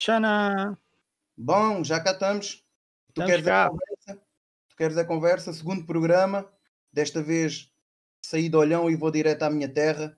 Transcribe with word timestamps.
Xana! 0.00 0.78
Bom, 1.36 1.82
já 1.84 2.00
cá 2.00 2.12
estamos. 2.12 2.64
Tu 3.14 3.22
Estamos 3.22 3.30
queres 3.30 3.44
cá. 3.46 3.66
a 3.66 3.70
conversa? 3.70 4.22
Tu 4.68 4.76
queres 4.76 4.96
a 4.96 5.04
conversa? 5.04 5.52
Segundo 5.52 5.86
programa. 5.86 6.48
Desta 6.92 7.22
vez 7.22 7.72
saí 8.24 8.48
de 8.48 8.56
Olhão 8.56 8.90
e 8.90 8.96
vou 8.96 9.10
direto 9.10 9.42
à 9.42 9.50
minha 9.50 9.68
terra. 9.72 10.16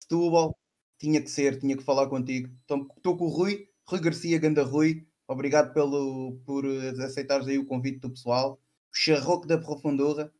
Setúbal. 0.00 0.56
Tinha 0.98 1.20
que 1.22 1.30
ser, 1.30 1.58
tinha 1.58 1.76
que 1.76 1.82
falar 1.82 2.08
contigo. 2.08 2.50
Então, 2.64 2.86
Estou 2.96 3.16
com 3.16 3.24
o 3.24 3.28
Rui, 3.28 3.68
Rui 3.86 4.00
Garcia 4.00 4.38
Ganda 4.38 4.62
Rui. 4.62 5.06
Obrigado 5.26 5.72
pelo, 5.72 6.38
por 6.44 6.64
aceitares 7.02 7.46
aí 7.46 7.58
o 7.58 7.66
convite 7.66 8.00
do 8.00 8.10
pessoal. 8.10 8.54
O 8.92 8.96
charroco 8.96 9.46
da 9.46 9.56
Profundura. 9.56 10.32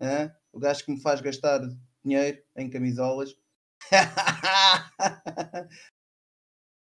hã? 0.00 0.34
O 0.52 0.58
gajo 0.58 0.84
que 0.84 0.90
me 0.92 1.00
faz 1.00 1.20
gastar 1.20 1.60
dinheiro 2.04 2.42
em 2.56 2.68
camisolas. 2.68 3.34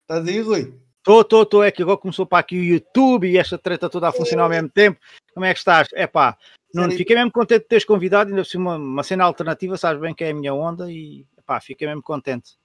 Estás 0.03 0.29
aí, 0.29 0.41
Rui? 0.41 0.86
Estou, 1.07 1.21
estou, 1.21 1.43
estou. 1.45 1.63
É 1.63 1.71
que 1.71 1.83
agora 1.83 1.97
começou 1.99 2.27
para 2.27 2.39
aqui 2.41 2.59
o 2.59 2.65
YouTube 2.65 3.31
e 3.31 3.39
esta 3.39 3.57
treta 3.57 3.89
toda 3.89 4.09
a 4.09 4.13
funcionar 4.13 4.43
ao 4.43 4.49
mesmo 4.49 4.69
tempo. 4.69 4.99
Como 5.33 5.47
é 5.47 5.53
que 5.53 5.59
estás? 5.61 5.87
É 5.95 6.05
pá, 6.05 6.37
Sério? 6.75 6.97
fiquei 6.97 7.15
mesmo 7.15 7.31
contente 7.31 7.63
de 7.63 7.69
teres 7.69 7.85
convidado. 7.85 8.31
Ainda 8.31 8.43
por 8.43 8.59
uma, 8.59 8.75
uma 8.75 9.03
cena 9.05 9.23
alternativa, 9.23 9.77
sabes 9.77 10.01
bem 10.03 10.13
que 10.13 10.25
é 10.25 10.31
a 10.31 10.35
minha 10.35 10.53
onda 10.53 10.91
e 10.91 11.25
pá, 11.47 11.61
fiquei 11.61 11.87
mesmo 11.87 12.03
contente. 12.03 12.57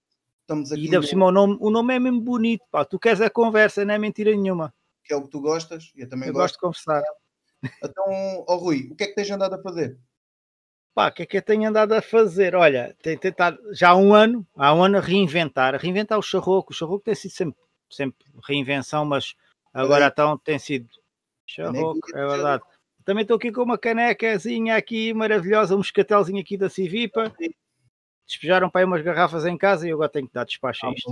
Estamos 0.41 0.71
aqui 0.71 0.81
E 0.81 0.85
ainda 0.85 0.99
por 1.01 1.05
cima, 1.05 1.27
o 1.27 1.31
nome, 1.31 1.55
o 1.61 1.69
nome 1.69 1.93
é 1.93 1.99
mesmo 1.99 2.19
bonito. 2.19 2.63
Pá. 2.71 2.83
Tu 2.83 2.97
queres 2.97 3.21
a 3.21 3.29
conversa, 3.29 3.85
não 3.85 3.93
é 3.93 3.99
mentira 3.99 4.31
nenhuma. 4.31 4.73
que 5.03 5.13
é 5.13 5.15
o 5.15 5.21
que 5.21 5.29
tu 5.29 5.39
gostas. 5.39 5.91
Eu 5.95 6.09
também 6.09 6.29
Eu 6.29 6.33
gosto. 6.33 6.59
gosto 6.59 6.77
de 6.79 6.83
conversar. 6.85 7.03
Então, 7.83 8.43
ó 8.47 8.55
Rui, 8.55 8.89
o 8.91 8.95
que 8.95 9.03
é 9.03 9.07
que 9.07 9.13
tens 9.13 9.29
andado 9.29 9.53
a 9.53 9.61
fazer? 9.61 9.99
Pá, 10.95 11.09
o 11.09 11.11
que 11.13 11.21
é 11.21 11.25
que 11.27 11.37
eu 11.37 11.41
tenho 11.43 11.69
andado 11.69 11.93
a 11.93 12.01
fazer? 12.01 12.55
Olha, 12.55 12.95
tenho 13.03 13.19
tentado 13.19 13.59
já 13.71 13.89
há 13.91 13.95
um 13.95 14.15
ano, 14.15 14.47
há 14.55 14.73
um 14.73 14.83
ano 14.83 14.97
a 14.97 14.99
reinventar, 14.99 15.75
a 15.75 15.77
reinventar 15.77 16.17
o 16.17 16.23
charroco. 16.23 16.73
O 16.73 16.75
charroco 16.75 17.03
tem 17.05 17.13
sido 17.13 17.31
sempre, 17.31 17.59
sempre 17.91 18.25
reinvenção, 18.47 19.05
mas 19.05 19.35
agora 19.73 20.07
então 20.07 20.37
tem 20.37 20.57
sido 20.59 20.87
é 21.69 21.71
de 21.93 22.11
verdade. 22.29 22.63
Também 23.03 23.23
estou 23.23 23.37
aqui 23.37 23.51
com 23.51 23.63
uma 23.63 23.77
canecazinha 23.77 24.75
aqui 24.75 25.13
maravilhosa, 25.13 25.73
um 25.73 25.79
moscatelzinho 25.79 26.39
aqui 26.39 26.55
da 26.57 26.69
Civipa. 26.69 27.33
Despejaram 28.27 28.69
para 28.69 28.81
aí 28.81 28.85
umas 28.85 29.01
garrafas 29.01 29.45
em 29.45 29.57
casa 29.57 29.85
e 29.85 29.89
eu 29.89 29.95
agora 29.97 30.09
tenho 30.09 30.27
que 30.27 30.33
dar 30.33 30.45
despacho 30.45 30.85
a 30.85 30.89
isto. 30.93 31.11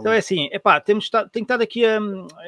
Então 0.00 0.12
é 0.12 0.18
assim, 0.18 0.48
epá, 0.52 0.80
temos 0.80 1.10
tenho 1.32 1.42
estado 1.42 1.62
aqui 1.62 1.84
a. 1.84 1.98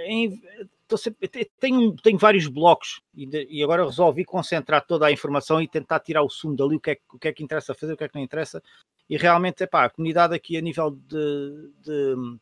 em- 0.06 0.40
estou 0.82 0.96
sempre- 0.96 1.26
te- 1.26 1.50
tenho, 1.58 1.96
tenho 1.96 2.16
vários 2.16 2.46
blocos 2.46 3.00
e, 3.12 3.26
de- 3.26 3.48
e 3.50 3.60
agora 3.64 3.84
resolvi 3.84 4.24
concentrar 4.24 4.86
toda 4.86 5.06
a 5.06 5.10
informação 5.10 5.60
e 5.60 5.66
tentar 5.66 5.98
tirar 5.98 6.22
o 6.22 6.28
sumo 6.30 6.54
dali, 6.54 6.76
o 6.76 6.80
que, 6.80 6.90
é, 6.90 6.94
que- 6.94 7.02
o 7.12 7.18
que 7.18 7.26
é 7.28 7.32
que 7.32 7.42
interessa 7.42 7.74
fazer, 7.74 7.94
o 7.94 7.96
que 7.96 8.04
é 8.04 8.08
que 8.08 8.14
não 8.14 8.22
interessa. 8.22 8.62
E 9.10 9.16
realmente, 9.16 9.64
epá, 9.64 9.84
a 9.84 9.90
comunidade 9.90 10.32
aqui 10.34 10.56
a 10.56 10.60
nível 10.60 10.92
de, 10.92 11.70
de- 11.82 12.38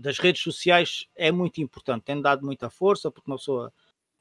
das 0.00 0.18
redes 0.18 0.42
sociais 0.42 1.06
é 1.14 1.30
muito 1.32 1.60
importante, 1.60 2.04
tem 2.04 2.20
dado 2.20 2.44
muita 2.44 2.70
força, 2.70 3.10
porque 3.10 3.30
uma 3.30 3.36
pessoa. 3.38 3.72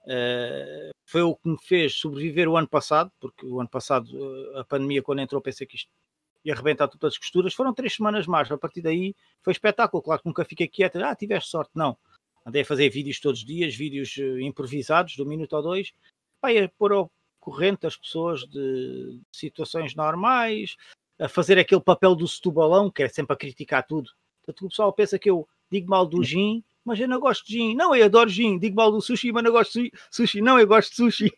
eh, 0.07 0.91
foi 1.05 1.21
o 1.21 1.35
que 1.35 1.49
me 1.49 1.57
fez 1.61 1.95
sobreviver 1.95 2.47
o 2.49 2.57
ano 2.57 2.67
passado, 2.67 3.11
porque 3.19 3.45
o 3.45 3.59
ano 3.59 3.69
passado 3.69 4.07
eh, 4.55 4.59
a 4.59 4.63
pandemia, 4.65 5.01
quando 5.03 5.21
entrou, 5.21 5.41
pensei 5.41 5.67
que 5.67 5.75
isto 5.77 5.89
ia 6.45 6.53
arrebentar 6.53 6.87
todas 6.87 7.13
as 7.13 7.17
costuras. 7.17 7.53
Foram 7.53 7.73
três 7.73 7.93
semanas 7.95 8.27
mais, 8.27 8.51
a 8.51 8.57
partir 8.57 8.81
daí 8.81 9.15
foi 9.41 9.53
espetáculo. 9.53 10.03
Claro 10.03 10.21
que 10.21 10.27
nunca 10.27 10.45
fiquei 10.45 10.67
quieto, 10.67 10.97
ah, 10.97 11.15
tiveste 11.15 11.49
sorte, 11.49 11.71
não. 11.75 11.97
Andei 12.45 12.61
a 12.63 12.65
fazer 12.65 12.89
vídeos 12.89 13.19
todos 13.19 13.39
os 13.39 13.45
dias, 13.45 13.75
vídeos 13.75 14.15
eh, 14.17 14.41
improvisados, 14.41 15.17
um 15.19 15.25
minuto 15.25 15.53
ou 15.55 15.63
dois, 15.63 15.93
pá, 16.41 16.49
a 16.51 16.69
pôr 16.77 16.93
ao 16.93 17.11
corrente 17.39 17.87
as 17.87 17.97
pessoas 17.97 18.41
de 18.41 19.19
situações 19.31 19.95
normais, 19.95 20.75
a 21.19 21.27
fazer 21.29 21.57
aquele 21.59 21.81
papel 21.81 22.15
do 22.15 22.27
setubalão, 22.27 22.91
que 22.91 23.03
é 23.03 23.09
sempre 23.09 23.33
a 23.33 23.37
criticar 23.37 23.85
tudo. 23.85 24.11
Portanto, 24.45 24.65
o 24.65 24.69
pessoal 24.69 24.93
pensa 24.93 25.17
que 25.17 25.29
eu 25.29 25.47
digo 25.71 25.89
mal 25.89 26.05
do 26.05 26.23
gin, 26.23 26.63
mas 26.83 26.99
eu 26.99 27.07
não 27.07 27.19
gosto 27.19 27.45
de 27.47 27.53
gin. 27.53 27.75
Não, 27.75 27.95
eu 27.95 28.05
adoro 28.05 28.29
gin. 28.29 28.59
Digo 28.59 28.75
mal 28.75 28.91
do 28.91 29.01
sushi, 29.01 29.31
mas 29.31 29.43
não 29.43 29.51
gosto 29.51 29.81
de 29.81 29.91
sushi. 30.11 30.41
Não, 30.41 30.59
eu 30.59 30.67
gosto 30.67 30.89
de 30.89 30.95
sushi. 30.97 31.31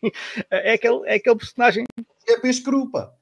É 0.50 0.74
aquele, 0.74 1.06
é 1.06 1.14
aquele 1.14 1.36
personagem 1.36 1.84
É 2.26 2.38
peixe 2.38 2.62
cru, 2.62 2.90
pá. 2.90 3.12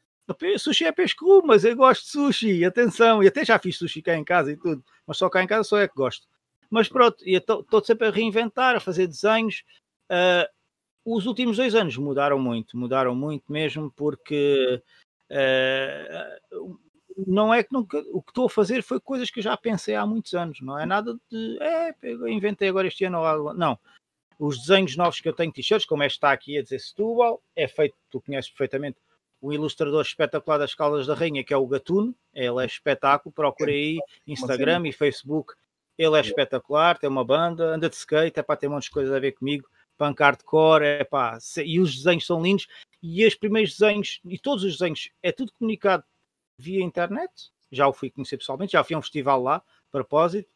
Sushi 0.58 0.84
é 0.86 0.92
peixe 0.92 1.14
cru, 1.14 1.42
mas 1.44 1.64
eu 1.64 1.76
gosto 1.76 2.04
de 2.04 2.10
sushi, 2.10 2.64
atenção, 2.64 3.22
e 3.22 3.26
até 3.26 3.44
já 3.44 3.58
fiz 3.58 3.76
sushi 3.76 4.00
cá 4.00 4.16
em 4.16 4.24
casa 4.24 4.52
e 4.52 4.56
tudo, 4.56 4.82
mas 5.06 5.18
só 5.18 5.28
cá 5.28 5.42
em 5.42 5.46
casa 5.46 5.64
só 5.64 5.78
é 5.78 5.86
que 5.86 5.94
gosto. 5.94 6.26
Mas 6.70 6.88
pronto, 6.88 7.18
estou 7.22 7.84
sempre 7.84 8.08
a 8.08 8.10
reinventar, 8.10 8.74
a 8.74 8.80
fazer 8.80 9.06
desenhos. 9.06 9.62
Ah, 10.08 10.48
os 11.04 11.26
últimos 11.26 11.58
dois 11.58 11.74
anos 11.74 11.96
mudaram 11.98 12.38
muito, 12.38 12.76
mudaram 12.76 13.14
muito 13.14 13.52
mesmo, 13.52 13.92
porque 13.94 14.82
ah, 15.30 16.38
não 17.26 17.52
é 17.52 17.62
que 17.62 17.72
nunca, 17.72 17.98
o 18.12 18.22
que 18.22 18.30
estou 18.30 18.46
a 18.46 18.50
fazer 18.50 18.82
foi 18.82 19.00
coisas 19.00 19.30
que 19.30 19.40
eu 19.40 19.44
já 19.44 19.56
pensei 19.56 19.94
há 19.94 20.06
muitos 20.06 20.34
anos, 20.34 20.60
não 20.60 20.78
é 20.78 20.86
nada 20.86 21.16
de 21.30 21.58
é, 21.60 21.94
eu 22.02 22.28
inventei 22.28 22.68
agora 22.68 22.86
este 22.86 23.04
ano 23.04 23.18
ou 23.18 23.24
algo, 23.24 23.54
não. 23.54 23.78
Os 24.38 24.58
desenhos 24.58 24.96
novos 24.96 25.20
que 25.20 25.28
eu 25.28 25.32
tenho, 25.32 25.52
t-shirts, 25.52 25.86
como 25.86 26.02
este 26.02 26.16
está 26.16 26.32
aqui 26.32 26.58
a 26.58 26.62
dizer 26.62 26.80
Setúbal, 26.80 27.40
é 27.54 27.68
feito, 27.68 27.94
tu 28.10 28.20
conheces 28.20 28.50
perfeitamente 28.50 28.98
o 29.40 29.52
ilustrador 29.52 30.00
espetacular 30.02 30.58
das 30.58 30.74
Caldas 30.74 31.06
da 31.06 31.14
Rainha, 31.14 31.44
que 31.44 31.52
é 31.52 31.56
o 31.56 31.66
Gatuno, 31.66 32.14
ele 32.32 32.62
é 32.62 32.66
espetáculo, 32.66 33.32
procura 33.32 33.70
aí 33.70 33.98
Instagram 34.26 34.88
e 34.88 34.92
Facebook, 34.92 35.52
ele 35.98 36.16
é 36.16 36.20
espetacular, 36.20 36.98
tem 36.98 37.10
uma 37.10 37.24
banda, 37.24 37.74
anda 37.74 37.88
de 37.88 37.94
skate, 37.94 38.40
é 38.40 38.42
para 38.42 38.56
ter 38.56 38.68
muitas 38.68 38.88
coisas 38.88 39.14
a 39.14 39.20
ver 39.20 39.32
comigo, 39.32 39.68
punk 39.98 40.20
hardcore, 40.20 40.84
é 40.84 41.04
pá, 41.04 41.38
e 41.64 41.78
os 41.78 41.94
desenhos 41.94 42.26
são 42.26 42.42
lindos, 42.42 42.66
e 43.02 43.24
os 43.26 43.34
primeiros 43.34 43.78
desenhos, 43.78 44.20
e 44.24 44.38
todos 44.38 44.64
os 44.64 44.78
desenhos, 44.78 45.10
é 45.22 45.30
tudo 45.30 45.52
comunicado 45.58 46.04
via 46.56 46.82
internet, 46.82 47.30
já 47.70 47.86
o 47.88 47.92
fui 47.92 48.10
conhecer 48.10 48.36
pessoalmente, 48.36 48.72
já 48.72 48.84
fui 48.84 48.94
a 48.94 48.98
um 48.98 49.02
festival 49.02 49.42
lá, 49.42 49.56
a 49.56 49.90
propósito, 49.90 50.48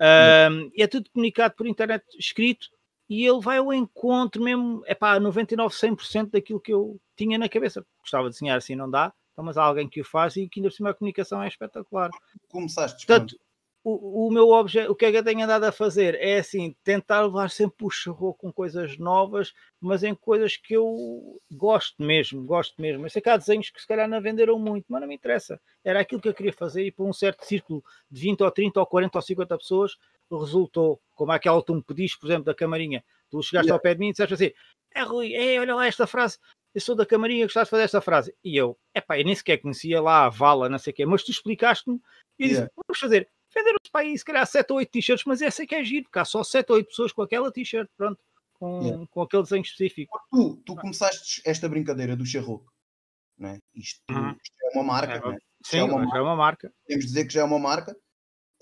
um, 0.00 0.70
e 0.74 0.82
é 0.82 0.86
tudo 0.86 1.10
comunicado 1.10 1.54
por 1.54 1.66
internet 1.66 2.04
escrito, 2.18 2.68
e 3.08 3.26
ele 3.26 3.40
vai 3.40 3.58
ao 3.58 3.72
encontro 3.72 4.42
mesmo, 4.42 4.82
é 4.86 4.94
pá, 4.94 5.18
99, 5.18 5.74
100% 5.74 6.30
daquilo 6.30 6.60
que 6.60 6.72
eu 6.72 7.00
tinha 7.16 7.36
na 7.36 7.48
cabeça. 7.48 7.84
Gostava 7.98 8.28
de 8.28 8.34
desenhar 8.34 8.56
assim, 8.56 8.76
não 8.76 8.88
dá, 8.88 9.12
então, 9.32 9.44
mas 9.44 9.56
há 9.56 9.64
alguém 9.64 9.88
que 9.88 10.00
o 10.00 10.04
faz 10.04 10.36
e 10.36 10.48
que 10.48 10.60
ainda 10.60 10.68
por 10.68 10.76
cima 10.76 10.90
a 10.90 10.94
comunicação 10.94 11.42
é 11.42 11.48
espetacular. 11.48 12.10
Começaste. 12.48 13.06
Portanto, 13.06 13.36
o, 13.82 14.26
o 14.26 14.30
meu 14.30 14.50
objeto, 14.50 14.92
o 14.92 14.94
que 14.94 15.06
é 15.06 15.10
que 15.10 15.16
eu 15.16 15.24
tenho 15.24 15.42
andado 15.42 15.64
a 15.64 15.72
fazer 15.72 16.14
é 16.16 16.38
assim, 16.38 16.76
tentar 16.84 17.22
levar 17.22 17.50
sempre 17.50 17.86
o 17.86 17.90
charro 17.90 18.34
com 18.34 18.52
coisas 18.52 18.98
novas, 18.98 19.54
mas 19.80 20.02
em 20.02 20.14
coisas 20.14 20.56
que 20.56 20.74
eu 20.74 21.40
gosto 21.50 22.02
mesmo, 22.02 22.44
gosto 22.44 22.80
mesmo. 22.80 23.06
Eu 23.06 23.10
sei 23.10 23.22
que 23.22 23.30
há 23.30 23.36
desenhos 23.36 23.70
que 23.70 23.80
se 23.80 23.86
calhar 23.86 24.08
não 24.08 24.20
venderam 24.20 24.58
muito, 24.58 24.86
mas 24.88 25.00
não 25.00 25.08
me 25.08 25.14
interessa. 25.14 25.60
Era 25.82 26.00
aquilo 26.00 26.20
que 26.20 26.28
eu 26.28 26.34
queria 26.34 26.52
fazer 26.52 26.84
e 26.84 26.92
para 26.92 27.04
um 27.04 27.12
certo 27.12 27.44
círculo 27.44 27.82
de 28.10 28.20
20 28.20 28.42
ou 28.42 28.50
30 28.50 28.80
ou 28.80 28.86
40 28.86 29.18
ou 29.18 29.22
50 29.22 29.58
pessoas 29.58 29.96
resultou, 30.30 31.00
como 31.14 31.32
aquela 31.32 31.60
que 31.60 31.66
tu 31.66 31.74
me 31.74 31.82
pediste, 31.82 32.18
por 32.18 32.26
exemplo, 32.26 32.44
da 32.44 32.54
camarinha. 32.54 33.02
Tu 33.30 33.42
chegaste 33.42 33.66
Yeah. 33.66 33.74
ao 33.74 33.80
pé 33.80 33.94
de 33.94 34.00
mim 34.00 34.08
e 34.08 34.12
disseste 34.12 34.34
assim: 34.34 34.52
É 34.94 35.02
Rui, 35.02 35.34
é, 35.34 35.58
olha 35.58 35.74
lá 35.74 35.86
esta 35.86 36.06
frase, 36.06 36.38
eu 36.74 36.80
sou 36.80 36.94
da 36.94 37.06
camarinha, 37.06 37.46
gostaste 37.46 37.66
de 37.66 37.70
fazer 37.70 37.82
esta 37.84 38.00
frase. 38.00 38.34
E 38.44 38.56
eu, 38.56 38.76
epá, 38.94 39.18
eu 39.18 39.24
nem 39.24 39.34
sequer 39.34 39.58
conhecia 39.58 40.00
lá 40.00 40.26
a 40.26 40.28
vala, 40.28 40.68
não 40.68 40.78
sei 40.78 40.92
o 40.92 40.94
quê, 40.94 41.06
mas 41.06 41.24
tu 41.24 41.30
explicaste-me 41.30 42.00
e 42.38 42.44
eu 42.44 42.48
disse: 42.48 42.60
Yeah. 42.60 42.72
Vamos 42.76 42.98
fazer, 42.98 43.28
vender 43.54 43.72
os 43.82 43.90
aí, 43.94 44.16
se 44.18 44.24
calhar 44.24 44.46
7 44.46 44.70
ou 44.72 44.78
8 44.78 44.90
t-shirts, 44.90 45.24
mas 45.26 45.42
essa 45.42 45.62
é 45.62 45.66
que 45.66 45.74
é 45.74 45.82
giro, 45.84 46.04
porque 46.04 46.18
há 46.18 46.24
só 46.24 46.42
7 46.44 46.70
ou 46.70 46.76
8 46.76 46.86
pessoas 46.88 47.12
com 47.12 47.22
aquela 47.22 47.50
t-shirt, 47.52 47.88
pronto, 47.96 48.18
com, 48.54 48.82
Yeah. 48.82 49.06
com 49.10 49.22
aquele 49.22 49.42
desenho 49.42 49.62
específico. 49.62 50.18
Tu, 50.30 50.56
tu 50.64 50.76
começaste 50.76 51.42
esta 51.44 51.68
brincadeira 51.68 52.14
do 52.16 52.24
charroco. 52.26 52.70
Não 53.38 53.48
é? 53.50 53.58
isto, 53.74 54.00
Uhum. 54.10 54.30
isto 54.32 54.54
é 54.62 54.70
uma 54.78 54.84
marca, 54.84 55.14
É, 55.14 55.20
não 55.20 55.32
é? 55.32 55.38
Sim, 55.64 55.78
é 55.78 55.82
uma 55.84 55.98
mas 56.04 56.14
é 56.14 56.20
uma 56.20 56.36
marca. 56.36 56.72
podemos 56.86 57.06
dizer 57.06 57.24
que 57.26 57.32
já 57.32 57.40
é 57.40 57.44
uma 57.44 57.58
marca. 57.58 57.96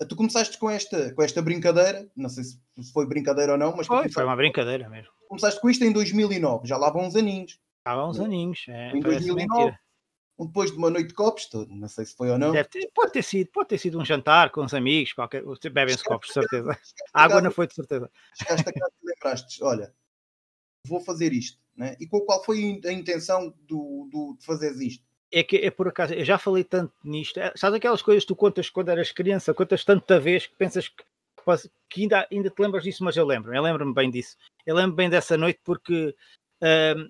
Tu 0.07 0.15
começaste 0.15 0.57
com 0.57 0.69
esta, 0.69 1.13
com 1.13 1.21
esta 1.21 1.41
brincadeira, 1.41 2.09
não 2.15 2.29
sei 2.29 2.45
se 2.45 2.57
foi 2.93 3.05
brincadeira 3.05 3.51
ou 3.51 3.57
não, 3.57 3.75
mas 3.75 3.85
Foi, 3.85 4.07
foi 4.09 4.23
uma 4.23 4.35
brincadeira 4.37 4.87
mesmo. 4.89 5.11
começaste 5.27 5.59
com 5.59 5.69
isto 5.69 5.83
em 5.83 5.91
2009, 5.91 6.65
já 6.65 6.77
lá 6.77 6.89
vão 6.89 7.05
uns 7.05 7.15
aninhos. 7.17 7.59
Há 7.83 8.07
uns 8.07 8.17
aninhos, 8.21 8.63
é, 8.69 8.91
Em 8.91 9.01
parece 9.01 9.27
2009. 9.27 9.59
mentira. 9.65 9.79
Depois 10.39 10.71
de 10.71 10.77
uma 10.77 10.89
noite 10.89 11.09
de 11.09 11.13
copos, 11.13 11.49
não 11.69 11.87
sei 11.87 12.05
se 12.05 12.15
foi 12.15 12.29
ou 12.29 12.37
não. 12.37 12.51
Ter, 12.51 12.89
pode, 12.93 13.11
ter 13.11 13.23
sido, 13.23 13.51
pode 13.51 13.69
ter 13.69 13.77
sido 13.77 13.99
um 13.99 14.05
jantar 14.05 14.51
com 14.51 14.63
os 14.63 14.73
amigos, 14.73 15.11
qualquer, 15.11 15.43
bebem-se 15.71 16.03
copos, 16.03 16.29
de 16.29 16.33
certeza. 16.33 16.79
A 17.13 17.23
água 17.23 17.41
não 17.41 17.51
foi 17.51 17.67
de 17.67 17.73
certeza. 17.73 18.09
Chegaste 18.35 18.69
a 18.69 18.73
casa 18.73 18.93
e 19.03 19.05
lembraste, 19.05 19.63
olha, 19.63 19.93
vou 20.87 21.01
fazer 21.01 21.33
isto. 21.33 21.59
Né? 21.75 21.95
E 21.99 22.07
qual, 22.07 22.23
qual 22.23 22.43
foi 22.43 22.79
a 22.85 22.91
intenção 22.91 23.53
do, 23.67 24.07
do, 24.11 24.35
de 24.39 24.45
fazeres 24.45 24.79
isto? 24.79 25.05
É 25.31 25.43
que 25.43 25.57
é 25.57 25.69
por 25.69 25.87
acaso, 25.87 26.13
eu 26.13 26.25
já 26.25 26.37
falei 26.37 26.63
tanto 26.63 26.93
nisto. 27.03 27.37
É, 27.39 27.53
sabes 27.55 27.77
aquelas 27.77 28.01
coisas 28.01 28.23
que 28.23 28.29
tu 28.29 28.35
contas 28.35 28.69
quando 28.69 28.89
eras 28.89 29.11
criança, 29.11 29.53
contas 29.53 29.85
tanta 29.85 30.19
vez 30.19 30.47
que 30.47 30.55
pensas 30.55 30.87
que, 30.87 31.03
que 31.89 32.01
ainda, 32.01 32.27
ainda 32.31 32.49
te 32.49 32.61
lembras 32.61 32.83
disso, 32.83 33.03
mas 33.03 33.15
eu 33.15 33.25
lembro, 33.25 33.53
eu 33.53 33.61
lembro-me 33.61 33.93
bem 33.93 34.09
disso. 34.09 34.37
Eu 34.65 34.75
lembro 34.75 34.95
bem 34.95 35.09
dessa 35.09 35.37
noite 35.37 35.59
porque 35.63 36.15
hum, 36.61 37.09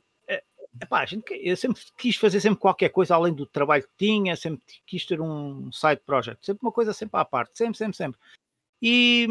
epá, 0.82 1.02
a 1.02 1.06
gente, 1.06 1.26
eu 1.34 1.56
sempre 1.56 1.82
quis 1.98 2.16
fazer 2.16 2.40
sempre 2.42 2.60
qualquer 2.60 2.90
coisa 2.90 3.16
além 3.16 3.34
do 3.34 3.46
trabalho 3.46 3.84
que 3.84 3.90
tinha, 3.98 4.36
sempre 4.36 4.62
quis 4.86 5.06
ter 5.06 5.22
um 5.22 5.72
side 5.72 6.02
project, 6.06 6.46
sempre 6.46 6.66
uma 6.66 6.72
coisa 6.72 6.94
sempre 6.94 7.20
à 7.20 7.26
parte, 7.26 7.58
sempre, 7.58 7.78
sempre, 7.78 7.98
sempre. 7.98 8.20
E, 8.82 9.28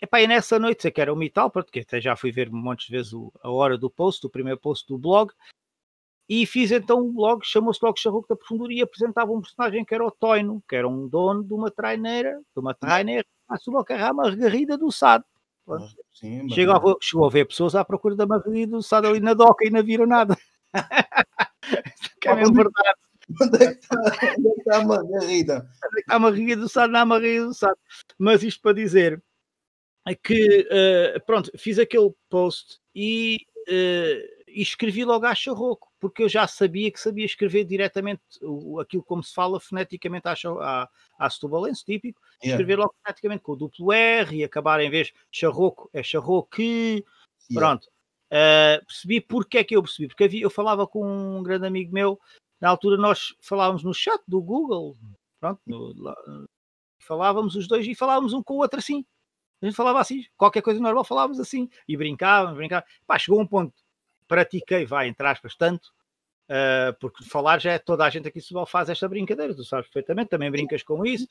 epá, 0.00 0.20
e 0.20 0.26
nessa 0.26 0.58
noite, 0.58 0.82
sei 0.82 0.90
que 0.90 1.00
era 1.00 1.12
o 1.12 1.16
Mital, 1.16 1.50
porque 1.50 1.80
até 1.80 2.00
já 2.00 2.16
fui 2.16 2.32
ver 2.32 2.50
montes 2.50 2.86
de 2.86 2.92
vezes 2.92 3.12
o, 3.12 3.32
a 3.42 3.50
hora 3.50 3.78
do 3.78 3.88
post, 3.88 4.26
o 4.26 4.30
primeiro 4.30 4.58
post 4.58 4.86
do 4.88 4.98
blog, 4.98 5.32
e 6.28 6.44
fiz 6.44 6.70
então 6.72 7.00
um 7.00 7.12
blog, 7.12 7.44
chamou-se 7.44 7.80
logo 7.82 7.98
Charruco 7.98 8.28
da 8.28 8.36
Profundura 8.36 8.72
e 8.72 8.82
apresentava 8.82 9.32
um 9.32 9.40
personagem 9.40 9.84
que 9.84 9.94
era 9.94 10.04
o 10.04 10.10
Toino, 10.10 10.62
que 10.68 10.76
era 10.76 10.86
um 10.86 11.08
dono 11.08 11.42
de 11.42 11.54
uma 11.54 11.70
traineira, 11.70 12.38
de 12.54 12.60
uma 12.60 12.74
traineira, 12.74 13.26
a 13.48 13.56
sua 13.56 13.84
carrama 13.84 14.28
regarrida 14.28 14.76
do 14.76 14.92
SAD. 14.92 15.24
Sim, 16.12 16.48
chegou, 16.50 16.74
a, 16.74 16.96
chegou 17.00 17.26
a 17.26 17.30
ver 17.30 17.46
pessoas 17.46 17.74
à 17.74 17.84
procura 17.84 18.16
da 18.16 18.26
Margarida 18.26 18.72
do 18.72 18.82
Sado 18.82 19.06
ali 19.06 19.20
na 19.20 19.34
doca 19.34 19.66
e 19.66 19.70
não 19.70 19.82
viram 19.82 20.06
nada. 20.06 20.36
É 20.74 22.34
mesmo 22.34 22.54
verdade. 22.54 22.98
Onde 23.40 23.62
é 23.62 23.74
que 23.74 23.80
está, 23.80 24.00
onde 24.38 24.48
é 24.48 24.52
que 24.52 24.60
está 24.60 24.76
a 24.76 24.84
Margarida? 24.84 25.70
Onde 25.84 25.86
é 25.86 25.94
que 25.94 26.00
está 26.00 26.14
a 26.14 26.18
Margarida 26.18 26.56
do 26.56 26.68
Sado? 26.68 26.92
Não, 26.92 27.00
a 27.00 27.04
Margarida 27.04 27.46
do 27.46 27.54
Sado. 27.54 27.78
Mas 28.18 28.42
isto 28.42 28.62
para 28.62 28.74
dizer 28.74 29.22
que, 30.22 30.60
uh, 30.60 31.24
pronto, 31.26 31.50
fiz 31.56 31.78
aquele 31.78 32.10
post 32.30 32.78
e, 32.94 33.46
uh, 33.68 34.42
e 34.48 34.62
escrevi 34.62 35.04
logo 35.04 35.26
a 35.26 35.34
Charroco, 35.34 35.92
porque 36.00 36.22
eu 36.22 36.28
já 36.28 36.46
sabia 36.46 36.90
que 36.90 37.00
sabia 37.00 37.26
escrever 37.26 37.64
diretamente 37.64 38.22
o, 38.40 38.80
aquilo 38.80 39.02
como 39.02 39.22
se 39.22 39.34
fala 39.34 39.60
foneticamente 39.60 40.26
à, 40.26 40.34
à, 40.60 40.88
à 41.18 41.30
setubalense, 41.30 41.84
típico, 41.84 42.20
yeah. 42.42 42.54
escrever 42.54 42.78
logo 42.78 42.94
foneticamente 43.04 43.42
com 43.42 43.52
o 43.52 43.56
duplo 43.56 43.92
R 43.92 44.36
e 44.36 44.44
acabar 44.44 44.80
em 44.80 44.90
vez 44.90 45.08
de 45.08 45.14
Charroco, 45.30 45.90
é 45.92 46.02
Charroque, 46.02 47.04
yeah. 47.50 47.54
pronto. 47.54 47.88
Uh, 48.30 48.84
percebi 48.84 49.20
porque 49.20 49.58
é 49.58 49.64
que 49.64 49.74
eu 49.74 49.82
percebi, 49.82 50.08
porque 50.08 50.24
havia, 50.24 50.42
eu 50.42 50.50
falava 50.50 50.86
com 50.86 51.38
um 51.38 51.42
grande 51.42 51.66
amigo 51.66 51.92
meu, 51.92 52.20
na 52.60 52.68
altura 52.68 52.98
nós 52.98 53.34
falávamos 53.40 53.82
no 53.82 53.94
chat 53.94 54.20
do 54.28 54.42
Google, 54.42 54.98
pronto, 55.40 55.60
no, 55.66 55.94
lá, 56.02 56.14
falávamos 56.98 57.54
os 57.54 57.66
dois 57.66 57.86
e 57.86 57.94
falávamos 57.94 58.34
um 58.34 58.42
com 58.42 58.54
o 58.54 58.58
outro 58.58 58.78
assim. 58.78 59.04
A 59.62 59.66
gente 59.66 59.74
falava 59.74 59.98
assim, 60.00 60.24
qualquer 60.36 60.62
coisa 60.62 60.78
normal 60.78 61.04
falávamos 61.04 61.40
assim, 61.40 61.70
e 61.88 61.96
brincávamos, 61.96 62.56
brincávamos. 62.56 62.92
Pá, 63.06 63.18
chegou 63.18 63.40
um 63.40 63.46
ponto, 63.46 63.74
pratiquei, 64.28 64.84
vai, 64.84 65.08
entre 65.08 65.26
aspas, 65.26 65.56
tanto, 65.56 65.86
uh, 66.50 66.92
porque 67.00 67.24
falar 67.24 67.58
já 67.58 67.72
é 67.72 67.78
toda 67.78 68.04
a 68.04 68.10
gente 68.10 68.28
aqui 68.28 68.40
só 68.42 68.66
faz 68.66 68.90
esta 68.90 69.08
brincadeira, 69.08 69.54
tu 69.54 69.64
sabes 69.64 69.86
perfeitamente, 69.86 70.28
também 70.28 70.50
brincas 70.50 70.82
com 70.82 71.04
isso. 71.04 71.26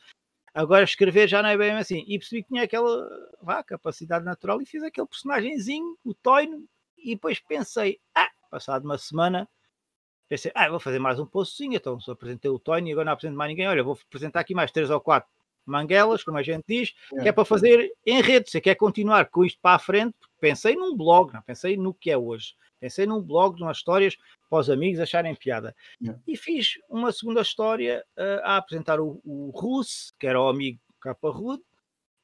Agora 0.53 0.83
escrever 0.83 1.27
já 1.27 1.43
não 1.43 1.49
é 1.49 1.57
bem 1.57 1.71
assim. 1.73 2.03
E 2.07 2.17
percebi 2.17 2.41
que 2.41 2.49
tinha 2.49 2.63
aquela 2.63 3.07
vá, 3.41 3.63
capacidade 3.63 4.25
natural 4.25 4.59
e 4.59 4.65
fiz 4.65 4.81
aquele 4.81 5.05
personagemzinho, 5.05 5.95
o 6.03 6.15
Toino, 6.15 6.67
e 7.11 7.15
depois 7.15 7.39
pensei, 7.39 7.99
ah, 8.13 8.29
passado 8.51 8.83
uma 8.83 8.97
semana, 8.97 9.47
pensei, 10.27 10.51
ah, 10.53 10.69
vou 10.69 10.79
fazer 10.79 10.99
mais 10.99 11.19
um 11.19 11.25
postzinho, 11.25 11.75
então 11.75 11.99
só 11.99 12.11
apresentei 12.11 12.51
o 12.51 12.59
Toino 12.59 12.87
e 12.87 12.91
agora 12.91 13.05
não 13.05 13.13
apresento 13.13 13.37
mais 13.37 13.49
ninguém, 13.49 13.67
olha, 13.67 13.83
vou 13.83 13.97
apresentar 14.07 14.41
aqui 14.41 14.53
mais 14.53 14.71
três 14.71 14.89
ou 14.89 14.99
quatro 14.99 15.29
manguelas, 15.65 16.23
como 16.23 16.37
a 16.37 16.43
gente 16.43 16.63
diz, 16.67 16.93
é. 17.13 17.23
que 17.23 17.29
é 17.29 17.31
para 17.31 17.43
fazer 17.43 17.91
em 18.05 18.21
rede. 18.21 18.49
Você 18.49 18.61
quer 18.61 18.75
continuar 18.75 19.29
com 19.29 19.43
isto 19.43 19.59
para 19.61 19.75
a 19.75 19.79
frente? 19.79 20.15
Pensei 20.39 20.75
num 20.75 20.95
blog, 20.95 21.33
não 21.33 21.41
pensei 21.41 21.75
no 21.75 21.93
que 21.93 22.09
é 22.09 22.17
hoje. 22.17 22.55
Pensei 22.79 23.05
num 23.05 23.21
blog, 23.21 23.57
de 23.57 23.63
umas 23.63 23.77
histórias 23.77 24.15
para 24.49 24.59
os 24.59 24.69
amigos 24.69 24.99
acharem 24.99 25.35
piada. 25.35 25.75
É. 26.07 26.15
E 26.25 26.37
fiz 26.37 26.79
uma 26.89 27.11
segunda 27.11 27.41
história 27.41 28.03
uh, 28.17 28.41
a 28.43 28.57
apresentar 28.57 28.99
o, 28.99 29.19
o 29.25 29.49
Russo, 29.49 30.13
que 30.17 30.25
era 30.25 30.41
o 30.41 30.47
amigo 30.47 30.79
Capa 31.01 31.29
Rude. 31.29 31.63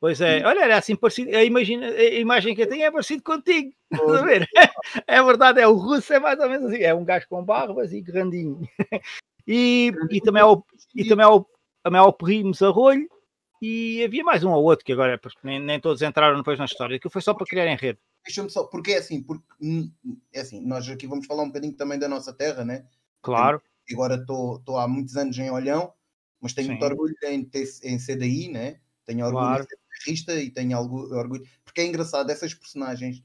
Pois 0.04 0.20
é, 0.20 0.46
olha, 0.46 0.66
era 0.66 0.78
assim 0.80 0.98
parecido. 0.98 1.34
A, 1.34 1.46
imagina, 1.46 1.88
a 1.88 2.04
imagem 2.16 2.54
que 2.54 2.62
eu 2.62 2.68
tenho 2.68 2.84
é 2.84 2.92
parecido 2.92 3.24
contigo. 3.24 3.72
Estás 3.90 4.12
a 4.12 4.26
ver? 4.26 4.50
É 5.08 5.24
verdade, 5.24 5.62
é 5.62 5.68
o 5.68 5.76
Russo, 5.78 6.12
é 6.12 6.20
mais 6.20 6.38
ou 6.42 6.50
menos 6.50 6.70
assim. 6.70 6.84
É 6.84 6.94
um 6.94 7.06
gajo 7.06 7.26
com 7.30 7.42
barbas 7.42 7.94
e 7.94 8.02
grandinho. 8.02 8.68
E, 9.48 9.94
e 10.10 10.20
também 10.20 10.42
é 10.42 10.46
o, 10.46 10.62
e 10.94 11.06
também 11.06 11.26
é 11.26 11.30
o, 11.30 11.46
também 11.82 12.02
é 12.02 12.04
o 12.04 12.12
Primos 12.12 12.62
Arrolho, 12.62 13.08
e 13.62 14.04
havia 14.04 14.26
mais 14.26 14.44
um 14.44 14.52
ou 14.52 14.62
outro 14.66 14.84
que 14.84 14.92
agora 14.92 15.18
nem, 15.42 15.62
nem 15.62 15.80
todos 15.80 16.02
entraram 16.02 16.38
depois 16.38 16.60
na 16.60 16.66
história, 16.66 17.00
que 17.00 17.10
foi 17.10 17.22
só 17.22 17.34
para 17.34 17.48
criar 17.48 17.68
em 17.68 17.78
rede. 17.78 18.00
Deixa-me 18.26 18.50
só, 18.50 18.66
porque 18.66 18.92
é 18.92 18.98
assim, 18.98 19.24
porque 19.24 19.46
hum, 19.62 19.90
é 20.34 20.42
assim, 20.42 20.60
nós 20.60 20.90
aqui 20.90 21.08
vamos 21.08 21.26
falar 21.26 21.44
um 21.44 21.48
bocadinho 21.48 21.78
também 21.78 21.98
da 21.98 22.10
nossa 22.10 22.34
terra, 22.34 22.66
né? 22.66 22.86
Claro. 23.22 23.62
agora 23.90 24.16
estou 24.16 24.78
há 24.78 24.86
muitos 24.86 25.16
anos 25.16 25.40
em 25.40 25.50
Olhão, 25.50 25.94
mas 26.42 26.52
tenho 26.52 26.68
Sim. 26.68 26.74
muito 26.74 26.86
orgulho 26.86 27.16
em, 27.24 27.46
ter, 27.46 27.66
em 27.84 27.98
ser 27.98 28.18
daí, 28.18 28.50
né? 28.50 28.82
Tenho 29.06 29.26
orgulho 29.26 29.46
claro. 29.46 29.64
em 29.64 29.68
ser 29.68 29.83
e 30.08 30.50
tenho 30.52 30.78
algo, 30.78 31.16
orgulho, 31.16 31.44
porque 31.64 31.82
é 31.82 31.86
engraçado, 31.86 32.30
essas 32.30 32.54
personagens 32.54 33.24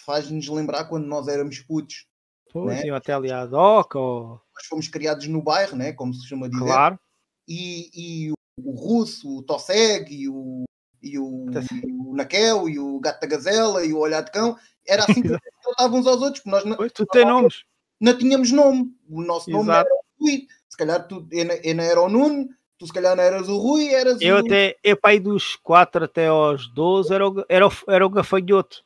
faz-nos 0.00 0.48
lembrar 0.48 0.84
quando 0.84 1.06
nós 1.06 1.28
éramos 1.28 1.60
putos. 1.60 2.06
Pois, 2.50 2.82
né? 2.82 2.90
até 2.90 3.12
ali 3.12 3.30
à 3.30 3.44
ou... 3.44 4.40
Nós 4.54 4.66
fomos 4.68 4.88
criados 4.88 5.26
no 5.26 5.42
bairro, 5.42 5.76
né? 5.76 5.92
Como 5.92 6.14
se 6.14 6.26
chama 6.26 6.48
dizer. 6.48 6.64
Claro. 6.64 6.98
E, 7.46 7.90
e 7.94 8.32
o 8.62 8.70
Russo, 8.72 9.38
o 9.38 9.42
Tosseg 9.42 10.12
e 10.12 10.28
o, 10.28 10.64
e 11.02 11.18
o, 11.18 11.46
e 11.50 11.92
o 11.92 12.14
Naquel 12.14 12.68
e 12.68 12.78
o 12.78 12.98
Gato 13.00 13.20
da 13.20 13.26
Gazela 13.26 13.84
e 13.84 13.92
o 13.92 13.98
Olhar 13.98 14.22
de 14.22 14.30
Cão. 14.30 14.56
Era 14.86 15.04
assim 15.04 15.22
que 15.22 15.28
tratavam 15.62 16.00
uns 16.00 16.06
aos 16.06 16.22
outros. 16.22 16.44
Nós 16.44 16.64
não, 16.64 16.76
pois, 16.76 16.92
tu 16.92 17.06
tem 17.06 17.24
nomes. 17.24 17.64
Não 18.00 18.16
tínhamos 18.16 18.50
nome. 18.50 18.94
O 19.08 19.22
nosso 19.22 19.50
nome 19.50 19.64
Exato. 19.64 19.86
era 19.86 19.94
o 19.94 20.24
Rui. 20.24 20.46
Se 20.68 20.76
calhar 20.76 21.06
tu 21.06 21.26
eu 21.30 21.74
não 21.74 21.84
era 21.84 22.00
o 22.00 22.08
Nuno, 22.08 22.48
tu 22.78 22.86
se 22.86 22.92
calhar 22.92 23.16
não 23.16 23.22
eras 23.22 23.48
o 23.48 23.58
Rui, 23.58 23.88
eras 23.88 24.20
eu 24.20 24.36
o... 24.36 24.38
Até, 24.38 24.76
eu 24.82 24.96
pai 24.96 25.18
dos 25.18 25.56
4 25.56 26.04
até 26.04 26.28
aos 26.28 26.72
12 26.72 27.12
era 27.12 27.28
o, 27.28 27.44
era 27.48 27.66
o, 27.66 27.72
era 27.88 28.06
o 28.06 28.10
gafanhoto. 28.10 28.84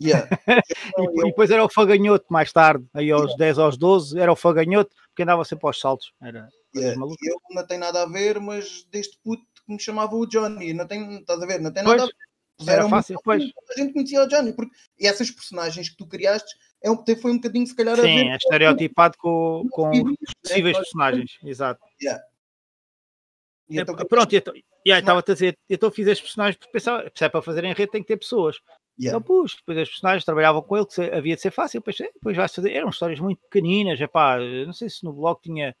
Yeah. 0.00 0.28
e, 0.98 1.02
e, 1.02 1.24
depois 1.24 1.50
era 1.50 1.64
o 1.64 1.68
faganhoto 1.68 2.26
mais 2.28 2.52
tarde, 2.52 2.84
aí 2.92 3.10
aos 3.10 3.32
yeah. 3.32 3.38
10 3.38 3.58
aos 3.58 3.76
12 3.76 4.18
era 4.18 4.32
o 4.32 4.36
faganhoto, 4.36 4.90
porque 5.08 5.22
andava 5.22 5.44
sempre 5.44 5.66
aos 5.66 5.78
saltos. 5.78 6.12
Era, 6.20 6.48
Yeah. 6.74 7.00
Eu 7.00 7.40
não 7.50 7.66
tem 7.66 7.78
nada 7.78 8.02
a 8.02 8.06
ver, 8.06 8.40
mas 8.40 8.84
deste 8.90 9.16
puto 9.22 9.44
que 9.64 9.72
me 9.72 9.80
chamava 9.80 10.14
o 10.16 10.26
Johnny, 10.26 10.74
não 10.74 10.86
tem, 10.86 11.18
estás 11.18 11.40
a 11.40 11.46
ver, 11.46 11.60
não 11.60 11.72
tem 11.72 11.84
nada 11.84 11.96
pois, 11.96 12.02
a 12.02 12.06
ver. 12.06 12.14
Puseram 12.56 12.88
fácil, 12.88 13.18
pois. 13.24 13.44
A 13.70 13.80
gente 13.80 13.92
conhecia 13.92 14.22
o 14.22 14.28
Johnny, 14.28 14.52
porque 14.52 14.74
e 14.98 15.06
essas 15.06 15.30
personagens 15.30 15.88
que 15.88 15.96
tu 15.96 16.06
criaste 16.06 16.52
é 16.82 16.90
um, 16.90 17.02
foi 17.20 17.30
um 17.30 17.36
bocadinho, 17.36 17.66
se 17.66 17.74
calhar, 17.74 17.96
Sim, 17.96 18.02
a 18.02 18.04
ver. 18.04 18.26
é 18.26 18.36
estereotipado 18.36 19.16
com, 19.18 19.66
com 19.70 19.90
possíveis 20.42 20.76
personagens, 20.76 21.38
exato. 21.44 21.80
Yeah. 22.02 22.22
Então, 23.68 23.94
é, 23.98 24.04
pronto, 24.04 24.34
então, 24.34 24.54
yeah, 24.86 25.00
estava 25.00 25.20
a 25.20 25.22
dizer, 25.22 25.56
então 25.68 25.90
fiz 25.90 26.06
estes 26.06 26.26
personagens 26.26 26.56
porque 26.56 26.72
pensava, 26.72 27.10
se 27.14 27.24
é 27.24 27.28
para 27.28 27.40
fazer 27.40 27.64
em 27.64 27.72
rede 27.72 27.90
tem 27.90 28.02
que 28.02 28.08
ter 28.08 28.18
pessoas. 28.18 28.56
Yeah. 28.98 29.16
Então 29.16 29.22
pus, 29.22 29.56
depois 29.56 29.78
as 29.78 29.88
personagens 29.88 30.24
trabalhavam 30.24 30.62
com 30.62 30.76
ele, 30.76 30.86
que 30.86 31.00
havia 31.00 31.34
de 31.34 31.40
ser 31.40 31.50
fácil, 31.50 31.80
depois, 31.80 31.96
depois 31.96 32.36
vais 32.36 32.54
fazer, 32.54 32.72
eram 32.72 32.90
histórias 32.90 33.18
muito 33.18 33.40
pequeninas, 33.42 34.00
epá, 34.00 34.38
não 34.38 34.72
sei 34.72 34.88
se 34.90 35.02
no 35.02 35.12
blog 35.12 35.40
tinha 35.40 35.74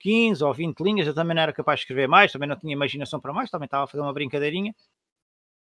15 0.00 0.44
ou 0.44 0.52
20 0.52 0.80
linhas, 0.80 1.06
eu 1.06 1.14
também 1.14 1.34
não 1.34 1.42
era 1.42 1.52
capaz 1.52 1.80
de 1.80 1.84
escrever 1.84 2.06
mais, 2.06 2.30
também 2.30 2.48
não 2.48 2.56
tinha 2.56 2.72
imaginação 2.72 3.18
para 3.18 3.32
mais, 3.32 3.50
também 3.50 3.64
estava 3.64 3.84
a 3.84 3.86
fazer 3.86 4.02
uma 4.02 4.12
brincadeirinha. 4.12 4.74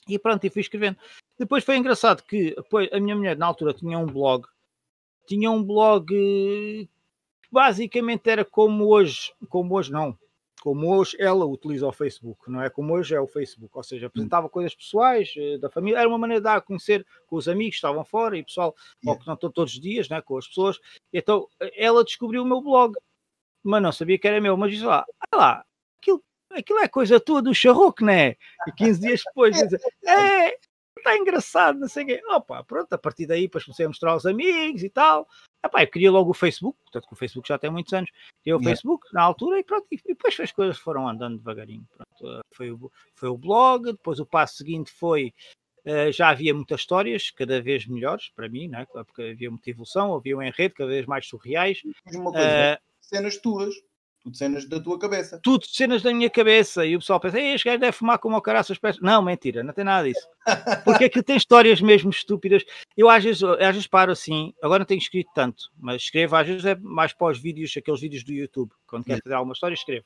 E 0.08 0.19
pronto, 0.19 0.44
e 0.44 0.50
fui 0.50 0.61
escrevendo. 0.61 0.97
Depois 1.38 1.62
foi 1.65 1.76
engraçado 1.76 2.25
que 2.25 2.55
depois, 2.56 2.93
a 2.93 2.99
minha 2.99 3.15
mulher, 3.15 3.37
na 3.37 3.47
altura, 3.47 3.73
tinha 3.73 3.97
um 3.97 4.06
blog. 4.06 4.47
Tinha 5.29 5.49
um 5.49 5.62
blog 5.62 6.08
que 6.08 6.88
basicamente 7.53 8.29
era 8.29 8.44
como 8.44 8.88
hoje, 8.88 9.32
como 9.49 9.76
hoje 9.76 9.93
não, 9.93 10.19
como 10.62 10.97
hoje 10.97 11.17
ela 11.19 11.44
utiliza 11.44 11.88
o 11.88 11.93
Facebook, 11.93 12.49
não 12.49 12.62
é 12.62 12.70
como 12.70 12.94
hoje 12.94 13.17
é 13.17 13.20
o 13.20 13.26
Facebook, 13.26 13.76
ou 13.76 13.82
seja, 13.82 14.06
apresentava 14.06 14.49
coisas 14.49 14.73
pessoais 14.73 15.35
eh, 15.37 15.59
da 15.59 15.69
família, 15.69 15.99
era 15.99 16.09
uma 16.09 16.17
maneira 16.17 16.41
de 16.41 16.44
dar 16.44 16.56
a 16.56 16.61
conhecer 16.61 17.05
com 17.26 17.35
os 17.35 17.49
amigos 17.49 17.73
que 17.73 17.79
estavam 17.79 18.05
fora 18.05 18.38
e 18.38 18.44
pessoal, 18.44 18.73
yeah. 19.03 19.13
ou 19.13 19.19
que 19.19 19.27
não 19.27 19.34
estão 19.34 19.51
todos 19.51 19.75
os 19.75 19.81
dias, 19.81 20.08
né, 20.08 20.22
com 20.22 20.39
as 20.39 20.46
pessoas. 20.46 20.79
Então 21.13 21.48
ela 21.77 22.05
descobriu 22.05 22.43
o 22.43 22.46
meu 22.46 22.60
blog 22.60 22.94
mas 23.63 23.82
não 23.82 23.93
sabia 23.93 24.19
que 24.19 24.27
era 24.27 24.41
meu. 24.41 24.56
Mas 24.56 24.72
disse 24.72 24.84
lá, 24.84 25.05
ah 25.32 25.37
lá, 25.37 25.65
aquilo, 26.01 26.22
aquilo 26.51 26.79
é 26.81 26.89
coisa 26.89 27.20
tua 27.20 27.41
do 27.41 27.55
charroco, 27.55 28.05
né? 28.05 28.34
E 28.67 28.72
15 28.77 29.01
dias 29.01 29.22
depois, 29.25 29.56
diz, 29.56 29.81
é, 30.05 30.56
está 31.03 31.17
engraçado, 31.17 31.79
não 31.79 31.89
sei 31.89 32.05
o 32.05 32.06
quê. 32.06 32.21
Opa, 32.29 32.65
pronto, 32.65 32.93
a 32.93 32.99
partir 32.99 33.27
daí 33.27 33.43
depois 33.43 33.65
comecei 33.65 33.85
a 33.87 33.89
mostrar 33.89 34.13
aos 34.13 34.27
amigos 34.27 34.82
e 34.82 34.89
tal. 34.89 35.29
Epá, 35.65 35.82
eu 35.82 35.89
queria 35.89 36.11
logo 36.11 36.31
o 36.31 36.35
Facebook, 36.35 36.79
portanto 36.82 37.06
que 37.06 37.15
o 37.15 37.17
Facebook 37.17 37.47
já 37.47 37.59
tem 37.59 37.71
muitos 37.71 37.93
anos. 37.93 38.11
Criei 38.43 38.55
o 38.55 38.59
yeah. 38.59 38.65
Facebook 38.65 39.06
na 39.13 39.23
altura 39.23 39.59
e 39.61 39.65
pronto, 39.65 39.87
e 39.91 39.97
depois 40.06 40.39
as 40.41 40.53
coisas 40.53 40.79
foram 40.79 41.09
andando 41.09 41.39
devagarinho. 41.39 41.87
Pronto, 41.97 42.41
foi, 42.53 42.71
o, 42.71 42.91
foi 43.15 43.29
o 43.29 43.37
blog, 43.37 43.93
depois 43.93 44.19
o 44.19 44.27
passo 44.27 44.56
seguinte 44.56 44.91
foi 44.91 45.32
Uh, 45.85 46.13
já 46.13 46.29
havia 46.29 46.55
muitas 46.55 46.81
histórias, 46.81 47.32
cada 47.32 47.61
vez 47.61 47.89
melhores 47.89 48.31
para 48.37 48.49
mim, 48.49 48.69
né? 48.69 48.87
porque 49.05 49.23
havia 49.23 49.51
muita 49.51 49.69
evolução, 49.69 50.15
havia 50.15 50.37
um 50.37 50.43
enredo 50.43 50.75
cada 50.77 50.89
vez 50.89 51.06
mais 51.06 51.27
surreais. 51.27 51.81
Uma 52.15 52.31
coisa, 52.31 52.79
uh, 52.79 52.79
cenas 53.01 53.37
tuas. 53.39 53.75
Tudo 54.24 54.36
cenas 54.36 54.69
da 54.69 54.81
tua 54.81 54.98
cabeça. 54.98 55.41
Tudo 55.43 55.67
cenas 55.67 56.00
da 56.00 56.14
minha 56.14 56.31
cabeça. 56.31 56.86
E 56.86 56.94
o 56.94 57.00
pessoal 57.00 57.19
pensa, 57.19 57.41
este 57.41 57.64
gajo 57.64 57.81
deve 57.81 57.93
fumar 57.93 58.19
como 58.19 58.36
o 58.36 58.41
caraças 58.41 58.79
pés. 58.79 58.98
Não, 59.00 59.20
mentira, 59.20 59.64
não 59.64 59.72
tem 59.72 59.84
nada 59.84 60.06
disso. 60.06 60.29
Porque 60.84 61.06
aqui 61.06 61.22
tem 61.22 61.36
histórias 61.36 61.81
mesmo 61.81 62.10
estúpidas. 62.10 62.64
Eu 62.96 63.10
às 63.10 63.24
vezes, 63.24 63.43
às 63.43 63.74
vezes 63.74 63.86
paro 63.88 64.12
assim, 64.12 64.55
agora 64.62 64.81
não 64.81 64.86
tenho 64.86 64.98
escrito 64.98 65.31
tanto, 65.34 65.70
mas 65.76 66.02
escrevo 66.02 66.36
às 66.36 66.46
vezes 66.46 66.64
é 66.64 66.76
mais 66.76 67.12
para 67.12 67.32
os 67.32 67.38
vídeos, 67.41 67.74
aqueles 67.76 68.00
vídeos 68.00 68.22
do 68.22 68.32
YouTube. 68.32 68.70
Quando 68.86 69.05
quero 69.05 69.20
fazer 69.24 69.34
alguma 69.34 69.55
história, 69.55 69.74
escrevo. 69.74 70.05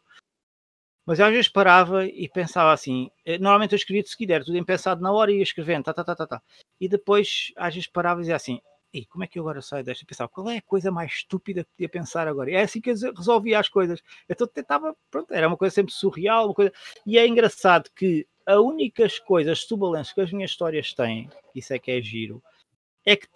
Mas 1.05 1.21
às 1.21 1.31
vezes 1.31 1.49
parava 1.49 2.07
e 2.07 2.29
pensava 2.29 2.73
assim, 2.73 3.11
eh, 3.25 3.39
normalmente 3.39 3.73
eu 3.73 3.77
escrevia 3.77 4.03
de 4.03 4.09
seguida, 4.09 4.35
era 4.35 4.45
tudo 4.45 4.65
pensado 4.65 5.01
na 5.01 5.13
hora 5.13 5.31
e 5.31 5.37
ia 5.37 5.43
escrevendo, 5.43 5.85
tá, 5.85 5.95
tá, 5.95 6.03
tá, 6.03 6.17
tá, 6.17 6.27
tá. 6.27 6.43
E 6.81 6.89
depois 6.89 7.53
às 7.57 7.75
vezes 7.75 7.89
parava 7.89 8.21
e 8.21 8.23
dizia 8.23 8.35
assim, 8.35 8.61
e 8.99 9.07
como 9.07 9.25
é 9.25 9.27
que 9.27 9.39
eu 9.39 9.43
agora 9.43 9.61
saio 9.61 9.85
desta? 9.85 10.07
Pensava, 10.07 10.29
qual 10.29 10.49
é 10.49 10.59
a 10.59 10.63
coisa 10.63 10.91
mais 10.91 11.13
estúpida 11.13 11.65
que 11.65 11.71
podia 11.71 11.89
pensar 11.89 12.27
agora? 12.27 12.51
E 12.51 12.55
é 12.55 12.63
assim 12.63 12.81
que 12.81 12.91
eu 12.91 12.95
resolvia 13.15 13.59
as 13.59 13.69
coisas. 13.69 14.03
Então 14.29 14.47
tentava, 14.47 14.97
pronto, 15.11 15.33
era 15.33 15.47
uma 15.47 15.57
coisa 15.57 15.75
sempre 15.75 15.93
surreal, 15.93 16.47
uma 16.47 16.55
coisa. 16.55 16.73
E 17.07 17.19
é 17.19 17.27
engraçado 17.27 17.91
que 17.95 18.27
a 18.47 18.61
únicas 18.61 19.19
coisas 19.19 19.65
tubalenses 19.65 20.13
que 20.13 20.21
as 20.21 20.33
minhas 20.33 20.51
histórias 20.51 20.93
têm, 20.95 21.29
isso 21.55 21.75
é 21.75 21.79
que 21.79 21.91
é 21.91 22.01
giro, 22.01 22.43
é 23.05 23.17
que 23.17 23.27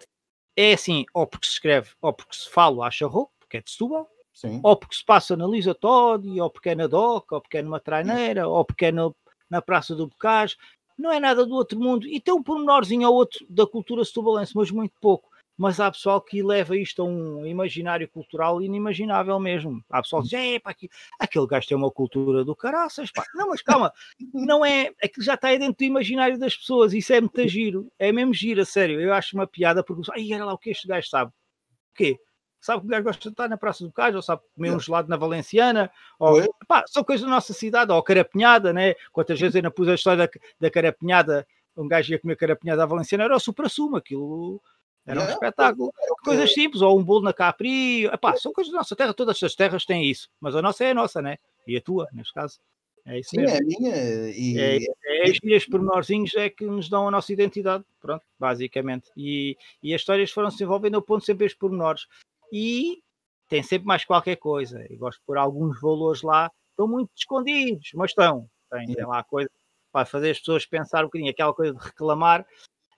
é 0.55 0.73
assim, 0.73 1.05
ou 1.13 1.27
porque 1.27 1.47
se 1.47 1.53
escreve, 1.53 1.91
ou 2.01 2.13
porque 2.13 2.35
se 2.35 2.49
fala 2.49 2.87
acha 2.87 3.05
roupa, 3.07 3.31
porque 3.39 3.57
é 3.57 3.61
de 3.61 3.71
Setúbal, 3.71 4.09
Sim. 4.33 4.59
ou 4.63 4.75
porque 4.75 4.95
se 4.95 5.05
passa 5.05 5.35
na 5.35 5.45
Lisa 5.47 5.75
Todd, 5.75 6.39
ou 6.39 6.49
porque 6.49 6.69
é 6.69 6.75
na 6.75 6.87
DOC, 6.87 7.33
ou 7.33 7.41
porque 7.41 7.57
é 7.57 7.61
numa 7.61 7.79
traineira, 7.79 8.47
ou 8.47 8.63
porque 8.65 8.85
é 8.85 8.91
no, 8.91 9.15
na 9.49 9.61
Praça 9.61 9.95
do 9.95 10.07
Bocage, 10.07 10.57
não 10.97 11.11
é 11.11 11.19
nada 11.19 11.45
do 11.45 11.55
outro 11.55 11.79
mundo. 11.79 12.07
E 12.07 12.19
tem 12.19 12.33
um 12.33 12.43
pormenorzinho 12.43 13.07
ou 13.09 13.15
outro 13.15 13.45
da 13.49 13.65
cultura 13.65 14.05
setubalense, 14.05 14.55
mas 14.55 14.71
muito 14.71 14.93
pouco. 15.01 15.29
Mas 15.57 15.79
há 15.79 15.91
pessoal 15.91 16.19
que 16.19 16.41
leva 16.41 16.75
isto 16.75 17.01
a 17.01 17.05
um 17.05 17.45
imaginário 17.45 18.07
cultural 18.09 18.61
inimaginável 18.61 19.39
mesmo. 19.39 19.83
Há 19.89 20.01
pessoal 20.01 20.23
que 20.23 20.29
diz, 20.29 20.39
é, 20.39 20.59
pá, 20.59 20.75
aquele 21.19 21.47
gajo 21.47 21.67
tem 21.67 21.77
uma 21.77 21.91
cultura 21.91 22.43
do 22.43 22.55
caraças, 22.55 23.11
pá. 23.11 23.23
Não, 23.35 23.49
mas 23.49 23.61
calma, 23.61 23.93
não 24.33 24.65
é, 24.65 24.91
aquilo 25.03 25.23
já 25.23 25.35
está 25.35 25.49
aí 25.49 25.59
dentro 25.59 25.77
do 25.77 25.83
imaginário 25.83 26.39
das 26.39 26.55
pessoas, 26.55 26.93
isso 26.93 27.13
é 27.13 27.21
muito 27.21 27.47
giro, 27.47 27.91
é 27.99 28.11
mesmo 28.11 28.33
giro, 28.33 28.61
a 28.61 28.65
sério. 28.65 28.99
Eu 28.99 29.13
acho 29.13 29.35
uma 29.35 29.45
piada 29.45 29.83
porque, 29.83 30.09
ai, 30.11 30.31
era 30.31 30.45
lá 30.45 30.53
o 30.53 30.57
que 30.57 30.71
este 30.71 30.87
gajo 30.87 31.07
sabe. 31.07 31.31
O 31.31 31.93
quê? 31.93 32.19
sabe 32.61 32.81
que 32.81 32.87
o 32.87 32.89
gajo 32.89 33.03
gosta 33.03 33.21
de 33.21 33.29
estar 33.29 33.49
na 33.49 33.57
Praça 33.57 33.83
do 33.83 33.91
Cais, 33.91 34.15
ou 34.15 34.21
sabe 34.21 34.43
comer 34.55 34.71
um 34.71 34.79
gelado 34.79 35.09
na 35.09 35.17
Valenciana, 35.17 35.91
ou, 36.19 36.41
pá, 36.67 36.85
são 36.87 37.03
coisas 37.03 37.25
da 37.25 37.31
nossa 37.31 37.53
cidade, 37.53 37.91
ou 37.91 38.01
carapinhada, 38.03 38.71
né? 38.71 38.93
Quantas 39.11 39.39
vezes 39.39 39.55
eu 39.55 39.59
ainda 39.59 39.71
pus 39.71 39.87
a 39.87 39.95
história 39.95 40.27
da, 40.27 40.39
da 40.59 40.69
carapinhada, 40.69 41.45
um 41.75 41.87
gajo 41.87 42.13
ia 42.13 42.19
comer 42.19 42.35
carapinhada 42.35 42.83
à 42.83 42.85
Valenciana, 42.85 43.23
era 43.23 43.35
o 43.35 43.39
supra-sumo, 43.39 43.97
aquilo 43.97 44.61
era 45.05 45.21
um 45.21 45.29
espetáculo. 45.29 45.91
Coisas 46.23 46.53
simples, 46.53 46.81
ou 46.81 46.99
um 46.99 47.03
bolo 47.03 47.23
na 47.23 47.33
Capri, 47.33 48.05
epá, 48.05 48.35
são 48.35 48.53
coisas 48.53 48.71
da 48.71 48.79
nossa 48.79 48.95
terra, 48.95 49.13
todas 49.13 49.41
as 49.41 49.55
terras 49.55 49.85
têm 49.85 50.09
isso, 50.09 50.29
mas 50.39 50.55
a 50.55 50.61
nossa 50.61 50.83
é 50.83 50.91
a 50.91 50.95
nossa, 50.95 51.21
né? 51.21 51.37
E 51.67 51.75
a 51.75 51.81
tua, 51.81 52.07
neste 52.13 52.33
caso. 52.33 52.59
É 53.05 53.19
isso 53.19 53.31
Sim, 53.31 53.37
mesmo. 53.37 53.55
é 53.55 53.57
a 53.57 53.61
minha. 53.61 54.29
E... 54.29 54.59
É, 54.59 54.77
é, 54.77 55.53
é 55.53 55.55
as 55.55 55.65
pormenorzinhos 55.65 56.35
é 56.35 56.49
que 56.49 56.65
nos 56.65 56.87
dão 56.87 57.07
a 57.07 57.11
nossa 57.11 57.33
identidade, 57.33 57.83
pronto, 57.99 58.23
basicamente. 58.39 59.09
E, 59.17 59.57
e 59.81 59.93
as 59.93 60.01
histórias 60.01 60.31
foram 60.31 60.51
se 60.51 60.57
desenvolvendo 60.57 60.95
ao 60.95 61.01
ponto 61.01 61.25
sempre 61.25 61.45
estes 61.45 61.57
pormenores 61.57 62.05
e 62.53 63.01
tem 63.47 63.63
sempre 63.63 63.87
mais 63.87 64.05
qualquer 64.05 64.35
coisa. 64.35 64.85
Eu 64.89 64.97
gosto 64.97 65.19
de 65.19 65.25
pôr 65.25 65.37
alguns 65.37 65.81
valores 65.81 66.21
lá, 66.21 66.51
estão 66.69 66.87
muito 66.87 67.09
escondidos, 67.15 67.91
mas 67.95 68.11
estão. 68.11 68.47
Tem, 68.69 68.93
tem 68.93 69.05
lá 69.05 69.23
coisa 69.23 69.49
para 69.91 70.05
fazer 70.05 70.31
as 70.31 70.39
pessoas 70.39 70.65
pensar 70.65 71.01
um 71.01 71.07
bocadinho. 71.07 71.31
Aquela 71.31 71.53
coisa 71.53 71.73
de 71.73 71.83
reclamar 71.83 72.45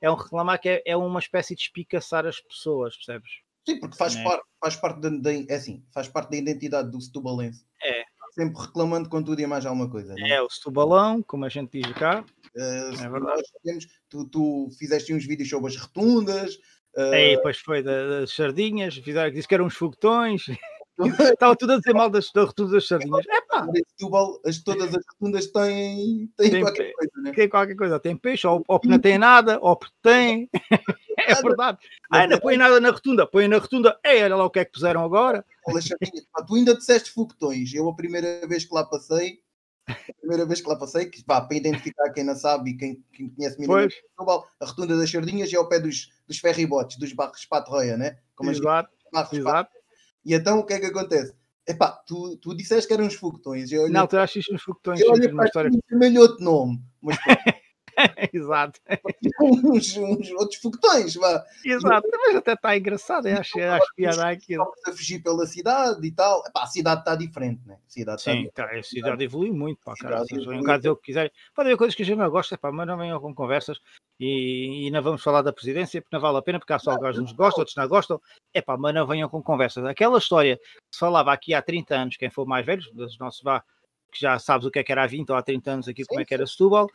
é 0.03 0.12
um 0.12 0.15
reclamar 0.15 0.60
que 0.60 0.67
é, 0.67 0.83
é 0.86 0.98
uma 0.98 1.19
espécie 1.19 1.55
de 1.55 1.62
espicaçar 1.62 2.25
as 2.25 2.39
pessoas, 2.41 2.93
percebes? 2.98 3.31
Sim, 3.65 3.79
porque 3.79 3.95
faz, 3.95 4.17
é. 4.17 4.24
par, 4.24 4.41
faz 4.60 4.75
parte 4.75 5.00
da, 5.00 5.10
da, 5.10 5.33
é 5.33 5.55
assim, 5.55 5.81
faz 5.93 6.10
parte 6.10 6.31
da 6.31 6.38
identidade 6.38 6.91
do 6.91 7.00
Setubalense. 7.00 7.65
É. 7.81 8.03
Sempre 8.33 8.60
reclamando 8.60 9.07
com 9.07 9.24
tudo 9.24 9.39
e 9.39 9.48
mais 9.48 9.65
alguma 9.65 9.89
coisa. 9.89 10.13
É, 10.17 10.31
é 10.31 10.41
o 10.41 10.50
Setubalão, 10.50 11.24
como 11.24 11.45
a 11.45 11.50
gente 11.50 11.81
diz 11.81 11.93
cá. 11.93 12.25
Uh, 12.53 13.01
é 13.01 13.10
verdade. 13.10 13.43
Temos, 13.63 13.88
tu, 14.10 14.27
tu 14.27 14.69
fizeste 14.77 15.13
uns 15.13 15.25
vídeos 15.25 15.50
sobre 15.50 15.69
as 15.69 15.77
rotundas, 15.77 16.60
Uh... 16.95 17.12
Aí, 17.12 17.36
depois 17.36 17.57
foi 17.57 17.81
das 17.81 18.31
sardinhas, 18.31 18.95
fizeram, 18.98 19.31
disse 19.31 19.48
que 19.48 19.55
eram 19.55 19.65
uns 19.65 19.75
foguetões. 19.75 20.45
Estava 21.33 21.55
tudo 21.55 21.73
a 21.73 21.77
dizer 21.77 21.93
mal 21.93 22.09
das, 22.09 22.31
das 22.31 22.45
rotundas 22.45 22.73
das 22.73 22.88
sardinhas. 22.88 23.25
É 23.27 23.41
pá! 23.41 23.67
todas 24.63 24.95
as 24.95 25.03
rotundas 25.12 25.47
têm, 25.47 26.31
têm 26.38 26.51
tem, 26.51 26.62
qualquer 26.62 26.93
coisa, 26.93 27.12
né? 27.17 27.31
Tem 27.31 27.50
qualquer 27.50 27.75
coisa. 27.75 28.00
Tem 28.00 28.15
peixe, 28.15 28.45
ou, 28.45 28.63
ou 28.67 28.81
não 28.85 29.00
tem 29.00 29.17
nada, 29.17 29.59
ou 29.62 29.79
tem. 30.01 30.50
é 31.17 31.35
verdade. 31.41 31.79
Ah, 32.12 32.19
ainda 32.19 32.39
põe 32.39 32.57
nada 32.57 32.79
na 32.79 32.91
rotunda, 32.91 33.25
põe 33.25 33.47
na 33.47 33.57
rotunda. 33.57 34.00
Ei, 34.03 34.23
olha 34.23 34.35
lá 34.35 34.45
o 34.45 34.50
que 34.50 34.59
é 34.59 34.65
que 34.65 34.71
puseram 34.71 35.03
agora. 35.03 35.43
Tu 36.47 36.55
ainda 36.55 36.75
disseste 36.75 37.12
foguetões. 37.12 37.73
Eu, 37.73 37.89
a 37.89 37.95
primeira 37.95 38.45
vez 38.47 38.65
que 38.65 38.73
lá 38.73 38.83
passei, 38.85 39.39
a 39.89 40.13
primeira 40.19 40.45
vez 40.45 40.62
que 40.62 40.69
lá 40.69 40.75
passei, 40.75 41.07
que, 41.07 41.23
pá, 41.23 41.41
para 41.41 41.57
identificar 41.57 42.12
quem 42.12 42.23
não 42.23 42.35
sabe 42.35 42.71
e 42.71 42.77
quem, 42.77 43.03
quem 43.12 43.29
conhece 43.29 43.59
minimamente 43.59 43.95
a 44.19 44.65
rotunda 44.65 44.95
das 44.95 45.09
Sardinhas 45.09 45.51
é 45.51 45.57
ao 45.57 45.67
pé 45.67 45.79
dos, 45.79 46.12
dos 46.27 46.38
ferribotes, 46.38 46.97
dos 46.97 47.12
barcos 47.13 47.45
Patroia, 47.45 47.97
né? 47.97 48.19
Como 48.35 48.51
exato, 48.51 48.89
barcos 49.12 49.38
exato. 49.38 49.71
E 50.25 50.34
então 50.34 50.60
o 50.60 50.65
que 50.65 50.74
é 50.74 50.80
que 50.80 50.86
acontece? 50.88 51.34
Epá, 51.68 51.92
tu, 52.06 52.36
tu 52.38 52.56
disseste 52.56 52.88
que 52.88 52.94
eram 52.94 53.06
uns 53.06 53.15
foguetões. 53.15 53.72
Eu 53.72 53.84
olhei, 53.84 53.94
não, 53.94 54.06
tu 54.06 54.18
achas 54.18 54.44
uns 54.51 54.62
foguetões. 54.62 55.00
Eu 55.00 55.12
olhei 55.12 55.30
para 55.30 55.70
também 55.89 56.18
outro 56.18 56.44
nome. 56.44 56.82
Mas, 57.01 57.18
Exato. 58.33 58.79
uns, 59.41 59.97
uns, 59.97 60.31
outros 60.31 60.59
foguetões, 60.62 61.15
vá. 61.15 61.43
Exato, 61.63 62.07
mas 62.12 62.35
até 62.35 62.53
está 62.53 62.77
engraçado, 62.77 63.27
acho, 63.27 63.59
acho 63.59 63.95
piada 63.95 64.29
aquilo. 64.29 64.71
a 64.85 64.91
fugir 64.91 65.21
pela 65.21 65.45
cidade 65.45 66.05
e 66.05 66.12
tal. 66.12 66.43
Epá, 66.45 66.63
a 66.63 66.67
cidade 66.67 67.01
está 67.01 67.15
diferente, 67.15 67.62
né? 67.65 67.75
A 67.75 67.89
cidade 67.91 68.21
Sim, 68.21 68.50
tá, 68.53 68.65
a 68.65 68.83
cidade 68.83 69.23
evolui 69.23 69.51
muito, 69.51 69.79
pá, 69.83 69.93
cara. 70.00 70.23
Se 70.25 70.63
cá 70.63 70.77
dizer 70.77 70.89
o 70.89 70.95
que 70.95 71.03
quiserem. 71.03 71.31
Podem 71.55 71.71
ver 71.73 71.77
coisas 71.77 71.95
que 71.95 72.03
a 72.03 72.05
gente 72.05 72.17
não 72.17 72.29
gosta, 72.29 72.57
pá, 72.57 72.71
mas 72.71 72.88
não 72.88 72.97
venham 72.97 73.19
com 73.19 73.33
conversas 73.33 73.79
e, 74.19 74.88
e 74.88 74.91
não 74.91 75.01
vamos 75.01 75.23
falar 75.23 75.41
da 75.41 75.51
presidência 75.51 76.01
porque 76.01 76.15
não 76.15 76.21
vale 76.21 76.38
a 76.38 76.41
pena, 76.41 76.59
porque 76.59 76.73
há 76.73 76.79
só 76.79 76.91
alguns 76.91 77.17
nos 77.17 77.31
gostam, 77.33 77.62
outros 77.62 77.75
não 77.75 77.88
gostam. 77.88 78.21
É 78.53 78.62
pá, 78.62 78.77
mas 78.77 78.93
não 78.93 79.07
venham 79.07 79.29
com 79.29 79.41
conversas. 79.41 79.83
Aquela 79.85 80.17
história 80.17 80.57
que 80.57 80.95
se 80.95 81.00
falava 81.00 81.33
aqui 81.33 81.53
há 81.53 81.62
30 81.62 81.95
anos, 81.95 82.17
quem 82.17 82.29
for 82.29 82.45
mais 82.45 82.65
velho, 82.65 82.83
dos 82.93 83.17
nossos 83.17 83.41
vá, 83.41 83.63
que 84.12 84.21
já 84.21 84.38
sabes 84.39 84.65
o 84.65 84.71
que 84.71 84.79
é 84.79 84.83
que 84.83 84.91
era 84.91 85.03
há 85.03 85.07
20 85.07 85.29
ou 85.31 85.35
há 85.35 85.41
30 85.41 85.71
anos 85.71 85.88
aqui, 85.88 86.03
sim, 86.03 86.07
como 86.07 86.21
é 86.21 86.25
que 86.25 86.33
era 86.33 86.45
Setúbal, 86.45 86.88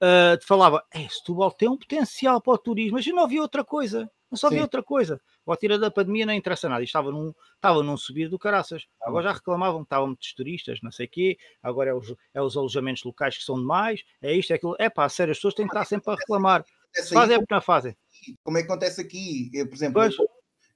uh, 0.00 0.36
te 0.38 0.46
falava, 0.46 0.84
é, 0.92 1.08
Setúbal 1.08 1.52
tem 1.52 1.68
um 1.68 1.76
potencial 1.76 2.40
para 2.40 2.54
o 2.54 2.58
turismo, 2.58 2.96
mas 2.96 3.06
eu 3.06 3.14
não 3.14 3.28
vi 3.28 3.38
outra 3.40 3.64
coisa, 3.64 4.10
não 4.30 4.38
só 4.38 4.48
vi 4.48 4.60
outra 4.60 4.82
coisa. 4.82 5.20
O 5.44 5.56
tira 5.56 5.78
da 5.78 5.90
pandemia 5.90 6.24
não 6.24 6.32
interessa 6.32 6.68
nada, 6.68 6.82
estava 6.82 7.10
num, 7.10 7.34
estava 7.56 7.82
num 7.82 7.96
subir 7.96 8.28
do 8.28 8.38
caraças. 8.38 8.86
Tá 8.98 9.08
agora 9.08 9.24
já 9.24 9.32
reclamavam 9.32 9.80
que 9.80 9.86
estavam 9.86 10.06
muitos 10.08 10.32
turistas, 10.32 10.78
não 10.82 10.92
sei 10.92 11.06
o 11.06 11.08
quê, 11.08 11.38
agora 11.62 11.90
é 11.90 11.94
os, 11.94 12.14
é 12.32 12.40
os 12.40 12.56
alojamentos 12.56 13.02
locais 13.02 13.36
que 13.36 13.44
são 13.44 13.56
demais, 13.56 14.02
é 14.22 14.32
isto, 14.32 14.52
é 14.52 14.56
aquilo. 14.56 14.76
É 14.78 14.88
pá, 14.88 15.08
sério, 15.08 15.32
as 15.32 15.38
pessoas 15.38 15.54
têm 15.54 15.66
que 15.66 15.72
estar 15.72 15.84
sempre 15.84 16.12
a 16.12 16.16
reclamar. 16.16 16.64
Fazem 17.12 17.36
é 17.36 17.38
porque 17.38 17.54
não 17.54 17.60
fazem. 17.60 17.96
Como 18.42 18.58
é 18.58 18.62
que 18.62 18.68
acontece 18.68 19.00
aqui? 19.00 19.50
Eu, 19.52 19.68
por 19.68 19.74
exemplo, 19.74 20.02
eu, 20.02 20.10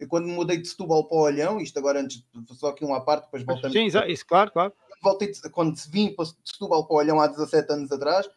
eu, 0.01 0.09
quando 0.09 0.29
mudei 0.29 0.59
de 0.59 0.69
Setúbal 0.69 1.07
para 1.07 1.17
o 1.17 1.21
Olhão, 1.21 1.61
isto 1.61 1.79
agora 1.79 2.01
antes, 2.01 2.25
só 2.53 2.69
aqui 2.69 2.85
uma 2.85 3.05
parte, 3.05 3.25
depois 3.25 3.45
voltamos. 3.45 3.73
Sim, 3.73 3.87
isso, 3.87 4.27
claro, 4.27 4.51
claro. 4.51 4.73
Voltei, 5.03 5.33
quando 5.53 5.77
vim 5.91 6.15
para 6.15 6.25
Setúbal 6.45 6.87
para 6.87 6.95
o 6.95 6.99
Olhão 6.99 7.21
há 7.21 7.27
17 7.27 7.73
anos 7.73 7.93
atrás, 7.93 8.29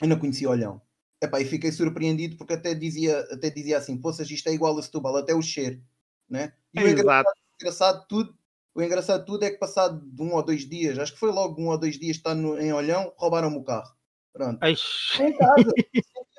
eu 0.00 0.08
não 0.08 0.18
conhecia 0.18 0.48
Olhão. 0.48 0.80
Epá, 1.22 1.40
e 1.40 1.44
fiquei 1.44 1.70
surpreendido 1.70 2.36
porque 2.36 2.54
até 2.54 2.74
dizia, 2.74 3.20
até 3.30 3.48
dizia 3.48 3.78
assim: 3.78 3.96
Poças, 3.96 4.28
isto 4.28 4.48
é 4.48 4.52
igual 4.52 4.76
a 4.76 4.82
Setúbal, 4.82 5.16
até 5.16 5.32
o 5.34 5.40
cheiro. 5.40 5.80
Né? 6.28 6.52
E 6.74 6.80
é 6.80 6.84
o 6.84 6.88
engraçado, 6.88 7.26
engraçado, 7.60 8.06
tudo, 8.08 8.34
o 8.74 8.82
engraçado 8.82 9.20
de 9.20 9.26
tudo 9.26 9.44
é 9.44 9.50
que 9.50 9.58
passado 9.58 10.00
de 10.04 10.22
um 10.22 10.34
ou 10.34 10.42
dois 10.42 10.68
dias, 10.68 10.98
acho 10.98 11.12
que 11.12 11.20
foi 11.20 11.30
logo 11.30 11.60
um 11.60 11.68
ou 11.68 11.78
dois 11.78 11.98
dias 11.98 12.16
estar 12.16 12.34
no, 12.34 12.58
em 12.58 12.72
Olhão, 12.72 13.12
roubaram-me 13.16 13.58
o 13.58 13.62
carro. 13.62 13.94
Pronto. 14.32 14.58
Estou 14.64 15.28
em 15.28 15.36
casa, 15.36 15.70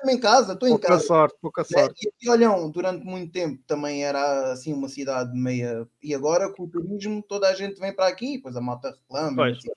estou 0.02 0.10
em 0.10 0.20
casa, 0.20 0.52
estou 0.52 0.68
em 0.68 0.78
casa. 0.78 1.06
sorte, 1.06 1.36
pouca 1.40 1.62
né? 1.62 1.68
sorte. 1.68 2.06
E, 2.06 2.26
e 2.26 2.28
Olhão, 2.28 2.70
durante 2.70 3.04
muito 3.04 3.32
tempo 3.32 3.62
também 3.66 4.04
era 4.04 4.52
assim 4.52 4.72
uma 4.72 4.88
cidade 4.88 5.32
meia. 5.32 5.88
E 6.02 6.14
agora 6.14 6.52
com 6.52 6.64
o 6.64 6.68
turismo 6.68 7.22
toda 7.22 7.48
a 7.48 7.54
gente 7.54 7.80
vem 7.80 7.94
para 7.94 8.08
aqui, 8.08 8.38
pois 8.38 8.54
a 8.56 8.60
malta 8.60 8.90
reclama. 8.90 9.48
Assim. 9.48 9.70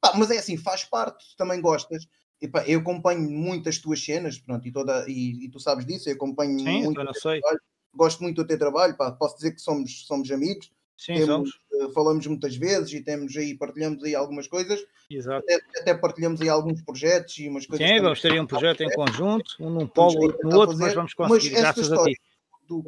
Pá, 0.00 0.12
mas 0.16 0.30
é 0.30 0.38
assim, 0.38 0.56
faz 0.56 0.84
parte, 0.84 1.34
também 1.36 1.60
gostas 1.60 2.06
Eu 2.66 2.80
acompanho 2.80 3.20
muitas 3.30 3.78
tuas 3.78 4.04
cenas, 4.04 4.38
pronto, 4.38 4.66
e, 4.66 4.72
toda, 4.72 5.04
e, 5.08 5.44
e 5.44 5.48
tu 5.48 5.58
sabes 5.60 5.86
disso, 5.86 6.08
eu 6.08 6.14
acompanho 6.14 6.58
Sim, 6.58 6.82
muito. 6.82 7.00
Eu 7.00 7.04
não 7.04 7.14
sei. 7.14 7.40
Trabalho, 7.40 7.60
gosto 7.94 8.22
muito 8.22 8.42
do 8.42 8.46
teu 8.46 8.58
trabalho, 8.58 8.96
pá, 8.96 9.12
posso 9.12 9.36
dizer 9.36 9.52
que 9.52 9.60
somos, 9.60 10.06
somos 10.06 10.30
amigos. 10.30 10.70
Sim, 10.96 11.14
temos, 11.14 11.26
somos. 11.26 11.50
Uh, 11.72 11.92
falamos 11.92 12.26
muitas 12.26 12.56
vezes 12.56 12.92
e 12.92 13.00
temos 13.00 13.36
aí, 13.36 13.56
partilhamos 13.56 14.02
aí 14.04 14.14
algumas 14.14 14.46
coisas. 14.46 14.80
Exato. 15.10 15.44
Até, 15.44 15.80
até 15.80 15.94
partilhamos 15.94 16.40
aí 16.40 16.48
alguns 16.48 16.82
projetos 16.82 17.36
e 17.38 17.48
umas 17.48 17.66
coisas. 17.66 17.86
Sim, 17.86 18.00
vamos 18.00 18.20
ter 18.20 18.40
um 18.40 18.46
projeto 18.46 18.82
em 18.82 18.90
conjunto, 18.90 19.56
um 19.60 19.70
num 19.70 19.86
polo, 19.86 20.22
outro 20.22 20.48
no 20.48 20.56
outro, 20.56 20.78
mas 20.78 20.94
vamos 20.94 21.14
conseguir, 21.14 21.52
mas 21.52 21.60
graças 21.60 21.92
a 21.92 22.04
ti. 22.04 22.16
Do, 22.66 22.84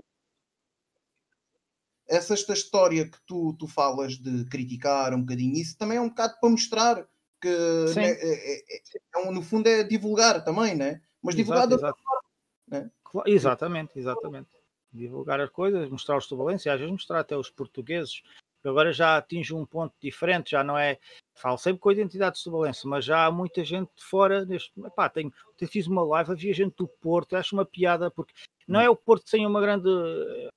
essa 2.08 2.34
esta 2.34 2.52
história 2.52 3.04
que 3.08 3.18
tu, 3.26 3.54
tu 3.58 3.66
falas 3.66 4.14
de 4.14 4.44
criticar 4.44 5.12
um 5.12 5.20
bocadinho, 5.20 5.56
isso 5.56 5.76
também 5.76 5.98
é 5.98 6.00
um 6.00 6.08
bocado 6.08 6.34
para 6.40 6.50
mostrar 6.50 7.08
que 7.40 7.49
né, 7.95 8.11
é, 8.11 8.55
é, 8.55 8.81
é, 9.16 9.31
no 9.31 9.43
fundo 9.43 9.69
é 9.69 9.83
divulgar 9.83 10.43
também, 10.45 10.75
né? 10.75 11.00
mas 11.26 11.35
divulgar 11.35 11.66
exato, 11.66 11.75
exato. 11.75 12.02
forma. 12.02 12.23
Né? 12.69 12.90
Exatamente, 13.26 13.99
exatamente. 13.99 14.49
Divulgar 14.93 15.40
as 15.40 15.50
coisas, 15.50 15.88
mostrar 15.90 16.16
os 16.16 16.26
tubalenses, 16.26 16.66
às 16.66 16.78
vezes 16.78 16.93
mostrar 16.93 17.21
até 17.21 17.37
os 17.37 17.50
portugueses, 17.50 18.23
que 18.62 18.69
agora 18.69 18.93
já 18.93 19.16
atinge 19.16 19.52
um 19.52 19.66
ponto 19.66 19.95
diferente, 20.00 20.52
já 20.52 20.62
não 20.62 20.78
é. 20.78 20.99
Falo 21.35 21.59
sempre 21.59 21.81
com 21.81 21.88
a 21.88 21.93
identidade 21.93 22.43
tubalense, 22.43 22.87
mas 22.87 23.05
já 23.05 23.26
há 23.26 23.31
muita 23.31 23.62
gente 23.64 23.90
de 23.95 24.05
fora. 24.05 24.45
Neste, 24.47 24.73
epá, 24.85 25.09
tenho, 25.09 25.33
eu 25.61 25.69
fiz 25.69 25.87
uma 25.87 26.02
live, 26.02 26.33
havia 26.33 26.55
gente 26.55 26.75
do 26.76 26.88
Porto, 26.88 27.37
acho 27.37 27.55
uma 27.55 27.66
piada, 27.66 28.11
porque 28.11 28.33
não 28.66 28.81
é 28.81 28.88
o 28.88 28.97
Porto 28.97 29.28
sem 29.28 29.47
uma 29.47 29.61
grande, 29.61 29.88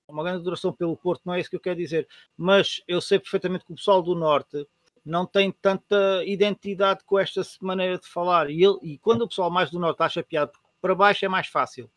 uma 0.07 0.23
grande 0.23 0.43
duração 0.43 0.71
pelo 0.71 0.95
Porto, 0.95 1.23
não 1.25 1.33
é 1.33 1.39
isso 1.39 1.49
que 1.49 1.55
eu 1.55 1.59
quero 1.59 1.77
dizer, 1.77 2.07
mas 2.37 2.81
eu 2.87 3.01
sei 3.01 3.19
perfeitamente 3.19 3.65
que 3.65 3.73
o 3.73 3.75
pessoal 3.75 4.01
do 4.01 4.15
Norte 4.15 4.65
não 5.05 5.25
tem 5.25 5.51
tanta 5.51 6.23
identidade 6.25 7.03
com 7.05 7.19
esta 7.19 7.41
maneira 7.61 7.97
de 7.97 8.07
falar. 8.07 8.49
E, 8.49 8.63
ele, 8.63 8.77
e 8.81 8.97
quando 8.99 9.23
o 9.23 9.27
pessoal 9.27 9.49
mais 9.49 9.69
do 9.69 9.79
norte 9.79 10.01
acha 10.01 10.23
piada, 10.23 10.51
porque 10.51 10.67
para 10.81 10.95
baixo 10.95 11.25
é 11.25 11.27
mais 11.27 11.47
fácil. 11.47 11.89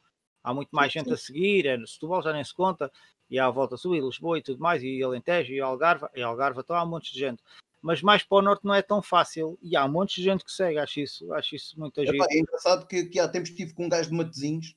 Há 0.43 0.53
muito 0.53 0.71
mais 0.73 0.93
sim, 0.93 0.99
gente 0.99 1.09
sim. 1.09 1.15
a 1.15 1.17
seguir, 1.17 1.67
é 1.67 1.77
no 1.77 1.87
Setúbal 1.87 2.23
já 2.23 2.33
nem 2.33 2.43
se 2.43 2.53
conta, 2.53 2.91
e 3.31 3.39
há 3.39 3.47
a 3.47 3.51
volta 3.51 3.77
a 3.77 3.79
subir, 3.79 4.03
Lisboa 4.03 4.39
e 4.39 4.43
tudo 4.43 4.61
mais, 4.61 4.83
e 4.83 5.03
Alentejo 5.03 5.53
e 5.53 5.61
Algarve, 5.61 6.07
e 6.15 6.23
Algarve 6.23 6.61
então 6.61 6.77
há 6.77 6.83
um 6.83 6.89
monte 6.89 7.13
de 7.13 7.19
gente. 7.19 7.43
Mas 7.81 8.03
mais 8.03 8.23
para 8.23 8.39
o 8.39 8.43
norte 8.43 8.65
não 8.65 8.75
é 8.75 8.83
tão 8.83 9.01
fácil, 9.01 9.59
e 9.63 9.77
há 9.77 9.85
um 9.85 9.89
monte 9.89 10.17
de 10.17 10.23
gente 10.23 10.45
que 10.45 10.53
segue, 10.53 10.79
acho 10.79 11.01
isso, 11.01 11.33
acho 11.33 11.57
isso 11.57 11.79
muito 11.79 12.01
agir. 12.01 12.17
É 12.31 12.39
engraçado 12.39 12.87
que, 12.87 13.05
que 13.05 13.19
há 13.19 13.29
tempos 13.29 13.51
estive 13.51 13.73
com 13.73 13.87
um 13.87 13.89
gajo 13.89 14.11
de 14.11 14.17
Matezinhos, 14.17 14.75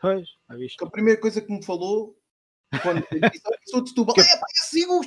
pois, 0.00 0.28
que 0.78 0.84
a 0.84 0.90
primeira 0.90 1.20
coisa 1.20 1.40
que 1.40 1.52
me 1.52 1.64
falou, 1.64 2.16
quando 2.82 3.00
disse, 3.10 3.42
sou 3.70 3.82
de 3.82 3.88
Setúbal, 3.88 4.14
que... 4.14 4.20
é 4.20 4.36
pá, 4.36 4.46
sigo 4.68 5.00
o 5.00 5.04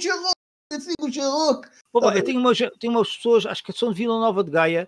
Pô, 1.92 2.12
eu 2.12 2.24
tenho 2.24 2.40
umas, 2.40 2.58
tenho 2.80 2.94
umas 2.94 3.16
pessoas, 3.16 3.46
acho 3.48 3.64
que 3.64 3.74
são 3.74 3.92
de 3.92 3.98
Vila 3.98 4.20
Nova 4.20 4.44
de 4.44 4.52
Gaia, 4.52 4.88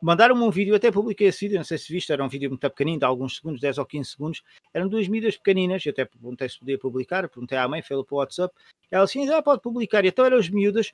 mandaram-me 0.00 0.42
um 0.42 0.50
vídeo, 0.50 0.76
até 0.76 0.92
publiquei 0.92 1.26
esse 1.26 1.44
vídeo, 1.44 1.58
não 1.58 1.64
sei 1.64 1.76
se 1.76 1.92
viste, 1.92 2.12
era 2.12 2.24
um 2.24 2.28
vídeo 2.28 2.48
muito 2.48 2.70
pequenino, 2.70 3.00
de 3.00 3.04
alguns 3.04 3.36
segundos, 3.36 3.60
10 3.60 3.78
ou 3.78 3.86
15 3.86 4.10
segundos, 4.10 4.42
eram 4.72 4.88
duas 4.88 5.08
medidas 5.08 5.36
pequeninas, 5.36 5.84
eu 5.84 5.90
até 5.90 6.04
perguntei 6.04 6.48
se 6.48 6.58
podia 6.60 6.78
publicar, 6.78 7.28
perguntei 7.28 7.58
à 7.58 7.66
mãe, 7.66 7.82
fez 7.82 8.00
para 8.04 8.14
o 8.14 8.18
WhatsApp, 8.18 8.54
ela 8.92 9.04
assim, 9.04 9.28
ah, 9.28 9.42
pode 9.42 9.60
publicar, 9.60 10.04
e 10.04 10.08
então 10.08 10.24
eram 10.24 10.38
as 10.38 10.48
miúdas, 10.48 10.92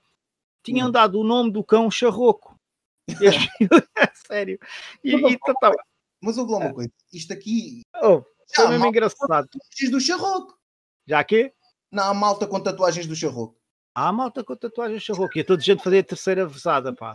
tinham 0.62 0.88
hum. 0.88 0.92
dado 0.92 1.20
o 1.20 1.24
nome 1.24 1.50
do 1.50 1.62
cão 1.62 1.90
Charroco, 1.90 2.58
miúdas, 3.60 3.84
sério, 4.26 4.58
e, 5.04 5.16
mas, 5.20 5.32
e, 5.34 5.38
tava... 5.60 5.76
mas 6.22 6.38
ouve 6.38 6.52
lá 6.52 6.58
uma 6.58 6.72
coisa, 6.72 6.90
isto 7.12 7.30
aqui... 7.34 7.82
Oh, 8.02 8.22
foi 8.54 8.68
mesmo 8.68 8.86
engraçado. 8.86 9.48
do 9.90 10.00
Charroco. 10.00 10.58
Já 11.06 11.22
que? 11.22 11.52
Não, 11.92 12.04
há 12.04 12.14
malta 12.14 12.46
com 12.46 12.58
tatuagens 12.58 13.06
do 13.06 13.14
Charroco. 13.14 13.62
Há 13.94 14.12
malta 14.12 14.42
com 14.42 14.56
tatuagens 14.56 15.02
Charroco, 15.02 15.38
e 15.38 15.40
a 15.40 15.44
toda 15.44 15.62
gente 15.62 15.82
fazer 15.82 16.00
a 16.00 16.04
terceira 16.04 16.46
vesada, 16.46 16.92
pá. 16.92 17.14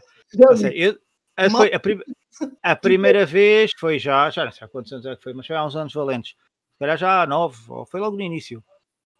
eu, 0.73 0.97
a, 1.35 1.49
foi 1.49 1.73
a, 1.73 1.79
prim 1.79 1.99
a, 2.63 2.75
primeira 2.75 3.25
vez 3.25 3.71
foi 3.77 3.99
já, 3.99 4.29
já 4.29 4.45
não 4.45 4.51
sei 4.51 4.65
há 4.65 4.69
quantos 4.69 4.93
anos 4.93 5.05
é 5.05 5.15
que 5.15 5.23
foi, 5.23 5.33
mas 5.33 5.45
foi 5.45 5.55
há 5.55 5.65
uns 5.65 5.75
anos 5.75 5.93
valentes. 5.93 6.31
Se 6.31 6.79
calhar 6.79 6.97
já 6.97 7.21
há 7.21 7.27
nove, 7.27 7.59
ou 7.67 7.85
foi 7.85 7.99
logo 7.99 8.15
no 8.15 8.21
início, 8.21 8.63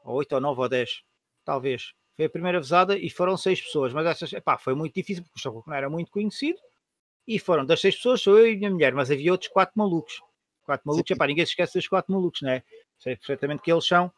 ou 0.04 0.16
oito, 0.16 0.34
ou 0.34 0.42
nove, 0.42 0.62
ou 0.62 0.70
dez, 0.70 1.02
talvez. 1.44 1.94
Foi 2.16 2.26
a 2.26 2.30
primeira 2.30 2.60
vezada 2.60 2.98
e 2.98 3.10
foram 3.10 3.36
seis 3.36 3.62
pessoas, 3.62 3.94
mas 3.94 4.06
essas, 4.06 4.32
epá, 4.34 4.58
foi 4.58 4.74
muito 4.74 4.94
difícil 4.94 5.24
porque 5.24 5.40
o 5.40 5.42
Chacoco 5.42 5.70
não 5.70 5.76
era 5.76 5.90
muito 5.90 6.12
conhecido. 6.12 6.60
E 7.28 7.38
foram 7.38 7.66
das 7.66 7.80
seis 7.80 7.96
pessoas, 7.96 8.22
sou 8.22 8.40
eu 8.40 8.48
e 8.48 8.56
a 8.56 8.58
minha 8.58 8.72
mulher, 8.72 8.94
mas 8.94 9.12
havia 9.12 9.32
outros 9.32 9.52
quatro 9.52 9.74
malucos. 9.78 10.20
Quatro 10.64 10.88
malucos, 10.88 11.12
epá, 11.12 11.28
ninguém 11.28 11.46
se 11.46 11.52
esquece 11.52 11.78
dos 11.78 11.88
quatro 11.88 12.12
malucos, 12.12 12.42
né? 12.42 12.64
Sei 12.98 13.16
perfeitamente 13.16 13.62
que 13.62 13.72
eles 13.72 13.86
são. 13.86 14.12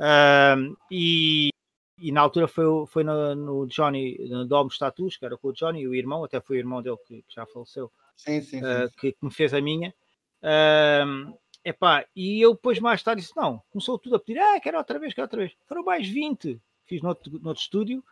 Um, 0.00 0.74
e, 0.90 1.50
e 1.98 2.12
na 2.12 2.20
altura 2.20 2.46
foi, 2.46 2.64
foi 2.86 3.04
no, 3.04 3.34
no 3.34 3.66
Johnny, 3.66 4.18
no 4.28 4.46
Dom 4.46 4.68
Status, 4.68 5.16
que 5.16 5.24
era 5.24 5.36
com 5.36 5.48
o 5.48 5.52
Johnny 5.52 5.80
e 5.80 5.88
o 5.88 5.94
irmão, 5.94 6.24
até 6.24 6.40
foi 6.40 6.56
o 6.56 6.60
irmão 6.60 6.82
dele 6.82 6.98
que, 7.06 7.22
que 7.22 7.34
já 7.34 7.46
faleceu, 7.46 7.90
sim, 8.16 8.40
sim, 8.42 8.60
uh, 8.60 8.90
que, 8.98 9.12
que, 9.12 9.24
me 9.24 9.30
fez 9.30 9.54
a 9.54 9.60
minha. 9.60 9.94
Uh, 10.42 11.36
epá, 11.64 12.04
e 12.14 12.40
eu 12.40 12.54
depois 12.54 12.78
mais 12.78 13.02
tarde 13.02 13.22
disse: 13.22 13.36
não, 13.36 13.62
começou 13.70 13.98
tudo 13.98 14.16
a 14.16 14.20
pedir, 14.20 14.38
ah, 14.38 14.60
quero 14.60 14.78
outra 14.78 14.98
vez, 14.98 15.14
quero 15.14 15.24
outra 15.24 15.40
vez. 15.40 15.52
Foram 15.66 15.82
mais 15.82 16.06
20, 16.06 16.60
fiz 16.84 17.00
no 17.00 17.08
outro, 17.08 17.32
no 17.32 17.48
outro 17.48 17.62
estúdio 17.62 18.04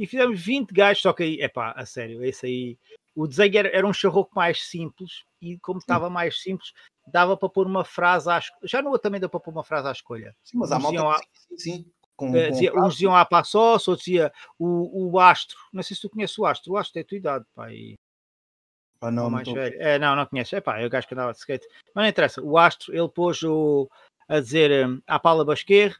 e 0.00 0.06
fizemos 0.06 0.40
20 0.40 0.72
gajos, 0.72 1.02
só 1.02 1.12
que 1.12 1.22
aí, 1.22 1.42
epá, 1.42 1.72
a 1.76 1.84
sério, 1.84 2.24
esse 2.24 2.46
aí. 2.46 2.78
O 3.14 3.26
desenho 3.26 3.58
era, 3.58 3.68
era 3.68 3.86
um 3.86 3.92
charroco 3.92 4.30
mais 4.34 4.62
simples 4.62 5.24
e, 5.42 5.58
como 5.58 5.78
estava 5.78 6.08
mais 6.08 6.40
simples, 6.40 6.72
dava 7.06 7.36
para 7.36 7.50
pôr 7.50 7.66
uma 7.66 7.84
frase 7.84 8.30
à 8.30 8.38
escolha. 8.38 8.60
Já 8.64 8.80
no 8.80 8.88
outro 8.88 9.02
também 9.02 9.20
deu 9.20 9.28
para 9.28 9.40
pôr 9.40 9.50
uma 9.50 9.62
frase 9.62 9.88
à 9.88 9.92
escolha. 9.92 10.34
Sim, 10.42 10.56
mas 10.56 10.72
há 10.72 10.78
malta, 10.78 11.22
sim, 11.50 11.58
sim. 11.58 11.92
Com, 12.20 12.32
uh, 12.32 12.50
dizia, 12.50 12.70
uns 12.74 12.92
diziam 12.92 13.16
a 13.16 13.24
Passos, 13.24 13.88
outros 13.88 14.04
dizia 14.04 14.30
o, 14.58 15.10
o 15.10 15.18
Astro. 15.18 15.56
Não 15.72 15.82
sei 15.82 15.96
se 15.96 16.02
tu 16.02 16.10
conheces 16.10 16.36
o 16.38 16.44
Astro. 16.44 16.74
O 16.74 16.76
Astro 16.76 16.98
é 16.98 17.02
a 17.02 17.04
tua 17.06 17.16
idade, 17.16 17.46
pá. 17.54 17.72
E... 17.72 17.94
Ah, 19.00 19.10
não, 19.10 19.30
mais 19.30 19.50
velho. 19.50 19.80
É, 19.80 19.98
não, 19.98 20.14
não 20.14 20.26
conheces. 20.26 20.52
É 20.52 20.60
pá, 20.60 20.78
é 20.78 20.84
o 20.84 20.90
gajo 20.90 21.08
que 21.08 21.14
andava 21.14 21.32
de 21.32 21.38
skate. 21.38 21.66
Mas 21.94 22.02
não 22.02 22.10
interessa. 22.10 22.42
O 22.42 22.58
Astro, 22.58 22.94
ele 22.94 23.08
pôs 23.08 23.42
o, 23.42 23.88
a 24.28 24.38
dizer 24.38 24.86
um, 24.86 25.00
a 25.06 25.18
Paula 25.18 25.46
Basquer. 25.46 25.96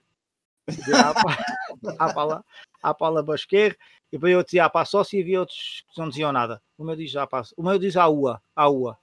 a 1.99 2.13
Paula, 2.13 2.45
a 2.83 2.93
Paula 2.93 3.23
Basquer. 3.23 3.79
E 4.13 4.19
depois 4.19 4.35
eu 4.35 4.45
dizia 4.45 4.67
a 4.67 4.69
Passos 4.69 5.11
e 5.15 5.23
havia 5.23 5.41
outros 5.41 5.87
que 5.91 5.99
não 5.99 6.11
diziam 6.11 6.33
nada. 6.33 6.61
O 6.77 6.85
meu 6.85 6.97
diz 6.97 7.17
a 7.17 7.27
Passos. 7.27 7.55
O 7.57 7.63
meu 7.63 7.79
diz 7.79 7.97
a 7.97 8.07
UA. 8.07 8.43
A 8.55 8.69
UA. 8.69 8.99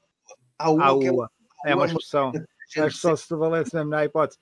A 0.59 0.69
UA. 0.69 0.83
A 0.83 0.93
UA. 0.93 1.31
É, 1.65 1.73
uma 1.73 1.87
expressão. 1.87 2.31
É 2.75 2.81
uma 2.81 2.87
expressão 2.89 3.15
se 3.15 3.29
tu 3.29 3.37
valesse 3.37 3.73
mesmo 3.73 3.91
na 3.91 4.03
hipótese. 4.03 4.37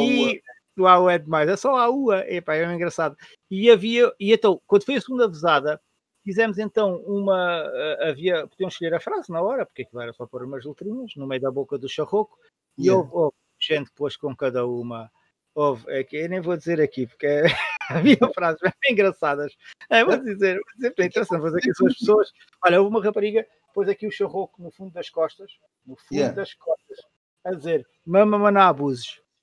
E, 0.00 0.42
do 0.76 0.86
AU 0.86 1.08
é 1.08 1.18
demais, 1.18 1.48
é 1.48 1.56
só 1.56 1.76
a 1.76 1.90
UA, 1.90 2.30
epá, 2.30 2.54
é 2.54 2.72
engraçado. 2.72 3.16
E 3.50 3.70
havia, 3.70 4.12
e 4.20 4.32
então, 4.32 4.60
quando 4.66 4.84
foi 4.84 4.96
a 4.96 5.00
segunda 5.00 5.26
vezada, 5.26 5.80
fizemos 6.22 6.58
então 6.58 6.96
uma, 7.06 7.64
uh, 7.64 8.10
havia, 8.10 8.46
podiam 8.46 8.68
escolher 8.68 8.94
a 8.94 9.00
frase 9.00 9.30
na 9.30 9.40
hora, 9.40 9.64
porque 9.64 9.82
aquilo 9.82 10.02
era 10.02 10.12
só 10.12 10.26
pôr 10.26 10.42
umas 10.42 10.64
letrinhas 10.64 11.12
no 11.16 11.26
meio 11.26 11.40
da 11.40 11.50
boca 11.50 11.78
do 11.78 11.88
charroco, 11.88 12.36
e 12.76 12.88
yeah. 12.88 13.00
houve, 13.00 13.10
houve, 13.14 13.36
gente 13.58 13.86
depois 13.86 14.16
com 14.16 14.36
cada 14.36 14.66
uma, 14.66 15.10
houve, 15.54 15.84
é 15.88 16.04
que 16.04 16.16
eu 16.16 16.28
nem 16.28 16.40
vou 16.40 16.56
dizer 16.56 16.80
aqui, 16.80 17.06
porque 17.06 17.26
havia 17.88 18.18
frases 18.34 18.60
bem 18.60 18.92
engraçadas, 18.92 19.56
é, 19.88 20.04
vou 20.04 20.18
dizer, 20.18 20.56
vou 20.56 20.74
dizer, 20.74 20.94
é 20.98 21.04
interessante 21.06 21.40
fazer 21.40 21.58
aqui 21.58 21.74
são 21.74 21.86
as 21.86 21.96
pessoas, 21.96 22.32
olha, 22.64 22.82
houve 22.82 22.94
uma 22.94 23.02
rapariga, 23.02 23.46
pôs 23.72 23.88
aqui 23.88 24.06
o 24.06 24.12
charroco 24.12 24.60
no 24.60 24.70
fundo 24.70 24.92
das 24.92 25.08
costas, 25.08 25.50
no 25.86 25.96
fundo 25.96 26.18
yeah. 26.18 26.34
das 26.34 26.52
costas, 26.52 26.98
a 27.44 27.52
dizer, 27.52 27.86
mama 28.04 28.36
maná 28.36 28.74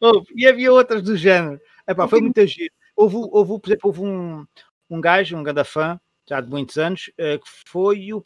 abuses, 0.00 0.24
e 0.34 0.46
havia 0.46 0.72
outras 0.72 1.02
do 1.02 1.16
género. 1.16 1.60
Epá, 1.88 2.06
foi 2.08 2.20
muito 2.20 2.46
giro. 2.46 2.72
Houve, 2.94 3.16
houve, 3.16 3.60
por 3.60 3.68
exemplo, 3.68 3.88
houve 3.88 4.00
um, 4.00 4.46
um 4.90 5.00
gajo, 5.00 5.36
um 5.36 5.42
grande 5.42 5.64
fã, 5.64 6.00
já 6.28 6.40
de 6.40 6.48
muitos 6.48 6.76
anos, 6.76 7.10
uh, 7.18 7.38
que 7.38 7.48
foi 7.66 8.12
o. 8.12 8.24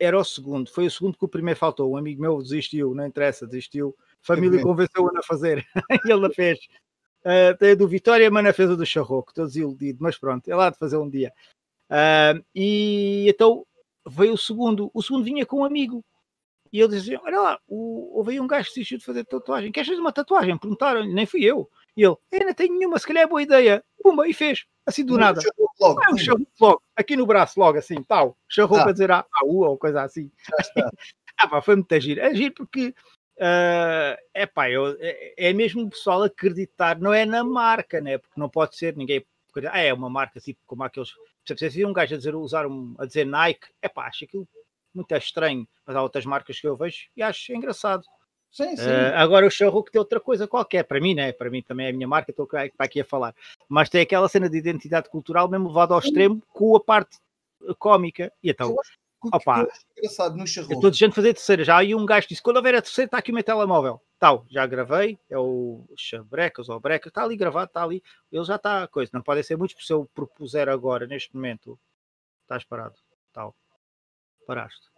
Era 0.00 0.16
o 0.18 0.24
segundo, 0.24 0.70
foi 0.70 0.86
o 0.86 0.90
segundo 0.90 1.18
que 1.18 1.24
o 1.24 1.28
primeiro 1.28 1.58
faltou. 1.58 1.92
Um 1.92 1.96
amigo 1.96 2.20
meu 2.20 2.40
desistiu, 2.40 2.94
não 2.94 3.06
interessa, 3.06 3.46
desistiu. 3.46 3.96
Família 4.22 4.62
convenceu-o 4.62 5.16
a 5.16 5.22
fazer 5.22 5.66
e 6.06 6.12
ele 6.12 6.26
a 6.26 6.30
fez. 6.30 6.58
Uh, 7.22 7.56
tem 7.58 7.72
a 7.72 7.74
do 7.74 7.88
Vitória, 7.88 8.30
mas 8.30 8.44
na 8.44 8.52
fez 8.52 8.70
a 8.70 8.76
do 8.76 8.86
Charroco, 8.86 9.30
estou 9.30 9.44
desiludido, 9.44 9.98
mas 10.00 10.16
pronto, 10.16 10.48
é 10.48 10.54
lá 10.54 10.70
de 10.70 10.78
fazer 10.78 10.96
um 10.96 11.10
dia. 11.10 11.32
Uh, 11.90 12.44
e 12.54 13.26
então 13.28 13.66
veio 14.06 14.34
o 14.34 14.38
segundo. 14.38 14.90
O 14.94 15.02
segundo 15.02 15.24
vinha 15.24 15.44
com 15.44 15.60
um 15.60 15.64
amigo, 15.64 16.04
e 16.72 16.80
ele 16.80 16.88
dizia: 16.88 17.20
Olha 17.22 17.40
lá, 17.40 17.60
o, 17.66 18.18
houve 18.18 18.32
aí 18.32 18.40
um 18.40 18.46
gajo 18.46 18.68
que 18.68 18.74
desistiu 18.74 18.98
de 18.98 19.04
fazer 19.04 19.24
tatuagem. 19.24 19.72
Queres 19.72 19.88
fazer 19.88 20.00
uma 20.00 20.12
tatuagem? 20.12 20.58
Perguntaram 20.58 21.04
nem 21.04 21.26
fui 21.26 21.44
eu. 21.44 21.68
E 21.96 22.02
ele: 22.02 22.16
Eu 22.32 22.46
não 22.46 22.54
tenho 22.54 22.78
nenhuma, 22.78 22.98
se 22.98 23.06
calhar 23.06 23.24
é 23.24 23.26
boa 23.26 23.42
ideia. 23.42 23.84
Pumba, 24.02 24.28
e 24.28 24.32
fez, 24.32 24.64
assim 24.86 25.04
do 25.04 25.18
nada. 25.18 25.40
Logo, 25.80 26.00
ah, 26.00 26.12
um 26.12 26.46
logo, 26.60 26.82
aqui 26.96 27.16
no 27.16 27.26
braço, 27.26 27.58
logo 27.58 27.78
assim, 27.78 28.02
tal. 28.02 28.36
Charrou 28.48 28.78
ah. 28.78 28.82
para 28.84 28.92
dizer 28.92 29.10
a, 29.10 29.18
a 29.20 29.44
U 29.44 29.64
ou 29.64 29.76
coisa 29.76 30.02
assim. 30.04 30.30
ah, 31.36 31.48
pá, 31.48 31.60
foi 31.60 31.76
muito 31.76 32.00
giro. 32.00 32.20
É 32.20 32.34
giro 32.34 32.54
porque. 32.54 32.94
Uh, 33.40 34.18
é 34.34 34.46
pá, 34.46 34.68
eu, 34.68 34.96
é, 34.98 35.34
é, 35.36 35.52
mesmo 35.52 35.82
o 35.82 35.90
pessoal 35.90 36.24
acreditar, 36.24 36.98
não 36.98 37.14
é 37.14 37.24
na 37.24 37.44
marca, 37.44 38.00
né? 38.00 38.18
Porque 38.18 38.40
não 38.40 38.48
pode 38.48 38.76
ser 38.76 38.96
ninguém. 38.96 39.24
Ah, 39.70 39.80
é 39.80 39.92
uma 39.92 40.10
marca 40.10 40.40
tipo 40.40 40.60
como 40.66 40.84
aqueles. 40.84 41.10
Se 41.44 41.84
um 41.84 41.92
gajo 41.92 42.14
a 42.14 42.18
dizer, 42.18 42.34
usar 42.34 42.66
um, 42.66 42.94
a 42.98 43.06
dizer 43.06 43.24
Nike, 43.24 43.68
é 43.80 43.88
pá, 43.88 44.06
acho 44.06 44.24
aquilo 44.24 44.46
muito 44.98 45.14
estranho, 45.14 45.66
mas 45.86 45.96
há 45.96 46.02
outras 46.02 46.24
marcas 46.24 46.60
que 46.60 46.66
eu 46.66 46.76
vejo 46.76 47.08
e 47.16 47.22
acho 47.22 47.52
engraçado. 47.52 48.04
Sim, 48.50 48.76
sim. 48.76 48.84
Uh, 48.84 49.14
agora 49.14 49.46
o 49.46 49.50
Charrook 49.50 49.90
tem 49.90 49.98
outra 49.98 50.18
coisa 50.18 50.48
qualquer, 50.48 50.82
para 50.82 51.00
mim, 51.00 51.14
né? 51.14 51.32
Para 51.32 51.50
mim 51.50 51.62
também 51.62 51.86
é 51.86 51.90
a 51.90 51.92
minha 51.92 52.08
marca, 52.08 52.30
estou 52.30 52.46
para 52.46 52.70
aqui 52.78 53.00
a 53.00 53.04
falar. 53.04 53.34
Mas 53.68 53.88
tem 53.88 54.00
aquela 54.00 54.28
cena 54.28 54.48
de 54.48 54.56
identidade 54.56 55.08
cultural 55.10 55.48
mesmo 55.48 55.68
levado 55.68 55.92
ao 55.92 56.00
extremo 56.00 56.42
com 56.48 56.74
a 56.74 56.80
parte 56.80 57.18
cómica. 57.78 58.32
E 58.42 58.50
então, 58.50 58.74
opa, 59.32 59.66
engraçado 59.96 60.36
no 60.36 60.44
Eu 60.44 60.44
estou 60.44 60.90
dizendo 60.90 61.14
fazer 61.14 61.34
terceira 61.34 61.64
já. 61.64 61.82
E 61.84 61.94
um 61.94 62.06
gajo 62.06 62.28
disse: 62.28 62.42
quando 62.42 62.56
houver 62.56 62.74
a 62.74 62.82
terceira, 62.82 63.06
está 63.06 63.18
aqui 63.18 63.30
o 63.30 63.34
meu 63.34 63.44
telemóvel. 63.44 64.00
Tal, 64.18 64.44
já 64.48 64.66
gravei, 64.66 65.16
é 65.30 65.38
o 65.38 65.84
Chabrecas 65.96 66.68
ou 66.68 66.80
Breca, 66.80 67.08
está 67.08 67.22
ali 67.22 67.36
gravado, 67.36 67.68
está 67.68 67.84
ali. 67.84 68.02
Ele 68.32 68.44
já 68.44 68.56
está 68.56 68.88
coisa. 68.88 69.10
Não 69.14 69.22
pode 69.22 69.44
ser 69.44 69.56
muito, 69.56 69.80
se 69.80 69.92
eu 69.92 70.08
propuser 70.12 70.68
agora, 70.68 71.06
neste 71.06 71.34
momento, 71.34 71.78
estás 72.42 72.64
parado. 72.64 72.96
Tal. 73.32 73.54
Paraste. 74.48 74.88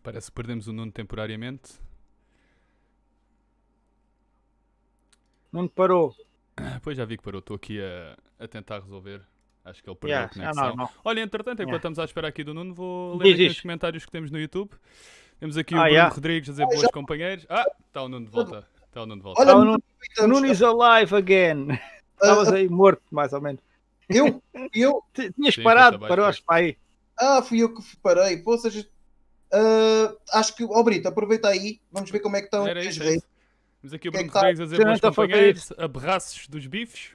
Parece 0.00 0.28
que 0.28 0.34
perdemos 0.36 0.68
o 0.68 0.72
Nuno 0.72 0.92
temporariamente. 0.92 1.80
Nuno 5.52 5.68
parou. 5.68 6.14
Pois 6.80 6.96
já 6.96 7.04
vi 7.04 7.16
que 7.16 7.24
parou. 7.24 7.40
Estou 7.40 7.56
aqui 7.56 7.80
a, 7.82 8.16
a 8.38 8.46
tentar 8.46 8.78
resolver. 8.78 9.26
Acho 9.64 9.82
que 9.82 9.90
ele 9.90 9.96
perdeu 9.96 10.16
yeah, 10.16 10.32
a 10.32 10.48
é 10.48 10.54
conexão. 10.54 10.84
É 10.84 10.90
Olha, 11.04 11.20
entretanto, 11.22 11.60
enquanto 11.60 11.66
yeah. 11.66 11.76
estamos 11.78 11.98
à 11.98 12.04
espera 12.04 12.28
aqui 12.28 12.44
do 12.44 12.54
Nuno, 12.54 12.72
vou 12.72 13.16
ler 13.18 13.34
aqui 13.34 13.46
os 13.48 13.60
comentários 13.60 14.04
que 14.04 14.12
temos 14.12 14.30
no 14.30 14.38
YouTube. 14.38 14.70
Temos 15.40 15.56
aqui 15.56 15.74
ah, 15.74 15.78
o 15.78 15.80
Bruno 15.80 15.92
yeah. 15.92 16.14
Rodrigues 16.14 16.48
a 16.50 16.52
dizer 16.52 16.66
boas 16.66 16.90
companheiros. 16.92 17.46
Ah, 17.48 17.66
está 17.88 18.00
o 18.04 18.08
Nuno 18.08 18.26
de 18.26 18.30
volta. 18.30 18.79
Está 18.90 19.02
o 19.02 19.06
Nuno 19.06 19.18
de 19.18 19.22
volta. 19.22 19.40
Olha, 19.40 19.56
o 19.56 19.64
Nuno, 19.64 19.82
Nuno 20.26 20.46
is 20.46 20.60
alive 20.60 21.14
again. 21.14 21.78
Estavas 22.20 22.48
uh, 22.48 22.54
aí 22.54 22.68
morto, 22.68 23.02
mais 23.10 23.32
ou 23.32 23.40
menos. 23.40 23.60
Eu? 24.08 24.42
Eu? 24.74 25.04
Tinhas 25.14 25.54
Sim, 25.54 25.62
parado, 25.62 26.00
paraste 26.00 26.42
para 26.44 26.56
aí. 26.56 26.76
Ah, 27.16 27.40
fui 27.42 27.60
eu 27.60 27.72
que 27.72 27.82
parei. 28.02 28.38
Pô, 28.38 28.56
seja, 28.56 28.80
uh, 29.52 30.16
acho 30.32 30.56
que, 30.56 30.64
ó 30.64 30.68
oh, 30.70 30.82
Brito, 30.82 31.06
aproveita 31.06 31.48
aí, 31.48 31.78
vamos 31.92 32.10
ver 32.10 32.20
como 32.20 32.36
é 32.36 32.40
que 32.40 32.46
estão 32.46 32.64
as 32.64 32.96
redes. 32.96 33.22
Temos 33.80 33.94
aqui 33.94 34.08
o 34.08 34.12
Bruno 34.12 34.26
é 34.26 34.32
Rodrigues 34.32 34.60
a 34.60 34.64
dizer 34.64 34.84
boas 34.84 35.00
companheiros, 35.00 35.72
abraços 35.78 36.48
dos 36.48 36.66
bifes. 36.66 37.10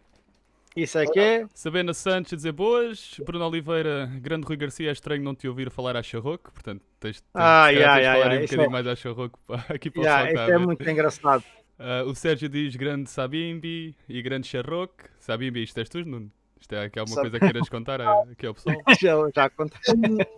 Isso 0.76 0.98
é 1.00 1.06
que 1.06 1.20
é. 1.20 1.48
Sabena 1.54 1.94
Santos 1.94 2.34
a 2.34 2.36
dizer 2.36 2.52
boas. 2.52 3.16
Bruno 3.26 3.48
Oliveira, 3.48 4.12
grande 4.22 4.46
Rui 4.46 4.58
Garcia, 4.58 4.90
é 4.90 4.92
estranho 4.92 5.24
não 5.24 5.34
te 5.34 5.48
ouvir 5.48 5.72
falar 5.72 5.98
a 5.98 6.04
Charroco, 6.04 6.52
portanto 6.52 6.82
tens, 7.00 7.22
tens, 7.22 7.24
ah, 7.34 7.70
yeah, 7.70 7.98
yeah, 7.98 8.20
falar 8.20 8.26
yeah, 8.26 8.36
um 8.36 8.42
bocadinho 8.42 8.68
é... 8.68 8.70
mais 8.70 8.88
a 8.88 8.96
Charroco 8.96 9.40
aqui 9.70 9.90
para 9.90 10.04
yeah, 10.04 10.24
o 10.24 10.34
Isso 10.34 10.54
é 10.54 10.58
muito 10.58 10.90
engraçado. 10.90 11.44
Uh, 11.78 12.10
o 12.10 12.16
Sérgio 12.16 12.48
diz 12.48 12.76
grande 12.76 13.10
Sabimbi 13.10 13.96
e 14.08 14.22
grande 14.22 14.48
Charroco. 14.48 15.10
Sabimbi, 15.20 15.64
isto 15.64 15.78
és 15.80 15.90
tu, 15.90 16.06
Nuno? 16.06 16.32
Isto 16.60 16.74
é 16.74 16.86
aqui 16.86 17.00
alguma 17.00 17.22
coisa 17.22 17.40
que 17.40 17.46
queiras 17.46 17.70
contar 17.70 18.00
aqui 18.32 18.46
ao 18.46 18.54
pessoal? 18.54 18.76
já, 19.00 19.14
já 19.36 19.50
contei. 19.50 19.80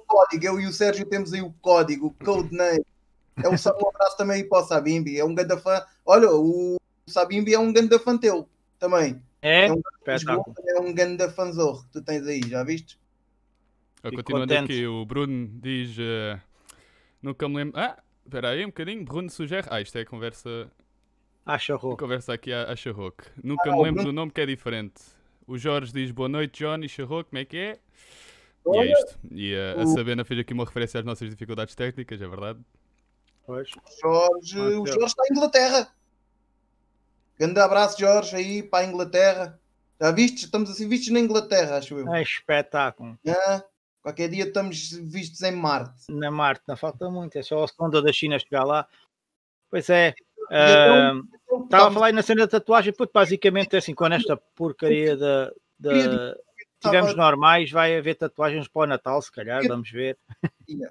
código, 0.07 0.45
eu 0.45 0.59
e 0.59 0.65
o 0.65 0.73
Sérgio 0.73 1.05
temos 1.05 1.31
aí 1.33 1.41
o 1.41 1.53
código, 1.61 2.07
o 2.07 2.25
codename. 2.25 2.83
É 3.43 3.47
um, 3.47 3.51
um 3.51 3.89
abraço 3.89 4.17
também 4.17 4.37
aí 4.37 4.43
para 4.43 4.63
o 4.63 4.65
Sabimbi, 4.65 5.19
é 5.19 5.23
um 5.23 5.35
grande 5.35 5.57
fã. 5.61 5.83
Olha, 6.05 6.31
o, 6.31 6.77
Sabimbi 7.05 7.53
é 7.53 7.59
um 7.59 7.71
grande 7.71 7.97
fã 7.99 8.17
teu 8.17 8.49
também. 8.79 9.21
É? 9.41 9.67
É 9.67 9.71
um, 9.71 9.81
é 10.67 10.79
um 10.81 10.93
grande 10.93 11.29
fanzorro 11.29 11.83
que 11.83 11.91
tu 11.91 12.01
tens 12.01 12.25
aí, 12.25 12.41
já 12.47 12.63
viste? 12.63 12.99
Continuando 14.01 14.53
contente. 14.53 14.73
aqui, 14.73 14.87
o 14.87 15.05
Bruno 15.05 15.49
diz. 15.53 15.97
Uh, 15.97 16.39
nunca 17.21 17.47
me 17.47 17.55
lembro. 17.55 17.79
Ah, 17.79 17.97
espera 18.25 18.49
aí 18.49 18.63
um 18.63 18.69
bocadinho. 18.69 19.03
Bruno 19.03 19.29
sugere. 19.29 19.67
Ah, 19.69 19.81
isto 19.81 19.97
é 19.97 20.01
a 20.01 20.05
conversa. 20.05 20.69
Acharroque. 21.47 21.97
Conversa 21.97 22.33
aqui 22.33 22.51
a 22.51 22.71
Acharroque. 22.71 23.23
Nunca 23.41 23.71
ah, 23.71 23.75
me 23.75 23.83
lembro 23.83 24.03
Bruno... 24.03 24.11
do 24.11 24.13
nome 24.13 24.31
que 24.31 24.41
é 24.41 24.45
diferente. 24.45 25.01
O 25.47 25.57
Jorge 25.57 25.93
diz 25.93 26.11
boa 26.11 26.27
noite, 26.27 26.63
Johnny 26.63 26.89
Charroque, 26.89 27.29
como 27.29 27.39
é 27.39 27.45
que 27.45 27.57
é? 27.57 27.79
E 28.65 28.77
é 28.77 28.91
isto. 28.91 29.19
E 29.31 29.55
uh, 29.55 29.79
a 29.79 29.85
Sabena 29.87 30.25
fez 30.25 30.41
aqui 30.41 30.53
uma 30.53 30.65
referência 30.65 30.99
às 30.99 31.05
nossas 31.05 31.29
dificuldades 31.29 31.73
técnicas, 31.73 32.21
é 32.21 32.27
verdade? 32.27 32.59
Pois. 33.45 33.69
Jorge, 34.01 34.59
o 34.59 34.85
Jorge 34.85 35.05
está 35.05 35.23
em 35.23 35.37
Inglaterra. 35.37 35.89
Grande 37.39 37.59
abraço, 37.61 37.97
Jorge, 37.97 38.35
aí 38.35 38.61
para 38.61 38.85
a 38.85 38.89
Inglaterra. 38.89 39.59
Já 40.01 40.11
viste? 40.11 40.45
Estamos 40.45 40.69
assim 40.69 40.89
vistos 40.89 41.13
na 41.13 41.19
Inglaterra, 41.21 41.77
acho 41.77 41.97
eu. 41.97 42.13
É 42.13 42.21
espetáculo. 42.21 43.17
É. 43.25 43.63
Qualquer 44.01 44.29
dia 44.29 44.43
estamos 44.43 44.91
vistos 44.91 45.41
em 45.43 45.51
Marte. 45.51 46.11
Na 46.11 46.29
Marte, 46.29 46.63
não 46.67 46.75
falta 46.75 47.09
muito. 47.09 47.37
É 47.37 47.41
só 47.41 47.63
a 47.63 47.67
segunda 47.67 48.01
da 48.01 48.11
China 48.11 48.37
chegar 48.37 48.65
lá. 48.65 48.87
Pois 49.69 49.89
é. 49.89 50.13
Estava 50.49 51.87
a 51.87 51.91
falar 51.91 52.07
aí 52.07 52.13
na 52.13 52.21
cena 52.21 52.41
da 52.41 52.47
tatuagem, 52.47 52.93
porque 52.93 53.11
basicamente 53.13 53.75
é 53.75 53.79
assim, 53.79 53.93
com 53.93 54.05
esta 54.07 54.37
porcaria 54.55 55.15
da. 55.15 55.51
da 55.79 56.35
tivemos 56.79 57.15
normais, 57.15 57.71
vai 57.71 57.97
haver 57.97 58.15
tatuagens 58.15 58.67
para 58.67 58.83
o 58.83 58.85
Natal, 58.85 59.19
se 59.21 59.31
calhar, 59.31 59.67
vamos 59.67 59.89
ver. 59.89 60.17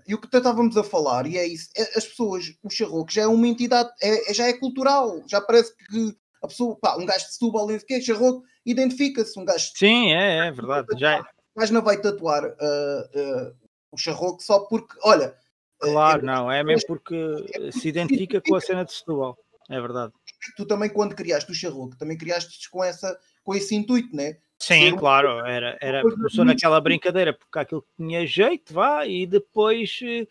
E 0.07 0.15
o 0.15 0.19
que 0.19 0.27
estávamos 0.27 0.77
a 0.77 0.83
falar, 0.83 1.27
e 1.27 1.39
é 1.39 1.47
isso, 1.47 1.71
é, 1.77 1.83
as 1.97 2.05
pessoas, 2.05 2.53
o 2.61 2.69
charroco 2.69 3.13
já 3.13 3.23
é 3.23 3.27
uma 3.27 3.47
entidade, 3.47 3.89
é, 4.03 4.31
é, 4.31 4.35
já 4.35 4.49
é 4.49 4.53
cultural, 4.53 5.23
já 5.29 5.41
parece 5.41 5.77
que 5.77 6.17
a 6.43 6.49
pessoa, 6.49 6.77
pá, 6.81 6.97
um 6.97 7.07
gajo 7.07 7.27
de 7.27 7.33
Setúbal, 7.33 7.69
que 7.87 7.95
é 7.95 8.01
charroco, 8.01 8.43
identifica-se, 8.65 9.39
um 9.39 9.45
gajo... 9.45 9.71
Sim, 9.77 10.13
é, 10.13 10.49
é 10.49 10.51
verdade, 10.51 10.89
já 10.99 11.19
é 11.19 11.23
mas 11.57 11.71
não 11.71 11.81
vai 11.81 11.99
tatuar 11.99 12.45
uh, 12.45 12.51
uh, 12.51 13.57
o 13.91 13.97
charroco 13.97 14.43
só 14.43 14.61
porque, 14.61 14.95
olha. 15.03 15.35
Claro, 15.79 16.21
é, 16.21 16.25
não, 16.25 16.53
é 16.53 16.63
mesmo 16.63 16.87
porque 16.87 17.17
é, 17.55 17.73
se 17.73 17.89
identifica 17.89 18.43
com 18.47 18.55
a 18.55 18.61
cena 18.61 18.85
de 18.85 18.93
Setúbal, 18.93 19.39
é 19.69 19.81
verdade. 19.81 20.13
Tu 20.57 20.67
também, 20.67 20.89
quando 20.89 21.15
criaste 21.15 21.51
o 21.51 21.55
charroco, 21.55 21.97
também 21.97 22.17
criaste 22.17 22.71
com, 22.71 22.83
essa, 22.83 23.19
com 23.43 23.55
esse 23.55 23.75
intuito, 23.75 24.15
né? 24.15 24.39
Sim, 24.59 24.97
claro, 24.97 25.45
era, 25.47 25.77
era, 25.81 26.03
começou 26.03 26.45
naquela 26.45 26.81
brincadeira, 26.81 27.35
porque 27.35 27.59
aquilo 27.59 27.85
tinha 27.97 28.27
jeito, 28.27 28.73
vá, 28.73 29.07
e 29.07 29.27
depois 29.27 30.01
eh, 30.03 30.27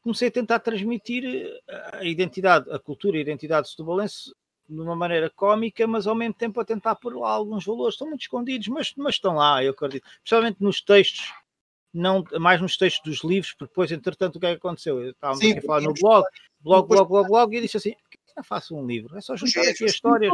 comecei 0.00 0.28
a 0.28 0.30
tentar 0.30 0.60
transmitir 0.60 1.24
a 1.92 2.02
identidade, 2.04 2.70
a 2.70 2.78
cultura 2.78 3.16
e 3.16 3.18
a 3.18 3.22
identidade 3.22 3.68
setubalense 3.68 4.32
de 4.68 4.80
uma 4.80 4.96
maneira 4.96 5.30
cómica, 5.30 5.86
mas 5.86 6.06
ao 6.06 6.14
mesmo 6.14 6.34
tempo 6.34 6.60
a 6.60 6.64
tentar 6.64 6.96
pôr 6.96 7.16
lá 7.16 7.30
alguns 7.30 7.64
valores. 7.64 7.94
Estão 7.94 8.08
muito 8.08 8.22
escondidos, 8.22 8.68
mas, 8.68 8.92
mas 8.96 9.14
estão 9.14 9.34
lá, 9.34 9.62
eu 9.62 9.72
acredito. 9.72 10.06
Especialmente 10.16 10.62
nos 10.62 10.80
textos, 10.80 11.32
não, 11.92 12.24
mais 12.40 12.60
nos 12.60 12.76
textos 12.76 13.04
dos 13.04 13.28
livros, 13.28 13.52
porque 13.52 13.70
depois, 13.70 13.92
entretanto, 13.92 14.36
o 14.36 14.40
que 14.40 14.46
é 14.46 14.50
que 14.50 14.56
aconteceu? 14.56 15.10
Estávamos 15.10 15.40
Sim, 15.40 15.50
aqui 15.52 15.58
a 15.60 15.62
falar 15.62 15.80
no 15.82 15.94
blog, 15.94 16.26
blog, 16.60 16.88
blog, 16.88 17.08
blog, 17.08 17.28
blog, 17.28 17.52
e 17.52 17.56
eu 17.58 17.62
disse 17.62 17.76
assim: 17.76 17.94
faço 18.42 18.76
um 18.76 18.86
livro? 18.86 19.16
É 19.16 19.20
só 19.20 19.36
juntar 19.36 19.62
aqui 19.62 19.84
as 19.84 19.92
histórias. 19.92 20.32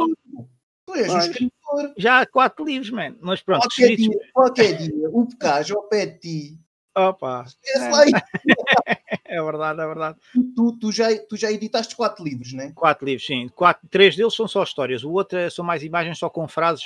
Tu 0.85 0.95
és 0.95 1.13
escritor. 1.13 1.93
Já 1.97 2.21
há 2.21 2.25
quatro 2.25 2.65
livros, 2.65 2.89
man. 2.89 3.15
Mas 3.21 3.41
pronto, 3.41 3.61
qualquer, 3.61 3.91
escritos... 3.91 4.05
dia, 4.05 4.31
qualquer 4.33 4.77
dia, 4.77 5.09
o 5.09 5.25
Pecage 5.25 5.73
ao 5.73 5.83
pé 5.83 6.05
de 6.05 6.19
ti 6.19 6.63
Opa! 6.95 7.45
É, 7.65 9.37
é 9.37 9.41
verdade, 9.43 9.81
é 9.81 9.85
verdade. 9.85 10.19
Tu, 10.55 10.77
tu, 10.79 10.91
já, 10.91 11.07
tu 11.25 11.35
já 11.35 11.51
editaste 11.51 11.95
quatro 11.95 12.23
livros, 12.23 12.53
né? 12.53 12.71
Quatro 12.75 13.05
livros, 13.05 13.25
sim. 13.25 13.47
Quatro, 13.49 13.87
três 13.89 14.15
deles 14.15 14.35
são 14.35 14.47
só 14.47 14.63
histórias, 14.63 15.03
o 15.03 15.11
outro 15.11 15.37
é, 15.37 15.49
são 15.49 15.65
mais 15.65 15.83
imagens 15.83 16.19
só 16.19 16.29
com 16.29 16.47
frases 16.47 16.85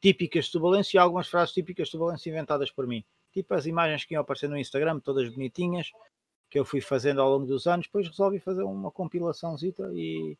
típicas 0.00 0.46
de 0.46 0.58
Valência 0.58 0.96
e 0.96 0.98
algumas 0.98 1.28
frases 1.28 1.54
típicas 1.54 1.88
de 1.88 1.96
Valência 1.96 2.30
inventadas 2.30 2.70
por 2.70 2.86
mim. 2.86 3.04
Tipo 3.32 3.54
as 3.54 3.66
imagens 3.66 4.04
que 4.04 4.14
iam 4.14 4.22
aparecer 4.22 4.48
no 4.48 4.56
Instagram, 4.56 4.98
todas 4.98 5.28
bonitinhas, 5.28 5.92
que 6.50 6.58
eu 6.58 6.64
fui 6.64 6.80
fazendo 6.80 7.20
ao 7.20 7.30
longo 7.30 7.46
dos 7.46 7.66
anos. 7.66 7.86
Depois 7.86 8.08
resolvi 8.08 8.38
fazer 8.38 8.62
uma 8.62 8.90
compilaçãozita 8.90 9.90
e, 9.92 10.36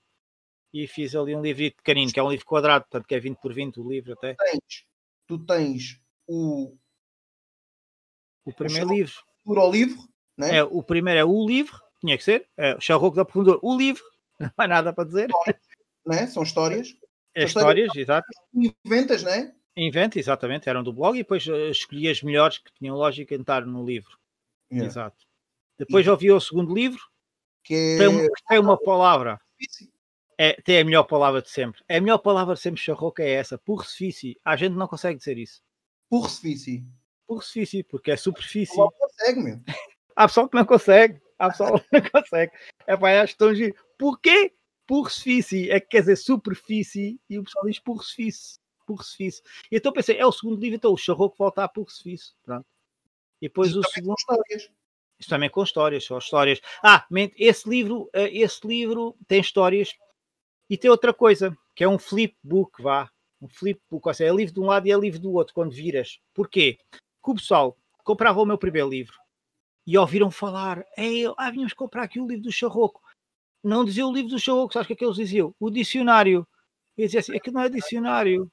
e 0.73 0.87
fiz 0.87 1.15
ali 1.15 1.35
um 1.35 1.43
livro 1.43 1.71
pequenino, 1.77 2.13
que 2.13 2.21
é 2.21 2.23
um 2.23 2.31
livro 2.31 2.47
quadrado, 2.47 2.85
portanto 2.85 3.07
que 3.07 3.15
é 3.15 3.21
20 3.21 3.39
por 3.39 3.53
20 3.53 3.81
o 3.81 3.89
livro 3.89 4.13
até. 4.13 4.35
Tu 4.35 4.45
tens, 4.45 4.87
tu 5.27 5.39
tens 5.39 6.01
o 6.27 6.77
o 8.45 8.55
primeiro 8.55 8.89
o 8.89 8.95
livro. 8.95 9.15
Ao 9.47 9.71
livro, 9.71 9.99
né? 10.37 10.57
É, 10.57 10.65
o 10.65 10.83
primeiro 10.83 11.21
é 11.21 11.25
o 11.25 11.47
livro, 11.47 11.79
tinha 12.01 12.17
que 12.17 12.25
ser. 12.25 12.49
É, 12.57 12.75
o 12.75 12.81
Charroco 12.81 13.17
da 13.17 13.25
Profundor, 13.25 13.59
o 13.63 13.77
livro. 13.77 14.03
Não 14.41 14.51
há 14.57 14.69
nada 14.69 14.93
para 14.93 15.05
dizer. 15.05 15.29
Né? 16.07 16.27
São 16.27 16.43
histórias. 16.43 16.97
É 17.35 17.47
São 17.47 17.61
histórias, 17.61 17.95
exato. 17.95 18.27
Inventas, 18.55 19.23
né? 19.23 19.55
Inventa, 19.77 20.19
exatamente, 20.19 20.69
eram 20.69 20.83
do 20.83 20.93
blog 20.93 21.15
e 21.15 21.23
depois 21.23 21.47
uh, 21.47 21.71
escolhi 21.71 22.09
as 22.09 22.23
melhores 22.23 22.59
que 22.59 22.73
tinham 22.73 22.97
lógica 22.97 23.35
entrar 23.35 23.65
no 23.65 23.85
livro. 23.85 24.19
Yeah. 24.71 24.87
Exato. 24.87 25.28
Depois 25.79 26.05
e... 26.05 26.11
ouvi 26.11 26.33
o 26.33 26.41
segundo 26.41 26.75
livro, 26.75 27.01
que 27.63 27.75
é 27.75 27.99
tem, 27.99 28.09
uma, 28.09 28.29
tem 28.49 28.59
uma 28.59 28.79
palavra. 28.79 29.41
É, 30.37 30.53
tem 30.63 30.81
a 30.81 30.85
melhor 30.85 31.05
palavra 31.05 31.43
de 31.43 31.51
sempre. 31.51 31.83
A 31.89 32.01
melhor 32.01 32.19
palavra 32.19 32.55
de 32.55 32.61
sempre, 32.61 32.81
Charroca, 32.81 33.23
é 33.23 33.31
essa, 33.31 33.59
pursifici. 33.59 34.39
A 34.45 34.57
gente 34.57 34.75
não 34.75 34.89
consegue 34.89 35.19
dizer 35.19 35.37
isso. 35.37 35.63
Por 37.27 37.43
superfície, 37.43 37.83
porque 37.85 38.11
é 38.11 38.17
superfície. 38.17 38.77
Não 38.77 38.91
consegue, 38.91 39.41
meu. 39.41 39.61
Há 40.17 40.27
pessoal 40.27 40.49
que 40.49 40.57
não 40.57 40.65
consegue. 40.65 41.21
Há 41.39 41.51
pessoal 41.51 41.79
que 41.81 41.87
não 41.93 42.11
consegue. 42.11 42.53
É 42.87 42.97
para 42.97 43.23
acho 43.23 43.37
tão 43.37 43.55
giro. 43.55 43.75
Porquê? 43.99 44.55
Por 44.87 45.11
superfície. 45.11 45.71
É 45.71 45.79
que 45.79 45.89
quer 45.89 46.01
dizer 46.01 46.17
superfície 46.17 47.21
e 47.29 47.39
o 47.39 47.45
pessoal 47.45 47.67
diz 47.67 47.77
superfície. 47.77 48.59
Superfície. 48.87 49.43
E 49.71 49.77
então 49.77 49.93
pensei, 49.93 50.17
é 50.19 50.25
o 50.25 50.33
segundo 50.33 50.59
livro, 50.59 50.77
então 50.77 50.93
o 50.93 50.97
charroco 50.97 51.37
volta 51.37 51.65
a 51.65 51.69
superfície. 51.69 52.33
Pronto. 52.43 52.67
E 53.43 53.49
depois 53.49 53.71
Isso 53.71 53.81
o 53.81 53.85
segundo. 53.85 54.17
histórias. 54.19 54.71
Isso 55.19 55.29
também 55.29 55.51
com 55.51 55.63
histórias, 55.63 56.05
só 56.05 56.19
histórias. 56.19 56.61
Ah, 56.83 57.05
esse 57.37 57.69
livro, 57.69 58.09
eh, 58.13 58.31
esse 58.39 58.67
livro 58.67 59.17
tem 59.27 59.41
histórias 59.41 59.95
e 60.71 60.77
tem 60.77 60.91
outra 60.91 61.13
coisa, 61.13 61.57
que 61.75 61.83
é 61.83 61.89
um 61.89 61.99
flipbook, 61.99 62.83
vá. 62.83 63.11
Um 63.41 63.49
flipbook, 63.49 64.07
ou 64.07 64.15
seja, 64.15 64.33
é 64.33 64.37
livro 64.37 64.55
de 64.55 64.61
um 64.61 64.67
lado 64.67 64.87
e 64.87 64.93
é 64.93 64.97
livro 64.97 65.19
do 65.19 65.33
outro, 65.33 65.55
quando 65.55 65.73
viras. 65.73 66.21
Porquê? 66.35 66.79
que 67.29 67.31
o 67.33 67.35
pessoal 67.35 67.77
comprava 68.05 68.41
o 68.41 68.47
meu 68.47 68.57
primeiro 68.57 68.89
livro 68.89 69.17
e 69.87 69.97
ouviram 69.99 70.31
falar, 70.31 70.85
Ei, 70.97 71.25
ah, 71.37 71.51
vínhamos 71.51 71.73
comprar 71.73 72.05
aqui 72.05 72.21
o 72.21 72.27
livro 72.27 72.45
do 72.45 72.53
Charroco. 72.53 73.03
Não 73.63 73.85
dizia 73.85 74.07
o 74.07 74.13
livro 74.13 74.31
do 74.31 74.39
Charroco, 74.39 74.73
sabes 74.73 74.87
o 74.87 74.89
que 74.89 74.93
é 74.95 74.97
que 74.97 75.05
eles 75.05 75.17
diziam? 75.17 75.55
O 75.59 75.71
dicionário. 75.71 76.47
E 76.97 77.05
dizia 77.05 77.21
assim, 77.21 77.37
aqui 77.37 77.51
não 77.51 77.63
é 77.63 77.69
dicionário, 77.69 78.51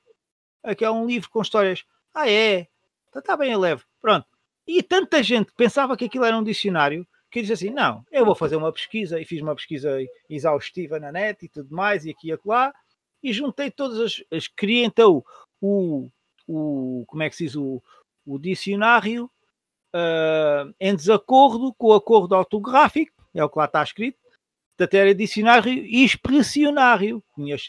aqui 0.64 0.86
é 0.86 0.92
um 0.92 1.06
livro 1.06 1.30
com 1.30 1.42
histórias. 1.42 1.84
Ah, 2.14 2.30
é? 2.30 2.68
Então 3.10 3.20
está 3.20 3.36
bem, 3.38 3.52
é 3.52 3.58
leve. 3.58 3.84
Pronto. 4.02 4.28
E 4.68 4.82
tanta 4.82 5.22
gente 5.22 5.52
pensava 5.56 5.96
que 5.96 6.06
aquilo 6.06 6.26
era 6.26 6.38
um 6.38 6.44
dicionário 6.44 7.08
que 7.32 7.42
dizia 7.42 7.54
assim: 7.54 7.70
não, 7.70 8.04
eu 8.12 8.26
vou 8.26 8.36
fazer 8.36 8.56
uma 8.56 8.72
pesquisa 8.72 9.20
e 9.20 9.26
fiz 9.26 9.42
uma 9.42 9.56
pesquisa 9.56 9.98
exaustiva 10.30 11.00
na 11.00 11.12
net 11.12 11.46
e 11.46 11.50
tudo 11.50 11.74
mais, 11.74 12.06
e 12.06 12.12
aqui 12.12 12.30
e 12.30 12.32
acolá, 12.32 12.74
e 13.22 13.34
juntei 13.34 13.70
todas 13.70 14.00
as. 14.00 14.24
as 14.32 14.48
criei 14.48 14.86
então 14.86 15.24
o, 15.62 16.10
o. 16.48 17.04
Como 17.08 17.24
é 17.24 17.30
que 17.30 17.36
se 17.36 17.46
diz? 17.46 17.56
O, 17.56 17.82
o 18.26 18.40
dicionário 18.40 19.30
uh, 19.94 20.74
em 20.80 20.96
desacordo 20.96 21.74
com 21.74 21.88
o 21.88 21.94
acordo 21.94 22.36
ortográfico, 22.36 23.14
é 23.34 23.44
o 23.44 23.50
que 23.50 23.60
lá 23.60 23.66
está 23.66 23.84
escrito, 23.84 24.18
portanto 24.78 24.94
era 24.94 25.16
dicionário 25.16 25.72
expressionário, 25.86 27.24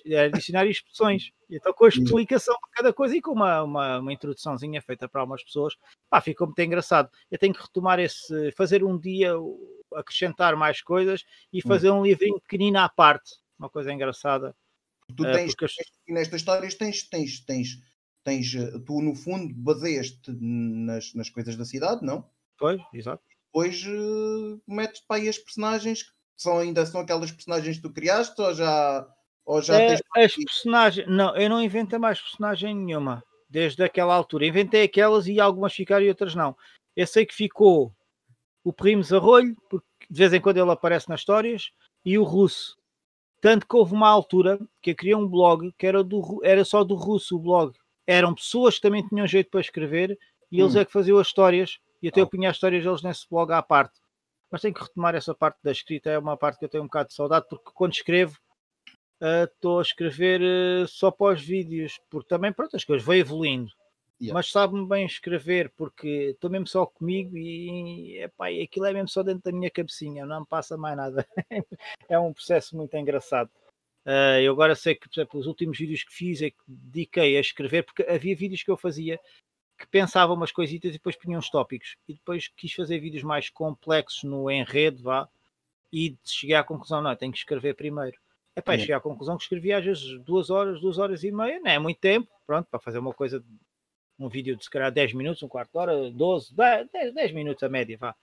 era 0.05 0.31
dicionário 0.31 0.71
de 0.71 0.77
expressões. 0.77 1.31
Então, 1.49 1.73
com 1.73 1.85
a 1.85 1.89
explicação 1.89 2.55
de 2.55 2.71
cada 2.73 2.93
coisa 2.93 3.17
e 3.17 3.21
com 3.21 3.33
uma, 3.33 3.63
uma, 3.63 3.99
uma 4.01 4.13
introduçãozinha 4.13 4.83
feita 4.83 5.09
para 5.09 5.21
algumas 5.21 5.45
pessoas, 5.45 5.75
pá, 6.11 6.21
ficou 6.21 6.47
muito 6.47 6.61
engraçado. 6.61 7.09
Eu 7.31 7.39
tenho 7.39 7.55
que 7.55 7.63
retomar 7.63 8.01
esse, 8.01 8.51
fazer 8.53 8.83
um 8.83 8.99
dia, 8.99 9.33
acrescentar 9.95 10.57
mais 10.57 10.83
coisas 10.83 11.25
e 11.53 11.59
hum. 11.59 11.69
fazer 11.69 11.91
um 11.91 12.05
livrinho 12.05 12.41
pequenino 12.41 12.79
à 12.79 12.89
parte, 12.89 13.37
uma 13.59 13.71
coisa 13.71 13.93
engraçada. 13.93 14.55
Tu 15.17 15.25
ah, 15.25 15.33
tens, 15.33 15.53
uh, 15.53 16.13
nestas 16.13 16.41
histórias 16.41 16.75
tens, 16.75 17.05
tens, 17.09 17.39
tens 17.41 17.79
tens, 18.27 18.53
eh, 18.57 18.79
tu 18.85 19.01
no 19.01 19.15
fundo 19.15 19.55
baseias-te 19.55 20.33
nas, 20.33 21.15
nas 21.15 21.31
coisas 21.31 21.57
da 21.57 21.65
cidade, 21.65 22.05
não? 22.05 22.29
Pois, 22.59 22.83
exato. 22.93 23.23
Depois 23.47 23.87
uh, 23.87 24.61
metes 24.67 25.01
para 25.03 25.23
aí 25.23 25.29
as 25.29 25.39
personagens 25.39 26.03
que 26.03 26.16
são, 26.37 26.59
ainda 26.59 26.85
são 26.87 27.01
aquelas 27.01 27.31
personagens 27.31 27.77
que 27.77 27.83
tu 27.83 27.93
criaste 27.93 28.41
ou 28.41 28.55
já, 28.55 29.07
ou 29.45 29.63
já 29.63 29.81
é, 29.81 29.95
As 29.95 30.35
personagens, 30.35 31.07
não, 31.09 31.37
eu 31.37 31.49
não 31.49 31.63
inventei 31.63 31.99
mais 31.99 32.21
personagem 32.21 32.75
nenhuma 32.75 33.23
desde 33.49 33.83
aquela 33.83 34.15
altura. 34.15 34.47
Inventei 34.47 34.83
aquelas 34.83 35.27
e 35.27 35.41
algumas 35.41 35.73
ficaram 35.73 36.05
e 36.05 36.09
outras 36.09 36.35
não. 36.35 36.57
Eu 36.95 37.07
sei 37.07 37.25
que 37.25 37.35
ficou 37.35 37.93
o 38.63 38.73
Primos 38.73 39.13
Arrolho, 39.13 39.57
porque 39.71 39.87
de 40.11 40.19
vez 40.19 40.33
em 40.33 40.41
quando 40.41 40.59
ele 40.59 40.71
aparece 40.71 41.09
nas 41.09 41.21
histórias, 41.21 41.71
e 42.05 42.19
o 42.19 42.25
Russo. 42.25 42.77
Tanto 43.41 43.67
que 43.67 43.77
houve 43.77 43.93
uma 43.93 44.09
altura 44.09 44.59
que 44.83 44.91
eu 44.91 44.95
criei 44.95 45.15
um 45.15 45.29
blog 45.29 45.73
que 45.79 45.87
era, 45.87 46.03
do, 46.03 46.41
era 46.43 46.65
só 46.65 46.83
do 46.83 46.95
Russo 46.95 47.37
o 47.37 47.39
blog 47.39 47.73
eram 48.07 48.35
pessoas 48.35 48.77
que 48.77 48.83
também 48.83 49.07
tinham 49.07 49.27
jeito 49.27 49.51
para 49.51 49.61
escrever 49.61 50.17
e 50.51 50.61
eles 50.61 50.77
hum. 50.77 50.81
é 50.81 50.85
que 50.85 50.93
faziam 50.93 51.19
as 51.19 51.27
histórias 51.27 51.79
e 52.01 52.09
até 52.09 52.21
eu 52.21 52.27
punha 52.27 52.51
as 52.51 52.57
histórias 52.57 52.85
deles 52.85 53.03
nesse 53.03 53.27
blog 53.29 53.53
à 53.53 53.61
parte. 53.61 53.99
Mas 54.51 54.61
tenho 54.61 54.75
que 54.75 54.83
retomar 54.83 55.15
essa 55.15 55.35
parte 55.35 55.59
da 55.63 55.73
escrita, 55.73 56.11
é 56.11 56.19
uma 56.19 56.37
parte 56.37 56.59
que 56.59 56.65
eu 56.65 56.69
tenho 56.69 56.85
um 56.85 56.87
bocado 56.87 57.09
de 57.09 57.15
saudade, 57.15 57.47
porque 57.49 57.71
quando 57.75 57.93
escrevo 57.93 58.39
estou 59.21 59.77
uh, 59.77 59.79
a 59.79 59.83
escrever 59.83 60.41
uh, 60.43 60.87
só 60.87 61.11
pós 61.11 61.41
vídeos, 61.41 61.99
porque 62.11 62.29
também, 62.29 62.53
pronto, 62.53 62.77
as 62.77 62.85
coisas 62.85 63.05
vão 63.05 63.15
evoluindo. 63.15 63.71
Yeah. 64.21 64.33
Mas 64.33 64.51
sabe-me 64.51 64.87
bem 64.87 65.05
escrever, 65.05 65.71
porque 65.77 66.31
estou 66.31 66.49
mesmo 66.49 66.67
só 66.67 66.87
comigo 66.87 67.37
e 67.37 68.19
epá, 68.23 68.47
aquilo 68.49 68.87
é 68.87 68.93
mesmo 68.93 69.09
só 69.09 69.23
dentro 69.23 69.43
da 69.43 69.53
minha 69.53 69.71
cabecinha, 69.71 70.25
não 70.25 70.41
me 70.41 70.47
passa 70.47 70.77
mais 70.77 70.97
nada. 70.97 71.27
é 72.09 72.19
um 72.19 72.33
processo 72.33 72.77
muito 72.77 72.97
engraçado. 72.97 73.51
Uh, 74.07 74.41
eu 74.41 74.53
agora 74.53 74.75
sei 74.75 74.95
que, 74.95 75.09
por 75.09 75.21
exemplo, 75.21 75.41
os 75.41 75.47
últimos 75.47 75.77
vídeos 75.77 76.05
que 76.05 76.15
fiz 76.15 76.41
é 76.41 76.51
que 76.51 76.63
dediquei 76.67 77.37
a 77.37 77.41
escrever, 77.41 77.83
porque 77.83 78.05
havia 78.05 78.37
vídeos 78.37 78.63
que 78.63 78.71
eu 78.71 78.77
fazia 78.77 79.21
que 79.79 79.87
pensava 79.87 80.33
umas 80.33 80.53
coisitas 80.53 80.91
e 80.91 80.95
depois 80.95 81.17
punha 81.17 81.39
uns 81.39 81.51
tópicos. 81.51 81.97
E 82.09 82.15
depois 82.15 82.49
quis 82.49 82.73
fazer 82.73 82.99
vídeos 82.99 83.23
mais 83.23 83.49
complexos 83.51 84.25
no 84.25 84.51
enredo, 84.51 85.03
vá, 85.03 85.29
e 85.93 86.17
cheguei 86.25 86.57
à 86.57 86.65
conclusão, 86.65 87.03
não, 87.03 87.15
tenho 87.15 87.33
que 87.33 87.39
escrever 87.39 87.75
primeiro. 87.75 88.19
É. 88.55 88.79
cheguei 88.79 88.95
à 88.95 89.01
conclusão 89.01 89.37
que 89.37 89.43
escrevi 89.43 89.73
às 89.73 89.85
vezes 89.85 90.19
duas 90.21 90.49
horas, 90.49 90.81
duas 90.81 90.99
horas 90.99 91.23
e 91.23 91.31
meia, 91.31 91.61
não 91.61 91.71
é 91.71 91.79
muito 91.79 92.01
tempo, 92.01 92.29
pronto, 92.47 92.67
para 92.71 92.81
fazer 92.81 92.99
uma 92.99 93.13
coisa 93.13 93.45
um 94.19 94.29
vídeo 94.29 94.57
de 94.57 94.65
se 94.65 94.71
calhar 94.71 94.91
10 94.91 95.13
minutos, 95.13 95.43
um 95.43 95.49
quarto 95.49 95.73
de 95.73 95.79
hora, 95.79 96.11
12, 96.11 96.55
10, 96.55 97.15
10 97.15 97.33
minutos 97.33 97.63
a 97.63 97.69
média, 97.69 97.99
vá. 97.99 98.15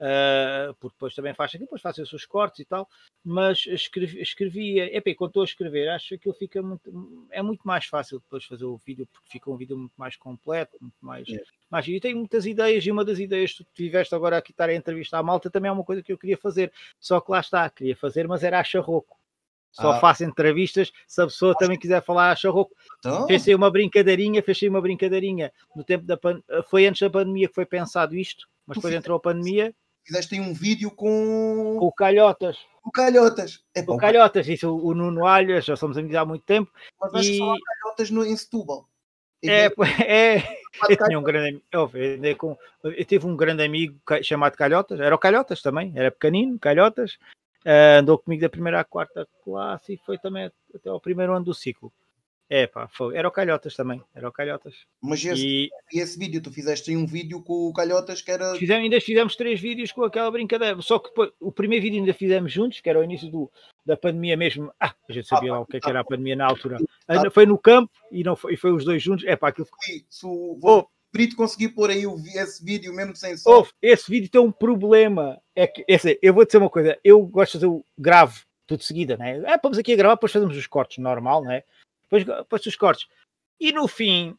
Uh, 0.00 0.72
porque 0.74 0.94
depois 0.94 1.12
também 1.12 1.34
faz 1.34 1.50
aquilo, 1.50 1.64
depois 1.64 1.82
faço 1.82 2.00
os 2.00 2.08
seus 2.08 2.24
cortes 2.24 2.60
e 2.60 2.64
tal, 2.64 2.88
mas 3.24 3.66
escrevi, 3.66 4.20
escrevia, 4.20 4.96
epá, 4.96 5.12
quando 5.16 5.30
estou 5.30 5.42
a 5.42 5.44
escrever, 5.44 5.88
acho 5.88 6.10
que 6.10 6.14
aquilo 6.14 6.34
fica 6.34 6.62
muito, 6.62 7.26
é 7.32 7.42
muito 7.42 7.62
mais 7.64 7.86
fácil 7.86 8.20
depois 8.20 8.44
fazer 8.44 8.64
o 8.64 8.80
vídeo, 8.86 9.08
porque 9.12 9.28
fica 9.28 9.50
um 9.50 9.56
vídeo 9.56 9.76
muito 9.76 9.94
mais 9.96 10.14
completo, 10.14 10.76
muito 10.80 10.94
mais, 11.00 11.28
é. 11.28 11.42
mais 11.68 11.88
e 11.88 11.98
tenho 11.98 12.16
muitas 12.16 12.46
ideias, 12.46 12.86
e 12.86 12.92
uma 12.92 13.04
das 13.04 13.18
ideias 13.18 13.54
que 13.54 13.64
tu 13.64 13.70
tiveste 13.74 14.14
agora 14.14 14.38
aqui 14.38 14.52
estar 14.52 14.68
a 14.68 14.74
entrevistar 14.74 15.18
a 15.18 15.22
malta 15.22 15.50
também 15.50 15.68
é 15.68 15.72
uma 15.72 15.82
coisa 15.82 16.00
que 16.00 16.12
eu 16.12 16.18
queria 16.18 16.38
fazer, 16.38 16.72
só 17.00 17.20
que 17.20 17.32
lá 17.32 17.40
está, 17.40 17.68
queria 17.68 17.96
fazer, 17.96 18.28
mas 18.28 18.44
era 18.44 18.60
a 18.60 18.64
charroco. 18.64 19.18
Só 19.72 19.92
ah. 19.92 20.00
faço 20.00 20.24
entrevistas 20.24 20.92
se 21.06 21.20
a 21.20 21.26
pessoa 21.26 21.54
também 21.56 21.78
quiser 21.78 22.02
falar 22.02 22.30
a 22.30 22.36
charroco. 22.36 22.74
Então... 22.98 23.26
Fechei 23.26 23.54
uma 23.54 23.70
brincadeirinha, 23.70 24.42
fechei 24.42 24.68
uma 24.68 24.80
brincadeirinha 24.80 25.52
no 25.74 25.84
tempo 25.84 26.04
da 26.04 26.16
pan... 26.16 26.40
foi 26.68 26.86
antes 26.86 27.00
da 27.00 27.10
pandemia 27.10 27.48
que 27.48 27.54
foi 27.54 27.66
pensado 27.66 28.16
isto, 28.16 28.48
mas 28.66 28.76
depois 28.76 28.94
entrou 28.94 29.16
a 29.16 29.20
pandemia. 29.20 29.74
Fizeste 30.08 30.36
aí 30.36 30.40
um 30.40 30.54
vídeo 30.54 30.90
com. 30.90 31.76
O 31.78 31.92
Calhotas. 31.92 32.56
O 32.82 32.90
Calhotas. 32.90 33.62
É 33.74 33.84
o 33.86 33.98
Calhotas, 33.98 34.48
isso, 34.48 34.74
o 34.74 34.94
Nuno 34.94 35.26
Alhas, 35.26 35.66
já 35.66 35.76
somos 35.76 35.98
amigos 35.98 36.16
há 36.16 36.24
muito 36.24 36.46
tempo. 36.46 36.72
Mas 36.98 37.12
vais 37.12 37.26
e... 37.26 37.36
falar 37.36 37.58
Calhotas 37.82 38.10
no, 38.10 38.24
em 38.24 38.34
Setúbal. 38.34 38.88
É, 39.44 39.66
é, 40.02 40.60
eu 40.88 40.96
tinha 40.96 41.18
um 41.18 41.22
grande 41.22 41.62
eu, 41.70 41.90
eu, 41.94 42.58
eu 42.90 43.04
tive 43.04 43.26
um 43.26 43.36
grande 43.36 43.62
amigo 43.62 44.00
chamado 44.22 44.56
Calhotas, 44.56 44.98
era 44.98 45.14
o 45.14 45.18
Calhotas 45.18 45.60
também, 45.60 45.92
era 45.94 46.10
pequenino, 46.10 46.58
Calhotas, 46.58 47.18
Uh, 47.66 47.98
andou 47.98 48.16
comigo 48.16 48.40
da 48.40 48.48
primeira 48.48 48.80
à 48.80 48.84
quarta 48.84 49.28
classe 49.44 49.94
e 49.94 49.96
foi 49.98 50.16
também 50.16 50.50
até 50.74 50.88
ao 50.88 51.00
primeiro 51.00 51.34
ano 51.34 51.44
do 51.44 51.52
ciclo. 51.52 51.92
É 52.50 52.66
pá, 52.66 52.88
foi. 52.88 53.14
era 53.14 53.28
o 53.28 53.30
Calhotas 53.30 53.76
também, 53.76 54.02
era 54.14 54.26
o 54.26 54.32
Calhotas. 54.32 54.74
Mas 55.02 55.22
esse, 55.22 55.46
e... 55.46 55.70
esse 55.92 56.18
vídeo, 56.18 56.40
tu 56.40 56.50
fizeste 56.50 56.96
um 56.96 57.06
vídeo 57.06 57.42
com 57.42 57.68
o 57.68 57.72
Calhotas 57.74 58.22
que 58.22 58.30
era. 58.30 58.54
Fizemos, 58.54 58.84
ainda 58.84 59.00
fizemos 59.00 59.36
três 59.36 59.60
vídeos 59.60 59.92
com 59.92 60.02
aquela 60.02 60.30
brincadeira, 60.30 60.80
só 60.80 60.98
que 60.98 61.10
depois, 61.10 61.30
o 61.38 61.52
primeiro 61.52 61.82
vídeo 61.82 62.00
ainda 62.00 62.14
fizemos 62.14 62.50
juntos, 62.50 62.80
que 62.80 62.88
era 62.88 62.98
o 62.98 63.04
início 63.04 63.30
do, 63.30 63.50
da 63.84 63.98
pandemia 63.98 64.36
mesmo. 64.36 64.72
Ah, 64.80 64.94
a 65.06 65.12
gente 65.12 65.28
sabia 65.28 65.50
ah, 65.52 65.56
lá 65.56 65.60
o 65.60 65.66
que, 65.66 65.76
é 65.76 65.80
que 65.80 65.90
era 65.90 66.00
a 66.00 66.04
pandemia 66.04 66.36
na 66.36 66.46
altura. 66.46 66.78
Ah, 67.06 67.30
foi 67.30 67.44
no 67.44 67.58
campo 67.58 67.92
e, 68.10 68.24
não 68.24 68.34
foi, 68.34 68.54
e 68.54 68.56
foi 68.56 68.72
os 68.72 68.82
dois 68.82 69.02
juntos. 69.02 69.26
É 69.26 69.36
pá, 69.36 69.48
aquilo 69.48 69.66
ficou. 69.66 70.58
Vou, 70.58 70.88
Brito 71.12 71.36
conseguir 71.36 71.68
pôr 71.68 71.90
aí 71.90 72.04
esse 72.34 72.64
vídeo 72.64 72.94
mesmo 72.94 73.14
sem 73.14 73.36
som. 73.36 73.60
Oh, 73.60 73.66
esse 73.82 74.10
vídeo 74.10 74.30
tem 74.30 74.40
um 74.40 74.52
problema. 74.52 75.38
É 75.54 75.66
que, 75.66 75.84
esse, 75.86 76.18
eu 76.22 76.32
vou 76.32 76.46
dizer 76.46 76.58
uma 76.58 76.70
coisa, 76.70 76.98
eu 77.04 77.20
gosto 77.26 77.52
de 77.52 77.58
fazer 77.58 77.66
o 77.66 77.84
grave 77.98 78.40
tudo 78.68 78.80
de 78.80 78.84
seguida, 78.84 79.16
né? 79.16 79.38
É, 79.38 79.58
vamos 79.60 79.78
aqui 79.78 79.94
a 79.94 79.96
gravar, 79.96 80.14
depois 80.14 80.30
fazemos 80.30 80.54
os 80.54 80.66
cortes, 80.66 80.98
normal, 80.98 81.42
né? 81.42 81.62
Depois, 82.10 82.24
depois 82.24 82.66
os 82.66 82.76
cortes. 82.76 83.06
E 83.60 83.72
no 83.72 83.86
fim, 83.88 84.36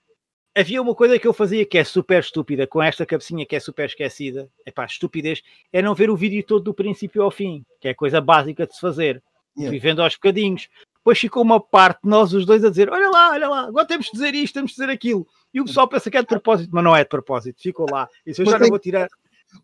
havia 0.56 0.82
uma 0.82 0.96
coisa 0.96 1.20
que 1.20 1.28
eu 1.28 1.34
fazia 1.34 1.66
que 1.66 1.78
é 1.78 1.84
super 1.84 2.20
estúpida, 2.20 2.68
com 2.68 2.82
esta 2.82 3.06
cabecinha 3.06 3.46
que 3.46 3.56
é 3.56 3.60
super 3.60 3.86
esquecida. 3.86 4.50
É 4.66 4.72
pá, 4.72 4.86
estupidez, 4.86 5.42
é 5.72 5.82
não 5.82 5.96
ver 5.96 6.10
o 6.10 6.16
vídeo 6.16 6.44
todo 6.44 6.64
do 6.64 6.74
princípio 6.74 7.22
ao 7.22 7.32
fim, 7.32 7.66
que 7.80 7.88
é 7.88 7.94
coisa 7.94 8.20
básica 8.20 8.66
de 8.66 8.74
se 8.74 8.80
fazer, 8.80 9.22
yeah. 9.58 9.72
vivendo 9.72 10.02
aos 10.02 10.16
bocadinhos. 10.16 10.68
Depois 10.98 11.18
ficou 11.18 11.44
uma 11.44 11.60
parte, 11.60 12.02
nós 12.04 12.34
os 12.34 12.46
dois, 12.46 12.64
a 12.64 12.70
dizer: 12.70 12.90
Olha 12.90 13.10
lá, 13.10 13.32
olha 13.32 13.50
lá, 13.50 13.62
agora 13.68 13.86
temos 13.86 14.08
de 14.08 14.12
dizer 14.12 14.36
isto, 14.36 14.54
temos 14.54 14.72
de 14.72 14.78
dizer 14.78 14.90
aquilo. 14.90 15.26
E 15.54 15.62
o 15.62 15.66
pessoal 15.66 15.88
pensa 15.88 16.12
que 16.12 16.18
é 16.18 16.22
de 16.22 16.28
propósito, 16.28 16.70
mas 16.74 16.84
não 16.84 16.96
é 16.96 17.04
de 17.04 17.10
propósito, 17.10 17.62
ficou 17.62 17.88
lá. 17.90 18.08
Isso 18.26 18.42
eu 18.42 18.46
já 18.46 18.60
não 18.60 18.68
vou 18.68 18.80
tirar. 18.80 19.08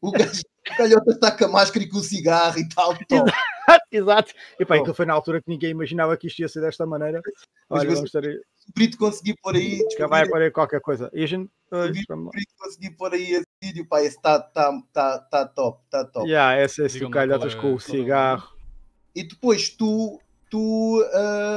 O 0.01 0.11
calhota 0.77 1.11
está 1.11 1.31
com 1.31 1.45
a 1.45 1.47
máscara 1.47 1.85
e 1.85 1.89
com 1.89 1.97
o 1.97 2.03
cigarro 2.03 2.57
e 2.59 2.67
tal. 2.69 2.93
Exato. 3.91 4.33
E 4.59 4.65
pá, 4.65 4.75
aquilo 4.75 4.93
foi 4.93 5.05
na 5.05 5.13
altura 5.13 5.41
que 5.41 5.49
ninguém 5.49 5.71
imaginava 5.71 6.15
que 6.17 6.27
isto 6.27 6.39
ia 6.39 6.47
ser 6.47 6.61
desta 6.61 6.85
maneira. 6.85 7.21
Olha, 7.69 7.89
vamos 7.89 8.11
ter... 8.11 8.41
O 8.67 8.73
Brito 8.73 8.97
conseguiu 8.97 9.35
pôr 9.41 9.55
aí. 9.55 9.79
Vai 10.09 10.27
pôr 10.27 10.41
aí 10.41 10.51
qualquer 10.51 10.81
coisa. 10.81 11.09
E 11.13 11.23
a 11.23 11.27
gente. 11.27 11.49
O 11.71 11.87
Brito 12.29 12.53
conseguiu 12.57 12.95
pôr 12.97 13.13
aí 13.13 13.33
esse 13.33 13.47
vídeo, 13.61 13.85
pá, 13.87 14.01
esse 14.01 14.17
está 14.17 14.39
tá, 14.39 14.81
tá, 14.91 15.19
tá 15.19 15.45
top, 15.45 15.83
está 15.85 16.03
top. 16.03 16.27
Yeah, 16.27 16.61
esse, 16.63 16.83
esse 16.83 17.03
o 17.03 17.09
calhotas 17.09 17.53
é, 17.53 17.57
com 17.57 17.73
o 17.73 17.79
cigarro. 17.79 18.55
E 19.13 19.23
depois 19.23 19.69
tu, 19.69 20.19
tu 20.49 21.03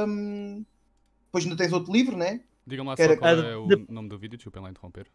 um, 0.07 0.63
depois 1.25 1.45
não 1.45 1.55
tens 1.55 1.73
outro 1.73 1.91
livro, 1.91 2.15
né? 2.15 2.41
Digam-me 2.65 2.91
lá 2.91 2.97
só 2.97 3.17
qual 3.17 3.29
é 3.31 3.57
o 3.57 3.67
nome 3.89 4.09
do 4.09 4.17
vídeo, 4.19 4.37
desculpem 4.37 4.61
lá 4.61 4.69
interromper. 4.69 5.07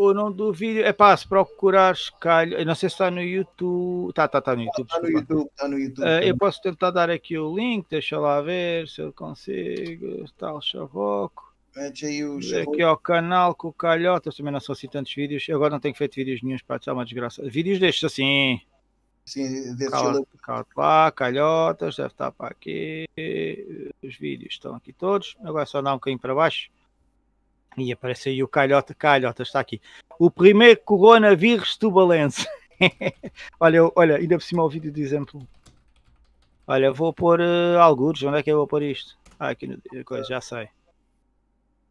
O 0.00 0.14
nome 0.14 0.36
do 0.36 0.52
vídeo 0.52 0.84
é 0.84 0.92
para 0.92 1.16
se 1.16 1.26
procurares 1.26 2.08
calho. 2.08 2.64
Não 2.64 2.76
sei 2.76 2.88
se 2.88 2.94
está 2.94 3.10
no 3.10 3.20
YouTube. 3.20 4.12
Tá, 4.12 4.28
tá, 4.28 4.40
tá 4.40 4.54
no 4.54 4.62
YouTube. 4.62 4.86
Está 4.86 5.00
no 5.00 5.10
YouTube, 5.10 5.46
está 5.48 5.68
no 5.68 5.76
YouTube. 5.76 6.04
Uh, 6.04 6.22
eu 6.22 6.38
posso 6.38 6.62
tentar 6.62 6.92
dar 6.92 7.10
aqui 7.10 7.36
o 7.36 7.52
link, 7.52 7.84
deixa 7.90 8.16
lá 8.16 8.40
ver 8.40 8.86
se 8.86 9.00
eu 9.00 9.12
consigo. 9.12 10.22
Está 10.24 10.54
o 10.54 10.60
chavoco. 10.60 11.52
Mete 11.74 12.06
aí 12.06 12.24
o 12.24 12.38
Aqui 12.38 12.80
ao 12.80 12.96
canal 12.96 13.56
com 13.56 13.66
o 13.66 13.72
calhotas. 13.72 14.36
Também 14.36 14.52
não 14.52 14.60
sou 14.60 14.72
assim 14.72 14.86
tantos 14.86 15.12
vídeos. 15.12 15.48
Eu 15.48 15.56
agora 15.56 15.70
não 15.70 15.80
tenho 15.80 15.96
feito 15.96 16.14
vídeos 16.14 16.44
nenhums 16.44 16.62
para 16.62 16.76
estar 16.76 16.92
uma 16.92 17.04
desgraça. 17.04 17.42
Vídeos 17.50 17.80
destes 17.80 18.04
assim. 18.04 18.60
Sim, 19.24 19.74
desse 19.74 19.90
lá, 20.76 21.10
calhotas, 21.10 21.96
deve 21.96 22.08
estar 22.08 22.30
para 22.30 22.50
aqui. 22.50 23.04
Os 24.00 24.16
vídeos 24.16 24.54
estão 24.54 24.76
aqui 24.76 24.92
todos. 24.92 25.36
Agora 25.42 25.64
é 25.64 25.66
só 25.66 25.82
dar 25.82 25.90
um 25.90 25.96
bocadinho 25.96 26.20
para 26.20 26.36
baixo. 26.36 26.70
E 27.82 27.92
aparece 27.92 28.30
aí 28.30 28.42
o 28.42 28.48
calhota, 28.48 28.94
calhota, 28.94 29.42
está 29.42 29.60
aqui. 29.60 29.80
O 30.18 30.30
primeiro 30.30 30.80
coronavírus 30.80 31.76
tubalense. 31.76 32.46
olha, 33.60 33.80
olha, 33.94 34.16
ainda 34.16 34.36
por 34.36 34.42
cima 34.42 34.64
o 34.64 34.68
vídeo 34.68 34.90
de 34.90 35.02
exemplo. 35.02 35.46
Olha, 36.66 36.92
vou 36.92 37.12
pôr 37.12 37.40
uh, 37.40 37.78
algures. 37.80 38.22
Onde 38.22 38.38
é 38.38 38.42
que 38.42 38.50
eu 38.50 38.58
vou 38.58 38.66
pôr 38.66 38.82
isto? 38.82 39.16
Ah, 39.38 39.50
aqui 39.50 39.66
no 39.66 39.80
coisa, 40.04 40.28
já 40.28 40.40
sei. 40.40 40.68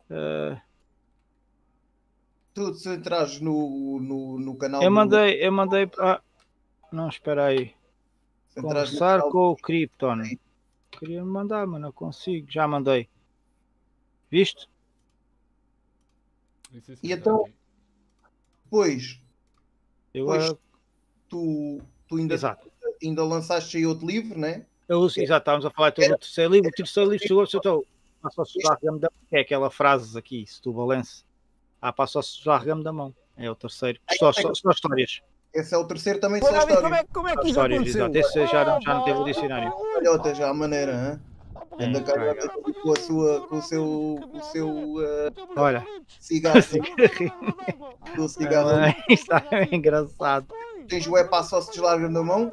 Uh... 0.10 0.60
Tu 2.54 2.74
se 2.74 2.94
entras 2.94 3.40
no, 3.40 4.00
no, 4.00 4.40
no 4.40 4.56
canal. 4.56 4.82
Eu 4.82 4.92
mandei, 4.92 5.46
eu 5.46 5.52
mandei. 5.52 5.90
Ah, 6.00 6.22
não, 6.92 7.08
espera 7.08 7.46
aí. 7.46 7.74
Conversar 8.56 9.22
com 9.22 9.52
o 9.52 9.56
Krypton. 9.56 10.24
Queria 10.92 11.24
mandar, 11.24 11.68
mas 11.68 11.80
não 11.80 11.92
consigo. 11.92 12.48
Já 12.50 12.68
mandei. 12.68 13.08
Visto? 14.30 14.68
E 17.02 17.12
então, 17.12 17.46
depois, 18.66 19.20
depois 20.14 20.54
tu, 21.30 21.82
tu 22.08 22.18
ainda, 22.18 22.34
Exato. 22.34 22.70
ainda 23.02 23.24
lançaste 23.24 23.78
aí 23.78 23.86
outro 23.86 24.06
livro, 24.06 24.38
né? 24.38 24.66
Eu, 24.88 25.06
exato, 25.06 25.22
estávamos 25.22 25.66
a 25.66 25.70
falar 25.70 25.92
todo 25.92 26.08
do 26.08 26.18
terceiro 26.18 26.54
livro. 26.54 26.70
O 26.70 26.72
terceiro 26.72 27.10
livro 27.10 27.28
chegou, 27.28 27.42
eu 27.42 27.46
estou, 27.46 27.86
passo 28.22 28.42
a 28.42 28.46
sujar-me 28.46 29.00
da 29.00 29.10
é 29.32 29.42
aquela 29.42 29.70
frase 29.70 30.18
aqui, 30.18 30.46
se 30.48 30.62
tu 30.62 30.72
valence, 30.72 31.24
ah, 31.82 31.92
passo 31.92 32.20
a 32.20 32.24
sujar-me 32.24 32.84
da 32.84 32.94
mão. 32.94 33.14
É 33.36 33.50
o 33.52 33.56
terceiro. 33.56 34.00
Só, 34.18 34.32
só, 34.32 34.54
só 34.54 34.72
histórias. 34.72 35.22
Esse 35.54 35.74
é 35.74 35.78
o 35.78 35.86
terceiro 35.86 36.20
também 36.20 36.42
só 36.42 36.50
histórias. 36.50 36.82
Como 36.82 36.96
é, 36.96 37.04
como 37.04 37.28
é 37.28 37.36
que 37.36 37.50
isso 37.50 37.60
aconteceu? 37.60 38.12
Esse 38.14 38.48
já 38.48 38.66
não, 38.66 38.82
já 38.82 38.94
não 38.96 39.04
teve 39.04 39.20
o 39.20 39.24
dicionário. 39.24 39.74
Olha, 39.76 40.36
já 40.36 40.50
a 40.50 40.54
maneira, 40.54 41.14
hein? 41.14 41.37
Anda 41.80 42.02
carregada 42.02 42.50
com, 42.50 42.92
a 42.92 43.00
sua, 43.00 43.48
com 43.48 43.58
o 43.58 43.62
seu, 43.62 44.20
com 44.32 44.38
o 44.38 44.44
seu 44.44 44.68
uh, 44.68 45.34
Olha. 45.56 45.86
cigarro. 46.20 46.60
com 48.16 48.22
o 48.22 48.30
cigarro. 48.30 48.70
Ah, 48.70 48.96
está 49.10 49.44
é 49.52 49.76
engraçado. 49.76 50.48
Tens 50.88 51.06
o 51.08 51.18
é 51.18 51.24
para 51.24 51.44
só 51.44 51.62
se 51.62 51.72
deslarga 51.72 52.10
na 52.10 52.24
mão, 52.24 52.52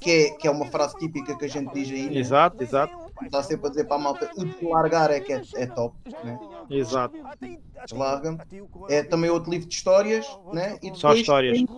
que 0.00 0.10
é, 0.10 0.30
que 0.30 0.46
é 0.46 0.50
uma 0.50 0.66
frase 0.66 0.98
típica 0.98 1.36
que 1.36 1.44
a 1.44 1.48
gente 1.48 1.72
diz 1.72 1.88
aí. 1.90 2.10
Né? 2.10 2.18
Exato, 2.18 2.62
exato. 2.62 2.94
Está 3.22 3.42
sempre 3.42 3.66
a 3.66 3.70
dizer 3.70 3.84
para 3.84 3.96
a 3.96 4.00
malta, 4.00 4.30
o 4.36 4.44
deslargar 4.44 5.10
é 5.10 5.20
que 5.20 5.32
é, 5.32 5.42
é 5.56 5.66
top. 5.66 5.96
Né? 6.24 6.38
Exato. 6.70 7.16
Deslarga. 7.84 8.38
É 8.88 9.02
também 9.02 9.30
outro 9.30 9.50
livro 9.50 9.66
de 9.66 9.74
histórias, 9.74 10.26
né? 10.52 10.76
E 10.82 10.90
depois 10.90 10.98
Só 10.98 11.14
histórias. 11.14 11.56
Tens, 11.56 11.68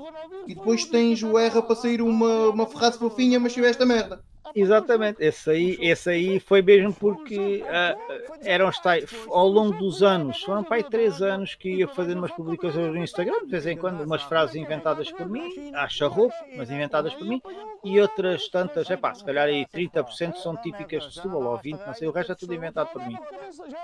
e 0.46 0.54
depois 0.54 0.84
tens 0.84 1.22
o 1.22 1.38
erra 1.38 1.62
para 1.62 1.76
sair 1.76 2.02
uma, 2.02 2.48
uma 2.48 2.66
ferraça 2.66 2.98
fofinha, 2.98 3.38
mas 3.38 3.52
tiveste 3.52 3.82
a 3.82 3.86
merda. 3.86 4.22
Exatamente, 4.54 5.22
esse 5.22 5.50
aí, 5.50 5.78
esse 5.80 6.10
aí 6.10 6.40
foi 6.40 6.62
mesmo 6.62 6.92
porque 6.92 7.62
uh, 7.62 8.38
eram 8.42 8.70
ao 9.28 9.48
longo 9.48 9.78
dos 9.78 10.02
anos, 10.02 10.40
foram 10.42 10.64
para 10.64 10.76
aí 10.76 10.82
três 10.82 11.22
anos 11.22 11.54
que 11.54 11.76
ia 11.76 11.88
fazendo 11.88 12.18
umas 12.18 12.32
publicações 12.32 12.92
no 12.92 12.98
Instagram, 12.98 13.44
de 13.44 13.50
vez 13.50 13.66
em 13.66 13.76
quando, 13.76 14.02
umas 14.02 14.22
frases 14.22 14.56
inventadas 14.56 15.10
por 15.12 15.28
mim, 15.28 15.72
acha 15.74 16.06
roupa, 16.06 16.34
mas 16.56 16.70
inventadas 16.70 17.14
por 17.14 17.26
mim, 17.26 17.40
e 17.82 18.00
outras 18.00 18.48
tantas, 18.48 18.90
é 18.90 18.96
pá, 18.96 19.14
se 19.14 19.24
calhar 19.24 19.46
aí 19.46 19.66
30% 19.66 20.36
são 20.36 20.56
típicas 20.56 21.04
de 21.04 21.14
Setúbal, 21.14 21.44
ou 21.44 21.58
20%, 21.58 21.86
não 21.86 21.94
sei, 21.94 22.08
o 22.08 22.12
resto 22.12 22.32
é 22.32 22.34
tudo 22.34 22.54
inventado 22.54 22.88
por 22.88 23.06
mim. 23.06 23.16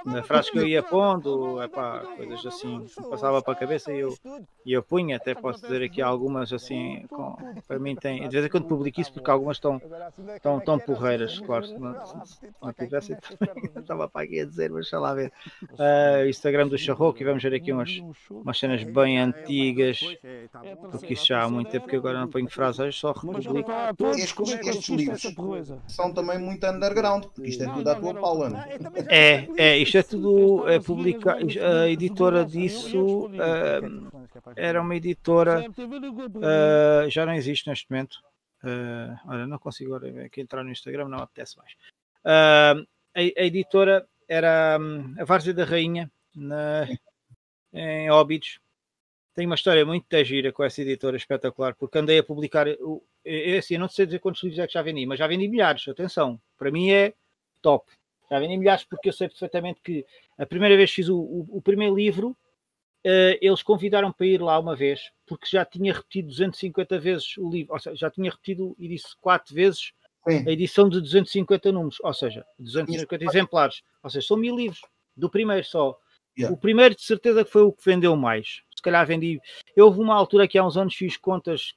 As 0.06 0.26
frases 0.26 0.50
que 0.50 0.58
eu 0.58 0.66
ia 0.66 0.82
pondo, 0.82 1.62
é 1.62 1.68
pá, 1.68 2.00
coisas 2.16 2.44
assim, 2.44 2.86
passava 3.08 3.40
para 3.40 3.52
a 3.52 3.56
cabeça 3.56 3.92
e 3.92 4.00
eu, 4.00 4.14
e 4.64 4.72
eu 4.72 4.82
punha, 4.82 5.16
até 5.16 5.34
posso 5.34 5.62
dizer 5.62 5.82
aqui 5.82 6.02
algumas 6.02 6.52
assim, 6.52 7.06
com, 7.08 7.36
para 7.66 7.78
mim 7.78 7.94
tem, 7.94 8.28
de 8.28 8.28
vez 8.28 8.44
em 8.44 8.48
quando 8.48 8.66
publico 8.66 9.00
isso 9.00 9.12
porque 9.12 9.30
algumas 9.30 9.56
estão, 9.56 9.80
estão, 10.46 10.58
estão 10.58 10.78
porreiras, 10.78 11.38
claro, 11.40 11.66
se 11.66 11.78
não, 11.78 12.06
se 12.06 12.48
não 12.62 12.72
tivesse, 12.72 13.16
estava 13.76 14.08
para 14.08 14.24
aqui 14.24 14.40
a 14.40 14.44
dizer, 14.44 14.70
mas 14.70 14.82
deixa 14.82 14.98
lá 14.98 15.14
ver. 15.14 15.32
Uh, 15.72 16.28
Instagram 16.28 16.68
do 16.68 16.78
Charroco, 16.78 17.20
e 17.20 17.24
vamos 17.24 17.42
ver 17.42 17.54
aqui 17.54 17.72
umas, 17.72 17.90
umas 18.30 18.58
cenas 18.58 18.82
bem 18.84 19.18
antigas, 19.18 20.00
porque 20.90 21.14
isso 21.14 21.26
já 21.26 21.42
há 21.42 21.48
muito 21.48 21.70
tempo 21.70 21.88
que 21.88 21.96
agora 21.96 22.20
não 22.20 22.28
ponho 22.28 22.48
frases, 22.48 22.96
só 22.96 23.12
republico. 23.12 23.70
Estes, 24.16 24.66
estes 24.66 24.88
livros 24.88 25.22
são 25.88 26.12
também 26.12 26.38
muito 26.38 26.64
underground, 26.66 27.24
porque 27.24 27.50
isto 27.50 27.64
é 27.64 27.72
tudo 27.72 27.88
à 27.88 27.94
tua 27.94 28.14
Paula, 28.14 28.50
não 28.50 28.60
é? 28.60 28.78
É, 29.08 29.48
é, 29.56 29.78
isto 29.78 29.98
é 29.98 30.02
tudo 30.02 30.68
é 30.68 30.80
publicar, 30.80 31.38
a 31.38 31.88
editora 31.88 32.44
disso 32.44 33.26
uh, 33.26 34.26
era 34.54 34.80
uma 34.80 34.94
editora, 34.94 35.64
uh, 35.68 37.10
já 37.10 37.26
não 37.26 37.34
existe 37.34 37.68
neste 37.68 37.90
momento. 37.90 38.18
Uh, 38.62 39.16
olha, 39.26 39.46
não 39.46 39.58
consigo 39.58 39.94
agora 39.94 40.24
aqui 40.24 40.40
entrar 40.40 40.64
no 40.64 40.70
Instagram, 40.70 41.08
não 41.08 41.18
apetece 41.18 41.56
mais. 41.58 41.72
Uh, 42.24 42.86
a, 43.14 43.20
a, 43.20 43.44
editora 43.44 44.06
era 44.28 44.78
um, 44.80 45.14
a 45.20 45.24
Várzea 45.24 45.54
da 45.54 45.64
Rainha, 45.64 46.10
na, 46.34 46.88
em 47.72 48.10
Óbidos. 48.10 48.58
Tem 49.34 49.46
uma 49.46 49.54
história 49.54 49.84
muito 49.84 50.06
gira 50.24 50.50
com 50.50 50.64
essa 50.64 50.80
editora 50.80 51.16
espetacular, 51.16 51.74
porque 51.74 51.98
andei 51.98 52.18
a 52.18 52.24
publicar. 52.24 52.66
O, 52.80 53.02
é, 53.24 53.52
é 53.52 53.58
assim, 53.58 53.76
não 53.78 53.88
sei 53.88 54.06
dizer 54.06 54.18
quantos 54.18 54.42
livros 54.42 54.58
é 54.58 54.66
que 54.66 54.72
já 54.72 54.82
vendi, 54.82 55.04
mas 55.06 55.18
já 55.18 55.26
vendi 55.26 55.46
milhares. 55.46 55.86
Atenção, 55.86 56.40
para 56.58 56.70
mim 56.70 56.90
é 56.90 57.12
top. 57.60 57.92
Já 58.30 58.38
vendi 58.40 58.56
milhares 58.56 58.84
porque 58.84 59.10
eu 59.10 59.12
sei 59.12 59.28
perfeitamente 59.28 59.80
que 59.84 60.04
a 60.38 60.46
primeira 60.46 60.76
vez 60.76 60.90
que 60.90 60.96
fiz 60.96 61.08
o, 61.08 61.18
o, 61.18 61.46
o 61.58 61.62
primeiro 61.62 61.94
livro, 61.94 62.36
Uh, 63.06 63.38
eles 63.40 63.62
convidaram 63.62 64.10
para 64.10 64.26
ir 64.26 64.42
lá 64.42 64.58
uma 64.58 64.74
vez, 64.74 65.12
porque 65.26 65.46
já 65.50 65.64
tinha 65.64 65.92
repetido 65.92 66.28
250 66.28 66.98
vezes 66.98 67.36
o 67.36 67.50
livro, 67.50 67.74
ou 67.74 67.80
seja, 67.80 67.96
já 67.96 68.10
tinha 68.10 68.30
repetido 68.30 68.74
e 68.78 68.88
disse 68.88 69.16
quatro 69.20 69.54
vezes 69.54 69.92
Sim. 70.28 70.44
a 70.46 70.50
edição 70.50 70.88
de 70.88 71.00
250 71.00 71.72
números, 71.72 71.98
ou 72.00 72.14
seja, 72.14 72.44
250 72.58 73.24
Isso. 73.24 73.30
exemplares, 73.30 73.82
ou 74.02 74.10
seja, 74.10 74.26
são 74.26 74.36
mil 74.36 74.56
livros 74.56 74.80
do 75.16 75.30
primeiro 75.30 75.64
só. 75.64 75.98
Yeah. 76.38 76.54
O 76.54 76.58
primeiro 76.58 76.94
de 76.94 77.02
certeza 77.02 77.44
que 77.44 77.50
foi 77.50 77.62
o 77.62 77.72
que 77.72 77.84
vendeu 77.84 78.14
mais. 78.14 78.60
Se 78.74 78.82
calhar 78.82 79.06
vendi. 79.06 79.40
Eu 79.74 79.86
houve 79.86 80.00
uma 80.00 80.14
altura 80.14 80.46
que 80.46 80.58
há 80.58 80.66
uns 80.66 80.76
anos 80.76 80.94
fiz 80.94 81.16
contas, 81.16 81.72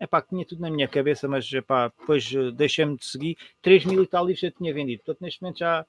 epá, 0.00 0.22
que 0.22 0.28
tinha 0.28 0.46
tudo 0.46 0.60
na 0.60 0.70
minha 0.70 0.86
cabeça, 0.86 1.26
mas 1.26 1.52
epá, 1.52 1.88
depois 1.98 2.30
uh, 2.32 2.52
deixei-me 2.52 2.96
de 2.96 3.04
seguir. 3.04 3.36
3 3.60 3.84
mil 3.84 4.02
e 4.04 4.06
tal 4.06 4.24
livros 4.24 4.44
eu 4.44 4.52
tinha 4.52 4.72
vendido. 4.72 5.02
Portanto, 5.02 5.22
neste 5.22 5.42
momento 5.42 5.58
já 5.58 5.84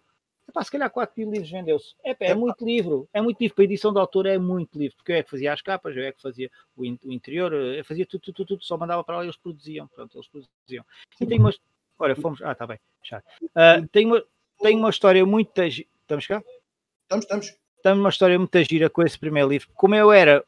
Epá, 0.47 0.63
se 0.63 0.71
calhar 0.71 0.89
4 0.89 1.13
mil 1.17 1.31
livros 1.31 1.49
vendeu-se. 1.49 1.95
É, 2.03 2.15
é 2.19 2.35
muito 2.35 2.63
livro, 2.63 3.09
é 3.11 3.21
muito 3.21 3.39
livro. 3.39 3.55
Para 3.55 3.63
a 3.63 3.65
edição 3.65 3.91
de 3.91 3.99
autor 3.99 4.25
é 4.27 4.37
muito 4.37 4.77
livro, 4.77 4.95
porque 4.97 5.11
eu 5.11 5.15
é 5.15 5.23
que 5.23 5.29
fazia 5.29 5.51
as 5.51 5.61
capas, 5.61 5.95
eu 5.95 6.03
é 6.03 6.11
que 6.11 6.21
fazia 6.21 6.49
o, 6.75 6.85
in, 6.85 6.99
o 7.03 7.11
interior, 7.11 7.51
eu 7.53 7.83
fazia 7.83 8.05
tudo, 8.05 8.21
tudo, 8.21 8.45
tudo, 8.45 8.63
só 8.63 8.77
mandava 8.77 9.03
para 9.03 9.17
lá 9.17 9.23
e 9.23 9.25
eles 9.25 9.37
produziam. 9.37 9.87
Pronto, 9.87 10.15
eles 10.15 10.27
produziam. 10.27 10.85
E 11.19 11.25
tem 11.25 11.39
umas. 11.39 11.59
Olha, 11.97 12.15
fomos. 12.15 12.41
Ah, 12.43 12.51
está 12.51 12.67
bem. 12.67 12.79
Já. 13.03 13.23
Uh, 13.41 13.87
tem, 13.91 14.05
uma, 14.05 14.23
tem 14.61 14.77
uma 14.77 14.89
história 14.89 15.25
muito. 15.25 15.51
Estamos 15.61 16.27
cá? 16.27 16.43
Estamos, 17.03 17.25
estamos. 17.25 17.57
Tem 17.81 17.93
uma 17.93 18.09
história 18.09 18.37
muito 18.37 18.63
gira 18.63 18.89
com 18.89 19.01
esse 19.03 19.17
primeiro 19.17 19.49
livro. 19.49 19.69
Como 19.73 19.95
eu 19.95 20.11
era. 20.11 20.45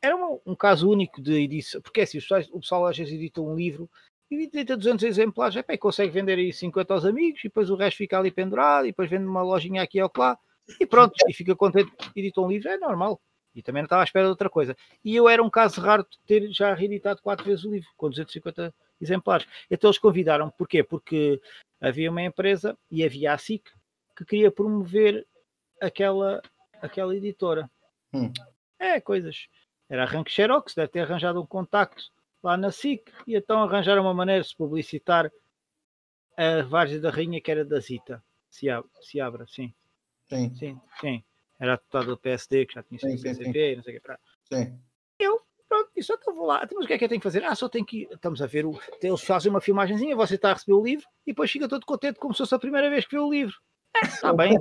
Era 0.00 0.14
um, 0.14 0.38
um 0.46 0.54
caso 0.54 0.88
único 0.88 1.20
de 1.20 1.32
edição, 1.32 1.80
porque 1.80 2.00
é 2.00 2.04
assim, 2.04 2.18
o 2.18 2.20
pessoal, 2.20 2.40
o 2.52 2.60
pessoal 2.60 2.86
às 2.86 2.96
vezes 2.96 3.12
edita 3.12 3.40
um 3.40 3.56
livro 3.56 3.90
e 4.30 4.48
30, 4.48 4.76
200 4.76 5.04
exemplares, 5.04 5.56
é, 5.56 5.62
pá, 5.62 5.76
consegue 5.78 6.12
vender 6.12 6.38
aí 6.38 6.52
50 6.52 6.92
aos 6.92 7.04
amigos 7.04 7.40
e 7.40 7.48
depois 7.48 7.70
o 7.70 7.76
resto 7.76 7.98
fica 7.98 8.18
ali 8.18 8.30
pendurado 8.30 8.84
e 8.84 8.88
depois 8.88 9.08
vende 9.08 9.26
uma 9.26 9.42
lojinha 9.42 9.82
aqui 9.82 10.02
ou 10.02 10.10
lá 10.16 10.38
e 10.78 10.86
pronto, 10.86 11.14
e 11.26 11.32
fica 11.32 11.56
contente, 11.56 11.90
edita 12.14 12.40
um 12.40 12.48
livro, 12.48 12.68
é 12.68 12.76
normal. 12.76 13.20
E 13.54 13.62
também 13.62 13.82
não 13.82 13.86
estava 13.86 14.02
à 14.02 14.04
espera 14.04 14.26
de 14.26 14.30
outra 14.30 14.50
coisa. 14.50 14.76
E 15.04 15.16
eu 15.16 15.28
era 15.28 15.42
um 15.42 15.48
caso 15.48 15.80
raro 15.80 16.06
de 16.08 16.18
ter 16.26 16.48
já 16.52 16.74
reeditado 16.74 17.22
quatro 17.22 17.44
vezes 17.44 17.64
o 17.64 17.70
livro, 17.70 17.88
com 17.96 18.10
250 18.10 18.74
exemplares. 19.00 19.46
Então 19.70 19.88
eles 19.88 19.98
convidaram, 19.98 20.50
porquê? 20.50 20.82
Porque 20.82 21.40
havia 21.80 22.10
uma 22.10 22.22
empresa 22.22 22.76
e 22.90 23.02
havia 23.04 23.32
a 23.32 23.38
SIC 23.38 23.64
que 24.16 24.24
queria 24.24 24.50
promover 24.50 25.26
aquela, 25.80 26.42
aquela 26.82 27.16
editora. 27.16 27.70
Hum. 28.12 28.32
É, 28.78 29.00
coisas. 29.00 29.48
Era 29.88 30.02
Arranque 30.02 30.30
Xerox, 30.30 30.74
deve 30.74 30.88
ter 30.88 31.00
arranjado 31.00 31.40
um 31.40 31.46
contacto 31.46 32.10
lá 32.48 32.56
na 32.56 32.70
SIC 32.70 33.12
e 33.26 33.36
então 33.36 33.62
arranjaram 33.62 34.02
uma 34.02 34.14
maneira 34.14 34.42
de 34.42 34.48
se 34.48 34.56
publicitar 34.56 35.30
a 36.36 36.62
Várzea 36.62 37.00
da 37.00 37.10
Rainha 37.10 37.40
que 37.40 37.50
era 37.50 37.64
da 37.64 37.78
Zita, 37.78 38.24
se, 38.48 38.70
ab 38.70 38.88
se 39.02 39.20
abra, 39.20 39.46
sim. 39.46 39.74
Sim. 40.28 40.54
Sim, 40.54 40.80
sim. 41.00 41.24
Era 41.58 41.76
deputado 41.76 42.06
do 42.06 42.16
PSD, 42.16 42.66
que 42.66 42.74
já 42.74 42.82
tinha 42.82 42.98
sido 42.98 43.22
PCP, 43.22 43.76
não 43.76 43.82
sei 43.82 43.92
o 43.92 43.96
que. 43.96 44.02
Pra... 44.02 44.18
Sim. 44.44 44.78
Eu, 45.18 45.40
pronto, 45.68 45.90
só 46.00 46.14
então 46.14 46.34
vou 46.34 46.46
lá. 46.46 46.62
Então, 46.62 46.76
mas 46.76 46.84
o 46.84 46.88
que 46.88 46.94
é 46.94 46.98
que 46.98 47.04
eu 47.04 47.08
tenho 47.08 47.20
que 47.20 47.26
fazer? 47.26 47.44
Ah, 47.44 47.54
só 47.54 47.68
tenho 47.68 47.84
que. 47.84 48.08
Estamos 48.10 48.40
a 48.40 48.46
ver, 48.46 48.64
o... 48.64 48.78
eles 49.02 49.22
fazem 49.22 49.50
uma 49.50 49.60
filmagenzinha, 49.60 50.14
você 50.14 50.36
está 50.36 50.50
a 50.50 50.54
receber 50.54 50.74
o 50.74 50.84
livro 50.84 51.06
e 51.26 51.32
depois 51.32 51.50
fica 51.50 51.68
todo 51.68 51.84
contente 51.84 52.18
como 52.18 52.32
se 52.32 52.38
fosse 52.38 52.54
a 52.54 52.58
primeira 52.58 52.88
vez 52.88 53.04
que 53.04 53.16
viu 53.16 53.26
o 53.26 53.32
livro. 53.32 53.56
Está 54.02 54.32
bem, 54.34 54.58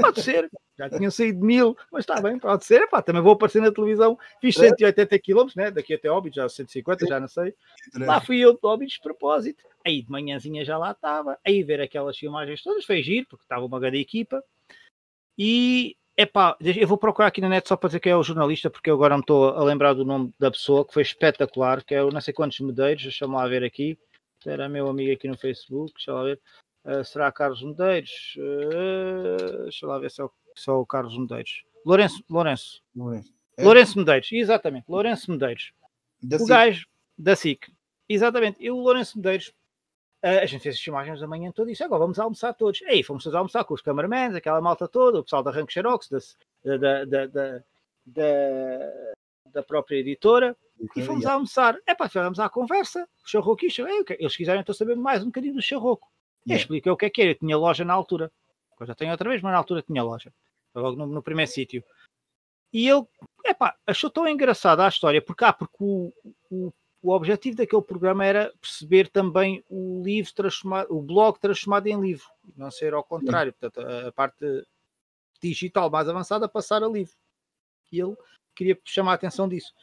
pode 0.00 0.22
ser. 0.22 0.50
Já 0.78 0.88
tinham 0.90 1.10
saído 1.10 1.44
mil, 1.44 1.76
mas 1.90 2.02
está 2.02 2.20
bem, 2.20 2.38
pode 2.38 2.64
ser. 2.64 2.82
Epá, 2.82 3.02
também 3.02 3.22
vou 3.22 3.32
aparecer 3.32 3.60
na 3.60 3.70
televisão. 3.70 4.18
Fiz 4.40 4.54
180 4.54 5.18
km, 5.18 5.46
né? 5.56 5.70
daqui 5.70 5.94
até 5.94 6.10
Óbidos, 6.10 6.36
já 6.36 6.48
150, 6.48 7.06
já 7.06 7.20
não 7.20 7.28
sei. 7.28 7.54
Lá 7.94 8.20
fui 8.20 8.38
eu 8.38 8.52
de 8.52 8.60
Óbidos 8.62 8.94
de 8.94 9.00
propósito. 9.00 9.64
Aí 9.84 10.02
de 10.02 10.10
manhãzinha 10.10 10.64
já 10.64 10.78
lá 10.78 10.92
estava. 10.92 11.38
Aí 11.44 11.62
ver 11.62 11.80
aquelas 11.80 12.16
filmagens 12.16 12.62
todas, 12.62 12.84
foi 12.84 13.02
giro, 13.02 13.26
porque 13.28 13.44
estava 13.44 13.64
uma 13.64 13.80
grande 13.80 13.98
equipa. 13.98 14.42
E 15.38 15.96
Epá, 16.14 16.56
eu 16.60 16.86
vou 16.86 16.98
procurar 16.98 17.28
aqui 17.28 17.40
na 17.40 17.48
net 17.48 17.66
só 17.66 17.74
para 17.74 17.88
dizer 17.88 18.00
que 18.00 18.08
é 18.08 18.16
o 18.16 18.22
jornalista, 18.22 18.68
porque 18.68 18.90
eu 18.90 18.94
agora 18.94 19.16
me 19.16 19.22
estou 19.22 19.48
a 19.48 19.64
lembrar 19.64 19.94
do 19.94 20.04
nome 20.04 20.30
da 20.38 20.50
pessoa, 20.50 20.84
que 20.86 20.92
foi 20.92 21.02
espetacular, 21.02 21.82
que 21.82 21.94
é 21.94 22.02
o 22.02 22.10
não 22.10 22.20
sei 22.20 22.34
quantos 22.34 22.60
Medeiros, 22.60 23.02
deixa-me 23.02 23.34
lá 23.34 23.48
ver 23.48 23.64
aqui. 23.64 23.98
Era 24.44 24.68
meu 24.68 24.88
amigo 24.88 25.12
aqui 25.12 25.26
no 25.26 25.38
Facebook, 25.38 25.94
deixa 25.94 26.12
lá 26.12 26.24
ver. 26.24 26.40
Uh, 26.84 27.04
será 27.04 27.30
Carlos 27.30 27.62
Medeiros? 27.62 28.34
Uh, 28.36 29.62
deixa 29.64 29.86
lá 29.86 29.98
ver 29.98 30.10
se 30.10 30.20
é, 30.20 30.24
o, 30.24 30.30
se 30.56 30.68
é 30.68 30.72
o 30.72 30.84
Carlos 30.84 31.16
Medeiros. 31.16 31.64
Lourenço, 31.86 32.24
Lourenço. 32.28 32.82
Lourenço. 32.94 33.32
É? 33.56 33.64
Lourenço 33.64 33.98
Medeiros, 33.98 34.32
exatamente. 34.32 34.84
Lourenço 34.88 35.30
Medeiros. 35.30 35.72
Da 36.20 36.36
o 36.36 36.40
SIC. 36.40 36.48
gajo 36.48 36.86
da 37.16 37.36
SIC. 37.36 37.72
Exatamente. 38.08 38.56
E 38.60 38.70
o 38.70 38.76
Lourenço 38.76 39.16
Medeiros, 39.16 39.48
uh, 40.24 40.40
a 40.42 40.46
gente 40.46 40.60
fez 40.60 40.74
as 40.74 40.86
imagens 40.86 41.20
da 41.20 41.26
manhã 41.26 41.52
toda 41.52 41.70
e 41.70 41.72
disse: 41.72 41.84
agora 41.84 42.00
vamos 42.00 42.18
almoçar 42.18 42.52
todos. 42.52 42.82
Aí 42.82 43.04
fomos 43.04 43.22
todos 43.22 43.36
almoçar 43.36 43.64
com 43.64 43.74
os 43.74 43.82
cameramans, 43.82 44.34
aquela 44.34 44.60
malta 44.60 44.88
toda, 44.88 45.20
o 45.20 45.22
pessoal 45.22 45.42
da 45.42 45.52
Rank 45.52 45.70
Xerox, 45.70 46.08
da, 46.64 46.76
da, 46.76 47.04
da, 47.04 47.62
da, 48.06 49.12
da 49.52 49.62
própria 49.62 49.96
editora. 49.98 50.56
E 50.96 51.02
fomos 51.02 51.24
a 51.26 51.34
almoçar. 51.34 51.78
É 51.86 51.94
pá, 51.94 52.08
fomos 52.08 52.40
à 52.40 52.48
conversa. 52.48 53.08
O 53.24 53.28
Charroco 53.28 53.64
e 53.64 53.68
Eles 54.18 54.36
quiseram 54.36 54.60
então 54.60 54.74
saber 54.74 54.96
mais 54.96 55.22
um 55.22 55.26
bocadinho 55.26 55.54
do 55.54 55.62
Charroco. 55.62 56.10
Yeah. 56.46 56.54
E 56.54 56.62
expliquei 56.62 56.90
o 56.90 56.96
que 56.96 57.06
é 57.06 57.10
que 57.10 57.22
era. 57.22 57.30
Eu 57.30 57.38
tinha 57.38 57.56
loja 57.56 57.84
na 57.84 57.92
altura. 57.92 58.30
Já 58.82 58.94
tenho 58.94 59.12
outra 59.12 59.28
vez, 59.28 59.40
mas 59.40 59.52
na 59.52 59.58
altura 59.58 59.82
tinha 59.82 60.02
loja. 60.02 60.32
Logo 60.74 60.96
no, 60.96 61.06
no 61.06 61.22
primeiro 61.22 61.50
sítio. 61.50 61.84
E 62.72 62.88
ele, 62.88 63.04
epá, 63.44 63.76
achou 63.86 64.10
tão 64.10 64.26
engraçada 64.26 64.84
a 64.84 64.88
história, 64.88 65.20
porque, 65.20 65.44
ah, 65.44 65.52
porque 65.52 65.76
o, 65.78 66.12
o, 66.50 66.72
o 67.02 67.10
objetivo 67.12 67.56
daquele 67.56 67.82
programa 67.82 68.24
era 68.24 68.52
perceber 68.60 69.08
também 69.08 69.62
o 69.68 70.02
livro 70.02 70.32
transformado, 70.32 70.86
o 70.90 71.02
blog 71.02 71.38
transformado 71.38 71.86
em 71.86 72.00
livro, 72.00 72.26
não 72.56 72.70
ser 72.70 72.94
ao 72.94 73.04
contrário, 73.04 73.52
portanto, 73.52 73.86
a, 73.86 74.08
a 74.08 74.12
parte 74.12 74.66
digital 75.40 75.90
mais 75.90 76.08
avançada 76.08 76.48
passar 76.48 76.82
a 76.82 76.88
livro. 76.88 77.14
E 77.90 78.00
ele 78.00 78.16
queria 78.54 78.78
chamar 78.84 79.12
a 79.12 79.14
atenção 79.16 79.46
disso. 79.46 79.74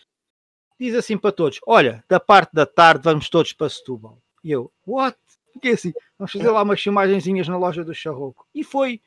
Diz 0.79 0.95
assim 0.95 1.17
para 1.17 1.31
todos: 1.31 1.59
Olha, 1.67 2.03
da 2.07 2.19
parte 2.19 2.53
da 2.53 2.65
tarde 2.65 3.03
vamos 3.03 3.29
todos 3.29 3.53
para 3.53 3.69
Setúbal. 3.69 4.17
E 4.43 4.51
eu, 4.51 4.71
what? 4.87 5.19
Fiquei 5.53 5.73
assim, 5.73 5.93
vamos 6.17 6.31
fazer 6.31 6.49
lá 6.49 6.61
umas 6.61 6.81
filmagenzinhas 6.81 7.47
na 7.47 7.57
loja 7.57 7.83
do 7.83 7.93
Charroco. 7.93 8.47
E 8.53 8.63
foi. 8.63 9.01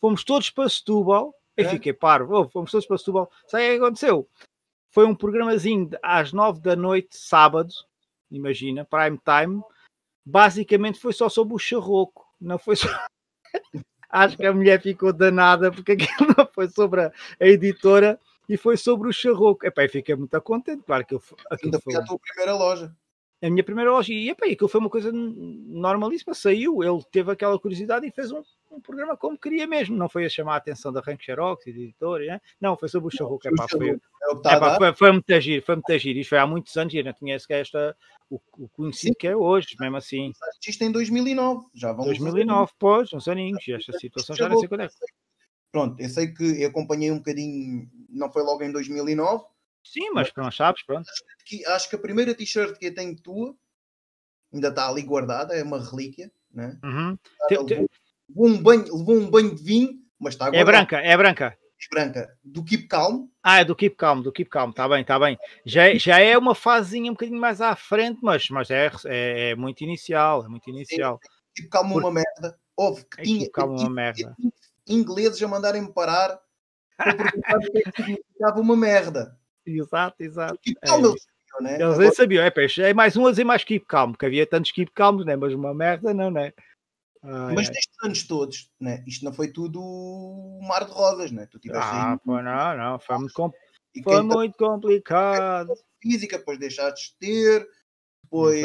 Fomos 0.00 0.24
todos 0.24 0.50
para 0.50 0.68
Setúbal. 0.68 1.34
E 1.56 1.62
é? 1.62 1.68
fiquei 1.68 1.92
parvo. 1.92 2.48
Fomos 2.50 2.70
todos 2.70 2.86
para 2.86 2.98
Setúbal. 2.98 3.30
Sabe 3.46 3.64
o 3.64 3.70
que 3.70 3.84
aconteceu? 3.84 4.28
Foi 4.90 5.04
um 5.06 5.14
programazinho 5.14 5.90
às 6.02 6.32
nove 6.32 6.60
da 6.60 6.76
noite, 6.76 7.16
sábado. 7.16 7.72
Imagina, 8.30 8.84
prime 8.84 9.18
time. 9.18 9.62
Basicamente 10.24 10.98
foi 10.98 11.12
só 11.12 11.28
sobre 11.28 11.54
o 11.54 11.58
Charroco. 11.58 12.26
Não 12.40 12.58
foi 12.58 12.76
só... 12.76 12.88
Acho 14.08 14.36
que 14.36 14.46
a 14.46 14.52
mulher 14.52 14.80
ficou 14.80 15.12
danada 15.12 15.70
porque 15.70 15.92
aquilo 15.92 16.34
não 16.36 16.46
foi 16.46 16.68
sobre 16.68 17.02
a, 17.02 17.12
a 17.40 17.46
editora 17.46 18.18
e 18.48 18.56
foi 18.56 18.76
sobre 18.76 19.08
o 19.08 19.12
Charroco. 19.12 19.66
Epá, 19.66 19.84
eu 19.84 19.90
fiquei 19.90 20.14
muito 20.14 20.40
contente, 20.42 20.82
claro 20.84 21.04
que 21.04 21.14
eu... 21.14 21.22
Ainda 21.62 21.80
foi 21.80 21.94
a 21.96 22.04
tua 22.04 22.18
primeira 22.18 22.54
loja. 22.54 22.94
A 23.42 23.50
minha 23.50 23.62
primeira 23.62 23.90
loja. 23.90 24.12
E 24.12 24.30
epá, 24.30 24.46
aquilo 24.46 24.68
foi 24.68 24.80
uma 24.80 24.90
coisa 24.90 25.10
normalíssima. 25.12 26.34
Saiu, 26.34 26.82
ele 26.82 27.02
teve 27.10 27.30
aquela 27.30 27.58
curiosidade 27.58 28.06
e 28.06 28.10
fez 28.10 28.32
um, 28.32 28.42
um 28.70 28.80
programa 28.80 29.16
como 29.16 29.38
queria 29.38 29.66
mesmo. 29.66 29.96
Não 29.96 30.08
foi 30.08 30.24
a 30.24 30.28
chamar 30.28 30.54
a 30.54 30.56
atenção 30.56 30.92
da 30.92 31.00
Rank 31.00 31.22
Xerox 31.22 31.66
e 31.66 31.72
de 31.72 31.82
editor, 31.84 32.20
né? 32.20 32.40
não, 32.60 32.76
foi 32.76 32.88
sobre 32.88 33.08
o 33.08 33.16
Charruca. 33.16 33.48
Epá, 33.48 33.66
foi, 33.68 33.90
epá, 33.90 34.76
foi, 34.76 34.94
foi 34.94 35.12
muito 35.12 35.30
agir, 35.32 35.62
foi 35.62 35.74
muito 35.76 35.92
agir. 35.92 36.16
Isto 36.16 36.30
foi 36.30 36.38
há 36.38 36.46
muitos 36.46 36.76
anos 36.76 36.94
e 36.94 36.98
eu 36.98 37.04
não 37.04 37.12
tinha 37.12 37.36
esta, 37.48 37.96
o, 38.30 38.40
o 38.58 38.68
conhecido 38.68 39.12
Sim. 39.12 39.18
que 39.18 39.26
é 39.26 39.36
hoje, 39.36 39.68
mesmo 39.78 39.96
assim. 39.96 40.32
Isto 40.66 40.84
em 40.84 40.92
2009, 40.92 41.66
já 41.74 41.92
vamos 41.92 42.06
2009, 42.18 42.72
pois, 42.78 43.12
uns 43.12 43.28
aninhos, 43.28 43.66
e 43.66 43.72
esta 43.72 43.92
situação 43.98 44.34
já 44.34 44.48
não 44.48 44.58
sei 44.58 44.68
quando 44.68 44.82
é. 44.82 44.88
Pronto, 45.70 46.00
eu 46.00 46.08
sei 46.08 46.28
que 46.28 46.62
eu 46.62 46.68
acompanhei 46.68 47.10
um 47.10 47.18
bocadinho, 47.18 47.88
não 48.08 48.32
foi 48.32 48.42
logo 48.42 48.62
em 48.62 48.72
2009, 48.72 49.44
Sim, 49.86 50.10
mas 50.10 50.30
não 50.36 50.50
sabes, 50.50 50.84
pronto. 50.84 51.08
Acho 51.08 51.22
que, 51.44 51.66
acho 51.66 51.88
que 51.88 51.96
a 51.96 51.98
primeira 51.98 52.34
t-shirt 52.34 52.76
que 52.78 52.86
eu 52.86 52.94
tenho 52.94 53.16
tua 53.16 53.54
ainda 54.52 54.68
está 54.68 54.88
ali 54.88 55.02
guardada, 55.02 55.54
é 55.54 55.62
uma 55.62 55.78
relíquia, 55.78 56.30
né? 56.52 56.78
Uhum. 56.82 57.18
Levou, 57.50 57.66
levou, 57.66 58.46
um 58.46 58.62
banho, 58.62 58.96
levou 58.96 59.16
um 59.16 59.30
banho 59.30 59.54
de 59.54 59.62
vinho, 59.62 59.90
mas 60.18 60.34
está 60.34 60.46
guardada. 60.46 60.60
É 60.60 60.64
branca, 60.64 60.96
é 60.98 61.16
branca. 61.16 61.58
É 61.78 61.94
branca. 61.94 62.38
Do 62.42 62.64
Keep 62.64 62.88
Calm. 62.88 63.28
Ah, 63.42 63.60
é 63.60 63.64
do 63.64 63.76
Keep 63.76 63.96
Calm, 63.96 64.22
do 64.22 64.32
Keep 64.32 64.50
Calm, 64.50 64.70
está 64.70 64.88
bem, 64.88 65.02
está 65.02 65.18
bem. 65.18 65.38
Já, 65.64 65.88
é, 65.88 65.98
já 65.98 66.18
é 66.18 66.36
uma 66.36 66.54
fasezinha 66.54 67.10
um 67.10 67.14
bocadinho 67.14 67.40
mais 67.40 67.60
à 67.60 67.76
frente, 67.76 68.18
mas, 68.22 68.48
mas 68.48 68.70
é, 68.70 68.90
é, 69.04 69.50
é 69.50 69.54
muito 69.54 69.84
inicial, 69.84 70.44
é 70.44 70.48
muito 70.48 70.68
inicial. 70.70 71.20
Keep 71.54 71.68
Calm 71.68 71.92
Por... 71.92 72.02
uma 72.02 72.12
merda. 72.12 72.58
Houve 72.76 73.04
que 73.04 73.20
é 73.20 73.24
tinha. 73.24 73.40
Keep 73.40 73.52
Calm 73.52 73.76
uma 73.76 73.90
merda. 73.90 74.34
Ingleses 74.88 75.42
a 75.42 75.48
mandarem-me 75.48 75.92
parar 75.92 76.40
para 76.96 77.14
perguntar 77.14 77.58
o 77.58 77.78
é 77.78 77.82
que 77.82 77.96
significava 77.96 78.60
uma 78.60 78.76
merda. 78.76 79.38
Exato, 79.66 80.22
exato. 80.22 80.58
Keep 80.62 80.80
calm, 80.80 81.04
é. 81.04 81.08
eles 81.08 81.22
sabiam, 81.22 81.62
né? 81.62 81.82
Eles 81.82 81.98
nem 81.98 82.12
sabiam, 82.12 82.44
é 82.44 82.50
peixe. 82.50 82.82
É 82.82 82.94
mais 82.94 83.16
um 83.16 83.26
a 83.26 83.30
dizer 83.30 83.44
mais 83.44 83.64
keep 83.64 83.84
calm, 83.86 84.12
porque 84.12 84.26
havia 84.26 84.46
tantos 84.46 84.70
keep 84.70 84.92
calm, 84.92 85.24
né? 85.24 85.34
mas 85.36 85.52
uma 85.52 85.74
merda 85.74 86.14
não, 86.14 86.30
né? 86.30 86.52
Mas 87.22 87.68
nestes 87.70 87.96
anos 88.04 88.22
todos, 88.22 88.70
né? 88.80 89.02
isto 89.04 89.24
não 89.24 89.32
foi 89.32 89.48
tudo 89.48 89.80
um 89.82 90.60
mar 90.62 90.84
de 90.84 90.92
rosas, 90.92 91.32
né? 91.32 91.46
Tu 91.50 91.58
tiveste 91.58 91.90
ah, 91.92 92.12
aí... 92.12 92.18
pô, 92.24 92.40
não, 92.40 92.76
não, 92.76 92.98
foi 93.00 93.18
muito, 93.18 93.54
foi 94.04 94.22
muito 94.22 94.56
complicado. 94.56 95.74
Física, 96.00 96.38
depois 96.38 96.56
deixaste 96.56 97.12
de 97.12 97.18
ter, 97.18 97.68
depois 98.22 98.64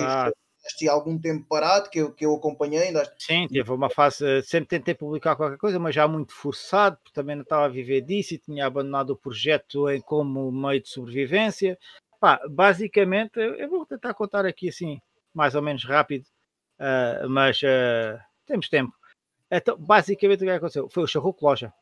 Exato 0.61 0.71
tiveste 0.71 0.87
algum 0.87 1.17
tempo 1.17 1.45
parado 1.47 1.89
que 1.89 1.99
eu, 1.99 2.13
que 2.13 2.25
eu 2.25 2.33
acompanhei. 2.35 2.87
Ainda... 2.87 3.03
Sim, 3.17 3.47
teve 3.47 3.71
uma 3.71 3.89
fase, 3.89 4.41
sempre 4.43 4.67
tentei 4.67 4.93
publicar 4.93 5.35
qualquer 5.35 5.57
coisa, 5.57 5.79
mas 5.79 5.95
já 5.95 6.07
muito 6.07 6.33
forçado, 6.33 6.97
porque 6.97 7.13
também 7.13 7.35
não 7.35 7.43
estava 7.43 7.65
a 7.65 7.69
viver 7.69 8.01
disso 8.01 8.33
e 8.33 8.37
tinha 8.37 8.65
abandonado 8.65 9.11
o 9.11 9.15
projeto 9.15 9.89
em, 9.89 10.01
como 10.01 10.51
meio 10.51 10.81
de 10.81 10.89
sobrevivência. 10.89 11.77
Pá, 12.19 12.39
basicamente, 12.49 13.39
eu 13.39 13.69
vou 13.69 13.85
tentar 13.85 14.13
contar 14.13 14.45
aqui 14.45 14.69
assim, 14.69 14.99
mais 15.33 15.55
ou 15.55 15.61
menos 15.61 15.83
rápido, 15.83 16.25
uh, 16.79 17.27
mas 17.27 17.61
uh, 17.63 18.19
temos 18.45 18.69
tempo. 18.69 18.93
Então, 19.49 19.77
basicamente, 19.77 20.43
o 20.43 20.45
que 20.45 20.51
aconteceu? 20.51 20.89
Foi 20.89 21.03
o 21.03 21.07
Charruco 21.07 21.45
Loja. 21.45 21.73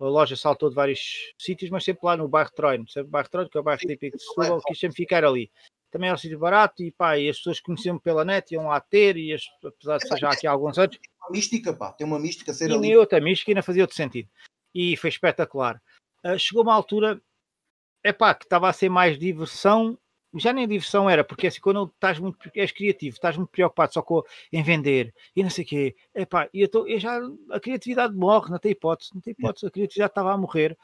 A 0.00 0.04
loja 0.06 0.36
saltou 0.36 0.68
de 0.68 0.74
vários 0.74 1.32
sítios, 1.38 1.70
mas 1.70 1.84
sempre 1.84 2.04
lá 2.04 2.16
no 2.16 2.28
bairro 2.28 2.50
Troino, 2.50 2.86
sempre 2.88 3.10
bairro 3.10 3.30
Troino, 3.30 3.48
que 3.48 3.56
é 3.56 3.60
o 3.60 3.64
bairro 3.64 3.80
típico 3.80 4.16
de 4.16 4.22
Setúbal, 4.22 4.60
quis 4.62 4.78
sempre 4.78 4.96
ficar 4.96 5.24
ali 5.24 5.50
também 5.94 6.08
era 6.08 6.16
um 6.16 6.18
sítio 6.18 6.40
barato 6.40 6.82
e 6.82 6.90
pá, 6.90 7.16
e 7.16 7.28
as 7.28 7.36
pessoas 7.36 7.60
conheciam-me 7.60 8.00
pela 8.00 8.24
net, 8.24 8.52
iam 8.52 8.66
lá 8.66 8.80
ter, 8.80 9.16
e 9.16 9.32
as, 9.32 9.44
apesar 9.64 9.98
de 9.98 10.08
ser 10.08 10.18
já 10.18 10.28
aqui 10.28 10.44
há 10.44 10.50
alguns 10.50 10.76
anos. 10.76 10.98
Tem 10.98 11.10
uma 11.20 11.30
mística, 11.30 11.72
pá, 11.72 11.92
tem 11.92 12.04
uma 12.04 12.18
mística 12.18 12.52
ser 12.52 12.68
e 12.68 12.74
ali. 12.74 12.96
outra 12.96 13.20
mística 13.20 13.52
ainda 13.52 13.62
fazia 13.62 13.84
outro 13.84 13.94
sentido. 13.94 14.28
E 14.74 14.96
foi 14.96 15.08
espetacular. 15.08 15.80
Uh, 16.26 16.36
chegou 16.36 16.64
uma 16.64 16.74
altura, 16.74 17.22
é 18.02 18.12
pá, 18.12 18.34
que 18.34 18.44
estava 18.44 18.68
a 18.68 18.72
ser 18.72 18.88
mais 18.88 19.16
diversão, 19.16 19.96
já 20.34 20.52
nem 20.52 20.66
diversão 20.66 21.08
era, 21.08 21.22
porque 21.22 21.46
assim, 21.46 21.60
quando 21.60 21.84
estás 21.84 22.18
muito, 22.18 22.38
és 22.56 22.72
criativo, 22.72 23.14
estás 23.14 23.36
muito 23.36 23.50
preocupado 23.50 23.94
só 23.94 24.02
com 24.02 24.20
em 24.52 24.64
vender 24.64 25.14
e 25.36 25.44
não 25.44 25.50
sei 25.50 25.62
o 25.62 25.68
quê, 25.68 25.94
é 26.12 26.26
pá, 26.26 26.48
e 26.52 26.60
eu, 26.62 26.68
tô, 26.68 26.88
eu 26.88 26.98
já, 26.98 27.20
a 27.52 27.60
criatividade 27.60 28.16
morre, 28.16 28.50
não 28.50 28.58
tem 28.58 28.72
hipótese, 28.72 29.10
não 29.14 29.20
tem 29.20 29.30
hipótese, 29.30 29.64
a 29.64 29.70
criatividade 29.70 30.10
estava 30.10 30.32
a 30.32 30.36
morrer 30.36 30.76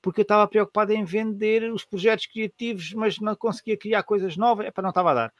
porque 0.00 0.20
eu 0.20 0.22
estava 0.22 0.46
preocupado 0.48 0.92
em 0.92 1.04
vender 1.04 1.70
os 1.72 1.84
projetos 1.84 2.26
criativos, 2.26 2.92
mas 2.92 3.18
não 3.18 3.34
conseguia 3.36 3.76
criar 3.76 4.02
coisas 4.02 4.36
novas, 4.36 4.66
é 4.66 4.70
para 4.70 4.82
não 4.82 4.90
estava 4.90 5.10
a 5.10 5.14
dar. 5.14 5.34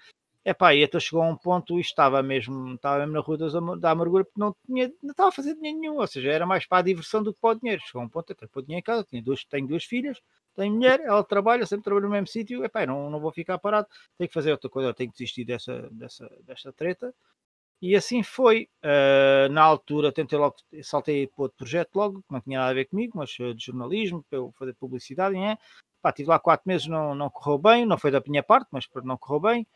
É 0.44 0.54
pá, 0.54 0.74
e 0.74 0.82
até 0.82 0.98
chegou 0.98 1.22
a 1.22 1.28
um 1.28 1.36
ponto 1.36 1.78
e 1.78 1.80
estava 1.80 2.22
mesmo, 2.22 2.74
estava 2.74 3.00
mesmo 3.00 3.12
na 3.12 3.20
rua 3.20 3.76
da 3.78 3.90
amargura 3.90 4.24
porque 4.24 4.40
não, 4.40 4.54
tinha, 4.64 4.90
não 5.02 5.10
estava 5.10 5.28
a 5.28 5.32
fazer 5.32 5.54
dinheiro 5.54 5.78
nenhum, 5.78 5.98
ou 5.98 6.06
seja, 6.06 6.30
era 6.30 6.46
mais 6.46 6.66
para 6.66 6.78
a 6.78 6.82
diversão 6.82 7.22
do 7.22 7.34
que 7.34 7.40
para 7.40 7.50
o 7.50 7.60
dinheiro. 7.60 7.82
Chegou 7.84 8.02
a 8.02 8.04
um 8.04 8.08
ponto 8.08 8.32
até 8.32 8.46
pôr 8.46 8.62
dinheiro 8.62 8.80
em 8.80 8.82
casa, 8.82 9.04
tenho 9.04 9.22
duas, 9.22 9.44
tenho 9.44 9.68
duas 9.68 9.84
filhas, 9.84 10.18
tenho 10.56 10.74
mulher, 10.74 11.00
ela 11.00 11.22
trabalha, 11.22 11.66
sempre 11.66 11.84
trabalha 11.84 12.06
no 12.06 12.12
mesmo 12.12 12.28
sítio, 12.28 12.64
é 12.64 12.68
pá, 12.68 12.86
não, 12.86 13.10
não 13.10 13.20
vou 13.20 13.30
ficar 13.32 13.58
parado, 13.58 13.86
tenho 14.16 14.28
que 14.28 14.34
fazer 14.34 14.52
outra 14.52 14.70
coisa, 14.70 14.94
tenho 14.94 15.10
que 15.10 15.18
desistir 15.18 15.44
dessa, 15.44 15.88
dessa, 15.92 16.30
desta 16.46 16.72
treta 16.72 17.14
e 17.80 17.94
assim 17.94 18.22
foi. 18.22 18.68
Uh, 18.82 19.48
na 19.50 19.62
altura 19.62 20.12
tentei 20.12 20.38
logo, 20.38 20.56
saltei 20.82 21.26
para 21.26 21.42
outro 21.42 21.58
projeto 21.58 21.94
logo, 21.94 22.22
que 22.22 22.32
não 22.32 22.40
tinha 22.40 22.58
nada 22.58 22.70
a 22.70 22.74
ver 22.74 22.86
comigo, 22.86 23.16
mas 23.16 23.38
uh, 23.38 23.54
de 23.54 23.66
jornalismo, 23.66 24.24
para 24.28 24.38
eu 24.38 24.52
fazer 24.58 24.74
publicidade, 24.74 25.36
é? 25.36 25.56
Pá, 26.02 26.12
tive 26.12 26.28
lá 26.28 26.38
quatro 26.38 26.68
meses, 26.68 26.86
não, 26.86 27.14
não 27.14 27.30
correu 27.30 27.58
bem, 27.58 27.86
não 27.86 27.98
foi 27.98 28.10
da 28.10 28.22
minha 28.26 28.42
parte, 28.42 28.68
mas 28.70 28.88
não 29.04 29.16
correu 29.16 29.40
bem. 29.40 29.66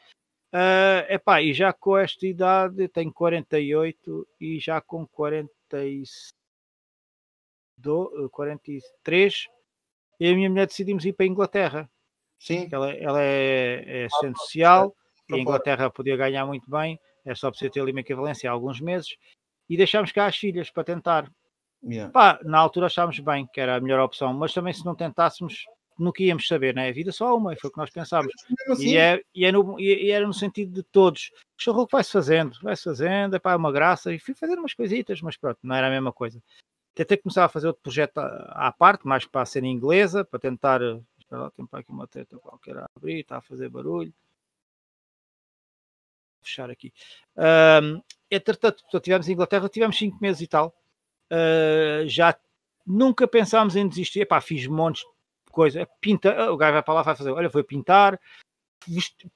Uh, 0.54 1.08
epá, 1.08 1.40
e 1.40 1.54
já 1.54 1.72
com 1.72 1.96
esta 1.96 2.26
idade, 2.26 2.86
tenho 2.88 3.12
48 3.12 4.28
e 4.40 4.60
já 4.60 4.80
com 4.80 5.06
42, 5.06 6.34
43, 8.30 9.46
eu 10.20 10.28
e 10.28 10.32
a 10.32 10.36
minha 10.36 10.50
mulher 10.50 10.66
decidimos 10.66 11.04
ir 11.04 11.14
para 11.14 11.24
a 11.24 11.28
Inglaterra. 11.28 11.90
Sim. 12.38 12.68
Ela, 12.70 12.92
ela 12.92 13.22
é, 13.22 14.02
é 14.02 14.04
assistente 14.04 14.38
social 14.40 14.94
e 15.28 15.34
a 15.34 15.38
Inglaterra 15.38 15.90
podia 15.90 16.16
ganhar 16.16 16.44
muito 16.44 16.68
bem 16.70 16.98
é 17.24 17.34
só 17.34 17.50
preciso 17.50 17.72
ter 17.72 17.80
ali 17.80 17.92
uma 17.92 18.00
equivalência 18.00 18.50
há 18.50 18.52
alguns 18.52 18.80
meses, 18.80 19.16
e 19.68 19.76
deixámos 19.76 20.12
cá 20.12 20.26
as 20.26 20.36
filhas 20.36 20.70
para 20.70 20.84
tentar. 20.84 21.30
Yeah. 21.84 22.12
Pá, 22.12 22.38
na 22.44 22.58
altura 22.58 22.86
achámos 22.86 23.18
bem 23.18 23.46
que 23.52 23.60
era 23.60 23.76
a 23.76 23.80
melhor 23.80 24.00
opção, 24.00 24.32
mas 24.32 24.52
também 24.52 24.72
se 24.72 24.84
não 24.84 24.94
tentássemos, 24.94 25.64
nunca 25.98 26.22
íamos 26.22 26.46
saber, 26.46 26.74
né? 26.74 26.88
A 26.88 26.92
vida 26.92 27.10
só 27.10 27.36
uma, 27.36 27.56
foi 27.56 27.68
o 27.68 27.72
que 27.72 27.78
nós 27.78 27.90
pensámos. 27.90 28.32
Assim... 28.68 28.90
E, 28.90 28.96
é, 28.96 29.22
e, 29.34 29.44
é 29.44 29.52
no, 29.52 29.80
e, 29.80 30.10
era 30.10 30.26
no 30.26 30.34
sentido 30.34 30.72
de 30.72 30.82
todos. 30.82 31.30
O 31.66 31.86
que 31.86 31.92
vai-se 31.92 32.12
fazendo, 32.12 32.56
vai-se 32.62 32.84
fazendo, 32.84 33.34
é 33.34 33.38
pá, 33.38 33.56
uma 33.56 33.72
graça, 33.72 34.12
e 34.12 34.18
fui 34.18 34.34
fazer 34.34 34.58
umas 34.58 34.74
coisitas, 34.74 35.20
mas 35.22 35.36
pronto, 35.36 35.58
não 35.62 35.74
era 35.74 35.88
a 35.88 35.90
mesma 35.90 36.12
coisa. 36.12 36.42
Tentei 36.94 37.16
começar 37.16 37.44
a 37.44 37.48
fazer 37.48 37.68
outro 37.68 37.82
projeto 37.82 38.18
à, 38.18 38.68
à 38.68 38.72
parte, 38.72 39.06
mais 39.06 39.24
para 39.24 39.42
a 39.42 39.46
cena 39.46 39.66
inglesa, 39.66 40.24
para 40.24 40.38
tentar. 40.38 40.80
Espera 41.18 41.42
lá, 41.42 41.50
tem 41.50 41.66
para 41.66 41.80
aqui 41.80 41.90
uma 41.90 42.06
treta 42.06 42.38
qualquer 42.38 42.76
a 42.76 42.86
abrir, 42.96 43.20
está 43.20 43.38
a 43.38 43.42
fazer 43.42 43.68
barulho 43.68 44.12
fechar 46.42 46.70
aqui. 46.70 46.92
Um, 47.36 48.00
entretanto, 48.30 48.82
tivemos 49.00 49.28
em 49.28 49.32
Inglaterra, 49.32 49.68
tivemos 49.68 49.96
5 49.96 50.18
meses 50.20 50.40
e 50.42 50.46
tal. 50.46 50.74
Uh, 51.30 52.06
já 52.06 52.36
nunca 52.86 53.26
pensámos 53.26 53.76
em 53.76 53.88
desistir. 53.88 54.20
Epá, 54.20 54.40
fiz 54.40 54.66
montes 54.66 55.02
de 55.02 55.52
coisa. 55.52 55.88
Pinta, 56.00 56.50
o 56.50 56.56
gajo 56.56 56.74
vai 56.74 56.82
para 56.82 56.94
lá, 56.94 57.02
vai 57.02 57.16
fazer. 57.16 57.30
Olha, 57.30 57.50
foi 57.50 57.64
pintar. 57.64 58.18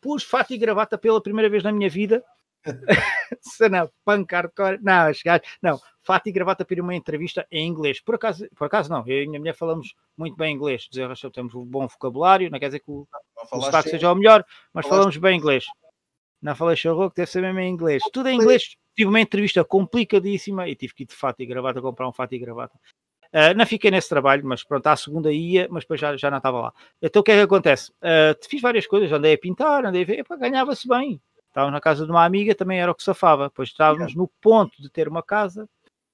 Pus 0.00 0.24
fato 0.24 0.52
e 0.52 0.58
gravata 0.58 0.98
pela 0.98 1.22
primeira 1.22 1.48
vez 1.48 1.62
na 1.62 1.72
minha 1.72 1.88
vida. 1.88 2.24
não, 3.70 3.90
punk 4.04 4.32
hardcore. 4.32 4.78
Não, 4.82 5.12
chegar, 5.12 5.40
não, 5.62 5.80
fato 6.02 6.28
e 6.28 6.32
gravata 6.32 6.64
para 6.64 6.82
uma 6.82 6.94
entrevista 6.94 7.46
em 7.50 7.66
inglês. 7.66 8.00
Por 8.00 8.16
acaso, 8.16 8.48
por 8.56 8.66
acaso 8.66 8.90
não, 8.90 9.06
eu 9.06 9.22
e 9.22 9.24
a 9.24 9.28
minha 9.28 9.38
mulher 9.38 9.54
falamos 9.54 9.94
muito 10.16 10.36
bem 10.36 10.54
inglês. 10.54 10.88
Dizer, 10.90 11.08
temos 11.32 11.54
um 11.54 11.64
bom 11.64 11.86
vocabulário, 11.86 12.50
não 12.50 12.58
quer 12.58 12.66
dizer 12.66 12.80
que 12.80 12.90
o, 12.90 13.06
o 13.52 13.62
sotaque 13.62 13.90
seja 13.90 14.10
o 14.10 14.14
melhor, 14.14 14.44
mas 14.72 14.86
falamos 14.86 15.16
bem 15.16 15.36
inglês. 15.36 15.64
Não 16.40 16.54
falei 16.54 16.76
show 16.76 17.10
que 17.10 17.16
deve 17.16 17.30
ser 17.30 17.40
mesmo 17.42 17.58
em 17.60 17.70
inglês. 17.70 18.02
Tudo 18.12 18.28
em 18.28 18.36
inglês. 18.36 18.76
Tive 18.94 19.08
uma 19.08 19.20
entrevista 19.20 19.64
complicadíssima 19.64 20.68
e 20.68 20.74
tive 20.74 20.94
que 20.94 21.02
ir 21.02 21.06
de 21.06 21.14
fato 21.14 21.40
e 21.40 21.46
gravata 21.46 21.82
comprar 21.82 22.08
um 22.08 22.12
fato 22.12 22.34
e 22.34 22.38
gravata. 22.38 22.78
Uh, 23.26 23.52
não 23.56 23.66
fiquei 23.66 23.90
nesse 23.90 24.08
trabalho, 24.08 24.46
mas 24.46 24.62
pronto, 24.62 24.86
à 24.86 24.96
segunda 24.96 25.32
ia, 25.32 25.68
mas 25.70 25.84
depois 25.84 26.00
já, 26.00 26.16
já 26.16 26.30
não 26.30 26.38
estava 26.38 26.60
lá. 26.60 26.72
Então 27.02 27.20
o 27.20 27.22
que 27.22 27.32
é 27.32 27.36
que 27.36 27.42
acontece? 27.42 27.90
Uh, 27.92 28.48
fiz 28.48 28.62
várias 28.62 28.86
coisas, 28.86 29.12
andei 29.12 29.34
a 29.34 29.38
pintar, 29.38 29.84
andei 29.84 30.02
a 30.02 30.06
ver, 30.06 30.24
ganhava-se 30.38 30.88
bem. 30.88 31.20
Estávamos 31.48 31.74
na 31.74 31.80
casa 31.80 32.04
de 32.04 32.10
uma 32.10 32.24
amiga, 32.24 32.54
também 32.54 32.80
era 32.80 32.90
o 32.90 32.94
que 32.94 33.02
safava. 33.02 33.48
Depois 33.48 33.70
estávamos 33.70 34.14
no 34.14 34.28
ponto 34.40 34.80
de 34.80 34.88
ter 34.88 35.08
uma 35.08 35.22
casa, 35.22 35.68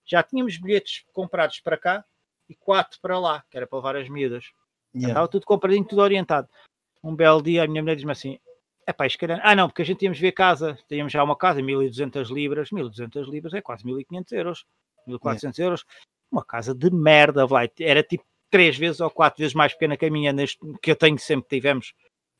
já 0.04 0.22
tínhamos 0.22 0.56
bilhetes 0.56 1.04
comprados 1.12 1.60
para 1.60 1.76
cá 1.76 2.04
e 2.48 2.54
quatro 2.54 2.98
para 3.00 3.18
lá, 3.18 3.44
que 3.50 3.56
era 3.56 3.66
para 3.66 3.78
levar 3.78 3.96
as 3.96 4.08
miúdas. 4.08 4.46
Yeah. 4.94 5.12
Estava 5.12 5.28
tudo 5.28 5.46
compradinho, 5.46 5.84
tudo 5.84 6.02
orientado. 6.02 6.48
Um 7.02 7.14
belo 7.14 7.42
dia 7.42 7.64
a 7.64 7.66
minha 7.66 7.82
mulher 7.82 7.96
diz-me 7.96 8.12
assim: 8.12 8.38
é 8.86 8.92
pá, 8.92 9.06
Ah, 9.42 9.54
não, 9.54 9.68
porque 9.68 9.82
a 9.82 9.84
gente 9.84 10.02
íamos 10.02 10.18
ver 10.18 10.32
casa, 10.32 10.78
tínhamos 10.88 11.12
já 11.12 11.22
uma 11.22 11.36
casa, 11.36 11.62
1200 11.62 12.30
libras, 12.30 12.70
1200 12.70 13.28
libras 13.28 13.54
é 13.54 13.60
quase 13.60 13.84
1500 13.84 14.32
euros, 14.32 14.64
1400 15.06 15.58
é. 15.58 15.64
euros. 15.64 15.84
Uma 16.30 16.44
casa 16.44 16.74
de 16.74 16.90
merda, 16.90 17.46
vai. 17.46 17.70
Era 17.78 18.02
tipo 18.02 18.24
três 18.50 18.76
vezes 18.76 19.00
ou 19.00 19.10
quatro 19.10 19.38
vezes 19.38 19.54
mais 19.54 19.72
pequena 19.72 19.96
que 19.96 20.06
a 20.06 20.10
minha, 20.10 20.32
neste, 20.32 20.58
que 20.82 20.90
eu 20.90 20.96
tenho, 20.96 21.18
sempre 21.18 21.48
tivemos. 21.48 21.94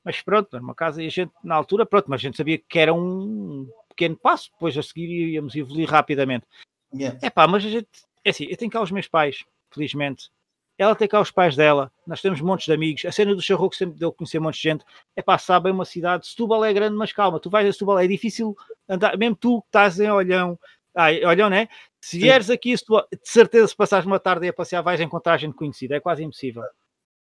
Mas 0.05 0.21
pronto, 0.21 0.57
uma 0.59 0.75
casa 0.75 1.03
e 1.03 1.07
a 1.07 1.11
gente, 1.11 1.33
na 1.45 1.55
altura, 1.55 1.87
pronto, 1.87 2.07
mas 2.09 2.21
a 2.21 2.23
gente 2.23 2.37
sabia 2.37 2.59
que 2.59 2.79
era 2.79 2.93
um 2.93 3.69
pequeno 3.89 4.17
passo, 4.17 4.51
depois 4.53 4.77
a 4.77 4.83
seguir 4.83 5.33
íamos 5.33 5.55
evoluir 5.55 5.89
rapidamente. 5.89 6.45
É 6.93 6.97
yeah. 6.97 7.31
pá, 7.31 7.47
mas 7.47 7.65
a 7.65 7.69
gente, 7.69 7.89
é 8.25 8.31
assim, 8.31 8.47
eu 8.49 8.57
tenho 8.57 8.71
cá 8.71 8.83
os 8.83 8.91
meus 8.91 9.07
pais, 9.07 9.45
felizmente, 9.71 10.31
ela 10.79 10.95
tem 10.95 11.07
cá 11.07 11.21
os 11.21 11.31
pais 11.31 11.55
dela, 11.55 11.93
nós 12.07 12.21
temos 12.21 12.41
montes 12.41 12.67
de 12.67 12.73
amigos, 12.73 13.05
a 13.05 13.13
cena 13.13 13.35
do 13.35 13.43
Charroco 13.43 13.75
sempre 13.75 13.99
deu 13.99 14.09
a 14.09 14.13
conhecer 14.13 14.41
montes 14.41 14.61
de 14.61 14.69
gente, 14.69 14.85
é 15.15 15.23
pá, 15.23 15.39
sabe, 15.39 15.69
é 15.69 15.73
uma 15.73 15.85
cidade, 15.85 16.27
Setúbal 16.27 16.65
é 16.65 16.73
grande, 16.73 16.97
mas 16.97 17.13
calma, 17.13 17.39
tu 17.39 17.51
vais 17.51 17.69
a 17.69 17.73
Setúbal, 17.73 17.99
é 17.99 18.07
difícil 18.07 18.57
andar, 18.89 19.17
mesmo 19.17 19.37
tu 19.37 19.61
que 19.63 19.69
estás 19.69 20.01
em 20.01 20.11
Olhão, 20.11 20.59
ai, 20.95 21.25
Olhão, 21.25 21.49
né? 21.49 21.69
Se 22.01 22.19
vieres 22.19 22.47
Sim. 22.47 22.53
aqui, 22.55 22.75
de 22.75 22.81
certeza, 23.23 23.69
se 23.69 23.77
passares 23.77 24.05
uma 24.05 24.19
tarde 24.19 24.49
a 24.49 24.53
passear, 24.53 24.83
vais 24.83 25.01
encontrar 25.01 25.37
gente 25.37 25.55
conhecida, 25.55 25.95
é 25.95 26.01
quase 26.01 26.25
impossível. 26.25 26.65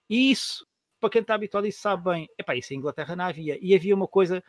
E 0.09 0.31
isso, 0.31 0.67
para 0.99 1.09
quem 1.09 1.21
está 1.21 1.33
habituado, 1.35 1.65
isso 1.65 1.79
sabe 1.79 2.03
bem. 2.03 2.29
Epá, 2.37 2.55
isso 2.55 2.73
em 2.73 2.77
Inglaterra 2.77 3.15
não 3.15 3.25
havia. 3.25 3.57
E 3.61 3.73
havia 3.73 3.95
uma 3.95 4.07
coisa, 4.07 4.43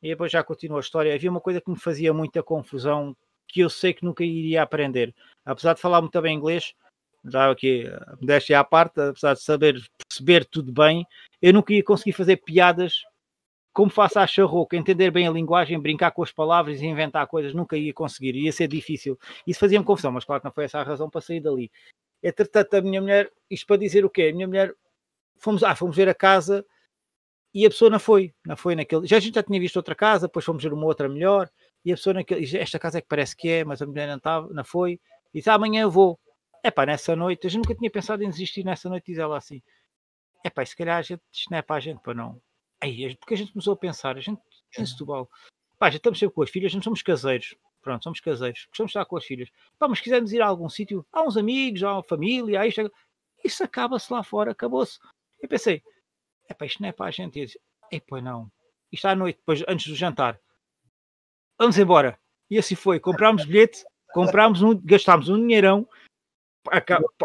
e 0.00 0.08
depois 0.08 0.30
já 0.30 0.44
continua 0.44 0.78
a 0.78 0.80
história, 0.80 1.12
havia 1.12 1.30
uma 1.30 1.40
coisa 1.40 1.60
que 1.60 1.70
me 1.70 1.78
fazia 1.78 2.14
muita 2.14 2.40
confusão, 2.40 3.16
que 3.48 3.60
eu 3.60 3.68
sei 3.68 3.92
que 3.92 4.04
nunca 4.04 4.22
iria 4.24 4.62
aprender. 4.62 5.12
Apesar 5.44 5.74
de 5.74 5.80
falar 5.80 6.00
muito 6.00 6.22
bem 6.22 6.36
inglês, 6.36 6.72
já 7.26 7.50
aqui, 7.50 7.84
modéstia 8.20 8.60
à 8.60 8.64
parte, 8.64 9.00
apesar 9.00 9.34
de 9.34 9.42
saber 9.42 9.80
perceber 10.08 10.44
tudo 10.44 10.72
bem, 10.72 11.06
eu 11.40 11.52
nunca 11.52 11.72
ia 11.72 11.82
conseguir 11.82 12.12
fazer 12.12 12.36
piadas 12.38 13.02
como 13.72 13.90
faço 13.90 14.20
a 14.20 14.26
charroca, 14.26 14.76
entender 14.76 15.10
bem 15.10 15.26
a 15.26 15.30
linguagem, 15.32 15.80
brincar 15.80 16.12
com 16.12 16.22
as 16.22 16.30
palavras 16.30 16.80
e 16.80 16.86
inventar 16.86 17.26
coisas, 17.26 17.52
nunca 17.52 17.76
ia 17.76 17.92
conseguir, 17.92 18.36
ia 18.36 18.52
ser 18.52 18.68
difícil. 18.68 19.18
Isso 19.44 19.58
fazia-me 19.58 19.84
confusão, 19.84 20.12
mas 20.12 20.24
claro 20.24 20.40
que 20.40 20.46
não 20.46 20.52
foi 20.52 20.64
essa 20.64 20.78
a 20.78 20.84
razão 20.84 21.10
para 21.10 21.20
sair 21.20 21.40
dali. 21.40 21.72
Entretanto, 22.22 22.74
a 22.74 22.80
minha 22.80 23.00
mulher, 23.00 23.32
isto 23.50 23.66
para 23.66 23.76
dizer 23.76 24.04
o 24.04 24.10
quê? 24.10 24.30
A 24.30 24.32
minha 24.32 24.46
mulher, 24.46 24.72
fomos, 25.38 25.64
ah, 25.64 25.74
fomos 25.74 25.96
ver 25.96 26.08
a 26.08 26.14
casa 26.14 26.64
e 27.52 27.66
a 27.66 27.68
pessoa 27.68 27.90
não 27.90 27.98
foi, 27.98 28.32
não 28.46 28.56
foi 28.56 28.76
naquele. 28.76 29.08
Já 29.08 29.16
a 29.16 29.20
gente 29.20 29.34
já 29.34 29.42
tinha 29.42 29.58
visto 29.58 29.76
outra 29.76 29.94
casa, 29.96 30.28
depois 30.28 30.44
fomos 30.44 30.62
ver 30.62 30.72
uma 30.72 30.86
outra 30.86 31.08
melhor 31.08 31.50
e 31.84 31.92
a 31.92 31.96
pessoa 31.96 32.14
naquele, 32.14 32.44
esta 32.56 32.78
casa 32.78 32.98
é 32.98 33.00
que 33.00 33.08
parece 33.08 33.36
que 33.36 33.48
é, 33.48 33.64
mas 33.64 33.82
a 33.82 33.86
mulher 33.86 34.06
não 34.06 34.16
estava, 34.16 34.48
não 34.54 34.64
foi. 34.64 35.00
E 35.34 35.38
disse, 35.38 35.50
ah, 35.50 35.54
amanhã 35.54 35.82
eu 35.82 35.90
vou. 35.90 36.18
É 36.64 36.70
pá, 36.70 36.86
nessa 36.86 37.14
noite, 37.14 37.46
a 37.46 37.50
gente 37.50 37.62
nunca 37.62 37.74
tinha 37.74 37.90
pensado 37.90 38.24
em 38.24 38.30
desistir 38.30 38.64
nessa 38.64 38.88
noite, 38.88 39.04
diz 39.08 39.18
ela 39.18 39.36
assim. 39.36 39.62
É 40.42 40.48
pá, 40.48 40.64
se 40.64 40.74
calhar 40.74 40.96
a 40.96 41.02
gente, 41.02 41.20
isto 41.30 41.50
não 41.50 41.58
é 41.58 41.62
para 41.62 41.76
a 41.76 41.80
gente, 41.80 42.00
para 42.00 42.14
não. 42.14 42.40
Aí, 42.80 43.14
porque 43.16 43.34
a 43.34 43.36
gente 43.36 43.52
começou 43.52 43.74
a 43.74 43.76
pensar, 43.76 44.16
a 44.16 44.20
gente 44.20 44.40
em 44.78 44.82
é. 44.82 44.86
Setúbal, 44.86 45.28
pá, 45.78 45.90
já 45.90 45.98
estamos 45.98 46.18
sempre 46.18 46.34
com 46.34 46.42
as 46.42 46.48
filhas, 46.48 46.72
não 46.72 46.80
somos 46.80 47.02
caseiros, 47.02 47.54
pronto, 47.82 48.02
somos 48.02 48.18
caseiros, 48.18 48.64
gostamos 48.70 48.92
de 48.92 48.98
estar 48.98 49.04
com 49.04 49.16
as 49.18 49.26
filhas. 49.26 49.50
Pá, 49.78 49.86
mas 49.86 50.00
quisermos 50.00 50.32
ir 50.32 50.40
a 50.40 50.46
algum 50.46 50.66
sítio, 50.70 51.06
há 51.12 51.22
uns 51.22 51.36
amigos, 51.36 51.82
há 51.82 51.92
uma 51.92 52.02
família, 52.02 52.62
há 52.62 52.66
isto, 52.66 52.90
isso 53.44 53.62
acaba-se 53.62 54.10
lá 54.10 54.22
fora, 54.22 54.52
acabou-se. 54.52 54.98
Eu 55.42 55.48
pensei, 55.50 55.82
é 56.48 56.54
pá, 56.54 56.64
isto 56.64 56.80
não 56.80 56.88
é 56.88 56.92
para 56.92 57.06
a 57.06 57.10
gente. 57.10 57.38
E 57.38 57.46
é 57.94 58.00
pois 58.00 58.24
não, 58.24 58.50
isto 58.90 59.06
à 59.06 59.14
noite, 59.14 59.36
depois, 59.36 59.62
antes 59.68 59.86
do 59.86 59.94
jantar, 59.94 60.40
vamos 61.58 61.76
embora. 61.76 62.18
E 62.50 62.56
assim 62.56 62.74
foi, 62.74 62.98
comprámos 62.98 63.44
bilhete, 63.44 63.84
comprámos 64.14 64.62
um, 64.62 64.74
gastámos 64.82 65.28
um 65.28 65.38
dinheirão, 65.38 65.86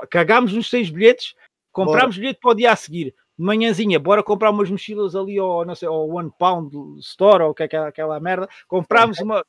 cagámos 0.10 0.54
nos 0.54 0.70
seis 0.70 0.90
bilhetes, 0.90 1.36
comprámos 1.72 2.16
Bora. 2.16 2.22
bilhete 2.22 2.40
para 2.40 2.52
o 2.52 2.56
dia 2.56 2.72
a 2.72 2.76
seguir. 2.76 3.16
Manhãzinha, 3.38 3.98
bora 3.98 4.22
comprar 4.22 4.52
umas 4.52 4.70
mochilas 4.70 5.16
ali 5.16 5.40
ao, 5.40 5.64
não 5.64 5.74
sei, 5.74 5.88
ao 5.88 6.10
One 6.10 6.30
Pound 6.38 7.00
Store 7.00 7.44
ou 7.44 7.54
que 7.54 7.64
é 7.64 7.68
aquela, 7.68 7.88
aquela 7.88 8.20
merda. 8.20 8.50
Comprámos 8.68 9.20
uma, 9.20 9.46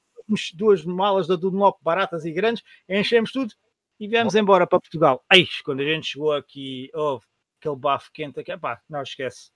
duas 0.54 0.84
malas 0.84 1.26
da 1.26 1.34
Dunlop 1.34 1.78
baratas 1.82 2.24
e 2.24 2.30
grandes, 2.30 2.62
enchemos 2.88 3.32
tudo 3.32 3.52
e 3.98 4.06
viemos 4.06 4.32
Bora. 4.34 4.42
embora 4.42 4.66
para 4.66 4.80
Portugal. 4.80 5.24
Aí, 5.28 5.46
quando 5.64 5.80
a 5.80 5.84
gente 5.84 6.06
chegou 6.06 6.32
aqui, 6.32 6.88
houve 6.94 7.24
aquele 7.60 7.76
bafo 7.76 8.10
quente 8.12 8.38
aqui, 8.38 8.56
pá, 8.56 8.80
não 8.88 9.02
esquece. 9.02 9.50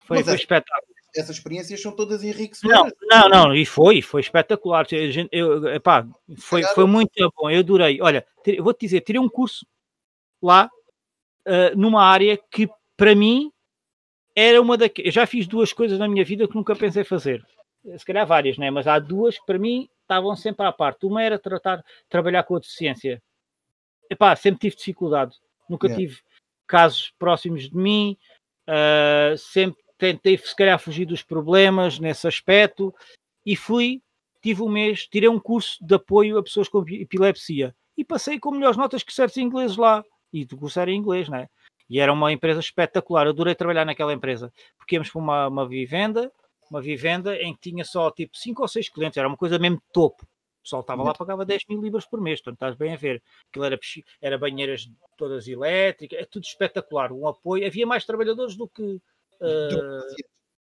Foi, 0.00 0.22
foi 0.22 0.32
é, 0.32 0.36
espetáculo. 0.36 0.94
Essas 1.14 1.36
experiências 1.36 1.82
são 1.82 1.92
todas 1.92 2.22
enriquecedoras. 2.22 2.92
Não, 3.02 3.28
não, 3.28 3.28
não, 3.28 3.54
e 3.54 3.66
foi, 3.66 4.00
foi 4.00 4.20
espetacular. 4.20 4.86
Eu, 5.32 5.66
epá, 5.74 6.06
foi, 6.38 6.62
foi 6.62 6.86
muito 6.86 7.12
bom, 7.36 7.50
eu 7.50 7.60
adorei. 7.60 8.00
Olha, 8.00 8.24
vou-te 8.60 8.80
dizer, 8.80 9.00
tirei 9.00 9.20
um 9.20 9.28
curso 9.28 9.66
lá 10.42 10.70
uh, 11.46 11.76
numa 11.76 12.04
área 12.04 12.38
que 12.50 12.68
para 12.96 13.14
mim 13.14 13.52
era 14.34 14.60
uma 14.60 14.76
da 14.76 14.86
eu 14.98 15.10
já 15.10 15.26
fiz 15.26 15.46
duas 15.46 15.72
coisas 15.72 15.98
na 15.98 16.08
minha 16.08 16.24
vida 16.24 16.46
que 16.46 16.54
nunca 16.54 16.74
pensei 16.74 17.04
fazer 17.04 17.44
se 17.96 18.04
calhar 18.04 18.26
várias, 18.26 18.58
né? 18.58 18.70
mas 18.70 18.86
há 18.86 18.98
duas 18.98 19.38
que 19.38 19.46
para 19.46 19.58
mim 19.58 19.88
estavam 20.02 20.36
sempre 20.36 20.66
à 20.66 20.72
parte. 20.72 21.06
Uma 21.06 21.22
era 21.22 21.38
tratar, 21.38 21.84
trabalhar 22.08 22.42
com 22.42 22.56
a 22.56 22.58
deficiência. 22.58 23.22
Epá, 24.08 24.34
sempre 24.36 24.60
tive 24.60 24.76
dificuldade, 24.76 25.36
nunca 25.68 25.86
yeah. 25.86 26.00
tive 26.00 26.20
casos 26.66 27.12
próximos 27.18 27.68
de 27.68 27.76
mim, 27.76 28.16
uh, 28.68 29.36
sempre 29.38 29.80
tentei 29.96 30.36
se 30.36 30.54
calhar 30.56 30.78
fugir 30.78 31.04
dos 31.04 31.22
problemas 31.22 31.98
nesse 31.98 32.26
aspecto 32.26 32.94
e 33.46 33.54
fui, 33.54 34.02
tive 34.42 34.62
um 34.62 34.68
mês, 34.68 35.06
tirei 35.06 35.28
um 35.28 35.38
curso 35.38 35.78
de 35.80 35.94
apoio 35.94 36.38
a 36.38 36.42
pessoas 36.42 36.68
com 36.68 36.84
epilepsia 36.88 37.74
e 37.96 38.04
passei 38.04 38.38
com 38.38 38.50
melhores 38.50 38.76
notas 38.76 39.02
que 39.02 39.12
certos 39.12 39.36
ingleses 39.36 39.76
lá 39.76 40.04
e 40.32 40.46
curso 40.46 40.80
era 40.80 40.90
em 40.90 40.96
inglês, 40.96 41.28
né? 41.28 41.48
E 41.88 41.98
era 41.98 42.12
uma 42.12 42.32
empresa 42.32 42.60
espetacular. 42.60 43.26
Eu 43.26 43.30
adorei 43.30 43.54
trabalhar 43.54 43.84
naquela 43.84 44.12
empresa, 44.12 44.52
porque 44.78 44.94
íamos 44.94 45.10
para 45.10 45.20
uma, 45.20 45.48
uma 45.48 45.68
vivenda, 45.68 46.32
uma 46.70 46.80
vivenda 46.80 47.36
em 47.36 47.52
que 47.54 47.70
tinha 47.70 47.84
só 47.84 48.10
tipo 48.10 48.36
5 48.36 48.62
ou 48.62 48.68
6 48.68 48.88
clientes, 48.88 49.16
era 49.16 49.26
uma 49.26 49.36
coisa 49.36 49.58
mesmo 49.58 49.82
topo. 49.92 50.24
O 50.24 50.62
pessoal 50.62 50.82
estava 50.82 51.02
lá, 51.02 51.14
pagava 51.14 51.44
10 51.44 51.62
mil 51.68 51.80
libras 51.80 52.04
por 52.04 52.20
mês, 52.20 52.40
portanto 52.40 52.56
estás 52.56 52.76
bem 52.76 52.92
a 52.92 52.96
ver. 52.96 53.22
Aquilo 53.48 53.64
era, 53.64 53.78
era 54.20 54.38
banheiras 54.38 54.88
todas 55.16 55.48
elétricas, 55.48 56.18
é 56.18 56.24
tudo 56.24 56.44
espetacular. 56.44 57.12
Um 57.12 57.26
apoio, 57.26 57.66
havia 57.66 57.86
mais 57.86 58.04
trabalhadores 58.04 58.56
do 58.56 58.68
que, 58.68 58.82
uh, 58.82 60.24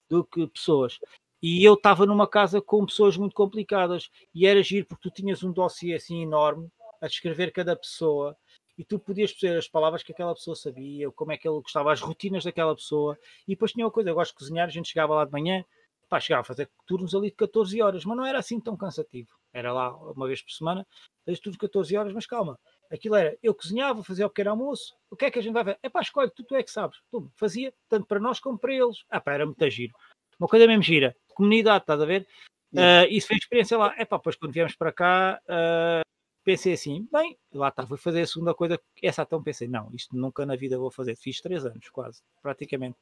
do 0.08 0.24
que 0.24 0.46
pessoas. 0.48 0.98
E 1.42 1.62
eu 1.62 1.74
estava 1.74 2.06
numa 2.06 2.26
casa 2.26 2.62
com 2.62 2.86
pessoas 2.86 3.18
muito 3.18 3.34
complicadas 3.34 4.08
e 4.34 4.46
era 4.46 4.62
giro 4.62 4.86
porque 4.86 5.10
tu 5.10 5.14
tinhas 5.14 5.44
um 5.44 5.52
dossiê 5.52 5.94
assim 5.94 6.22
enorme 6.22 6.70
a 7.02 7.06
descrever 7.06 7.52
cada 7.52 7.76
pessoa 7.76 8.34
e 8.76 8.84
tu 8.84 8.98
podias 8.98 9.32
perceber 9.32 9.58
as 9.58 9.68
palavras 9.68 10.02
que 10.02 10.12
aquela 10.12 10.34
pessoa 10.34 10.56
sabia, 10.56 11.10
como 11.12 11.32
é 11.32 11.38
que 11.38 11.48
ele 11.48 11.60
gostava, 11.60 11.92
as 11.92 12.00
rotinas 12.00 12.44
daquela 12.44 12.74
pessoa. 12.74 13.18
E 13.46 13.52
depois 13.52 13.72
tinha 13.72 13.84
uma 13.84 13.92
coisa, 13.92 14.10
eu 14.10 14.14
gosto 14.14 14.32
de 14.32 14.38
cozinhar, 14.38 14.66
a 14.66 14.70
gente 14.70 14.88
chegava 14.88 15.14
lá 15.14 15.24
de 15.24 15.32
manhã, 15.32 15.64
pá, 16.08 16.18
chegava 16.20 16.40
a 16.40 16.44
fazer 16.44 16.68
turnos 16.86 17.14
ali 17.14 17.30
de 17.30 17.36
14 17.36 17.80
horas, 17.80 18.04
mas 18.04 18.16
não 18.16 18.26
era 18.26 18.38
assim 18.38 18.60
tão 18.60 18.76
cansativo. 18.76 19.30
Era 19.52 19.72
lá 19.72 19.94
uma 19.96 20.26
vez 20.26 20.42
por 20.42 20.50
semana, 20.50 20.86
fazes 21.24 21.40
turnos 21.40 21.54
de 21.54 21.60
14 21.60 21.96
horas, 21.96 22.12
mas 22.12 22.26
calma. 22.26 22.58
Aquilo 22.90 23.14
era, 23.14 23.36
eu 23.42 23.54
cozinhava, 23.54 24.02
fazia 24.04 24.26
o 24.26 24.30
pequeno 24.30 24.50
almoço, 24.50 24.94
o 25.10 25.16
que 25.16 25.24
é 25.24 25.30
que 25.30 25.38
a 25.38 25.42
gente 25.42 25.52
vai 25.52 25.64
ver? 25.64 25.78
É 25.82 25.88
pá, 25.88 26.00
escolhe, 26.00 26.30
tu, 26.30 26.44
tu 26.44 26.54
é 26.54 26.62
que 26.62 26.70
sabes. 26.70 26.98
Tu, 27.10 27.30
fazia, 27.34 27.72
tanto 27.88 28.06
para 28.06 28.20
nós 28.20 28.40
como 28.40 28.58
para 28.58 28.74
eles. 28.74 29.04
Ah 29.08 29.20
pá, 29.20 29.32
era 29.32 29.46
muito 29.46 29.70
giro. 29.70 29.94
Uma 30.38 30.48
coisa 30.48 30.66
mesmo 30.66 30.82
gira. 30.82 31.16
Comunidade, 31.28 31.82
estás 31.82 32.00
a 32.00 32.04
ver? 32.04 32.26
Uh, 32.72 33.06
isso 33.08 33.28
foi 33.28 33.36
experiência 33.36 33.78
lá. 33.78 33.94
É 33.96 34.04
pá, 34.04 34.16
depois 34.16 34.36
quando 34.36 34.52
viemos 34.52 34.74
para 34.74 34.92
cá, 34.92 35.40
uh, 35.44 36.03
pensei 36.44 36.74
assim, 36.74 37.08
bem, 37.10 37.36
lá 37.52 37.68
está, 37.68 37.84
vou 37.84 37.96
fazer 37.96 38.20
a 38.20 38.26
segunda 38.26 38.54
coisa, 38.54 38.78
essa 39.02 39.22
então 39.22 39.42
pensei, 39.42 39.66
não, 39.66 39.90
isto 39.94 40.14
nunca 40.14 40.44
na 40.44 40.54
vida 40.54 40.78
vou 40.78 40.90
fazer, 40.90 41.16
fiz 41.16 41.40
três 41.40 41.64
anos 41.64 41.88
quase, 41.88 42.22
praticamente. 42.42 42.96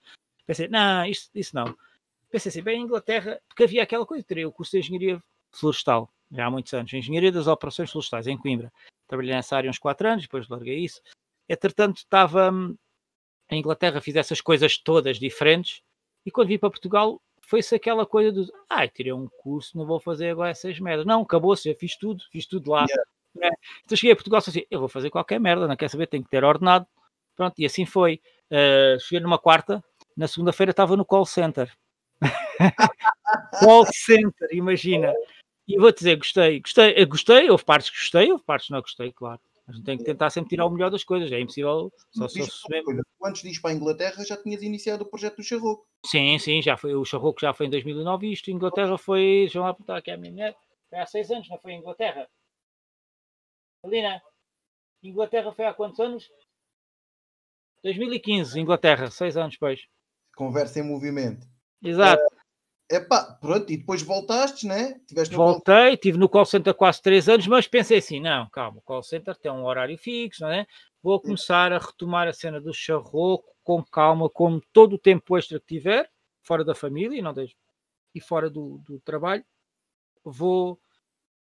Pensei, 0.46 0.68
não, 0.68 1.04
isto, 1.04 1.30
isso 1.34 1.54
não. 1.54 1.76
Pensei 2.30 2.50
assim, 2.50 2.62
bem, 2.62 2.80
Inglaterra, 2.80 3.40
porque 3.48 3.64
havia 3.64 3.82
aquela 3.82 4.06
coisa, 4.06 4.24
teria 4.24 4.48
o 4.48 4.52
curso 4.52 4.72
de 4.72 4.78
Engenharia 4.78 5.22
Florestal, 5.50 6.08
já 6.30 6.46
há 6.46 6.50
muitos 6.50 6.72
anos, 6.72 6.92
Engenharia 6.92 7.32
das 7.32 7.46
Operações 7.46 7.90
Florestais, 7.90 8.26
em 8.26 8.38
Coimbra. 8.38 8.72
Trabalhei 9.06 9.34
nessa 9.34 9.56
área 9.56 9.68
uns 9.68 9.78
quatro 9.78 10.08
anos, 10.08 10.22
depois 10.22 10.48
larguei 10.48 10.78
isso. 10.78 11.02
Entretanto, 11.48 11.98
estava 11.98 12.50
hum, 12.50 12.76
em 13.50 13.58
Inglaterra, 13.58 14.00
fiz 14.00 14.16
essas 14.16 14.40
coisas 14.40 14.78
todas 14.78 15.18
diferentes, 15.18 15.82
e 16.24 16.30
quando 16.30 16.48
vim 16.48 16.58
para 16.58 16.70
Portugal, 16.70 17.20
foi-se 17.40 17.74
aquela 17.74 18.06
coisa 18.06 18.32
do, 18.32 18.52
ai, 18.70 18.86
ah, 18.86 18.88
tirei 18.88 19.12
um 19.12 19.28
curso, 19.38 19.76
não 19.76 19.84
vou 19.84 20.00
fazer 20.00 20.30
agora 20.30 20.50
essas 20.50 20.78
merdas. 20.78 21.04
Não, 21.04 21.22
acabou-se, 21.22 21.68
já 21.68 21.76
fiz 21.76 21.96
tudo, 21.96 22.22
fiz 22.30 22.46
tudo 22.46 22.70
lá. 22.70 22.86
Yeah. 22.88 23.04
Né? 23.34 23.50
Então 23.84 23.96
cheguei 23.96 24.12
a 24.12 24.16
Portugal 24.16 24.40
e 24.46 24.50
assim, 24.50 24.62
eu 24.70 24.80
vou 24.80 24.88
fazer 24.88 25.10
qualquer 25.10 25.40
merda, 25.40 25.66
não 25.66 25.76
quer 25.76 25.88
saber, 25.88 26.06
tenho 26.06 26.24
que 26.24 26.30
ter 26.30 26.44
ordenado. 26.44 26.86
Pronto, 27.36 27.54
e 27.58 27.64
assim 27.64 27.86
foi. 27.86 28.20
Uh, 28.50 29.00
cheguei 29.00 29.20
numa 29.20 29.38
quarta, 29.38 29.82
na 30.16 30.28
segunda-feira 30.28 30.70
estava 30.70 30.96
no 30.96 31.04
call 31.04 31.24
center. 31.24 31.72
call 33.60 33.86
center, 33.86 34.48
imagina. 34.52 35.12
E 35.66 35.78
vou-te 35.78 35.98
dizer, 35.98 36.16
gostei, 36.16 36.60
gostei, 36.60 36.94
eh, 36.96 37.04
gostei, 37.04 37.50
houve 37.50 37.64
partes 37.64 37.88
que 37.88 37.96
gostei, 37.96 38.30
houve 38.30 38.44
partes 38.44 38.66
que 38.66 38.72
não 38.72 38.80
gostei, 38.80 39.12
claro. 39.12 39.40
A 39.66 39.72
gente 39.72 39.84
tem 39.84 39.96
que 39.96 40.04
tentar 40.04 40.28
sempre 40.28 40.50
tirar 40.50 40.66
o 40.66 40.70
melhor 40.70 40.90
das 40.90 41.04
coisas, 41.04 41.30
é 41.30 41.40
impossível 41.40 41.92
só 42.10 42.26
se 42.26 42.40
Antes 43.24 43.42
de 43.42 43.48
ir 43.48 43.60
para 43.60 43.70
a 43.70 43.74
Inglaterra 43.74 44.24
já 44.24 44.36
tinhas 44.36 44.60
iniciado 44.60 45.04
o 45.04 45.06
projeto 45.06 45.36
do 45.36 45.42
Charroco. 45.42 45.86
Sim, 46.04 46.36
sim, 46.38 46.60
já 46.60 46.76
foi, 46.76 46.94
o 46.94 47.04
Charroco 47.04 47.40
já 47.40 47.54
foi 47.54 47.66
em 47.66 47.70
2009 47.70 48.26
e 48.26 48.32
isto 48.32 48.50
Inglaterra 48.50 48.98
foi, 48.98 49.42
deixa 49.42 49.58
eu 49.58 49.64
apontar 49.64 49.98
aqui 49.98 50.10
a 50.10 50.16
minha 50.16 50.32
mulher, 50.32 50.56
foi 50.90 50.98
há 50.98 51.06
seis 51.06 51.30
anos, 51.30 51.48
não 51.48 51.58
foi 51.58 51.72
em 51.72 51.78
Inglaterra? 51.78 52.28
Alina, 53.84 54.22
Inglaterra 55.02 55.52
foi 55.52 55.66
há 55.66 55.74
quantos 55.74 55.98
anos? 55.98 56.30
2015, 57.82 58.60
Inglaterra, 58.60 59.10
seis 59.10 59.36
anos 59.36 59.54
depois. 59.54 59.80
Conversa 60.36 60.78
em 60.78 60.84
movimento. 60.84 61.46
Exato. 61.82 62.22
É 62.90 62.96
epá, 62.96 63.36
pronto, 63.40 63.72
e 63.72 63.76
depois 63.76 64.02
voltaste, 64.02 64.66
né? 64.66 65.00
Tiveste 65.06 65.34
Voltei, 65.34 65.90
call... 65.90 65.96
tive 65.96 66.18
no 66.18 66.28
call 66.28 66.44
center 66.44 66.74
quase 66.74 67.02
três 67.02 67.28
anos, 67.28 67.46
mas 67.48 67.66
pensei 67.66 67.98
assim, 67.98 68.20
não, 68.20 68.48
calma, 68.50 68.78
o 68.78 68.82
call 68.82 69.02
center 69.02 69.36
tem 69.36 69.50
um 69.50 69.64
horário 69.64 69.98
fixo, 69.98 70.42
não 70.42 70.50
é? 70.50 70.66
Vou 71.02 71.20
começar 71.20 71.72
a 71.72 71.78
retomar 71.78 72.28
a 72.28 72.32
cena 72.32 72.60
do 72.60 72.72
charroco 72.72 73.52
com 73.64 73.82
calma, 73.82 74.30
como 74.30 74.62
todo 74.72 74.94
o 74.94 74.98
tempo 74.98 75.36
extra 75.36 75.58
que 75.58 75.66
tiver, 75.66 76.08
fora 76.42 76.64
da 76.64 76.74
família 76.74 77.20
não 77.22 77.34
deixo, 77.34 77.56
e 78.14 78.20
fora 78.20 78.48
do, 78.48 78.78
do 78.86 79.00
trabalho, 79.00 79.44
vou, 80.24 80.78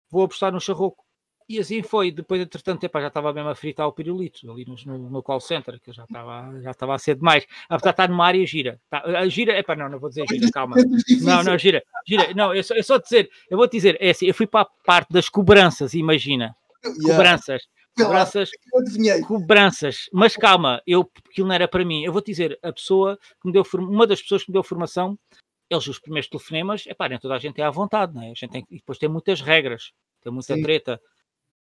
vou 0.08 0.24
apostar 0.24 0.52
no 0.52 0.60
charroco 0.60 1.03
E 1.48 1.58
assim 1.58 1.82
foi. 1.82 2.10
Depois, 2.10 2.40
entretanto, 2.40 2.80
tempo, 2.80 3.00
já 3.00 3.08
estava 3.08 3.32
mesmo 3.32 3.50
a 3.50 3.54
fritar 3.54 3.86
o 3.86 3.92
pirulito 3.92 4.50
ali 4.50 4.64
no, 4.64 4.76
no, 4.86 5.10
no 5.10 5.22
call 5.22 5.40
center, 5.40 5.78
que 5.80 5.92
já 5.92 6.04
estava, 6.04 6.60
já 6.60 6.70
estava 6.70 6.94
a 6.94 6.98
ser 6.98 7.16
demais. 7.16 7.46
Apesar 7.68 7.90
de 7.90 7.94
estar 7.94 8.08
numa 8.08 8.26
área 8.26 8.46
gira. 8.46 8.80
Tá, 8.88 9.02
a 9.04 9.28
gira, 9.28 9.58
epá, 9.58 9.76
não, 9.76 9.88
não 9.88 9.98
vou 9.98 10.08
dizer 10.08 10.24
gira, 10.28 10.50
calma. 10.50 10.76
Não, 11.20 11.42
não, 11.42 11.58
gira, 11.58 11.82
gira. 12.06 12.32
Não, 12.34 12.54
eu 12.54 12.64
só, 12.64 12.74
eu 12.74 12.82
só 12.82 12.98
dizer, 12.98 13.30
eu 13.50 13.58
vou 13.58 13.68
te 13.68 13.72
dizer, 13.72 13.96
é 14.00 14.10
assim, 14.10 14.26
eu 14.26 14.34
fui 14.34 14.46
para 14.46 14.62
a 14.62 14.70
parte 14.84 15.12
das 15.12 15.28
cobranças, 15.28 15.94
imagina. 15.94 16.56
Cobranças. 17.02 17.62
Cobranças, 17.96 18.50
cobranças, 19.24 20.08
mas 20.12 20.36
calma, 20.36 20.82
eu, 20.84 21.08
aquilo 21.30 21.46
não 21.46 21.54
era 21.54 21.68
para 21.68 21.84
mim. 21.84 22.02
Eu 22.02 22.12
vou 22.12 22.20
te 22.20 22.32
dizer, 22.32 22.58
a 22.60 22.72
pessoa 22.72 23.16
que 23.40 23.46
me 23.46 23.52
deu, 23.52 23.62
uma 23.74 24.04
das 24.04 24.20
pessoas 24.20 24.42
que 24.42 24.50
me 24.50 24.52
deu 24.52 24.64
formação, 24.64 25.16
eles, 25.70 25.86
os 25.86 26.00
primeiros 26.00 26.28
telefonemas, 26.28 26.84
é 26.88 26.94
pá, 26.94 27.08
nem 27.08 27.18
toda 27.18 27.34
a 27.34 27.38
gente 27.38 27.60
é 27.60 27.64
à 27.64 27.70
vontade, 27.70 28.12
não 28.12 28.22
é? 28.22 28.32
A 28.32 28.34
gente 28.34 28.48
tem, 28.48 28.66
e 28.68 28.78
depois 28.78 28.98
tem 28.98 29.08
muitas 29.08 29.40
regras, 29.40 29.92
tem 30.20 30.32
muita 30.32 30.54
Sim. 30.54 30.62
treta. 30.62 31.00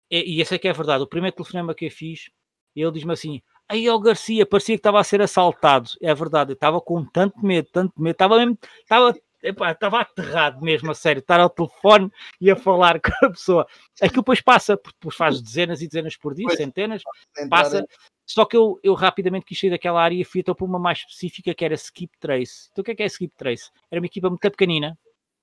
E, 0.10 0.38
e 0.38 0.42
essa 0.42 0.56
é 0.56 0.58
que 0.58 0.68
é 0.68 0.72
a 0.72 0.74
verdade. 0.74 1.04
O 1.04 1.08
primeiro 1.08 1.36
telefonema 1.36 1.76
que 1.76 1.86
eu 1.86 1.92
fiz, 1.92 2.30
ele 2.76 2.92
diz-me 2.92 3.14
assim: 3.14 3.42
aí 3.70 3.90
o 3.90 4.00
Garcia 4.00 4.46
parecia 4.46 4.76
que 4.76 4.80
estava 4.80 5.00
a 5.00 5.04
ser 5.04 5.22
assaltado. 5.22 5.92
É 6.02 6.14
verdade, 6.14 6.52
eu 6.52 6.56
estava 6.56 6.82
com 6.82 7.06
tanto 7.06 7.46
medo, 7.46 7.70
tanto 7.72 7.94
medo, 8.02 8.14
estava 8.14 8.38
mesmo, 8.38 8.58
estava, 8.82 9.16
epá, 9.44 9.72
estava 9.72 10.02
aterrado 10.02 10.62
mesmo, 10.62 10.90
a 10.92 10.96
sério, 10.96 11.20
estar 11.20 11.40
ao 11.40 11.50
telefone 11.50 12.12
e 12.42 12.50
a 12.50 12.56
falar 12.56 13.00
com 13.02 13.26
a 13.26 13.30
pessoa. 13.30 13.68
Aquilo 14.02 14.22
depois 14.22 14.42
passa, 14.42 14.76
porque 14.76 14.98
depois 15.00 15.16
faz 15.16 15.42
dezenas 15.42 15.82
e 15.82 15.88
dezenas 15.88 16.18
por 16.18 16.34
dia, 16.34 16.50
centenas, 16.50 17.04
passa. 17.50 17.86
Só 18.26 18.46
que 18.46 18.56
eu, 18.56 18.80
eu 18.84 18.94
rapidamente 18.94 19.46
quis 19.46 19.60
sair 19.60 19.72
daquela 19.72 20.02
área 20.02 20.16
e 20.16 20.24
fui 20.24 20.42
então 20.42 20.54
para 20.54 20.66
uma 20.66 20.78
mais 20.78 21.00
específica 21.00 21.54
que 21.54 21.66
era 21.66 21.74
Skip 21.74 22.12
Trace. 22.20 22.70
Então 22.72 22.84
o 22.84 22.86
que 22.86 22.92
é 22.92 22.96
que 22.96 23.04
é 23.04 23.08
Skip 23.08 23.34
Trace? 23.36 23.72
Era 23.90 24.00
uma 24.00 24.06
equipa 24.06 24.30
muito 24.30 24.42
pequenina, 24.52 24.98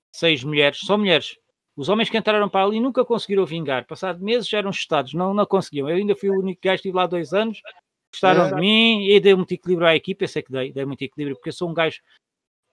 seis 0.09 0.41
mulheres, 0.41 0.79
só 0.79 0.97
mulheres, 0.97 1.37
os 1.77 1.89
homens 1.89 2.09
que 2.09 2.17
entraram 2.17 2.49
para 2.49 2.65
ali 2.65 2.79
nunca 2.79 3.05
conseguiram 3.05 3.45
vingar. 3.45 3.85
Passado 3.85 4.21
meses 4.21 4.49
já 4.49 4.57
eram 4.57 4.71
estados, 4.71 5.13
não, 5.13 5.31
não 5.31 5.45
conseguiam. 5.45 5.87
Eu 5.87 5.97
ainda 5.97 6.15
fui 6.15 6.27
o 6.27 6.39
único 6.39 6.59
gajo 6.59 6.81
que 6.81 6.87
estive 6.87 6.97
lá 6.97 7.05
dois 7.05 7.33
anos, 7.33 7.61
gostaram 8.11 8.45
é. 8.45 8.49
de 8.49 8.55
mim 8.55 9.07
e 9.07 9.19
dei 9.19 9.35
muito 9.35 9.53
equilíbrio 9.53 9.87
à 9.87 9.95
equipe. 9.95 10.25
Eu 10.25 10.27
sei 10.27 10.41
que 10.41 10.51
dei, 10.51 10.73
dei 10.73 10.85
muito 10.85 11.03
equilíbrio, 11.03 11.35
porque 11.35 11.49
eu 11.49 11.53
sou 11.53 11.69
um 11.69 11.75
gajo, 11.75 12.01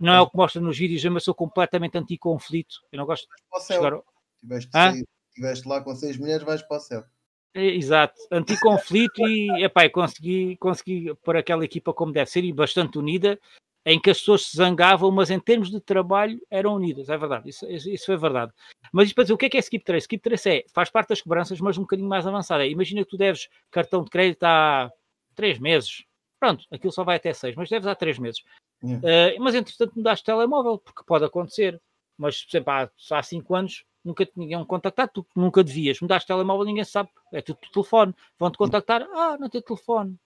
não 0.01 0.15
é 0.15 0.21
o 0.23 0.31
que 0.31 0.37
mostra 0.37 0.59
nos 0.59 0.79
vídeos, 0.79 1.05
mas 1.05 1.23
sou 1.23 1.35
completamente 1.35 1.99
anti-conflito. 1.99 2.77
Eu 2.91 2.97
não 2.97 3.05
gosto 3.05 3.29
de 3.29 3.67
chegar. 3.67 4.01
Tiveste, 4.41 5.05
tiveste 5.35 5.69
lá 5.69 5.83
com 5.83 5.95
seis 5.95 6.17
mulheres, 6.17 6.43
vais 6.43 6.63
para 6.63 6.79
o 6.79 6.81
céu. 6.81 7.05
É, 7.53 7.67
exato, 7.67 8.15
anti-conflito 8.33 9.21
e 9.29 9.65
epá, 9.65 9.89
consegui, 9.89 10.57
consegui 10.57 11.15
pôr 11.23 11.37
aquela 11.37 11.65
equipa 11.65 11.93
como 11.93 12.11
deve 12.11 12.29
ser 12.29 12.43
e 12.43 12.53
bastante 12.53 12.99
unida 12.99 13.39
em 13.85 14.01
que 14.01 14.11
as 14.11 14.19
pessoas 14.19 14.47
se 14.47 14.57
zangavam, 14.57 15.11
mas 15.11 15.31
em 15.31 15.39
termos 15.39 15.71
de 15.71 15.81
trabalho 15.81 16.41
eram 16.51 16.75
unidas, 16.75 17.09
é 17.09 17.17
verdade, 17.17 17.51
isso, 17.51 17.67
isso 17.71 18.13
é 18.13 18.17
verdade. 18.17 18.53
Mas 18.93 19.13
para 19.13 19.25
dizer, 19.25 19.35
o 19.35 19.39
que 19.39 19.47
é 19.47 19.51
que 19.51 19.57
é 19.57 19.61
skip 19.61 19.85
trace? 19.85 20.05
Skip 20.05 20.23
trace 20.23 20.51
é, 20.51 20.65
faz 20.73 20.91
parte 20.91 21.11
das 21.11 21.21
cobranças, 21.21 21.61
mas 21.61 21.77
um 21.77 21.83
bocadinho 21.83 22.09
mais 22.09 22.27
avançada. 22.27 22.67
Imagina 22.67 23.05
que 23.05 23.11
tu 23.11 23.17
deves 23.17 23.49
cartão 23.71 24.03
de 24.03 24.11
crédito 24.11 24.45
há 24.45 24.91
três 25.35 25.59
meses, 25.59 26.05
pronto, 26.41 26.65
aquilo 26.71 26.93
só 26.93 27.05
vai 27.05 27.17
até 27.17 27.33
seis, 27.33 27.55
mas 27.57 27.69
deves 27.69 27.87
há 27.87 27.95
três 27.95 28.19
meses. 28.19 28.43
Uh, 28.83 29.41
mas 29.41 29.55
entretanto 29.55 29.95
mudaste 29.97 30.25
telemóvel, 30.25 30.79
porque 30.79 31.03
pode 31.07 31.25
acontecer, 31.25 31.81
mas 32.19 32.43
por 32.43 32.57
exemplo, 32.57 32.73
há, 32.73 32.91
há 33.11 33.23
cinco 33.23 33.55
anos 33.55 33.85
nunca 34.05 34.27
te 34.27 34.33
ninguém 34.37 34.63
contactado, 34.65 35.11
tu 35.15 35.27
nunca 35.35 35.65
devias, 35.65 36.01
mudaste 36.01 36.27
telemóvel, 36.27 36.67
ninguém 36.67 36.85
sabe, 36.85 37.09
é 37.33 37.41
tudo 37.41 37.59
telefone, 37.73 38.15
vão-te 38.39 38.59
contactar, 38.59 39.03
ah, 39.13 39.39
não 39.41 39.49
tem 39.49 39.63
telefone, 39.63 40.17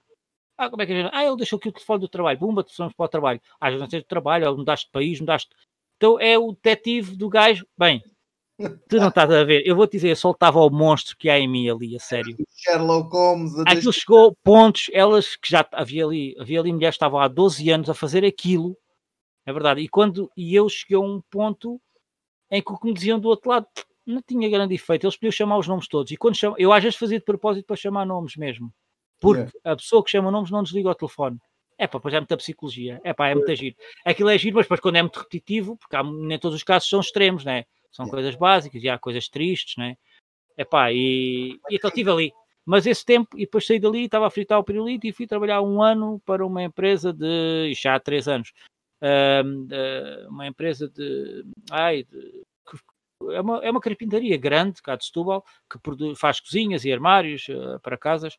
ah, 0.59 0.68
como 0.68 0.82
é 0.82 0.86
que 0.86 0.92
gente... 0.92 1.11
Ah, 1.14 1.24
ele 1.24 1.36
deixou 1.36 1.56
aqui 1.56 1.68
o 1.68 1.72
telefone 1.72 2.00
do 2.00 2.09
trabalho. 2.09 2.38
Bumba, 2.38 2.64
somos 2.68 2.92
para 2.92 3.06
o 3.06 3.09
trabalho. 3.09 3.40
Ah, 3.61 3.70
já 3.70 3.78
não 3.78 3.86
tens 3.86 4.00
de 4.02 4.09
trabalho, 4.09 4.50
ou 4.50 4.56
mudaste 4.56 4.86
de 4.86 4.92
país, 4.92 5.20
mudaste... 5.20 5.50
Então 5.96 6.18
é 6.20 6.38
o 6.38 6.52
detetive 6.52 7.16
do 7.16 7.28
gajo. 7.28 7.66
Bem, 7.76 8.02
tu 8.88 8.96
não 8.96 9.09
estás 9.09 9.30
a 9.30 9.44
ver. 9.44 9.66
Eu 9.66 9.76
vou 9.76 9.86
te 9.86 9.92
dizer, 9.92 10.11
eu 10.11 10.16
soltava 10.16 10.61
o 10.61 10.70
monstro 10.70 11.16
que 11.16 11.28
há 11.28 11.38
em 11.38 11.48
mim 11.48 11.68
ali, 11.68 11.96
a 11.96 12.00
sério. 12.00 12.36
Sherlock 12.56 13.11
Holmes. 13.12 13.52
Aquilo 13.66 13.92
chegou 13.92 14.36
pontos, 14.42 14.90
elas 14.92 15.36
que 15.36 15.50
já 15.50 15.66
havia 15.72 16.04
ali, 16.04 16.36
havia 16.38 16.61
ali 16.61 16.72
mulheres 16.72 16.94
que 16.94 16.96
estavam 16.96 17.20
há 17.20 17.28
12 17.28 17.68
anos 17.70 17.90
a 17.90 17.94
fazer 17.94 18.24
aquilo. 18.24 18.76
É 19.46 19.52
verdade. 19.52 19.80
E 19.80 19.88
quando 19.88 20.30
e 20.36 20.54
eu 20.54 20.68
cheguei 20.68 20.96
a 20.96 21.00
um 21.00 21.20
ponto 21.30 21.80
em 22.50 22.62
que 22.62 22.72
o 22.72 22.78
que 22.78 22.86
me 22.86 22.94
diziam 22.94 23.18
do 23.18 23.28
outro 23.28 23.50
lado 23.50 23.66
não 24.06 24.22
tinha 24.22 24.48
grande 24.48 24.74
efeito. 24.74 25.04
Eles 25.04 25.16
podiam 25.16 25.32
chamar 25.32 25.59
os 25.59 25.66
nomes 25.68 25.88
todos. 25.88 26.12
E 26.12 26.16
quando 26.16 26.36
chamam, 26.36 26.56
eu 26.59 26.72
às 26.72 26.82
vezes 26.82 26.98
fazia 26.98 27.18
de 27.18 27.24
propósito 27.24 27.66
para 27.66 27.76
chamar 27.76 28.06
nomes 28.06 28.36
mesmo. 28.36 28.72
Porque 29.20 29.40
yeah. 29.40 29.52
a 29.64 29.76
pessoa 29.76 30.02
que 30.04 30.10
chama 30.10 30.30
nomes 30.30 30.50
não 30.50 30.62
desliga 30.62 30.90
o 30.90 30.94
telefone. 30.94 31.38
É 31.76 31.86
pá, 31.86 32.00
pois 32.00 32.14
é 32.14 32.18
muita 32.18 32.36
psicologia. 32.36 33.00
É 33.04 33.12
pá, 33.12 33.28
é 33.28 33.34
muito 33.34 33.54
giro. 33.54 33.76
Aquilo 34.04 34.28
é 34.28 34.38
giro, 34.38 34.56
mas 34.56 34.64
depois 34.66 34.80
quando 34.80 34.96
é 34.96 35.02
muito 35.02 35.18
repetitivo, 35.18 35.76
porque 35.76 35.96
há, 35.96 36.02
nem 36.02 36.38
todos 36.38 36.56
os 36.56 36.64
casos 36.64 36.88
são 36.88 37.00
extremos, 37.00 37.44
né? 37.44 37.64
São 37.90 38.04
yeah. 38.04 38.16
coisas 38.16 38.34
básicas 38.34 38.82
e 38.82 38.88
há 38.88 38.98
coisas 38.98 39.28
tristes, 39.28 39.76
né? 39.76 39.96
É 40.56 40.64
pá, 40.64 40.92
e, 40.92 41.58
e 41.70 41.76
então 41.76 41.88
estive 41.88 42.10
ali. 42.10 42.32
Mas 42.66 42.86
esse 42.86 43.04
tempo, 43.04 43.36
e 43.36 43.46
depois 43.46 43.66
saí 43.66 43.78
dali, 43.78 44.04
estava 44.04 44.26
a 44.26 44.30
fritar 44.30 44.58
o 44.58 44.64
pirulito 44.64 45.06
e 45.06 45.12
fui 45.12 45.26
trabalhar 45.26 45.62
um 45.62 45.80
ano 45.82 46.20
para 46.26 46.44
uma 46.44 46.62
empresa 46.62 47.14
de, 47.14 47.72
já 47.74 47.94
há 47.94 48.00
três 48.00 48.28
anos, 48.28 48.52
uma 50.28 50.46
empresa 50.46 50.86
de, 50.86 51.44
ai, 51.70 52.02
de, 52.02 52.44
é 53.30 53.40
uma, 53.40 53.58
é 53.64 53.70
uma 53.70 53.80
carpintaria 53.80 54.36
grande, 54.36 54.82
cá 54.82 54.96
de 54.96 55.04
Setúbal, 55.04 55.44
que 55.70 56.14
faz 56.14 56.40
cozinhas 56.40 56.84
e 56.84 56.92
armários 56.92 57.48
uh, 57.48 57.80
para 57.80 57.98
casas, 57.98 58.36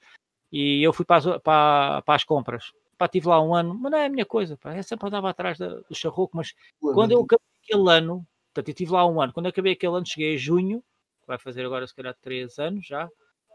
e 0.52 0.84
eu 0.84 0.92
fui 0.92 1.06
para 1.06 1.18
as, 1.18 1.42
para, 1.42 2.02
para 2.02 2.16
as 2.16 2.24
compras. 2.24 2.72
Pá, 2.98 3.06
estive 3.06 3.28
lá 3.28 3.42
um 3.42 3.56
ano, 3.56 3.74
mas 3.76 3.92
não 3.92 3.98
é 3.98 4.06
a 4.06 4.10
minha 4.10 4.26
coisa, 4.26 4.58
pá. 4.58 4.76
Eu 4.76 4.84
sempre 4.84 5.08
andava 5.08 5.30
atrás 5.30 5.58
do 5.58 5.96
charroco, 5.96 6.36
mas 6.36 6.54
quando 6.80 7.12
eu 7.12 7.22
acabei 7.22 7.48
aquele 7.64 7.90
ano, 7.90 8.28
portanto, 8.48 8.68
eu 8.68 8.72
estive 8.72 8.92
lá 8.92 9.08
um 9.08 9.22
ano, 9.22 9.32
quando 9.32 9.46
eu 9.46 9.52
acabei 9.52 9.74
aquele 9.74 9.96
ano, 9.96 10.06
cheguei 10.06 10.36
a 10.36 10.38
junho, 10.38 10.84
vai 11.26 11.38
fazer 11.38 11.66
agora 11.66 11.88
se 11.88 11.96
calhar 11.96 12.16
três 12.22 12.58
anos 12.60 12.86
já, 12.86 13.08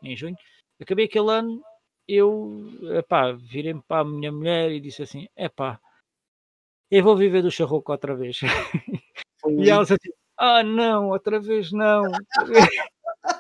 em 0.03 0.17
junho, 0.17 0.37
acabei 0.81 1.07
aquele 1.07 1.31
ano, 1.31 1.63
eu, 2.09 2.71
epá, 2.97 3.33
virei-me 3.33 3.83
para 3.83 4.03
a 4.03 4.05
minha 4.05 4.31
mulher 4.33 4.71
e 4.71 4.81
disse 4.81 5.03
assim, 5.03 5.27
epá, 5.37 5.81
eu 6.91 7.03
vou 7.03 7.17
viver 7.17 7.43
do 7.43 7.51
charroco 7.51 7.93
outra 7.93 8.15
vez. 8.15 8.39
e 9.47 9.71
ela 9.71 9.83
disse 9.83 9.95
assim, 9.95 10.11
ah 10.39 10.63
não, 10.63 11.09
outra 11.09 11.41
vez 11.41 11.73
não 11.73 12.03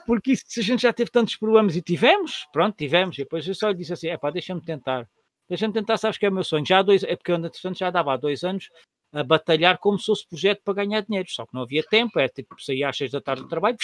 porque 0.06 0.36
se 0.36 0.60
a 0.60 0.62
gente 0.62 0.82
já 0.82 0.92
teve 0.92 1.10
tantos 1.10 1.36
problemas 1.36 1.76
e 1.76 1.82
tivemos, 1.82 2.46
pronto, 2.52 2.76
tivemos, 2.76 3.16
e 3.16 3.22
depois 3.22 3.46
eu 3.46 3.54
só 3.54 3.68
lhe 3.68 3.76
disse 3.76 3.92
assim: 3.92 4.08
é 4.08 4.16
pá, 4.16 4.30
deixa-me 4.30 4.60
tentar, 4.60 5.08
deixa-me 5.48 5.72
tentar, 5.72 5.96
sabes 5.96 6.18
que 6.18 6.26
é 6.26 6.28
o 6.28 6.32
meu 6.32 6.44
sonho. 6.44 6.64
Já 6.66 6.78
há 6.78 6.82
dois, 6.82 7.02
é 7.02 7.16
porque 7.16 7.32
eu, 7.32 7.36
entretanto, 7.36 7.78
já 7.78 7.90
dava 7.90 8.14
há 8.14 8.16
dois 8.16 8.44
anos 8.44 8.70
a 9.12 9.22
batalhar 9.22 9.78
como 9.78 9.98
se 9.98 10.06
fosse 10.06 10.26
projeto 10.26 10.62
para 10.64 10.74
ganhar 10.74 11.00
dinheiro, 11.02 11.28
só 11.30 11.46
que 11.46 11.54
não 11.54 11.62
havia 11.62 11.82
tempo, 11.84 12.18
é 12.18 12.28
tipo, 12.28 12.60
saía 12.60 12.88
às 12.88 12.96
seis 12.96 13.12
da 13.12 13.20
tarde 13.20 13.42
do 13.42 13.48
trabalho 13.48 13.76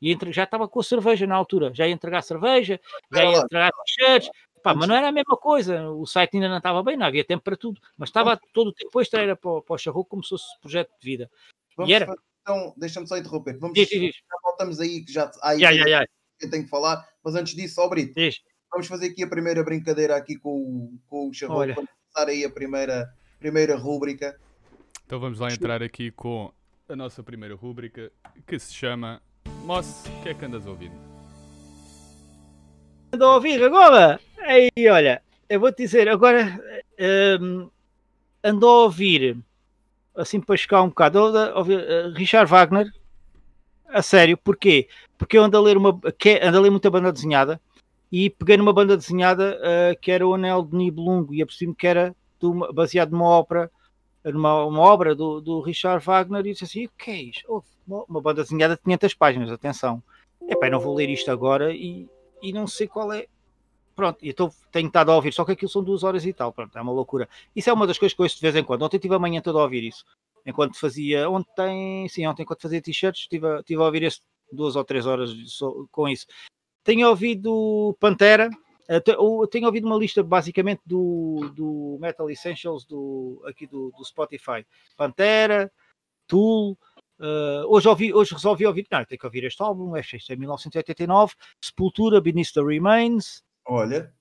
e 0.00 0.12
entre, 0.12 0.32
já 0.32 0.44
estava 0.44 0.68
com 0.68 0.78
a 0.78 0.82
cerveja 0.84 1.26
na 1.26 1.34
altura, 1.34 1.72
já 1.74 1.88
ia 1.88 1.92
entregar 1.92 2.22
cerveja, 2.22 2.80
já 3.12 3.24
ia 3.24 3.38
entregar 3.38 3.72
t-shirts, 3.72 4.30
Pá, 4.62 4.74
mas 4.74 4.88
não 4.88 4.94
era 4.94 5.08
a 5.08 5.12
mesma 5.12 5.36
coisa, 5.36 5.90
o 5.90 6.06
site 6.06 6.34
ainda 6.34 6.48
não 6.48 6.58
estava 6.58 6.82
bem, 6.82 6.96
não 6.96 7.06
havia 7.06 7.24
tempo 7.24 7.42
para 7.42 7.56
tudo, 7.56 7.80
mas 7.96 8.08
estava 8.08 8.38
todo 8.52 8.68
o 8.68 8.72
tempo 8.72 9.00
extra 9.00 9.22
era 9.22 9.36
para, 9.36 9.62
para 9.62 9.74
o 9.74 9.78
charro 9.78 10.04
como 10.04 10.22
se 10.22 10.30
fosse 10.30 10.60
projeto 10.60 10.90
de 11.00 11.04
vida. 11.04 11.30
E 11.86 11.92
era. 11.92 12.14
Então, 12.48 12.72
deixa-me 12.78 13.06
só 13.06 13.18
interromper. 13.18 13.58
Vamos, 13.58 13.74
diz, 13.74 13.90
diz. 13.90 14.16
Já 14.16 14.38
voltamos 14.42 14.80
aí, 14.80 15.04
que 15.04 15.12
já 15.12 15.30
há 15.42 15.50
aí 15.50 15.58
yeah, 15.58 15.70
yeah, 15.70 15.86
yeah. 15.86 16.10
eu 16.40 16.48
tenho 16.48 16.64
que 16.64 16.70
falar, 16.70 17.06
mas 17.22 17.34
antes 17.34 17.54
disso, 17.54 17.78
ó 17.82 17.88
Brito, 17.88 18.14
diz. 18.14 18.40
vamos 18.70 18.86
fazer 18.86 19.08
aqui 19.08 19.22
a 19.22 19.28
primeira 19.28 19.62
brincadeira 19.62 20.16
aqui 20.16 20.34
com, 20.38 20.98
com 21.06 21.28
o 21.28 21.34
Charrot, 21.34 21.74
para 21.74 21.74
começar 21.74 22.30
aí 22.30 22.46
a 22.46 22.50
primeira, 22.50 23.12
primeira 23.38 23.76
rúbrica. 23.76 24.40
Então 25.04 25.20
vamos 25.20 25.38
lá 25.40 25.52
entrar 25.52 25.82
aqui 25.82 26.10
com 26.10 26.50
a 26.88 26.96
nossa 26.96 27.22
primeira 27.22 27.54
rúbrica, 27.54 28.10
que 28.46 28.58
se 28.58 28.72
chama 28.72 29.20
Moss, 29.64 30.06
o 30.06 30.22
que 30.22 30.30
é 30.30 30.34
que 30.34 30.46
andas 30.46 30.66
a 30.66 30.70
ouvir? 30.70 30.90
Ando 33.12 33.24
a 33.26 33.34
ouvir 33.34 33.62
agora? 33.62 34.18
Aí, 34.38 34.70
olha, 34.90 35.22
eu 35.50 35.60
vou 35.60 35.70
te 35.70 35.82
dizer, 35.82 36.08
agora 36.08 36.58
um, 37.42 37.68
ando 38.42 38.66
a 38.66 38.84
ouvir 38.84 39.36
assim 40.18 40.40
para 40.40 40.56
chegar 40.56 40.82
um 40.82 40.88
bocado, 40.88 41.18
ouvir, 41.54 41.78
uh, 41.78 42.12
Richard 42.12 42.50
Wagner, 42.50 42.92
a 43.88 44.02
sério, 44.02 44.36
porquê? 44.36 44.88
Porque 45.16 45.38
eu 45.38 45.44
ando 45.44 45.56
a 45.56 45.60
ler, 45.60 45.76
uma, 45.76 45.98
que, 46.18 46.40
ando 46.42 46.58
a 46.58 46.60
ler 46.60 46.70
muita 46.70 46.90
banda 46.90 47.12
desenhada 47.12 47.60
e 48.10 48.28
peguei 48.28 48.56
numa 48.56 48.72
banda 48.72 48.96
desenhada 48.96 49.58
uh, 49.58 49.98
que 50.00 50.10
era 50.10 50.26
o 50.26 50.34
Anel 50.34 50.62
de 50.62 50.76
Nibelungo 50.76 51.32
e 51.32 51.40
apercebi-me 51.40 51.74
que 51.74 51.86
era 51.86 52.14
uma, 52.42 52.72
baseado 52.72 53.12
numa 53.12 53.28
ópera, 53.28 53.70
numa 54.24 54.64
uma 54.64 54.80
obra 54.80 55.14
do, 55.14 55.40
do 55.40 55.60
Richard 55.60 56.04
Wagner 56.04 56.40
e 56.40 56.52
disse 56.52 56.64
assim, 56.64 56.86
o 56.86 56.90
que 56.98 57.10
é 57.10 57.22
isto? 57.22 57.64
Uma, 57.86 58.20
banda 58.20 58.42
desenhada 58.42 58.74
de 58.74 58.82
500 58.82 59.14
páginas, 59.14 59.52
atenção. 59.52 60.02
Epá, 60.48 60.68
não 60.68 60.80
vou 60.80 60.94
ler 60.94 61.08
isto 61.08 61.30
agora 61.30 61.72
e, 61.72 62.08
e 62.42 62.52
não 62.52 62.66
sei 62.66 62.86
qual 62.86 63.12
é, 63.12 63.26
pronto, 63.98 64.24
e 64.24 64.32
tenho 64.70 64.86
estado 64.86 65.10
a 65.10 65.16
ouvir, 65.16 65.32
só 65.32 65.44
que 65.44 65.50
aquilo 65.50 65.68
são 65.68 65.82
duas 65.82 66.04
horas 66.04 66.24
e 66.24 66.32
tal, 66.32 66.52
pronto, 66.52 66.78
é 66.78 66.80
uma 66.80 66.92
loucura. 66.92 67.28
Isso 67.56 67.68
é 67.68 67.72
uma 67.72 67.84
das 67.84 67.98
coisas 67.98 68.14
que 68.14 68.20
eu 68.20 68.24
ouço 68.24 68.36
de 68.36 68.42
vez 68.42 68.54
em 68.54 68.62
quando. 68.62 68.82
Ontem 68.82 68.96
tive 68.96 69.12
a 69.16 69.18
manhã 69.18 69.40
toda 69.40 69.58
a 69.58 69.62
ouvir 69.64 69.82
isso. 69.82 70.04
Enquanto 70.46 70.78
fazia, 70.78 71.28
ontem, 71.28 72.08
sim, 72.08 72.24
ontem 72.24 72.44
enquanto 72.44 72.62
fazia 72.62 72.80
t-shirts, 72.80 73.22
estive, 73.22 73.44
a, 73.44 73.58
estive 73.58 73.82
a 73.82 73.84
ouvir 73.84 74.04
isso 74.04 74.20
duas 74.52 74.76
ou 74.76 74.84
três 74.84 75.04
horas 75.04 75.32
com 75.90 76.08
isso. 76.08 76.26
Tenho 76.84 77.08
ouvido 77.08 77.96
Pantera, 77.98 78.48
tenho 79.50 79.66
ouvido 79.66 79.88
uma 79.88 79.96
lista 79.96 80.22
basicamente 80.22 80.80
do, 80.86 81.50
do 81.56 81.98
Metal 82.00 82.30
Essentials 82.30 82.84
do, 82.84 83.42
aqui 83.46 83.66
do, 83.66 83.92
do 83.98 84.04
Spotify. 84.04 84.64
Pantera, 84.96 85.72
Tool, 86.28 86.78
Uh, 87.20 87.66
hoje, 87.66 87.88
ouvi, 87.88 88.14
hoje 88.14 88.32
resolvi 88.32 88.64
ouvir, 88.64 88.86
não, 88.92 89.04
tenho 89.04 89.18
que 89.18 89.26
ouvir 89.26 89.42
este 89.42 89.60
álbum, 89.60 89.96
este, 89.96 90.14
este 90.14 90.34
é 90.34 90.36
1989, 90.36 91.34
Sepultura, 91.60 92.20
Beneath 92.20 92.52
the 92.54 92.62
Remains. 92.62 93.42
Olha. 93.68 94.12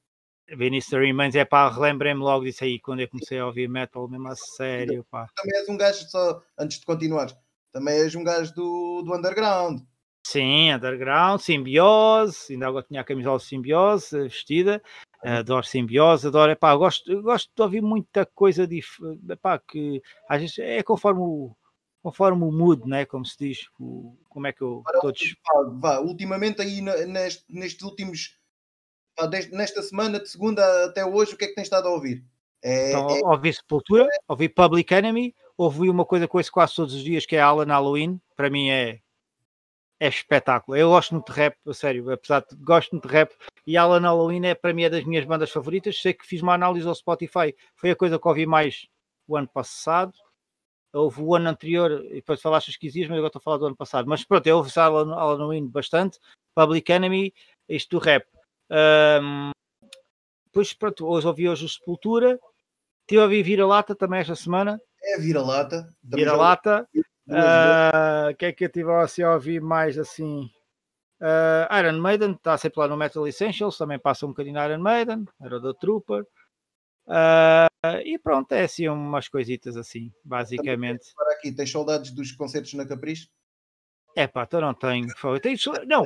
The 0.47 0.97
Remains 0.97 1.35
é 1.35 1.43
pá, 1.43 1.69
relembrei-me 1.69 2.21
logo 2.21 2.45
disso 2.45 2.63
aí 2.63 2.79
quando 2.79 3.01
eu 3.01 3.09
comecei 3.09 3.39
a 3.39 3.45
ouvir 3.45 3.67
metal 3.67 4.07
mesmo 4.07 4.27
a 4.27 4.35
sério, 4.35 5.05
pá. 5.09 5.27
Também 5.35 5.59
és 5.59 5.69
um 5.69 5.77
gajo, 5.77 6.09
só 6.09 6.41
antes 6.57 6.79
de 6.79 6.85
continuar, 6.85 7.27
também 7.71 7.95
és 7.95 8.15
um 8.15 8.23
gajo 8.23 8.53
do, 8.53 9.01
do 9.03 9.13
underground. 9.13 9.81
Sim, 10.25 10.73
underground, 10.73 11.39
simbiose, 11.39 12.53
ainda 12.53 12.67
agora 12.67 12.85
tinha 12.87 13.01
a 13.01 13.03
camisola 13.03 13.39
simbiose 13.39 14.23
vestida, 14.23 14.81
adoro 15.23 15.65
simbiose, 15.65 16.27
adoro, 16.27 16.51
epá, 16.51 16.75
gosto, 16.75 17.21
gosto 17.21 17.49
de 17.55 17.61
ouvir 17.61 17.81
muita 17.81 18.25
coisa 18.25 18.67
diferente, 18.67 19.39
que 19.67 20.01
às 20.29 20.41
vezes 20.41 20.59
é 20.59 20.83
conforme 20.83 21.21
o, 21.21 21.55
conforme 22.01 22.43
o 22.43 22.51
mood, 22.51 22.87
né? 22.87 23.05
como 23.05 23.25
se 23.25 23.37
diz, 23.37 23.67
o, 23.79 24.17
como 24.29 24.47
é 24.47 24.53
que 24.53 24.61
eu 24.61 24.83
vá, 25.79 25.99
ultimamente 25.99 26.61
aí 26.61 26.81
neste, 26.81 27.45
nestes 27.49 27.81
últimos, 27.83 28.37
nesta 29.51 29.81
semana, 29.81 30.19
de 30.19 30.29
segunda 30.29 30.85
até 30.85 31.05
hoje, 31.05 31.33
o 31.33 31.37
que 31.37 31.45
é 31.45 31.47
que 31.47 31.55
tens 31.55 31.63
estado 31.63 31.87
a 31.87 31.91
ouvir? 31.91 32.23
É, 32.63 32.89
então, 32.89 33.09
é... 33.09 33.19
Ouvi 33.23 33.53
Sepultura, 33.53 34.07
ouvi 34.27 34.49
Public 34.49 34.93
Enemy, 34.93 35.33
ouvi 35.57 35.89
uma 35.89 36.05
coisa 36.05 36.27
com 36.27 36.39
esse 36.39 36.51
quase 36.51 36.75
todos 36.75 36.93
os 36.93 37.03
dias, 37.03 37.25
que 37.25 37.35
é 37.35 37.39
Alan 37.39 37.65
Halloween, 37.65 38.19
para 38.35 38.49
mim 38.49 38.69
é 38.69 38.99
é 39.99 40.07
espetáculo. 40.07 40.77
Eu 40.77 40.89
gosto 40.89 41.13
muito 41.13 41.31
de 41.31 41.39
rap, 41.39 41.57
a 41.65 41.73
sério, 41.73 42.11
apesar 42.11 42.41
de 42.41 42.55
gosto 42.57 42.91
muito 42.91 43.07
de 43.07 43.13
rap. 43.13 43.33
E 43.65 43.75
Alan 43.75 44.01
Halloween 44.01 44.45
é 44.45 44.55
para 44.55 44.73
mim 44.73 44.83
é 44.83 44.89
das 44.89 45.03
minhas 45.03 45.25
bandas 45.25 45.49
favoritas. 45.49 45.99
Sei 45.99 46.13
que 46.13 46.25
fiz 46.25 46.41
uma 46.41 46.53
análise 46.53 46.87
ao 46.87 46.93
Spotify, 46.95 47.55
foi 47.75 47.91
a 47.91 47.95
coisa 47.95 48.19
que 48.19 48.27
ouvi 48.27 48.45
mais 48.45 48.87
o 49.27 49.35
ano 49.35 49.47
passado. 49.47 50.13
Houve 50.93 51.21
o 51.21 51.35
ano 51.35 51.49
anterior, 51.49 52.05
e 52.05 52.15
depois 52.15 52.41
falaste 52.41 52.69
os 52.69 52.77
15 52.77 52.93
dias, 52.93 53.09
mas 53.09 53.17
agora 53.17 53.27
estou 53.27 53.39
a 53.39 53.43
falar 53.43 53.57
do 53.57 53.65
ano 53.65 53.75
passado. 53.75 54.07
Mas 54.07 54.23
pronto, 54.23 54.47
eu 54.47 54.57
ouvi 54.57 54.71
Alan 54.75 55.15
Halloween 55.15 55.67
bastante. 55.67 56.19
Public 56.55 56.91
Enemy, 56.91 57.33
isto 57.67 57.97
do 57.97 58.03
rap. 58.03 58.25
Um, 58.69 59.51
depois, 60.45 60.73
pronto, 60.73 61.05
hoje 61.05 61.27
ouvi 61.27 61.47
hoje 61.47 61.65
o 61.65 61.69
Sepultura. 61.69 62.39
Tive 63.07 63.21
a 63.21 63.23
ouvir 63.23 63.43
Vira-Lata 63.43 63.95
também 63.95 64.19
esta 64.19 64.35
semana. 64.35 64.79
É 65.01 65.17
Vira-Lata. 65.17 65.87
Vira-Lata. 66.03 66.87
O 67.27 67.33
uh, 67.33 68.35
que 68.37 68.45
é 68.45 68.51
que 68.51 68.65
eu 68.65 68.69
tive 68.69 68.91
assim 68.91 69.21
a 69.21 69.33
ouvir 69.33 69.61
mais 69.61 69.97
assim? 69.97 70.49
Uh, 71.19 71.77
Iron 71.79 71.99
Maiden 71.99 72.31
está 72.31 72.57
sempre 72.57 72.79
lá 72.79 72.87
no 72.87 72.95
Metal 72.95 73.27
Essentials, 73.27 73.77
também 73.77 73.97
passa 73.97 74.25
um 74.25 74.29
bocadinho 74.29 74.63
Iron 74.63 74.81
Maiden, 74.81 75.25
era 75.41 75.59
do 75.59 75.73
Trooper. 75.73 76.23
Uh, 77.07 78.01
e 78.03 78.19
pronto, 78.19 78.51
é 78.51 78.63
assim 78.63 78.87
umas 78.87 79.27
coisitas 79.27 79.77
assim, 79.77 80.11
basicamente. 80.23 81.13
Para 81.15 81.33
aqui, 81.33 81.51
tens 81.51 81.71
saudades 81.71 82.11
dos 82.11 82.31
concertos 82.33 82.73
na 82.73 82.85
Capricho? 82.85 83.27
É 84.15 84.27
pá, 84.27 84.43
então 84.43 84.61
não 84.61 84.73
tenho. 84.73 85.07
tenho 85.41 85.57
não, 85.85 86.03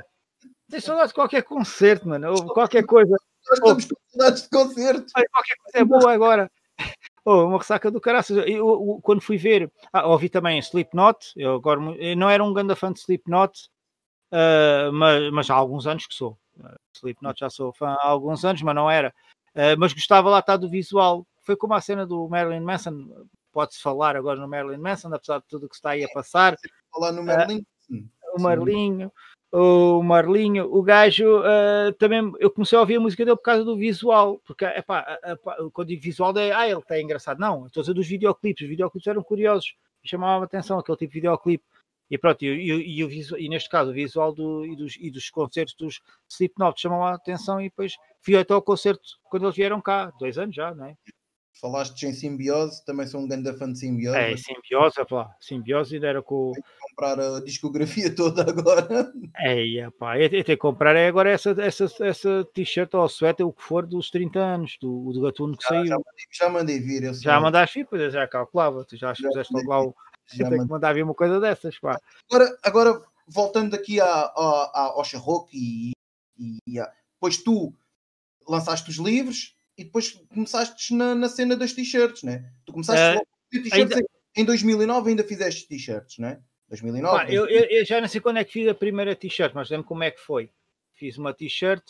tenho 0.69 0.81
saudades 0.81 1.09
de 1.09 1.15
qualquer 1.15 1.43
concerto, 1.43 2.07
mano, 2.07 2.31
ou 2.31 2.53
qualquer 2.53 2.85
coisa. 2.85 3.15
Nós 3.49 3.57
estamos 3.57 3.85
com 3.85 3.95
saudades 4.07 4.43
de 4.43 4.49
concerto. 4.49 5.05
Qualquer 5.13 5.55
coisa 5.57 5.77
é 5.77 5.83
boa 5.83 6.13
agora. 6.13 6.51
Oh, 7.23 7.45
uma 7.45 7.59
ressaca 7.59 7.91
do 7.91 8.01
caraças. 8.01 8.35
Eu, 8.35 8.47
eu, 8.47 8.99
quando 9.03 9.21
fui 9.21 9.37
ver, 9.37 9.71
ah, 9.93 10.07
ouvi 10.07 10.27
também 10.27 10.57
Slipknot. 10.57 11.31
Eu 11.35 11.53
agora 11.53 11.79
eu 11.99 12.17
não 12.17 12.27
era 12.27 12.43
um 12.43 12.51
grande 12.51 12.73
fã 12.73 12.91
de 12.91 12.99
Slipknot, 12.99 13.69
uh, 14.31 14.91
mas, 14.91 15.31
mas 15.31 15.49
há 15.51 15.53
alguns 15.53 15.85
anos 15.85 16.07
que 16.07 16.15
sou. 16.15 16.35
Uh, 16.57 16.75
Slipknot 16.95 17.39
já 17.39 17.47
sou 17.47 17.71
fã 17.73 17.89
há 17.89 18.07
alguns 18.07 18.43
anos, 18.43 18.63
mas 18.63 18.73
não 18.73 18.89
era. 18.89 19.13
Uh, 19.53 19.77
mas 19.77 19.93
gostava 19.93 20.31
lá 20.31 20.39
estar 20.39 20.57
do 20.57 20.67
visual. 20.67 21.23
Foi 21.41 21.55
como 21.55 21.75
a 21.75 21.81
cena 21.81 22.07
do 22.07 22.27
Marilyn 22.27 22.61
Manson. 22.61 23.07
Pode-se 23.51 23.79
falar 23.79 24.15
agora 24.15 24.39
no 24.39 24.47
Marilyn 24.47 24.81
Manson, 24.81 25.13
apesar 25.13 25.41
de 25.41 25.45
tudo 25.47 25.67
o 25.67 25.69
que 25.69 25.75
está 25.75 25.91
aí 25.91 26.03
a 26.03 26.09
passar. 26.09 26.57
Falar 26.91 27.11
no 27.11 27.23
Marilyn. 27.23 27.63
o 28.33 28.41
Marlinho 28.41 29.11
o 29.51 30.01
Marlinho, 30.01 30.73
o 30.73 30.81
gajo 30.81 31.39
uh, 31.39 31.91
também 31.99 32.31
eu 32.39 32.49
comecei 32.49 32.77
a 32.77 32.81
ouvir 32.81 32.95
a 32.95 32.99
música 33.01 33.25
dele 33.25 33.35
por 33.35 33.43
causa 33.43 33.65
do 33.65 33.75
visual, 33.75 34.39
porque 34.45 34.63
epá, 34.63 35.19
epá, 35.25 35.57
quando 35.73 35.89
digo 35.89 36.01
visual 36.01 36.37
é 36.37 36.51
ah, 36.51 36.69
ele 36.69 36.79
está 36.79 36.99
engraçado, 36.99 37.39
não, 37.39 37.65
estou 37.65 37.81
a 37.81 37.83
dizer 37.83 37.93
dos 37.93 38.07
videoclipes, 38.07 38.63
os 38.63 38.69
videoclipes 38.69 39.07
eram 39.07 39.21
curiosos, 39.21 39.75
chamavam 40.03 40.41
a 40.41 40.45
atenção 40.45 40.79
aquele 40.79 40.97
tipo 40.97 41.13
de 41.13 41.19
videoclipe. 41.19 41.63
E 42.09 42.17
pronto, 42.17 42.43
e, 42.43 42.47
e, 42.47 42.99
e, 42.99 43.03
o 43.05 43.07
visual, 43.07 43.39
e 43.39 43.47
neste 43.47 43.69
caso 43.69 43.91
o 43.91 43.93
visual 43.93 44.33
do, 44.33 44.65
e, 44.65 44.75
dos, 44.75 44.97
e 44.99 45.09
dos 45.09 45.29
concertos 45.29 45.73
dos 45.75 46.01
Slipknot 46.29 46.79
chamam 46.79 47.05
a 47.05 47.13
atenção 47.13 47.61
e 47.61 47.69
depois 47.69 47.95
fui 48.21 48.35
até 48.35 48.53
ao 48.53 48.61
concerto 48.61 49.01
quando 49.29 49.45
eles 49.45 49.55
vieram 49.55 49.81
cá, 49.81 50.11
dois 50.19 50.37
anos 50.37 50.53
já, 50.53 50.73
não 50.73 50.85
é? 50.87 50.97
Falaste 51.59 52.07
em 52.07 52.13
simbiose, 52.13 52.83
também 52.85 53.05
sou 53.05 53.21
um 53.21 53.27
grande 53.27 53.53
fã 53.53 53.71
de 53.71 53.77
simbiose. 53.77 54.17
É, 54.17 54.35
simbiose, 54.37 55.05
pá, 55.07 55.35
simbiose 55.39 55.95
ainda 55.95 56.07
era 56.07 56.21
com. 56.21 56.51
Tenho 56.53 56.63
que 56.63 56.89
comprar 56.89 57.19
a 57.19 57.39
discografia 57.41 58.09
toda 58.15 58.41
agora. 58.41 59.13
É, 59.37 59.89
pá, 59.91 60.17
eu 60.17 60.29
tenho 60.29 60.43
que 60.43 60.57
comprar 60.57 60.95
é 60.95 61.07
agora 61.07 61.29
essa, 61.29 61.51
essa, 61.61 61.85
essa 62.01 62.45
t-shirt 62.53 62.93
ou 62.93 63.07
suéter, 63.07 63.45
o 63.45 63.53
que 63.53 63.61
for, 63.61 63.85
dos 63.85 64.09
30 64.09 64.39
anos, 64.39 64.77
do, 64.81 65.11
do 65.11 65.21
gatuno 65.21 65.55
que 65.55 65.63
já, 65.63 65.69
saiu. 65.69 65.85
Já 65.85 65.95
mandei, 65.97 66.25
já 66.31 66.49
mandei 66.49 66.79
vir. 66.79 67.13
Já 67.13 67.39
mandaste 67.39 67.79
vir, 67.79 67.87
pois 67.87 68.01
eu 68.01 68.09
já 68.09 68.27
calculava, 68.27 68.85
tu 68.85 68.95
já, 68.95 69.13
fizeste 69.13 69.53
logo 69.53 69.69
lá 69.69 69.83
o. 69.83 69.95
Já 70.33 70.49
tenho 70.49 70.63
que 70.63 70.71
mandar 70.71 70.93
vir 70.93 71.03
uma 71.03 71.13
coisa 71.13 71.39
dessas, 71.39 71.77
pá. 71.79 71.99
Agora, 72.31 72.57
agora 72.63 73.01
voltando 73.27 73.75
aqui 73.75 73.99
a, 73.99 74.05
a, 74.05 74.71
a, 74.73 74.81
ao 74.95 75.03
Charroque 75.03 75.57
e, 75.57 75.91
e, 76.39 76.57
e 76.65 76.79
a, 76.79 76.89
pois 77.19 77.37
tu 77.37 77.73
lançaste 78.47 78.89
os 78.89 78.97
livros 78.97 79.55
e 79.81 79.85
depois 79.85 80.11
começaste 80.11 80.93
na, 80.93 81.15
na 81.15 81.27
cena 81.27 81.55
das 81.55 81.73
t-shirts, 81.73 82.23
né? 82.23 82.51
Tu 82.65 82.71
começaste 82.71 83.03
uh, 83.03 83.13
logo 83.15 83.27
t-shirts 83.51 83.97
ainda... 83.97 84.09
em 84.35 84.45
2009 84.45 85.09
ainda 85.09 85.23
fizeste 85.23 85.67
t-shirts, 85.67 86.19
né? 86.19 86.39
2009. 86.69 87.17
Pá, 87.17 87.31
eu, 87.31 87.47
eu, 87.47 87.65
eu, 87.65 87.85
já 87.85 87.99
não 87.99 88.07
sei 88.07 88.21
quando 88.21 88.37
é 88.37 88.43
que 88.43 88.53
fiz 88.53 88.67
a 88.67 88.75
primeira 88.75 89.15
t-shirt, 89.15 89.53
mas 89.53 89.69
lembro 89.69 89.87
como 89.87 90.03
é 90.03 90.11
que 90.11 90.21
foi. 90.21 90.51
Fiz 90.93 91.17
uma 91.17 91.33
t-shirt 91.33 91.83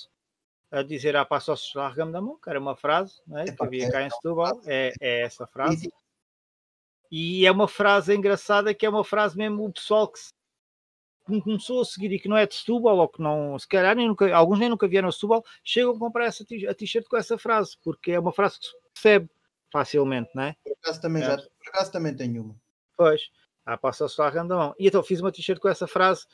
a 0.72 0.82
dizer 0.82 1.18
a 1.18 1.22
ah, 1.22 1.26
passos 1.26 1.74
larga-me 1.76 2.14
da 2.14 2.22
mão, 2.22 2.40
que 2.42 2.50
era 2.50 2.60
uma 2.60 2.78
frase 2.78 3.16
né, 3.28 3.44
é, 3.48 3.52
que 3.52 3.64
havia 3.64 3.88
é, 3.88 3.92
cá 3.92 4.02
em 4.04 4.10
Setúbal, 4.10 4.62
é, 4.66 4.94
é 5.02 5.22
essa 5.22 5.46
frase. 5.46 5.92
E 7.12 7.46
é 7.46 7.52
uma 7.52 7.68
frase 7.68 8.16
engraçada 8.16 8.74
que 8.74 8.86
é 8.86 8.90
uma 8.90 9.04
frase 9.04 9.38
mesmo 9.38 9.66
o 9.66 9.74
pessoal 9.74 10.08
que 10.08 10.18
que 11.40 11.46
começou 11.46 11.82
a 11.82 11.86
seguir 11.86 12.12
e 12.12 12.20
que 12.20 12.28
não 12.28 12.38
é 12.38 12.46
de 12.46 12.56
Setúbal, 12.56 12.98
ou 12.98 13.08
que 13.08 13.22
não, 13.22 13.58
se 13.58 13.68
calhar 13.68 13.96
nem 13.96 14.08
nunca, 14.08 14.34
alguns 14.36 14.60
nem 14.60 14.70
nunca 14.70 14.88
vieram 14.88 15.10
a 15.10 15.12
Setúbal, 15.12 15.44
chegam 15.64 15.92
a 15.92 16.00
comprar 16.00 16.26
essa 16.26 16.46
t-shirt 16.46 17.08
com 17.08 17.18
essa 17.18 17.38
frase, 17.38 17.78
porque 17.84 18.12
é 18.12 18.20
uma 18.20 18.32
frase 18.32 18.60
que 18.60 18.66
se 18.66 18.74
percebe 18.94 19.30
facilmente, 19.72 20.30
não 20.36 20.44
é? 20.44 20.56
Por 20.64 20.74
acaso 20.74 21.02
também, 21.02 21.24
é. 21.24 21.26
já, 21.26 21.38
por 21.38 21.70
acaso 21.70 21.92
também 21.92 22.16
tenho 22.16 22.44
uma. 22.44 22.56
Pois, 22.98 23.30
ah, 23.66 23.78
passa-se 23.78 24.20
lá 24.20 24.28
a 24.30 24.44
mão. 24.44 24.76
E 24.78 24.88
então 24.88 25.02
fiz 25.04 25.22
uma 25.22 25.32
t-shirt 25.32 25.60
com 25.60 25.70
essa 25.70 25.88
frase 25.88 26.26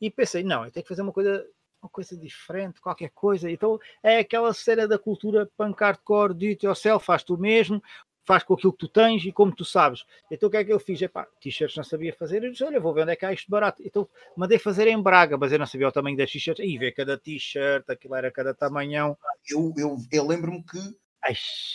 e 0.00 0.10
pensei, 0.10 0.42
não, 0.42 0.64
eu 0.64 0.70
tenho 0.70 0.84
que 0.84 0.88
fazer 0.88 1.02
uma 1.02 1.12
coisa 1.12 1.46
uma 1.82 1.90
coisa 1.90 2.16
diferente, 2.16 2.80
qualquer 2.80 3.10
coisa. 3.10 3.50
Então 3.50 3.78
é 4.02 4.18
aquela 4.18 4.52
cena 4.52 4.88
da 4.88 4.98
cultura 4.98 5.48
punk 5.56 5.80
hardcore, 5.80 6.34
do 6.34 6.46
it 6.46 6.64
yourself, 6.66 7.04
faz 7.04 7.22
tu 7.22 7.38
mesmo, 7.38 7.82
faz 8.26 8.42
com 8.42 8.54
aquilo 8.54 8.72
que 8.72 8.78
tu 8.78 8.88
tens 8.88 9.24
e 9.24 9.32
como 9.32 9.54
tu 9.54 9.64
sabes. 9.64 10.04
Então 10.30 10.48
o 10.48 10.50
que 10.50 10.56
é 10.58 10.64
que 10.64 10.72
eu 10.72 10.80
fiz? 10.80 11.00
Epá, 11.00 11.26
t-shirts 11.40 11.76
não 11.76 11.84
sabia 11.84 12.12
fazer, 12.12 12.42
eu 12.42 12.50
disse, 12.50 12.64
olha, 12.64 12.80
vou 12.80 12.92
ver 12.92 13.02
onde 13.02 13.12
é 13.12 13.16
que 13.16 13.24
há 13.24 13.32
isto 13.32 13.50
barato. 13.50 13.82
Então 13.84 14.08
mandei 14.36 14.58
fazer 14.58 14.88
em 14.88 15.00
Braga, 15.00 15.38
mas 15.38 15.52
eu 15.52 15.58
não 15.58 15.66
sabia 15.66 15.88
o 15.88 15.92
tamanho 15.92 16.16
das 16.16 16.30
t-shirts. 16.30 16.64
E 16.64 16.76
ver 16.76 16.92
cada 16.92 17.16
t-shirt, 17.16 17.88
aquilo 17.88 18.14
era 18.14 18.30
cada 18.30 18.52
tamanhão. 18.52 19.16
Eu, 19.48 19.72
eu, 19.78 19.96
eu 20.10 20.26
lembro-me 20.26 20.62
que 20.64 20.78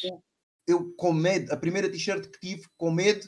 eu, 0.04 0.24
eu, 0.68 0.94
com 0.96 1.14
medo, 1.14 1.52
a 1.52 1.58
primeira 1.58 1.90
t-shirt 1.90 2.30
que 2.30 2.40
tive, 2.40 2.68
com 2.78 2.92
medo, 2.92 3.28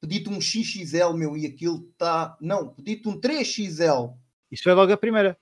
pedi-te 0.00 0.30
um 0.30 0.40
XXL, 0.40 1.12
meu, 1.14 1.36
e 1.36 1.46
aquilo 1.46 1.88
está... 1.92 2.36
Não, 2.40 2.72
pedi-te 2.74 3.08
um 3.08 3.20
3XL. 3.20 4.16
Isso 4.50 4.62
foi 4.62 4.72
logo 4.72 4.92
a 4.92 4.96
primeira? 4.96 5.38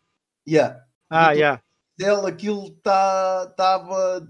Yeah. 0.46 0.82
Ah, 1.08 1.32
yeah. 1.32 1.62
XL, 1.98 2.26
aquilo 2.26 2.66
estava... 2.68 3.50
Tá, 3.54 4.26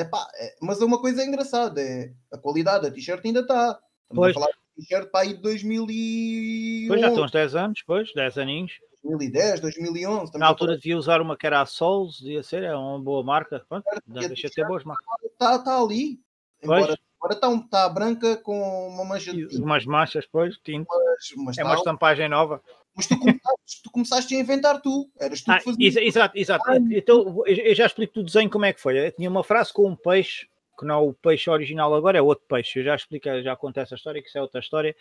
Epá, 0.00 0.26
é, 0.36 0.56
mas 0.62 0.80
uma 0.80 1.00
coisa 1.00 1.22
é 1.22 1.26
engraçada, 1.26 1.80
é 1.80 2.12
a 2.32 2.38
qualidade 2.38 2.84
da 2.84 2.90
t-shirt 2.90 3.24
ainda 3.24 3.40
está. 3.40 3.78
Estamos 4.02 4.14
pois. 4.14 4.36
a 4.36 4.40
falar 4.40 4.52
de 4.52 4.86
t-shirt 4.86 5.10
para 5.10 5.20
aí 5.20 5.34
de 5.34 5.42
2011. 5.42 6.88
Pois 6.88 7.00
já 7.00 7.08
estão 7.08 7.24
uns 7.24 7.30
10 7.30 7.54
anos, 7.54 7.82
pois, 7.86 8.12
10 8.14 8.38
aninhos. 8.38 8.72
2010, 9.02 9.60
2011. 9.60 10.38
Na 10.38 10.46
altura 10.46 10.76
devia 10.76 10.96
usar 10.96 11.20
uma 11.20 11.36
que 11.36 11.46
era 11.46 11.60
a 11.60 11.66
Souls, 11.66 12.20
devia 12.20 12.42
ser, 12.42 12.62
é 12.62 12.74
uma 12.74 12.98
boa 13.00 13.22
marca. 13.22 13.64
Pronto, 13.68 13.84
deixa 14.06 14.48
de 14.48 14.54
ter 14.54 14.66
boas 14.66 14.84
marcas. 14.84 15.06
Está 15.24 15.58
tá 15.58 15.78
ali. 15.80 16.20
Embora, 16.62 16.98
agora 17.18 17.34
está 17.34 17.58
tá 17.70 17.88
branca 17.88 18.36
com 18.36 18.88
uma 18.88 19.04
mancha 19.04 19.32
de 19.32 19.48
tinta. 19.48 19.64
Umas 19.64 19.86
manchas, 19.86 20.26
pois, 20.30 20.56
tinta. 20.58 20.86
Mas, 20.88 21.44
mas 21.44 21.58
é 21.58 21.64
uma 21.64 21.74
estampagem 21.74 22.28
nova. 22.28 22.62
Mas 22.94 23.06
tu 23.06 23.18
começaste, 23.18 23.82
tu 23.82 23.90
começaste, 23.90 24.34
a 24.34 24.38
inventar 24.38 24.80
tu. 24.80 25.10
Eras 25.18 25.42
tu 25.42 25.50
ah, 25.50 25.58
que 25.58 25.64
fazias. 25.64 25.96
Exato, 25.96 26.38
exato. 26.38 26.64
Ah, 26.68 26.76
então 26.76 27.42
eu 27.46 27.74
já 27.74 27.86
explico 27.86 28.20
o 28.20 28.22
desenho 28.22 28.50
como 28.50 28.64
é 28.64 28.72
que 28.72 28.80
foi. 28.80 29.06
Eu 29.06 29.12
tinha 29.12 29.30
uma 29.30 29.44
frase 29.44 29.72
com 29.72 29.88
um 29.88 29.96
peixe, 29.96 30.48
que 30.78 30.84
não 30.84 30.94
é 30.94 30.98
o 31.08 31.14
peixe 31.14 31.48
original 31.48 31.94
agora, 31.94 32.18
é 32.18 32.22
outro 32.22 32.44
peixe. 32.48 32.80
Eu 32.80 32.84
já 32.84 32.96
expliquei, 32.96 33.42
já 33.42 33.56
contei 33.56 33.82
essa 33.82 33.94
história, 33.94 34.20
que 34.20 34.28
isso 34.28 34.38
é 34.38 34.42
outra 34.42 34.60
história. 34.60 34.94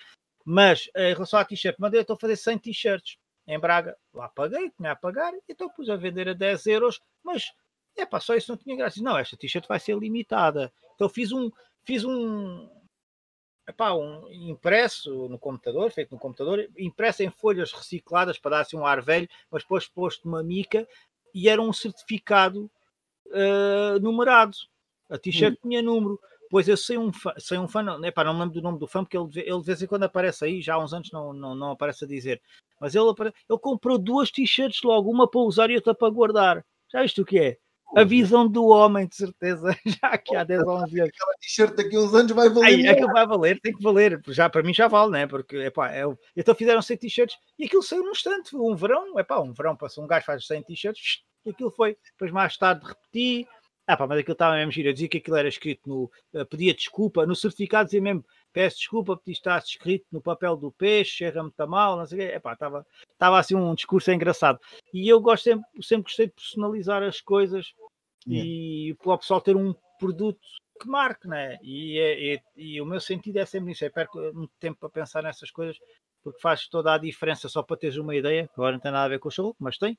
Mas 0.46 0.90
em 0.96 1.14
relação 1.14 1.40
à 1.40 1.46
t-shirt, 1.46 1.78
mandei, 1.80 2.00
eu 2.00 2.02
estou 2.02 2.16
a 2.16 2.20
fazer 2.20 2.36
100 2.36 2.58
t-shirts 2.60 3.18
em 3.48 3.60
Braga. 3.60 3.98
Lá 4.14 4.30
paguei, 4.30 4.70
tinha 4.72 4.92
a 4.92 4.96
pagar, 4.96 5.34
então 5.48 5.70
pus 5.70 5.90
a 5.90 5.96
vender 5.96 6.30
a 6.30 6.34
10 6.34 6.68
euros. 6.68 7.02
Mas 7.24 7.52
é 7.98 8.06
pá, 8.06 8.20
só 8.20 8.36
isso 8.36 8.52
não 8.52 8.58
tinha 8.58 8.76
graça. 8.76 9.02
Não, 9.02 9.18
esta 9.18 9.36
t-shirt 9.36 9.68
vai 9.68 9.80
ser 9.80 9.98
limitada. 9.98 10.72
Então 10.96 11.10
fiz 11.10 11.32
um, 11.32 11.52
fiz 11.84 12.04
um, 12.04 12.70
epá, 13.70 13.94
um 13.94 14.28
impresso 14.32 15.30
no 15.30 15.38
computador, 15.38 15.92
feito 15.92 16.12
no 16.12 16.20
computador, 16.20 16.68
impresso 16.78 17.24
em 17.24 17.30
folhas 17.30 17.72
recicladas 17.72 18.40
para 18.40 18.52
dar 18.52 18.62
assim 18.62 18.76
um 18.76 18.86
ar 18.86 19.02
velho, 19.02 19.30
mas 19.52 19.64
depois 19.64 19.88
posto 19.88 20.28
numa 20.28 20.44
mica 20.44 20.88
e 21.34 21.48
era 21.48 21.62
um 21.62 21.72
certificado 21.72 22.70
uh, 23.28 24.00
numerado. 24.02 24.58
A 25.10 25.18
t-shirt 25.18 25.54
hum. 25.54 25.70
tinha 25.70 25.82
número. 25.82 26.20
Pois 26.52 26.68
eu 26.68 26.76
sei 26.76 26.98
um 26.98 27.14
fã, 27.14 27.32
sei 27.38 27.60
um 27.60 27.68
fã 27.68 27.84
não, 27.84 28.04
epá, 28.04 28.24
não 28.24 28.34
me 28.34 28.40
lembro 28.40 28.56
do 28.56 28.62
nome 28.62 28.80
do 28.80 28.88
fã, 28.88 29.04
porque 29.04 29.16
ele, 29.16 29.30
ele 29.36 29.60
de 29.60 29.66
vez 29.66 29.82
em 29.84 29.88
quando 29.88 30.04
aparece 30.04 30.46
aí, 30.46 30.62
já 30.64 30.74
há 30.74 30.84
uns 30.84 30.94
anos 30.94 31.12
não, 31.12 31.32
não, 31.32 31.54
não 31.54 31.72
aparece 31.72 32.06
a 32.06 32.08
dizer. 32.08 32.42
Mas 32.80 32.96
ele, 32.96 33.08
ele 33.08 33.60
comprou 33.60 34.00
duas 34.00 34.32
t-shirts 34.32 34.82
logo, 34.84 35.12
uma 35.12 35.30
para 35.30 35.42
usar 35.42 35.70
e 35.70 35.76
outra 35.76 35.94
para 35.94 36.10
guardar. 36.10 36.66
Já 36.92 37.04
viste 37.04 37.22
o 37.22 37.26
que 37.26 37.38
é? 37.38 37.58
A 37.96 38.04
visão 38.04 38.48
do 38.48 38.66
homem, 38.68 39.08
de 39.08 39.16
certeza, 39.16 39.76
já 39.86 40.18
que 40.18 40.36
há 40.36 40.44
10 40.44 40.62
ou 40.62 40.84
11 40.84 41.00
anos. 41.00 41.12
Aquela 41.16 41.34
t-shirt 41.40 41.76
daqui 41.76 41.96
a 41.96 42.00
uns 42.00 42.14
anos 42.14 42.32
vai 42.32 42.50
valer. 42.50 42.66
Aí, 42.66 42.88
aquilo 42.88 43.12
vai 43.12 43.28
valer, 43.28 43.60
tem 43.62 43.74
que 43.74 43.84
valer. 43.84 44.22
Já, 44.28 44.50
para 44.50 44.62
mim 44.62 44.74
já 44.74 44.88
vale, 44.88 45.12
né? 45.12 45.28
Porque, 45.28 45.58
epá, 45.58 45.92
é, 45.92 46.04
então 46.36 46.54
fizeram 46.54 46.82
100 46.82 46.98
t-shirts 46.98 47.36
e 47.58 47.66
aquilo 47.66 47.82
saiu 47.82 48.04
num 48.04 48.12
instante. 48.12 48.56
Um 48.56 48.76
verão, 48.76 49.18
epá, 49.20 49.40
um 49.40 49.54
verão, 49.54 49.76
passou 49.76 50.04
um 50.04 50.08
gajo 50.08 50.26
faz 50.26 50.46
100 50.46 50.64
t-shirts 50.64 51.22
e 51.46 51.50
aquilo 51.50 51.72
foi. 51.72 51.98
Depois 52.12 52.32
mais 52.32 52.56
tarde 52.58 52.86
repeti. 52.86 53.48
Ah, 53.92 53.98
pá, 53.98 54.06
mas 54.06 54.20
aquilo 54.20 54.34
estava 54.34 54.56
mesmo 54.56 54.72
giro. 54.72 54.90
Eu 54.90 54.94
dizia 54.94 55.10
que 55.10 55.18
aquilo 55.18 55.36
era 55.36 55.48
escrito 55.48 55.90
no. 55.90 56.12
Uh, 56.32 56.46
pedia 56.46 56.76
desculpa, 56.76 57.26
no 57.26 57.36
certificado 57.36 57.86
dizia 57.86 58.00
mesmo 58.00 58.24
peço 58.54 58.78
desculpa 58.78 59.18
porque 59.18 59.32
está 59.32 59.58
escrito 59.58 60.06
no 60.12 60.22
papel 60.22 60.56
do 60.56 60.72
peixe, 60.72 61.26
está 61.26 61.66
mal, 61.66 61.98
não 61.98 62.06
sei 62.06 62.20
o 62.20 62.22
quê. 62.22 62.36
Epá, 62.36 62.54
estava, 62.54 62.86
estava 63.12 63.40
assim 63.40 63.56
um 63.56 63.74
discurso 63.74 64.12
engraçado. 64.12 64.60
E 64.94 65.10
eu 65.10 65.20
gosto 65.20 65.46
sempre, 65.46 65.66
sempre 65.82 66.04
gostei 66.04 66.28
de 66.28 66.34
personalizar 66.34 67.02
as 67.02 67.20
coisas 67.20 67.74
e 68.28 68.96
para 69.02 69.14
o 69.14 69.18
pessoal 69.18 69.42
ter 69.42 69.56
um 69.56 69.74
produto 70.00 70.40
que 70.80 70.88
marque, 70.88 71.28
né? 71.28 71.58
E, 71.64 71.98
é, 71.98 72.36
é, 72.36 72.42
e 72.56 72.80
o 72.80 72.86
meu 72.86 73.00
sentido 73.00 73.38
é 73.38 73.46
sempre 73.46 73.72
isso. 73.72 73.84
Eu 73.84 73.92
perco 73.92 74.20
muito 74.34 74.54
tempo 74.60 74.80
para 74.80 74.90
pensar 74.90 75.24
nessas 75.24 75.50
coisas 75.50 75.78
porque 76.22 76.40
faz 76.40 76.68
toda 76.68 76.94
a 76.94 76.98
diferença 77.00 77.50
só 77.50 77.64
para 77.64 77.78
teres 77.78 77.98
uma 77.98 78.16
ideia. 78.16 78.48
Agora 78.54 78.74
não 78.74 78.80
tem 78.80 78.92
nada 78.92 79.06
a 79.06 79.10
ver 79.10 79.20
com 79.20 79.30
o 79.30 79.32
show, 79.32 79.56
mas 79.60 79.80
tem. 79.80 79.98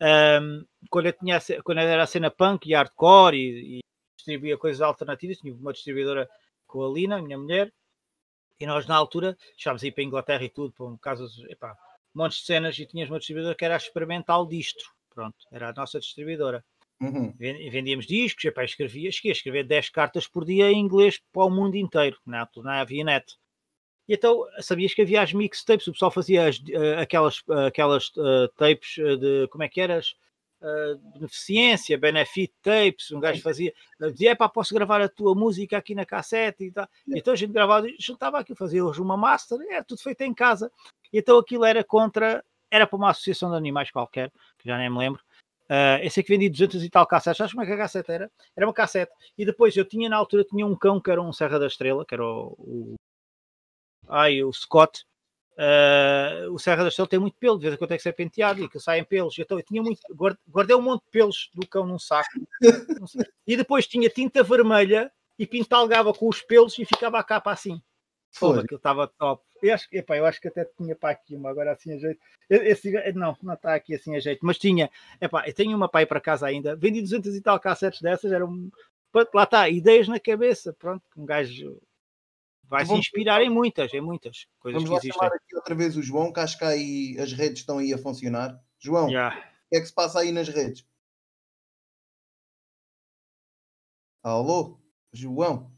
Um, 0.00 0.64
quando, 0.88 1.06
eu 1.06 1.12
tinha, 1.12 1.38
quando 1.62 1.78
eu 1.78 1.88
era 1.88 2.02
a 2.02 2.06
cena 2.06 2.30
punk 2.30 2.66
e 2.66 2.74
hardcore 2.74 3.36
e, 3.36 3.78
e 3.78 3.80
distribuía 4.16 4.56
coisas 4.56 4.80
alternativas, 4.80 5.38
tinha 5.38 5.54
uma 5.54 5.72
distribuidora 5.72 6.28
com 6.66 6.84
a 6.84 6.88
Lina, 6.88 7.16
a 7.16 7.22
minha 7.22 7.36
mulher, 7.36 7.72
e 8.58 8.66
nós 8.66 8.86
na 8.86 8.96
altura 8.96 9.36
chegámos 9.56 9.82
a 9.82 9.86
ir 9.86 9.92
para 9.92 10.02
a 10.02 10.06
Inglaterra 10.06 10.44
e 10.44 10.48
tudo, 10.48 10.72
por 10.72 10.88
um 10.90 10.96
caso, 10.96 11.26
epá, 11.48 11.76
montes 12.14 12.38
de 12.38 12.46
cenas 12.46 12.78
e 12.78 12.86
tinhas 12.86 13.10
uma 13.10 13.18
distribuidora 13.18 13.54
que 13.54 13.64
era 13.64 13.74
a 13.74 13.78
Experimental 13.78 14.46
Distro, 14.46 14.88
pronto, 15.08 15.36
era 15.50 15.70
a 15.70 15.72
nossa 15.72 15.98
distribuidora. 15.98 16.64
Uhum. 17.00 17.32
Vendíamos 17.38 18.06
discos, 18.06 18.44
epá, 18.44 18.62
escrevia, 18.62 19.10
cheguei 19.10 19.30
a 19.30 19.34
escrever 19.34 19.64
10 19.64 19.88
cartas 19.88 20.26
por 20.26 20.44
dia 20.44 20.70
em 20.70 20.78
inglês 20.78 21.18
para 21.32 21.44
o 21.44 21.50
mundo 21.50 21.76
inteiro, 21.76 22.18
na 22.26 22.40
altura 22.40 22.70
não 22.70 22.76
havia 22.78 23.04
net. 23.04 23.36
E 24.10 24.14
então 24.14 24.44
sabias 24.58 24.92
que 24.92 25.02
havia 25.02 25.22
as 25.22 25.32
mixtapes, 25.32 25.86
o 25.86 25.92
pessoal 25.92 26.10
fazia 26.10 26.48
as, 26.48 26.58
uh, 26.58 26.98
aquelas, 27.00 27.38
uh, 27.46 27.66
aquelas 27.68 28.08
uh, 28.16 28.48
tapes 28.56 28.96
de 28.96 29.46
como 29.48 29.62
é 29.62 29.68
que 29.68 29.80
eras? 29.80 30.16
beneficência, 31.14 31.96
benefit 31.96 32.52
tapes, 32.60 33.10
um 33.12 33.18
gajo 33.18 33.40
fazia, 33.40 33.72
dizia, 33.98 34.36
pá, 34.36 34.46
posso 34.46 34.74
gravar 34.74 35.00
a 35.00 35.08
tua 35.08 35.34
música 35.34 35.78
aqui 35.78 35.94
na 35.94 36.04
cassete 36.04 36.64
e 36.64 36.70
tal. 36.70 36.86
Então 37.08 37.32
a 37.32 37.36
gente 37.36 37.50
gravava, 37.50 37.86
juntava 37.98 38.38
aquilo, 38.38 38.58
fazia 38.58 38.84
hoje 38.84 39.00
uma 39.00 39.16
master, 39.16 39.58
era 39.70 39.82
tudo 39.82 40.02
feito 40.02 40.20
em 40.20 40.34
casa. 40.34 40.70
E 41.10 41.18
então 41.20 41.38
aquilo 41.38 41.64
era 41.64 41.82
contra, 41.82 42.44
era 42.70 42.86
para 42.86 42.96
uma 42.98 43.08
associação 43.08 43.50
de 43.50 43.56
animais 43.56 43.90
qualquer, 43.90 44.30
que 44.58 44.68
já 44.68 44.76
nem 44.76 44.90
me 44.90 44.98
lembro, 44.98 45.22
Uh, 45.70 46.02
eu 46.02 46.10
sei 46.10 46.24
que 46.24 46.32
vendi 46.32 46.48
200 46.48 46.82
e 46.82 46.90
tal 46.90 47.06
cassetes. 47.06 47.38
Sabes 47.38 47.52
como 47.52 47.62
é 47.62 47.66
que 47.66 47.72
a 47.72 47.76
cassete 47.76 48.10
era? 48.10 48.28
Era 48.56 48.66
uma 48.66 48.74
cassete. 48.74 49.12
E 49.38 49.46
depois 49.46 49.76
eu 49.76 49.84
tinha 49.84 50.08
na 50.08 50.16
altura 50.16 50.42
tinha 50.42 50.66
um 50.66 50.74
cão 50.74 51.00
que 51.00 51.08
era 51.08 51.22
um 51.22 51.32
Serra 51.32 51.60
da 51.60 51.68
Estrela, 51.68 52.04
que 52.04 52.12
era 52.12 52.24
o, 52.24 52.56
o 52.58 52.94
ai, 54.10 54.42
o 54.42 54.52
Scott. 54.52 55.04
Uh, 55.52 56.50
o 56.52 56.58
Serra 56.58 56.82
da 56.82 56.88
Estrela 56.88 57.08
tem 57.08 57.18
muito 57.18 57.36
pelo, 57.38 57.58
de 57.58 57.62
vez 57.64 57.74
em 57.74 57.76
quando 57.76 57.88
tem 57.90 57.98
que 57.98 58.02
ser 58.02 58.14
penteado 58.14 58.62
e 58.64 58.68
que 58.68 58.80
saem 58.80 59.04
pelos. 59.04 59.38
Então 59.38 59.58
eu 59.58 59.62
tinha 59.62 59.82
muito, 59.82 60.00
guardei 60.48 60.74
um 60.74 60.80
monte 60.80 61.04
de 61.04 61.10
pelos 61.10 61.50
do 61.54 61.66
cão 61.66 61.86
num 61.86 61.98
saco. 61.98 62.30
e 63.46 63.56
depois 63.56 63.86
tinha 63.86 64.08
tinta 64.08 64.42
vermelha 64.42 65.12
e 65.38 65.46
pintalgava 65.46 66.14
com 66.14 66.28
os 66.28 66.40
pelos 66.40 66.78
e 66.78 66.84
ficava 66.86 67.18
a 67.18 67.24
capa 67.24 67.52
assim. 67.52 67.80
Foi. 68.32 68.60
Aquilo 68.60 68.76
estava 68.76 69.06
top. 69.06 69.42
Eu 69.62 69.74
acho, 69.74 69.86
epá, 69.92 70.16
eu 70.16 70.24
acho 70.24 70.40
que 70.40 70.48
até 70.48 70.64
tinha 70.64 70.96
para 70.96 71.10
aqui 71.10 71.34
uma, 71.34 71.50
agora 71.50 71.72
assim 71.72 71.92
a 71.92 71.98
jeito. 71.98 72.20
Esse, 72.48 72.90
não, 73.12 73.36
não 73.42 73.54
está 73.54 73.74
aqui 73.74 73.94
assim 73.94 74.16
a 74.16 74.20
jeito, 74.20 74.40
mas 74.42 74.56
tinha. 74.56 74.90
Epá, 75.20 75.46
eu 75.46 75.52
tenho 75.52 75.76
uma 75.76 75.88
pai 75.88 76.06
para 76.06 76.20
casa 76.20 76.46
ainda. 76.46 76.74
Vendi 76.74 77.02
200 77.02 77.36
e 77.36 77.40
tal 77.42 77.60
cassetes 77.60 78.00
dessas, 78.00 78.32
eram. 78.32 78.70
Lá 79.34 79.42
está, 79.42 79.68
ideias 79.68 80.08
na 80.08 80.18
cabeça. 80.18 80.72
Pronto, 80.78 81.02
um 81.16 81.26
gajo 81.26 81.78
vai 82.70 82.86
se 82.86 82.94
inspirar 82.94 83.42
em 83.42 83.50
muitas, 83.50 83.92
em 83.92 84.00
muitas 84.00 84.46
coisas 84.60 84.80
Vamos 84.80 85.00
que 85.00 85.06
existem. 85.06 85.18
Vamos 85.18 85.34
chamar 85.34 85.44
aqui 85.44 85.56
outra 85.56 85.74
vez 85.74 85.96
o 85.96 86.02
João, 86.02 86.32
que 86.32 86.38
acho 86.38 86.56
que 86.56 86.64
aí 86.64 87.16
as 87.18 87.32
redes 87.32 87.60
estão 87.60 87.78
aí 87.78 87.92
a 87.92 87.98
funcionar. 87.98 88.58
João, 88.78 89.08
yeah. 89.08 89.36
o 89.36 89.68
que 89.68 89.76
é 89.76 89.80
que 89.80 89.86
se 89.86 89.92
passa 89.92 90.20
aí 90.20 90.30
nas 90.30 90.48
redes? 90.48 90.86
Alô? 94.22 94.78
João? 95.12 95.72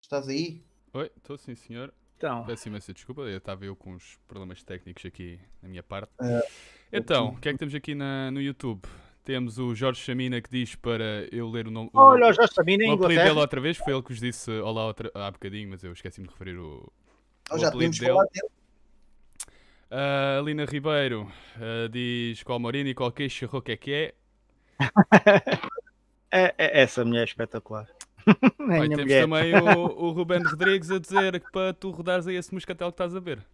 Estás 0.00 0.28
aí? 0.28 0.64
Oi, 0.94 1.10
estou 1.16 1.36
sim, 1.36 1.56
senhor. 1.56 1.92
Então. 2.16 2.46
Peço 2.46 2.68
imensa 2.68 2.94
desculpa, 2.94 3.22
eu 3.22 3.36
estava 3.36 3.64
eu 3.64 3.74
com 3.74 3.92
uns 3.92 4.16
problemas 4.28 4.62
técnicos 4.62 5.04
aqui 5.04 5.40
na 5.60 5.68
minha 5.68 5.82
parte. 5.82 6.10
É, 6.20 6.48
então, 6.92 7.30
o 7.30 7.40
que 7.40 7.48
é 7.48 7.52
que 7.52 7.58
temos 7.58 7.74
aqui 7.74 7.94
na, 7.94 8.30
no 8.30 8.40
YouTube? 8.40 8.82
Temos 9.26 9.58
o 9.58 9.74
Jorge 9.74 10.00
Chamina 10.00 10.40
que 10.40 10.48
diz 10.48 10.76
para 10.76 11.26
eu 11.32 11.50
ler 11.50 11.66
o 11.66 11.70
nome. 11.72 11.90
Olha, 11.92 12.28
o 12.28 12.32
Jorge 12.32 12.54
Chamina 12.54 12.84
em 12.84 12.92
Inglaterra. 12.92 13.24
dele 13.24 13.40
outra 13.40 13.60
vez, 13.60 13.76
foi 13.76 13.92
ele 13.92 14.00
que 14.00 14.10
vos 14.10 14.20
disse 14.20 14.48
olá 14.60 14.86
outra, 14.86 15.10
há 15.12 15.28
bocadinho, 15.32 15.68
mas 15.68 15.82
eu 15.82 15.92
esqueci-me 15.92 16.28
de 16.28 16.32
referir 16.32 16.56
o, 16.56 16.88
oh, 17.50 17.56
o 17.56 17.58
já 17.58 17.66
apelido 17.66 17.98
dele. 17.98 18.12
Falar 18.12 18.26
dele. 18.32 18.48
Uh, 19.90 20.38
Alina 20.38 20.64
Ribeiro 20.64 21.28
uh, 21.56 21.88
diz 21.88 22.44
qual 22.44 22.60
Mourinho 22.60 22.86
e 22.86 22.94
qual 22.94 23.10
queixa 23.10 23.48
o 23.50 23.60
que 23.60 23.72
é 23.72 23.76
que 23.76 23.92
é. 23.92 24.14
é, 26.30 26.54
é. 26.56 26.82
Essa 26.82 27.04
mulher 27.04 27.22
é 27.22 27.24
espetacular. 27.24 27.88
Olha, 28.60 28.88
temos 28.90 28.96
mulher. 28.96 29.22
também 29.22 29.54
o, 29.56 30.04
o 30.04 30.10
Ruben 30.12 30.42
Rodrigues 30.46 30.88
a 30.92 31.00
dizer 31.00 31.40
que 31.40 31.50
para 31.50 31.74
tu 31.74 31.90
rodares 31.90 32.28
aí 32.28 32.36
esse 32.36 32.54
moscatel 32.54 32.92
que 32.92 32.94
estás 32.94 33.16
a 33.16 33.18
ver. 33.18 33.44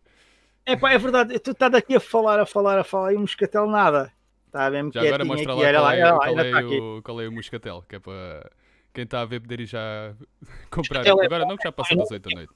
É 0.66 0.76
pá, 0.76 0.92
é 0.92 0.98
verdade, 0.98 1.38
tu 1.38 1.52
estás 1.52 1.72
aqui 1.72 1.96
a 1.96 2.00
falar, 2.00 2.38
a 2.38 2.44
falar, 2.44 2.78
a 2.78 2.84
falar 2.84 3.14
e 3.14 3.16
o 3.16 3.20
moscatel 3.20 3.66
nada. 3.66 4.12
Está 4.52 4.70
mesmo 4.70 4.92
Já 4.92 5.00
agora 5.00 5.24
mostra 5.24 5.54
lá, 5.54 5.56
qual, 5.56 5.64
é, 5.64 5.80
lá, 5.80 6.18
qual, 6.18 6.38
é 6.38 6.50
tá 6.50 6.60
o, 6.66 7.02
qual 7.02 7.20
é 7.22 7.26
o 7.26 7.32
moscatel, 7.32 7.82
que 7.88 7.96
é 7.96 7.98
para 7.98 8.50
quem 8.92 9.04
está 9.04 9.22
a 9.22 9.24
ver 9.24 9.40
poder 9.40 9.60
ir 9.60 9.66
já 9.66 10.14
comprar. 10.70 11.06
É 11.06 11.10
agora 11.10 11.46
não, 11.46 11.56
que 11.56 11.62
já 11.64 11.72
passou 11.72 11.96
das 11.96 12.10
8 12.10 12.28
da 12.28 12.36
noite. 12.36 12.52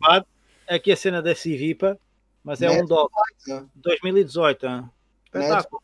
Aqui 0.68 0.92
a 0.92 0.96
cena 0.96 1.22
da 1.22 1.34
Civipa, 1.34 1.98
mas 2.44 2.60
é, 2.60 2.70
um 2.70 2.84
dólar. 2.84 3.08
2018. 3.76 4.66
Espetáculo. 5.24 5.82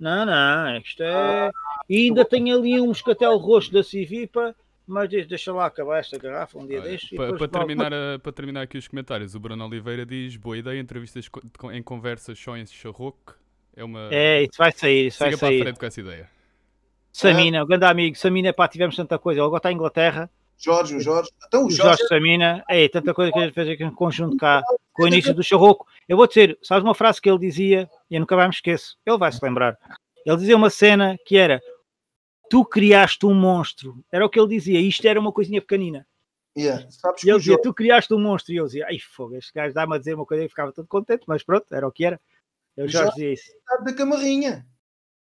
Não, 0.00 0.26
não, 0.26 0.78
isto 0.78 1.04
é. 1.04 1.14
Ah, 1.14 1.50
e 1.88 2.06
ainda 2.06 2.24
tem 2.24 2.52
ali 2.52 2.80
um 2.80 2.88
moscatel 2.88 3.36
roxo 3.36 3.72
da 3.72 3.84
Civipa 3.84 4.56
mas 4.84 5.08
deixa 5.08 5.52
lá 5.52 5.66
acabar 5.66 6.00
esta 6.00 6.18
garrafa 6.18 6.58
um 6.58 6.66
dia 6.66 6.80
Olha, 6.80 6.90
deste. 6.90 7.14
Para, 7.14 7.36
para 7.36 7.48
terminar, 7.48 7.94
a, 7.94 8.18
para 8.18 8.32
terminar 8.32 8.62
aqui 8.62 8.76
os 8.76 8.88
comentários, 8.88 9.34
o 9.36 9.40
Bruno 9.40 9.64
Oliveira 9.64 10.04
diz: 10.04 10.36
boa 10.36 10.58
ideia, 10.58 10.80
entrevistas 10.80 11.30
em 11.72 11.82
conversas 11.82 12.36
só 12.38 12.56
em 12.56 12.66
charroque. 12.66 13.34
É 13.74 13.84
uma. 13.84 14.08
É, 14.12 14.42
isso 14.42 14.58
vai 14.58 14.72
sair, 14.72 15.06
isso 15.06 15.18
Siga 15.18 15.30
vai 15.30 15.38
sair. 15.38 15.48
para 15.48 15.62
a 15.62 15.64
frente 15.66 15.80
com 15.80 15.86
essa 15.86 16.00
ideia. 16.00 16.30
Samina, 17.12 17.60
ah. 17.60 17.62
o 17.62 17.66
grande 17.66 17.84
amigo, 17.84 18.16
Samina, 18.16 18.52
pá, 18.52 18.68
tivemos 18.68 18.96
tanta 18.96 19.18
coisa. 19.18 19.40
Ele 19.40 19.46
agora 19.46 19.58
está 19.58 19.70
em 19.70 19.74
Inglaterra. 19.74 20.30
Jorge, 20.56 20.96
o 20.96 21.00
Jorge. 21.00 21.28
Então, 21.46 21.66
o 21.66 21.70
Jorge, 21.70 21.98
Jorge 21.98 22.06
Samina, 22.06 22.64
é, 22.68 22.88
tanta 22.88 23.12
coisa 23.12 23.32
que 23.32 23.38
a 23.38 23.42
gente 23.42 23.54
fez 23.54 23.68
aqui 23.68 23.84
em 23.84 23.90
conjunto 23.90 24.36
cá, 24.36 24.62
com 24.92 25.02
o 25.02 25.08
início 25.08 25.34
do 25.34 25.42
charroco. 25.42 25.86
Eu 26.08 26.16
vou 26.16 26.26
dizer, 26.26 26.56
sabes 26.62 26.84
uma 26.84 26.94
frase 26.94 27.20
que 27.20 27.28
ele 27.28 27.38
dizia, 27.38 27.90
e 28.10 28.14
eu 28.14 28.20
nunca 28.20 28.36
mais 28.36 28.48
me 28.48 28.54
esqueço, 28.54 28.96
ele 29.04 29.18
vai 29.18 29.32
se 29.32 29.44
lembrar. 29.44 29.76
Ele 30.24 30.36
dizia 30.36 30.56
uma 30.56 30.70
cena 30.70 31.16
que 31.26 31.36
era: 31.36 31.60
tu 32.48 32.64
criaste 32.64 33.26
um 33.26 33.34
monstro. 33.34 34.04
Era 34.10 34.24
o 34.24 34.30
que 34.30 34.38
ele 34.38 34.48
dizia. 34.48 34.80
Isto 34.80 35.06
era 35.06 35.18
uma 35.18 35.32
coisinha 35.32 35.60
pequenina. 35.60 36.06
Yeah. 36.56 36.86
e 37.24 37.30
ele 37.30 37.38
dizia, 37.38 37.60
tu 37.60 37.72
criaste 37.72 38.12
um 38.12 38.20
monstro. 38.20 38.52
E 38.52 38.56
eu 38.56 38.66
dizia, 38.66 38.86
ai 38.86 38.98
fogo, 38.98 39.34
este 39.36 39.52
gajo 39.54 39.74
dá-me 39.74 39.96
a 39.96 39.98
dizer 39.98 40.14
uma 40.14 40.26
coisa 40.26 40.44
e 40.44 40.48
ficava 40.48 40.70
todo 40.70 40.86
contente, 40.86 41.24
mas 41.26 41.42
pronto, 41.42 41.66
era 41.72 41.88
o 41.88 41.90
que 41.90 42.04
era. 42.04 42.20
Eu 42.76 42.88
já 42.88 43.06
dizia 43.08 43.32
isso. 43.32 43.50
Da 43.84 43.92
Camarrinha. 43.92 44.66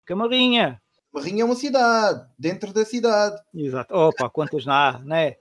Camarrinha. 0.05 0.81
Camarrinha 1.11 1.43
é 1.43 1.45
uma 1.45 1.55
cidade, 1.55 2.27
dentro 2.37 2.73
da 2.73 2.85
cidade. 2.85 3.41
Exato. 3.53 3.93
Opa, 3.93 4.29
quantos 4.29 4.65
não 4.65 4.73
há, 4.73 4.99
né? 4.99 5.35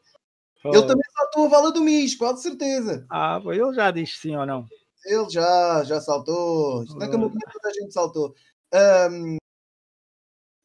Ele 0.64 0.82
também 0.82 1.04
saltou 1.12 1.46
a 1.46 1.48
vala 1.48 1.72
do 1.72 1.80
Mis, 1.80 2.14
quase 2.14 2.42
certeza. 2.42 3.04
Ah, 3.10 3.40
ele 3.46 3.74
já 3.74 3.90
disse 3.90 4.18
sim 4.18 4.36
ou 4.36 4.46
não. 4.46 4.66
Ele 5.04 5.28
já, 5.28 5.82
já 5.84 6.00
saltou. 6.00 6.84
Na 6.96 7.08
Camarrinha 7.08 7.40
toda 7.52 7.68
a 7.68 7.72
gente 7.72 7.92
saltou. 7.92 8.34
Um, 8.72 9.36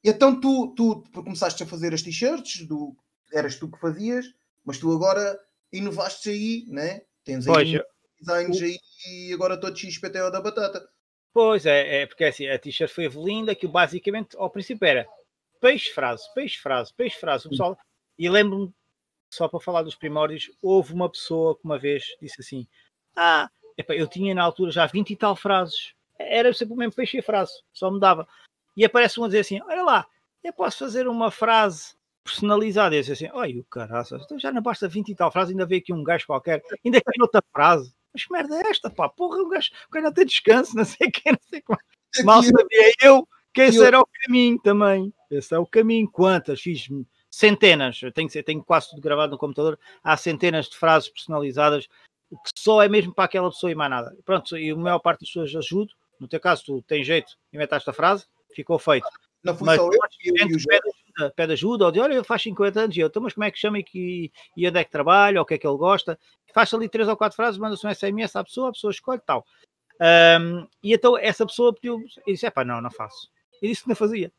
então 0.04 0.40
tu, 0.40 0.74
tu 0.76 1.04
começaste 1.12 1.64
a 1.64 1.68
fazer 1.68 1.94
as 1.94 2.02
t-shirts, 2.02 2.68
eras 3.34 3.56
tu 3.56 3.70
que 3.70 3.80
fazias, 3.80 4.26
mas 4.64 4.78
tu 4.78 4.92
agora 4.92 5.38
inovaste 5.72 6.30
aí, 6.30 6.66
né? 6.68 7.02
Tens 7.24 7.48
aí 7.48 7.54
pois, 7.54 7.72
designs 8.20 8.62
aí 8.62 8.78
e 9.10 9.34
agora 9.34 9.60
todo 9.60 9.78
XPTO 9.78 10.32
da 10.32 10.40
batata. 10.40 10.88
Pois 11.34 11.66
é, 11.66 12.02
é 12.02 12.06
porque 12.06 12.24
assim, 12.24 12.48
a 12.48 12.58
t-shirt 12.58 12.92
foi 12.92 13.06
evoluindo, 13.06 13.52
aquilo 13.52 13.72
basicamente 13.72 14.36
ao 14.38 14.50
princípio 14.50 14.86
era 14.88 15.08
peixe 15.62 15.92
frase, 15.92 16.24
peixe 16.34 16.58
frase, 16.60 16.94
peixe 16.94 17.20
frase, 17.20 17.48
o 17.48 17.50
pessoal, 17.50 17.78
e 18.18 18.30
lembro-me 18.30 18.74
só 19.30 19.48
para 19.48 19.60
falar 19.60 19.84
dos 19.84 19.96
primórdios, 19.96 20.52
houve 20.62 20.94
uma 20.94 21.10
pessoa 21.10 21.56
que 21.56 21.66
uma 21.66 21.78
vez 21.78 22.04
disse 22.22 22.42
assim: 22.42 22.68
Ah, 23.16 23.50
epa, 23.78 23.94
eu 23.94 24.08
tinha 24.08 24.34
na 24.34 24.44
altura 24.44 24.72
já 24.72 24.86
20 24.86 25.12
e 25.12 25.16
tal 25.16 25.36
frases. 25.36 25.94
Era 26.20 26.52
sempre 26.54 26.74
o 26.74 26.78
mesmo 26.78 26.94
peixe 26.94 27.18
e 27.20 27.22
frase, 27.22 27.54
só 27.74 27.92
mudava. 27.92 28.28
E 28.76 28.86
aparece 28.86 29.20
um 29.20 29.24
a 29.26 29.28
dizer 29.28 29.40
assim: 29.42 29.62
Olha 29.64 29.84
lá, 29.84 30.08
eu 30.44 30.54
posso 30.54 30.80
fazer 30.80 31.08
uma 31.08 31.30
frase 31.32 31.96
personalizada. 32.24 32.96
E 32.96 33.00
eu 33.00 33.02
disse 33.02 33.14
assim: 33.14 33.30
Olha, 33.34 33.60
o 33.60 33.64
caraças, 33.66 34.24
então 34.24 34.40
já 34.40 34.52
não 34.52 34.62
basta 34.62 34.88
20 34.88 35.10
e 35.10 35.16
tal 35.16 35.32
frases, 35.32 35.52
ainda 35.52 35.66
veio 35.66 35.82
aqui 35.82 35.94
um 35.94 36.04
gajo 36.04 36.26
qualquer, 36.26 36.62
ainda 36.86 37.02
quer 37.02 37.22
outra 37.22 37.44
frase. 37.54 37.94
Mas 38.18 38.26
que 38.26 38.34
merda 38.34 38.56
é 38.56 38.72
esta, 38.72 38.90
pá? 38.90 39.08
Porra, 39.08 39.38
o 39.44 39.48
gajo, 39.48 39.70
o 39.88 39.92
gajo 39.92 40.06
não 40.06 40.14
tem 40.14 40.26
descanso, 40.26 40.74
não 40.76 40.84
sei 40.84 41.12
quem, 41.12 41.34
não 41.34 41.40
sei 41.48 41.62
como. 41.62 41.80
Mal 42.24 42.42
sabia 42.42 42.94
eu 43.02 43.28
que 43.54 43.62
esse 43.62 43.84
era 43.84 44.00
o 44.00 44.08
caminho 44.24 44.60
também. 44.60 45.14
Esse 45.30 45.54
é 45.54 45.60
o 45.60 45.68
caminho. 45.68 46.10
Quantas? 46.10 46.60
Fiz 46.60 46.88
centenas, 47.30 48.02
eu 48.02 48.12
tenho, 48.12 48.30
tenho 48.30 48.64
quase 48.64 48.90
tudo 48.90 49.02
gravado 49.02 49.34
no 49.34 49.38
computador. 49.38 49.78
Há 50.04 50.18
centenas 50.18 50.68
de 50.68 50.78
frases 50.78 51.10
personalizadas 51.10 51.88
que 52.30 52.52
só 52.58 52.82
é 52.82 52.90
mesmo 52.90 53.14
para 53.14 53.26
aquela 53.26 53.52
pessoa 53.52 53.72
e 53.72 53.76
mais 53.76 53.92
nada. 53.92 54.18
Pronto, 54.26 54.58
e 54.58 54.72
a 54.72 54.76
maior 54.76 55.00
parte 55.00 55.22
das 55.22 55.30
pessoas 55.30 55.56
ajudo. 55.56 55.94
No 56.20 56.28
teu 56.28 56.40
caso, 56.40 56.64
tu 56.66 56.82
tens 56.82 57.06
jeito, 57.06 57.38
inventaste 57.54 57.88
a 57.88 57.94
frase, 57.94 58.26
ficou 58.56 58.80
feito. 58.80 59.08
Não 59.44 59.56
fui 59.56 59.68
mas, 59.68 59.78
só 59.78 59.86
eu, 59.86 59.92
eu, 59.94 60.50
eu 60.50 60.58
pede 61.36 61.54
ajuda, 61.54 61.86
ou 61.86 61.92
de 61.92 62.00
olha, 62.00 62.24
faz 62.24 62.42
50 62.44 62.80
anos, 62.80 62.98
e 62.98 63.00
eu, 63.00 63.08
então, 63.08 63.22
mas 63.22 63.34
como 63.34 63.44
é 63.44 63.52
que 63.52 63.60
chama 63.60 63.80
e, 63.80 63.84
que, 63.84 64.32
e 64.56 64.68
onde 64.68 64.80
é 64.80 64.84
que 64.84 64.92
trabalha, 64.92 65.40
ou 65.40 65.44
o 65.44 65.46
que 65.46 65.56
é 65.56 65.58
que 65.58 65.68
ele 65.68 65.78
gosta? 65.78 66.18
Faz 66.54 66.74
ali 66.74 66.90
três 66.90 67.08
ou 67.08 67.18
quatro 67.18 67.36
frases, 67.36 67.60
manda-se 67.60 67.86
um 67.86 67.94
SMS 67.94 68.36
à 68.36 68.44
pessoa, 68.44 68.70
a 68.70 68.72
pessoa 68.72 68.92
escolhe 68.92 69.22
tal. 69.26 69.46
Um, 70.00 70.68
e 70.84 70.94
então 70.94 71.18
essa 71.18 71.46
pessoa 71.46 71.74
pediu, 71.74 72.00
e 72.26 72.34
disse: 72.34 72.46
é 72.46 72.50
pá, 72.50 72.64
não, 72.64 72.82
não 72.82 72.92
faço. 72.92 73.30
E 73.62 73.68
disse 73.68 73.84
que 73.84 73.90
não 73.90 73.96
fazia. 73.96 74.32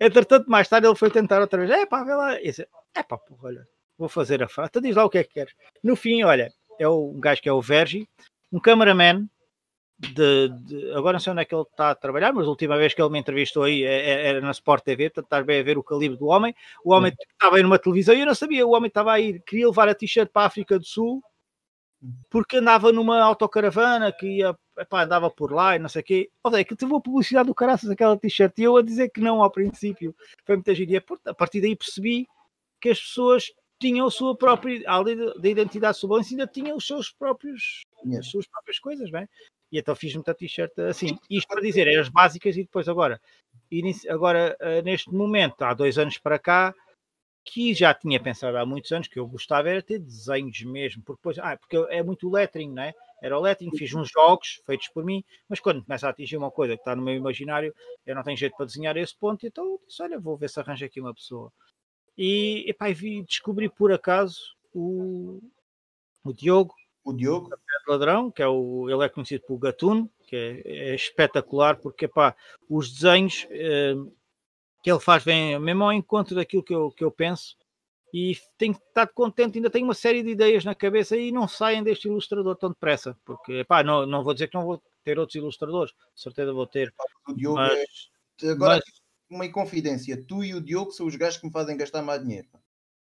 Entretanto, 0.00 0.50
mais 0.50 0.68
tarde 0.68 0.86
ele 0.86 0.96
foi 0.96 1.10
tentar 1.10 1.40
outra 1.40 1.58
vez. 1.58 1.70
É 1.70 1.86
pá, 1.86 2.04
vê 2.04 2.14
lá. 2.14 2.40
E 2.40 2.44
disse, 2.44 2.68
é 2.94 3.02
pá, 3.02 3.16
porra, 3.16 3.48
olha, 3.48 3.68
vou 3.96 4.08
fazer 4.08 4.42
a 4.42 4.48
frase. 4.48 4.70
Então 4.70 4.82
diz 4.82 4.94
lá 4.94 5.04
o 5.04 5.10
que 5.10 5.18
é 5.18 5.24
que 5.24 5.34
queres. 5.34 5.54
No 5.82 5.96
fim, 5.96 6.22
olha, 6.22 6.52
é 6.78 6.88
um 6.88 7.18
gajo 7.20 7.40
que 7.40 7.48
é 7.48 7.52
o 7.52 7.62
Vergi, 7.62 8.08
um 8.52 8.60
cameraman. 8.60 9.28
De, 9.96 10.48
de, 10.48 10.92
agora 10.92 11.12
não 11.14 11.20
sei 11.20 11.32
onde 11.32 11.42
é 11.42 11.44
que 11.44 11.54
ele 11.54 11.62
está 11.62 11.90
a 11.90 11.94
trabalhar, 11.94 12.32
mas 12.32 12.46
a 12.46 12.50
última 12.50 12.76
vez 12.76 12.92
que 12.92 13.00
ele 13.00 13.10
me 13.10 13.18
entrevistou 13.18 13.62
aí 13.62 13.84
é, 13.84 14.10
é, 14.10 14.26
era 14.26 14.40
na 14.40 14.50
Sport 14.50 14.82
TV, 14.82 15.08
portanto 15.08 15.26
estás 15.26 15.46
bem 15.46 15.60
a 15.60 15.62
ver 15.62 15.78
o 15.78 15.84
calibre 15.84 16.18
do 16.18 16.26
homem. 16.26 16.54
O 16.84 16.92
homem 16.92 17.12
estava 17.32 17.56
aí 17.56 17.62
numa 17.62 17.78
televisão 17.78 18.14
e 18.14 18.20
eu 18.20 18.26
não 18.26 18.34
sabia, 18.34 18.66
o 18.66 18.72
homem 18.72 18.88
estava 18.88 19.12
aí, 19.12 19.40
queria 19.40 19.68
levar 19.68 19.88
a 19.88 19.94
t-shirt 19.94 20.30
para 20.32 20.42
a 20.42 20.46
África 20.46 20.78
do 20.78 20.84
Sul 20.84 21.22
porque 22.28 22.56
andava 22.56 22.92
numa 22.92 23.22
autocaravana 23.22 24.12
que 24.12 24.26
ia, 24.38 24.56
epá, 24.78 25.04
andava 25.04 25.30
por 25.30 25.52
lá 25.52 25.76
e 25.76 25.78
não 25.78 25.88
sei 25.88 26.02
o 26.02 26.04
quê. 26.04 26.30
Olha, 26.42 26.64
que 26.64 26.76
teve 26.76 26.92
uma 26.92 27.00
publicidade 27.00 27.46
do 27.46 27.54
caraças 27.54 27.90
aquela 27.90 28.16
t-shirt 28.16 28.58
e 28.58 28.62
eu 28.64 28.76
a 28.76 28.82
dizer 28.82 29.08
que 29.10 29.20
não 29.20 29.42
ao 29.42 29.50
princípio. 29.50 30.14
Foi 30.44 30.56
muita 30.56 30.74
gíria. 30.74 31.02
A 31.26 31.34
partir 31.34 31.60
daí 31.60 31.74
percebi 31.74 32.26
que 32.80 32.90
as 32.90 33.00
pessoas 33.00 33.52
tinham 33.80 34.06
a 34.06 34.10
sua 34.10 34.36
própria, 34.36 34.82
além 34.86 35.16
da 35.16 35.48
identidade 35.48 35.98
sublance, 35.98 36.32
ainda 36.34 36.46
tinham 36.46 36.76
os 36.76 36.86
seus 36.86 37.10
próprios, 37.10 37.82
as 38.18 38.26
suas 38.26 38.46
próprias 38.46 38.78
coisas, 38.78 39.10
bem? 39.10 39.28
E 39.74 39.78
então 39.78 39.96
fiz 39.96 40.14
muita 40.14 40.32
t-shirt 40.32 40.78
assim. 40.78 41.18
Isto 41.28 41.48
para 41.48 41.60
dizer, 41.60 41.88
eram 41.88 42.00
as 42.00 42.08
básicas 42.08 42.56
e 42.56 42.62
depois 42.62 42.88
agora, 42.88 43.20
agora 44.08 44.56
eh, 44.60 44.82
neste 44.82 45.12
momento, 45.12 45.62
há 45.62 45.74
dois 45.74 45.98
anos 45.98 46.16
para 46.16 46.38
cá, 46.38 46.72
que 47.44 47.74
já 47.74 47.92
tinha 47.92 48.22
pensado 48.22 48.56
há 48.56 48.64
muitos 48.64 48.92
anos 48.92 49.08
que 49.08 49.18
eu 49.18 49.26
gostava 49.26 49.68
era 49.68 49.82
ter 49.82 49.98
desenhos 49.98 50.62
mesmo, 50.62 51.02
porque 51.02 51.18
depois, 51.18 51.38
ah, 51.40 51.56
porque 51.56 51.76
é 51.92 52.04
muito 52.04 52.30
lettering, 52.30 52.72
não 52.72 52.84
é? 52.84 52.94
Era 53.20 53.36
o 53.36 53.42
lettering, 53.42 53.76
fiz 53.76 53.92
uns 53.92 54.08
jogos 54.12 54.62
feitos 54.64 54.86
por 54.90 55.04
mim, 55.04 55.24
mas 55.48 55.58
quando 55.58 55.82
começa 55.82 56.06
a 56.06 56.10
atingir 56.10 56.36
uma 56.36 56.52
coisa 56.52 56.76
que 56.76 56.80
está 56.80 56.94
no 56.94 57.02
meu 57.02 57.16
imaginário, 57.16 57.74
eu 58.06 58.14
não 58.14 58.22
tenho 58.22 58.36
jeito 58.36 58.56
para 58.56 58.66
desenhar 58.66 58.96
esse 58.96 59.16
ponto, 59.18 59.44
então 59.44 59.80
disse, 59.88 60.00
olha, 60.04 60.20
vou 60.20 60.36
ver 60.36 60.50
se 60.50 60.60
arranjo 60.60 60.84
aqui 60.86 61.00
uma 61.00 61.12
pessoa. 61.12 61.52
E, 62.16 62.64
epá, 62.68 62.92
vi, 62.92 63.24
descobri 63.24 63.68
por 63.68 63.92
acaso 63.92 64.38
o, 64.72 65.40
o 66.22 66.32
Diogo, 66.32 66.76
o 67.04 67.12
Diogo 67.12 67.50
Ladrão, 67.86 68.30
que 68.30 68.42
é 68.42 68.48
o, 68.48 68.88
ele 68.88 69.04
é 69.04 69.08
conhecido 69.08 69.44
por 69.46 69.58
Gatuno, 69.58 70.10
que 70.26 70.34
é, 70.34 70.62
é 70.90 70.94
espetacular, 70.94 71.76
porque 71.76 72.06
epá, 72.06 72.34
os 72.68 72.92
desenhos... 72.92 73.46
Eh, 73.50 73.94
que 74.84 74.90
ele 74.90 75.00
faz 75.00 75.24
vem 75.24 75.58
mesmo 75.58 75.82
ao 75.82 75.94
encontro 75.94 76.34
daquilo 76.34 76.62
que 76.62 76.74
eu, 76.74 76.90
que 76.90 77.02
eu 77.02 77.10
penso 77.10 77.56
e 78.12 78.36
tenho 78.58 78.72
estado 78.72 79.12
contente, 79.14 79.56
ainda 79.56 79.70
tenho 79.70 79.86
uma 79.86 79.94
série 79.94 80.22
de 80.22 80.28
ideias 80.28 80.62
na 80.62 80.74
cabeça 80.74 81.16
e 81.16 81.32
não 81.32 81.48
saem 81.48 81.82
deste 81.82 82.06
ilustrador 82.06 82.54
tão 82.54 82.68
depressa, 82.68 83.18
porque 83.24 83.64
pá, 83.64 83.82
não, 83.82 84.06
não 84.06 84.22
vou 84.22 84.34
dizer 84.34 84.46
que 84.46 84.54
não 84.54 84.66
vou 84.66 84.80
ter 85.02 85.18
outros 85.18 85.34
ilustradores, 85.34 85.92
com 85.92 86.16
certeza 86.16 86.52
vou 86.52 86.66
ter. 86.66 86.94
O 87.26 87.32
Diogo 87.32 87.56
mas, 87.56 87.72
é... 88.42 88.50
Agora, 88.50 88.80
mas... 88.86 89.02
uma 89.28 89.46
inconfidência, 89.46 90.22
tu 90.28 90.44
e 90.44 90.54
o 90.54 90.60
Diogo 90.60 90.92
são 90.92 91.06
os 91.06 91.16
gajos 91.16 91.40
que 91.40 91.46
me 91.46 91.52
fazem 91.52 91.76
gastar 91.76 92.02
mais 92.02 92.22
dinheiro. 92.22 92.46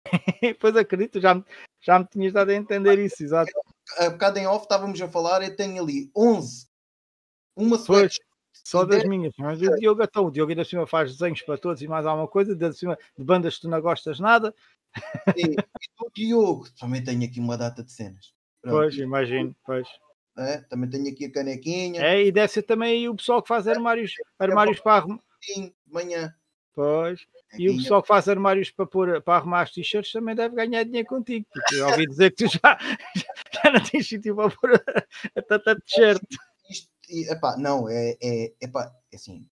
pois 0.59 0.75
acredito, 0.75 1.19
já 1.19 1.35
me, 1.35 1.43
já 1.83 1.99
me 1.99 2.07
tinhas 2.07 2.33
dado 2.33 2.49
a 2.49 2.55
entender 2.55 2.97
isso, 2.99 3.23
exato. 3.23 3.51
A 3.97 4.09
bocado 4.09 4.39
em 4.39 4.47
off 4.47 4.63
estávamos 4.63 4.99
a 5.01 5.07
falar, 5.07 5.43
eu 5.43 5.55
tenho 5.55 5.83
ali 5.83 6.09
11, 6.15 6.67
uma 7.55 7.77
sweatshirt 7.77 8.25
só 8.63 8.85
das 8.85 9.03
minhas, 9.03 9.33
mas 9.37 9.61
o 9.61 9.75
Diogo, 9.75 10.01
então, 10.01 10.25
o 10.25 10.31
Diogo 10.31 10.51
ainda 10.51 10.63
cima 10.63 10.87
faz 10.87 11.11
desenhos 11.11 11.41
para 11.41 11.57
todos 11.57 11.81
e 11.81 11.87
mais 11.87 12.05
alguma 12.05 12.27
coisa, 12.27 12.55
de, 12.55 12.73
cima, 12.73 12.97
de 13.17 13.23
bandas 13.23 13.55
que 13.55 13.61
tu 13.61 13.69
não 13.69 13.81
gostas 13.81 14.19
nada. 14.19 14.55
E, 15.35 15.51
e 15.51 15.55
o 15.99 16.09
Diogo, 16.15 16.67
também 16.79 17.03
tenho 17.03 17.25
aqui 17.25 17.39
uma 17.39 17.57
data 17.57 17.83
de 17.83 17.91
cenas. 17.91 18.33
Pronto. 18.61 18.77
Pois, 18.77 18.95
imagino, 18.95 19.53
pois. 19.65 19.87
É, 20.37 20.57
também 20.61 20.89
tenho 20.89 21.11
aqui 21.11 21.25
a 21.25 21.31
canequinha. 21.31 22.01
É, 22.01 22.23
e 22.23 22.31
deve 22.31 22.51
ser 22.51 22.63
também 22.63 23.07
o 23.09 23.15
pessoal 23.15 23.41
que 23.41 23.49
faz 23.49 23.67
armários, 23.67 24.13
armários 24.39 24.79
para 24.79 24.97
arrumar. 24.97 25.19
Sim, 25.41 25.73
de 25.85 25.93
manhã. 25.93 26.33
Pois. 26.75 27.21
E 27.57 27.69
o 27.69 27.77
pessoal 27.77 28.01
que 28.01 28.07
faz 28.07 28.27
armários 28.27 28.71
para, 28.71 28.85
pôr, 28.85 29.21
para 29.21 29.35
arrumar 29.35 29.61
as 29.61 29.71
t-shirts 29.71 30.11
também 30.11 30.35
deve 30.35 30.55
ganhar 30.55 30.83
dinheiro 30.83 31.07
contigo. 31.07 31.45
Porque 31.53 31.75
eu 31.75 31.87
ouvi 31.87 32.07
dizer 32.07 32.31
que 32.31 32.47
tu 32.47 32.51
já, 32.51 32.77
já 33.63 33.71
não 33.71 33.83
tens 33.83 34.07
sítio 34.07 34.35
para 34.35 34.49
pôr 34.49 34.83
a, 35.35 35.41
tanta 35.41 35.75
t-shirt 35.75 36.21
não, 37.57 37.89
é, 37.89 38.17
é, 38.21 38.53
epá, 38.61 38.91
é 39.11 39.15
assim. 39.15 39.45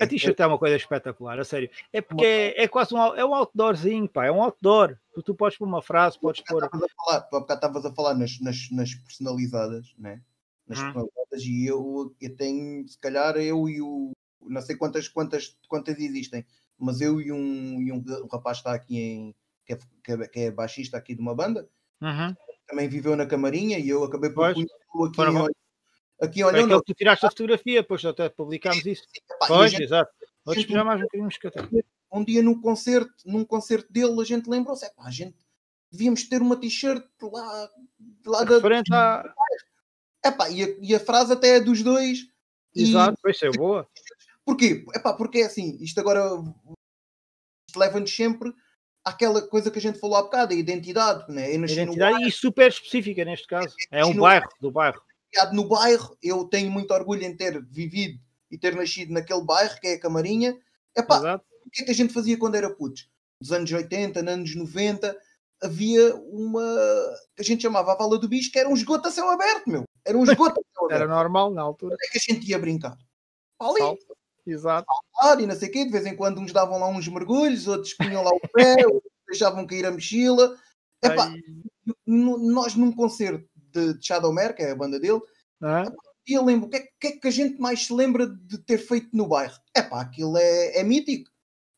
A 0.00 0.06
t-shirt 0.06 0.38
é, 0.38 0.42
é, 0.42 0.46
uma 0.46 0.58
coisa 0.58 0.74
espetacular, 0.74 1.38
a 1.38 1.44
sério. 1.44 1.70
É 1.92 2.00
porque 2.00 2.24
é, 2.24 2.64
é, 2.64 2.68
quase 2.68 2.92
um, 2.94 2.98
é 2.98 3.24
um 3.24 3.34
outdoorzinho, 3.34 4.08
pá, 4.08 4.26
é 4.26 4.32
um 4.32 4.42
outdoor. 4.42 4.98
Tu, 5.12 5.22
tu 5.22 5.34
podes 5.34 5.56
pôr 5.56 5.66
uma 5.66 5.82
frase, 5.82 6.18
podes 6.18 6.42
pôr. 6.42 6.64
Estavas 6.64 6.90
a 6.90 7.04
falar, 7.04 7.20
tu 7.20 7.36
há 7.36 7.40
bocado 7.40 7.58
estavas 7.58 7.86
a 7.86 7.94
falar 7.94 8.14
nas, 8.14 8.40
nas, 8.40 8.70
nas 8.72 8.94
personalizadas, 8.94 9.94
né? 9.96 10.20
Nas 10.66 10.78
hum. 10.78 10.82
personalizadas, 10.82 11.42
e 11.44 11.66
eu, 11.66 12.14
eu 12.20 12.36
tenho, 12.36 12.88
se 12.88 12.98
calhar, 12.98 13.36
eu 13.36 13.68
e 13.68 13.80
o. 13.80 14.10
Não 14.46 14.60
sei 14.60 14.76
quantas, 14.76 15.08
quantas, 15.08 15.56
quantas 15.68 15.98
existem, 15.98 16.44
mas 16.78 17.00
eu 17.00 17.20
e 17.20 17.32
um, 17.32 17.80
e 17.80 17.92
um, 17.92 18.04
um 18.24 18.28
rapaz 18.30 18.58
que 18.58 18.68
está 18.68 18.74
aqui 18.74 18.98
em. 18.98 19.34
Que 19.66 19.72
é, 19.72 19.78
que 20.02 20.12
é, 20.12 20.28
que 20.28 20.40
é 20.40 20.50
baixista 20.50 20.98
aqui 20.98 21.14
de 21.14 21.22
uma 21.22 21.34
banda, 21.34 21.66
uhum. 22.02 22.34
também 22.68 22.86
viveu 22.86 23.16
na 23.16 23.24
Camarinha 23.24 23.78
e 23.78 23.88
eu 23.88 24.04
acabei 24.04 24.28
por 24.28 24.44
aqui 24.44 24.60
em, 24.60 24.66
Aqui 26.20 26.42
olha. 26.42 26.60
É 26.60 26.66
que 26.66 26.84
tu 26.84 26.94
tiraste 26.94 27.26
a 27.26 27.30
fotografia, 27.30 27.82
depois 27.82 28.04
até 28.04 28.28
publicámos 28.28 28.84
isso. 28.84 29.02
Epá, 29.14 29.46
pois, 29.46 29.70
gente, 29.70 29.84
exato. 29.84 30.12
Vou 30.44 30.54
esperar 30.54 30.84
mais 30.84 31.00
um 31.00 31.04
bocadinho 31.04 31.84
Um 32.12 32.24
dia 32.24 32.42
num 32.42 32.60
concerto, 32.60 33.12
num 33.24 33.44
concerto 33.44 33.92
dele, 33.92 34.20
a 34.20 34.24
gente 34.24 34.48
lembrou-se, 34.48 34.88
a 34.98 35.10
gente 35.10 35.36
devíamos 35.90 36.24
ter 36.24 36.42
uma 36.42 36.56
t-shirt 36.56 37.04
lá, 37.22 37.70
lá 38.26 38.44
da. 38.44 38.60
Frente 38.60 38.92
à. 38.92 39.24
Epá, 40.24 40.48
e, 40.50 40.62
a, 40.62 40.76
e 40.80 40.94
a 40.94 41.00
frase 41.00 41.32
até 41.32 41.56
é 41.56 41.60
dos 41.60 41.82
dois. 41.82 42.26
Exato, 42.74 43.18
vai 43.22 43.32
ser 43.32 43.50
boa. 43.52 43.86
Porquê? 44.44 44.84
Epá, 44.94 45.14
porque 45.14 45.38
é 45.38 45.46
assim, 45.46 45.76
isto 45.80 45.98
agora 46.00 46.22
leva-nos 47.76 48.14
sempre 48.14 48.52
àquela 49.04 49.42
coisa 49.42 49.70
que 49.70 49.78
a 49.78 49.82
gente 49.82 49.98
falou 49.98 50.16
há 50.16 50.22
bocado, 50.22 50.52
a 50.52 50.56
identidade. 50.56 51.32
Né? 51.32 51.54
Identidade 51.54 52.26
e 52.26 52.30
super 52.30 52.68
específica 52.68 53.24
neste 53.24 53.46
caso. 53.46 53.74
É 53.90 54.04
um 54.04 54.14
bairro 54.14 54.48
do 54.60 54.70
bairro 54.70 55.00
no 55.52 55.66
bairro, 55.66 56.16
eu 56.22 56.44
tenho 56.44 56.70
muito 56.70 56.92
orgulho 56.92 57.24
em 57.24 57.36
ter 57.36 57.60
vivido 57.64 58.20
e 58.50 58.58
ter 58.58 58.74
nascido 58.74 59.12
naquele 59.12 59.42
bairro 59.42 59.78
que 59.80 59.88
é 59.88 59.94
a 59.94 60.00
Camarinha. 60.00 60.56
Epá, 60.96 61.40
o 61.66 61.70
que 61.70 61.82
é 61.82 61.84
que 61.86 61.90
a 61.90 61.94
gente 61.94 62.12
fazia 62.12 62.38
quando 62.38 62.54
era 62.54 62.70
putos? 62.70 63.08
Nos 63.40 63.50
anos 63.50 63.72
80, 63.72 64.22
nos 64.22 64.32
anos 64.32 64.54
90, 64.54 65.16
havia 65.62 66.14
uma 66.14 66.62
que 67.34 67.42
a 67.42 67.44
gente 67.44 67.62
chamava 67.62 67.92
a 67.92 67.96
Vala 67.96 68.18
do 68.18 68.28
Bicho, 68.28 68.52
que 68.52 68.58
era 68.58 68.68
um 68.68 68.74
esgoto 68.74 69.08
a 69.08 69.10
céu 69.10 69.28
aberto, 69.28 69.68
meu. 69.68 69.84
Era 70.04 70.16
um 70.16 70.22
esgoto 70.24 70.60
a 70.60 70.74
céu 70.74 70.84
aberto. 70.84 71.02
Era 71.02 71.08
normal 71.08 71.52
na 71.52 71.62
altura. 71.62 71.94
Onde 71.94 72.06
é 72.06 72.10
que 72.10 72.18
a 72.18 72.32
gente 72.32 72.48
ia 72.48 72.58
brincar? 72.58 72.96
Ali. 73.58 73.98
Exato. 74.46 74.86
Saltar 75.14 75.42
e 75.42 75.46
não 75.46 75.54
sei 75.54 75.68
o 75.68 75.72
quê. 75.72 75.84
De 75.84 75.90
vez 75.90 76.06
em 76.06 76.16
quando 76.16 76.40
uns 76.40 76.52
davam 76.52 76.78
lá 76.78 76.88
uns 76.88 77.08
mergulhos, 77.08 77.66
outros 77.66 77.94
punham 77.94 78.22
lá 78.22 78.30
o 78.30 78.40
pé, 78.52 78.76
outros 78.86 79.12
deixavam 79.26 79.66
cair 79.66 79.86
a 79.86 79.90
mochila. 79.90 80.56
Epá, 81.02 81.32
nós 82.06 82.74
num 82.74 82.92
concerto 82.92 83.48
de, 83.54 83.94
de 83.94 84.06
Shadowmare, 84.06 84.54
que 84.54 84.62
é 84.62 84.70
a 84.70 84.76
banda 84.76 84.98
dele. 84.98 85.20
Ah. 85.62 85.84
E 86.26 86.32
eu 86.32 86.44
lembro, 86.44 86.66
o 86.66 86.70
que, 86.70 86.76
é, 86.78 86.88
que, 86.98 87.06
é, 87.06 87.12
que 87.12 87.28
a 87.28 87.30
gente 87.30 87.60
mais 87.60 87.86
se 87.86 87.92
lembra 87.92 88.26
de 88.26 88.58
ter 88.58 88.78
feito 88.78 89.10
no 89.12 89.26
bairro? 89.26 89.54
É 89.74 89.82
pá, 89.82 90.00
aquilo 90.00 90.38
é, 90.38 90.78
é 90.78 90.82
mítico. 90.82 91.30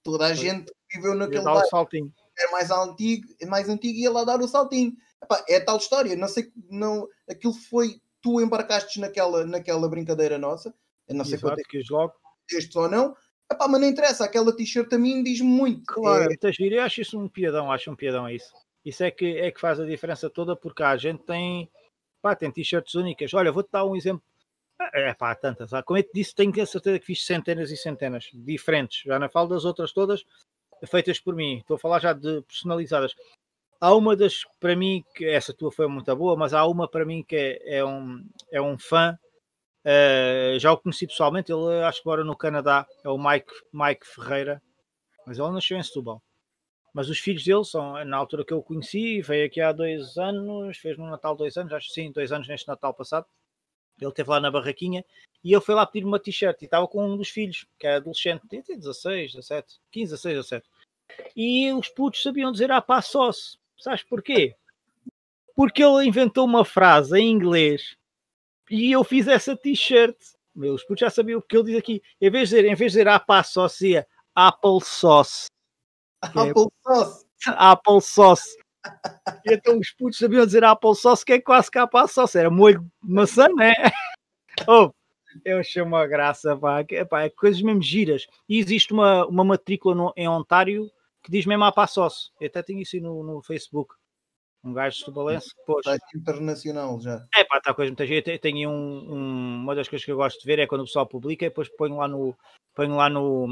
Toda 0.05 0.27
a 0.27 0.29
Foi. 0.29 0.37
gente 0.37 0.73
viveu 0.93 1.15
naquele 1.15 1.43
bairro. 1.43 1.69
Saltinho. 1.69 2.13
É 2.39 2.51
mais 2.51 2.71
antigo, 2.71 3.27
é 3.41 3.47
mais 3.47 3.69
antigo 3.69 3.99
e 3.99 4.03
ia 4.03 4.11
lá 4.11 4.23
dar 4.23 4.41
o 4.41 4.47
saltinho. 4.47 4.93
Epá, 5.23 5.45
é 5.49 5.59
tal 5.59 5.79
história. 5.79 6.15
Não 6.15 6.29
sei, 6.29 6.53
não, 6.71 7.09
aquilo 7.29 7.55
foi. 7.55 8.01
Tu 8.23 8.41
embarcaste 8.41 9.01
naquela, 9.01 9.45
naquela 9.45 9.89
brincadeira 9.89 10.39
nossa. 10.39 10.75
Eu 11.09 11.15
não 11.15 11.25
sei 11.25 11.35
Exato, 11.35 11.55
quanto 11.55 11.61
é 11.61 11.63
que 11.69 11.83
logo. 11.91 12.13
Este 12.51 12.79
ou 12.79 12.89
não. 12.89 13.17
Epá, 13.51 13.69
mas 13.69 13.81
não 13.81 13.89
interessa, 13.89 14.25
aquela 14.25 14.55
t-shirt 14.55 14.93
a 14.93 14.99
mim 14.99 15.23
diz 15.23 15.41
muito. 15.41 15.85
Claro, 15.87 16.33
é... 16.33 16.37
eu 16.59 16.83
acho 16.83 17.01
isso 17.01 17.19
um 17.19 17.29
piadão, 17.29 17.71
acho 17.71 17.91
um 17.91 17.97
piadão 17.97 18.27
é 18.27 18.35
isso. 18.35 18.53
Isso 18.85 19.03
é 19.05 19.11
que, 19.11 19.39
é 19.39 19.51
que 19.51 19.61
faz 19.61 19.81
a 19.81 19.85
diferença 19.85 20.29
toda, 20.29 20.57
porque 20.57 20.83
a 20.83 20.97
gente 20.97 21.23
tem, 21.25 21.71
pá, 22.21 22.35
tem 22.35 22.51
t-shirts 22.51 22.95
únicas. 22.95 23.33
Olha, 23.35 23.53
vou-te 23.53 23.71
dar 23.71 23.85
um 23.85 23.97
exemplo. 23.97 24.23
É 24.93 25.15
pá, 25.15 25.35
tantas. 25.35 25.71
Como 25.85 25.99
eu 25.99 26.03
te 26.03 26.11
disse, 26.13 26.35
tenho 26.35 26.53
a 26.63 26.67
certeza 26.67 26.99
que 26.99 27.07
fiz 27.07 27.25
centenas 27.25 27.71
e 27.71 27.77
centenas 27.77 28.31
diferentes. 28.35 29.03
Já 29.05 29.19
não 29.19 29.29
falo 29.29 29.49
das 29.49 29.65
outras 29.65 29.93
todas 29.93 30.25
feitas 30.85 31.19
por 31.19 31.35
mim. 31.35 31.59
Estou 31.59 31.77
a 31.77 31.79
falar 31.79 32.01
já 32.01 32.13
de 32.13 32.43
personalizadas. 32.43 33.15
Há 33.81 33.95
uma 33.95 34.17
das, 34.17 34.45
para 34.59 34.75
mim, 34.75 35.05
que 35.15 35.25
essa 35.25 35.53
tua 35.55 35.71
foi 35.71 35.87
muito 35.87 36.15
boa, 36.17 36.37
mas 36.37 36.53
há 36.53 36.67
uma 36.67 36.89
para 36.89 37.05
mim 37.05 37.23
que 37.23 37.37
é, 37.37 37.79
é 37.79 37.85
um, 37.85 38.27
é 38.51 38.61
um 38.61 38.79
fã. 38.79 39.19
Uh, 39.87 40.59
já 40.59 40.73
o 40.73 40.77
conheci 40.77 41.07
pessoalmente, 41.07 41.53
ele 41.53 41.85
acho 41.85 42.03
que 42.03 42.09
agora 42.09 42.25
no 42.25 42.37
Canadá, 42.37 42.85
é 43.05 43.09
o 43.09 43.17
Mike, 43.17 43.53
Mike 43.73 44.05
Ferreira, 44.05 44.61
mas 45.25 45.39
ele 45.39 45.51
nasceu 45.53 45.79
em 45.79 45.83
Setúbal. 45.83 46.21
Mas 46.93 47.09
os 47.09 47.21
filhos 47.21 47.45
dele 47.45 47.65
são, 47.65 48.05
na 48.05 48.17
altura 48.17 48.45
que 48.45 48.53
eu 48.53 48.59
o 48.59 48.63
conheci, 48.63 49.21
veio 49.23 49.47
aqui 49.47 49.61
há 49.61 49.71
dois 49.71 50.17
anos, 50.17 50.77
fez 50.79 50.99
no 50.99 51.09
Natal 51.09 51.37
dois 51.37 51.57
anos, 51.57 51.73
acho 51.73 51.87
que 51.87 51.95
sim, 51.95 52.11
dois 52.11 52.33
anos 52.33 52.49
neste 52.49 52.67
Natal 52.67 52.93
passado. 52.93 53.27
Ele 54.01 54.11
esteve 54.11 54.29
lá 54.29 54.41
na 54.41 54.51
barraquinha 54.51 55.05
e 55.45 55.53
ele 55.53 55.61
foi 55.61 55.75
lá 55.75 55.87
pedir 55.87 56.05
uma 56.05 56.19
t-shirt 56.19 56.61
e 56.63 56.65
estava 56.65 56.89
com 56.89 57.07
um 57.07 57.17
dos 57.17 57.29
filhos, 57.29 57.65
que 57.79 57.87
é 57.87 57.97
adolescente, 57.97 58.49
tem 58.49 58.61
16, 58.63 59.35
17, 59.35 59.75
15, 59.93 60.11
16, 60.13 60.37
17. 60.37 60.69
E 61.37 61.73
os 61.73 61.89
putos 61.89 62.23
sabiam 62.23 62.51
dizer 62.51 62.73
a 62.73 62.83
pá 62.83 63.01
sócio. 63.01 63.59
Sabes 63.79 64.03
porquê? 64.03 64.57
Porque 65.55 65.85
ele 65.85 66.07
inventou 66.07 66.45
uma 66.45 66.65
frase 66.65 67.19
em 67.19 67.31
inglês 67.31 67.97
e 68.71 68.93
eu 68.93 69.05
fiz 69.05 69.29
essa 69.29 69.57
t-shirt. 69.57 70.17
Meus 70.55 70.83
putos 70.83 71.01
já 71.01 71.11
sabiam 71.11 71.39
o 71.39 71.43
que 71.43 71.57
ele 71.57 71.67
diz 71.67 71.77
aqui. 71.77 72.03
Em 72.21 72.31
vez 72.31 72.49
de 72.49 72.57
dizer, 72.57 72.69
em 72.69 72.75
vez 72.75 72.93
de 72.93 72.99
dizer 72.99 73.09
a 73.09 73.21
pá 73.21 73.43
sócio, 73.43 74.05
Apple 74.35 74.81
Sauce. 74.83 75.47
Apple 76.23 76.67
Sauce. 76.83 77.27
Apple 77.47 78.01
Sauce. 78.01 78.57
E 79.45 79.55
então 79.55 79.79
os 79.79 79.91
putos 79.91 80.19
sabiam 80.19 80.47
dizer 80.47 80.65
Apple 80.65 80.95
Sauce, 80.95 81.25
que 81.25 81.35
é 81.35 81.41
quase 81.41 81.71
que 81.71 81.79
Apple 81.79 82.09
Sauce. 82.09 82.39
Era 82.39 82.51
molho 82.51 82.81
de 83.03 83.13
maçã, 83.13 83.49
né? 83.55 83.75
Oh, 84.67 84.91
eu 85.45 85.59
achei 85.59 85.83
uma 85.83 86.07
graça, 86.07 86.57
pá. 86.57 86.83
pá 87.11 87.23
é 87.25 87.29
coisas 87.29 87.61
mesmo 87.61 87.83
giras. 87.83 88.27
E 88.49 88.59
existe 88.59 88.95
uma, 88.95 89.27
uma 89.27 89.45
matrícula 89.45 89.95
no, 89.95 90.13
em 90.17 90.27
Ontário 90.27 90.91
que 91.23 91.31
diz 91.31 91.45
mesmo 91.45 91.65
Apple 91.65 91.87
Sauce. 91.89 92.31
Eu 92.41 92.47
até 92.47 92.63
tenho 92.63 92.81
isso 92.81 92.99
no, 92.99 93.23
no 93.23 93.43
Facebook. 93.43 93.95
Um 94.67 94.73
gajo 94.73 94.99
de 94.99 95.05
Tubalense. 95.05 95.55
Está 95.79 95.97
internacional 96.13 97.01
já. 97.01 97.25
É 97.37 97.45
pá, 97.45 97.59
está 97.59 97.73
coisa 97.73 97.91
muita 97.91 98.05
gente. 98.05 98.37
Tenho 98.39 98.69
um, 98.69 99.13
um, 99.15 99.57
uma 99.63 99.77
das 99.77 99.89
coisas 99.89 100.05
que 100.05 100.11
eu 100.11 100.17
gosto 100.17 100.41
de 100.41 100.45
ver 100.45 100.59
é 100.59 100.67
quando 100.67 100.81
o 100.81 100.85
pessoal 100.85 101.07
publica 101.07 101.47
e 101.47 101.49
depois 101.49 101.69
ponho 101.69 101.99
lá 101.99 102.09
no, 102.09 102.37
ponho 102.75 102.97
lá 102.97 103.09
no, 103.09 103.47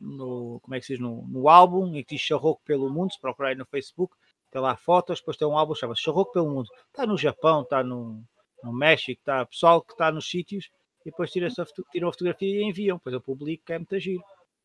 no 0.00 0.60
como 0.62 0.74
é 0.76 0.78
que 0.78 0.86
se 0.86 0.92
diz, 0.92 1.02
no, 1.02 1.26
no 1.26 1.48
álbum 1.48 1.96
e 1.96 2.04
que 2.04 2.14
diz 2.14 2.22
Charroco 2.22 2.62
pelo 2.64 2.88
Mundo, 2.88 3.12
se 3.12 3.20
procurar 3.20 3.56
no 3.56 3.66
Facebook, 3.66 4.14
tem 4.48 4.62
lá 4.62 4.76
fotos, 4.76 5.18
depois 5.18 5.36
tem 5.36 5.48
um 5.48 5.58
álbum 5.58 5.74
chamado 5.74 5.98
Charroco 5.98 6.32
pelo 6.32 6.48
Mundo. 6.48 6.68
Está 6.86 7.04
no 7.04 7.18
Japão, 7.18 7.62
está 7.62 7.82
no, 7.82 8.22
no 8.62 8.72
México, 8.72 9.18
está 9.18 9.44
pessoal 9.44 9.82
que 9.82 9.92
está 9.92 10.12
nos 10.12 10.30
sítios 10.30 10.70
e 11.04 11.10
depois 11.10 11.32
tira, 11.32 11.48
tira 11.90 12.08
a 12.08 12.12
fotografia 12.12 12.48
e 12.48 12.62
enviam, 12.62 12.96
depois 12.96 13.12
eu 13.12 13.20
publico 13.20 13.64
que 13.64 13.72
é 13.72 13.78
muito 13.78 13.98
giro. 13.98 14.22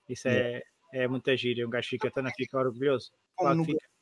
Isso 0.07 0.27
é, 0.27 0.61
é 0.93 1.07
muito 1.07 1.35
giro, 1.35 1.65
um 1.65 1.69
gajo 1.71 1.89
fica, 1.89 2.11
tão, 2.11 2.23
fica 2.37 2.59
orgulhoso. 2.59 3.09
Claro 3.35 3.63
fica. 3.65 3.94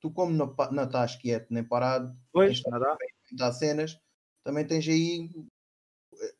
Tu 0.00 0.10
como 0.10 0.32
não, 0.32 0.54
não 0.72 0.84
estás 0.84 1.16
quieto 1.16 1.48
nem 1.50 1.62
parado, 1.62 2.16
pois, 2.32 2.62
nada. 2.66 2.96
dá 3.32 3.52
cenas, 3.52 3.98
também 4.42 4.66
tens 4.66 4.88
aí 4.88 5.28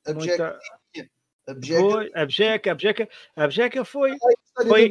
a 0.07 0.15
Muita... 0.15 0.59
Abjeca. 1.47 1.81
Foi, 1.81 2.11
abjeca, 2.15 2.73
abjeca, 2.73 3.09
abjeca 3.35 3.85
foi, 3.85 4.17
foi 4.69 4.91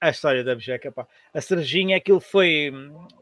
a 0.00 0.10
história 0.10 0.42
da 0.42 0.52
abjeca, 0.52 0.90
pá. 0.90 1.06
A 1.32 1.40
cerejinha, 1.40 1.96
aquilo 1.96 2.20
foi 2.20 2.72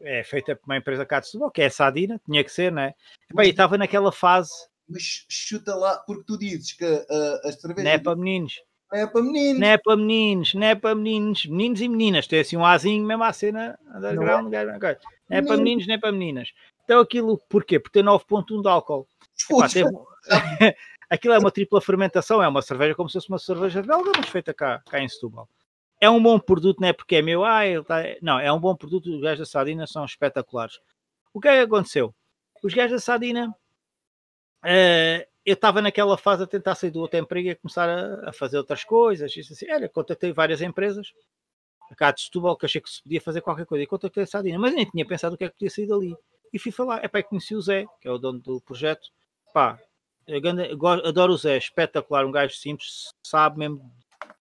é, 0.01 0.23
feita 0.23 0.55
por 0.55 0.65
uma 0.65 0.77
empresa 0.77 1.05
cá 1.05 1.19
de 1.19 1.27
Setúbal, 1.27 1.51
que 1.51 1.61
é 1.61 1.67
a 1.67 1.71
Sadina, 1.71 2.19
tinha 2.25 2.43
que 2.43 2.51
ser, 2.51 2.71
né? 2.71 2.93
E 3.37 3.49
estava 3.49 3.77
naquela 3.77 4.11
fase. 4.11 4.51
Mas 4.89 5.25
chuta 5.29 5.75
lá, 5.75 5.97
porque 5.99 6.23
tu 6.25 6.37
dizes 6.37 6.73
que 6.73 6.85
uh, 6.85 7.47
as 7.47 7.61
cervejas. 7.61 7.83
Não 7.83 7.91
é 7.91 7.99
para 7.99 8.15
meninos. 8.15 8.63
Não 8.91 8.99
é 8.99 9.07
para 9.07 9.21
meninos. 9.21 9.59
Não 9.59 9.67
é 9.67 9.77
para 9.77 9.95
meninos, 9.95 10.53
não 10.53 10.67
é 10.67 10.75
para 10.75 10.95
meninos. 10.95 11.45
Meninos 11.45 11.81
e 11.81 11.87
meninas. 11.87 12.27
Tem 12.27 12.39
assim 12.41 12.57
um 12.57 12.65
azinho, 12.65 13.05
mesmo 13.05 13.23
a 13.23 13.31
cena 13.31 13.79
underground. 13.95 14.51
Não 14.51 14.59
é, 14.59 14.65
não 14.65 15.37
é 15.37 15.41
para 15.41 15.57
meninos, 15.57 15.87
nem 15.87 15.99
para 15.99 16.11
meninas. 16.11 16.51
Então 16.83 16.99
aquilo, 16.99 17.39
porquê? 17.49 17.79
Porque 17.79 17.99
tem 17.99 18.03
9.1 18.03 18.61
de 18.61 18.67
álcool. 18.67 19.07
Epá, 19.49 19.69
teve... 19.69 19.89
Aquilo 21.09 21.33
é 21.33 21.39
uma 21.39 21.51
tripla 21.51 21.81
fermentação, 21.81 22.41
é 22.41 22.47
uma 22.47 22.61
cerveja 22.61 22.95
como 22.95 23.09
se 23.09 23.13
fosse 23.15 23.27
uma 23.27 23.37
cerveja 23.37 23.81
belga, 23.81 24.11
mas 24.15 24.29
feita 24.29 24.53
cá, 24.53 24.81
cá 24.89 25.01
em 25.01 25.09
Setúbal. 25.09 25.49
É 25.99 26.09
um 26.09 26.23
bom 26.23 26.39
produto, 26.39 26.79
não 26.79 26.87
é 26.87 26.93
porque 26.93 27.17
é 27.17 27.21
meu, 27.21 27.43
ah, 27.43 27.65
ele 27.65 27.83
tá... 27.83 28.01
não, 28.21 28.39
é 28.39 28.49
um 28.51 28.59
bom 28.59 28.73
produto, 28.73 29.13
os 29.13 29.19
gajos 29.19 29.39
da 29.39 29.45
Sardina 29.45 29.85
são 29.85 30.05
espetaculares. 30.05 30.79
O 31.33 31.41
que 31.41 31.49
é 31.49 31.57
que 31.57 31.63
aconteceu? 31.63 32.15
Os 32.63 32.73
gajos 32.73 32.93
da 32.93 32.99
Sardina, 32.99 33.53
uh, 34.63 35.30
eu 35.45 35.53
estava 35.53 35.81
naquela 35.81 36.17
fase 36.17 36.43
a 36.43 36.47
tentar 36.47 36.75
sair 36.75 36.91
do 36.91 36.99
outro 36.99 37.19
emprego 37.19 37.47
e 37.47 37.51
a 37.51 37.55
começar 37.55 37.89
a, 37.89 38.29
a 38.29 38.33
fazer 38.33 38.57
outras 38.57 38.83
coisas, 38.83 39.35
isso 39.35 39.53
assim, 39.53 39.71
olha, 39.71 39.89
contactei 39.89 40.31
várias 40.31 40.61
empresas, 40.61 41.11
cá 41.97 42.11
de 42.11 42.21
Setúbal, 42.21 42.55
que 42.55 42.65
achei 42.65 42.79
que 42.79 42.89
se 42.89 43.01
podia 43.03 43.19
fazer 43.19 43.41
qualquer 43.41 43.65
coisa, 43.65 43.83
e 43.83 43.87
contactei 43.87 44.23
a 44.23 44.27
Sardina, 44.27 44.59
mas 44.59 44.73
nem 44.73 44.85
tinha 44.85 45.05
pensado 45.05 45.35
o 45.35 45.37
que 45.37 45.43
é 45.43 45.49
que 45.49 45.55
podia 45.55 45.69
sair 45.69 45.87
dali. 45.87 46.15
E 46.53 46.59
fui 46.59 46.71
falar, 46.71 47.03
é 47.03 47.07
pá, 47.07 47.23
conheci 47.23 47.55
o 47.55 47.61
Zé, 47.61 47.85
que 47.99 48.07
é 48.07 48.11
o 48.11 48.17
dono 48.17 48.39
do 48.39 48.61
projeto, 48.61 49.09
pá, 49.53 49.79
adoro 51.03 51.33
o 51.33 51.37
Zé, 51.37 51.57
espetacular, 51.57 52.25
um 52.25 52.31
gajo 52.31 52.55
simples, 52.55 53.13
sabe 53.23 53.57
mesmo, 53.57 53.91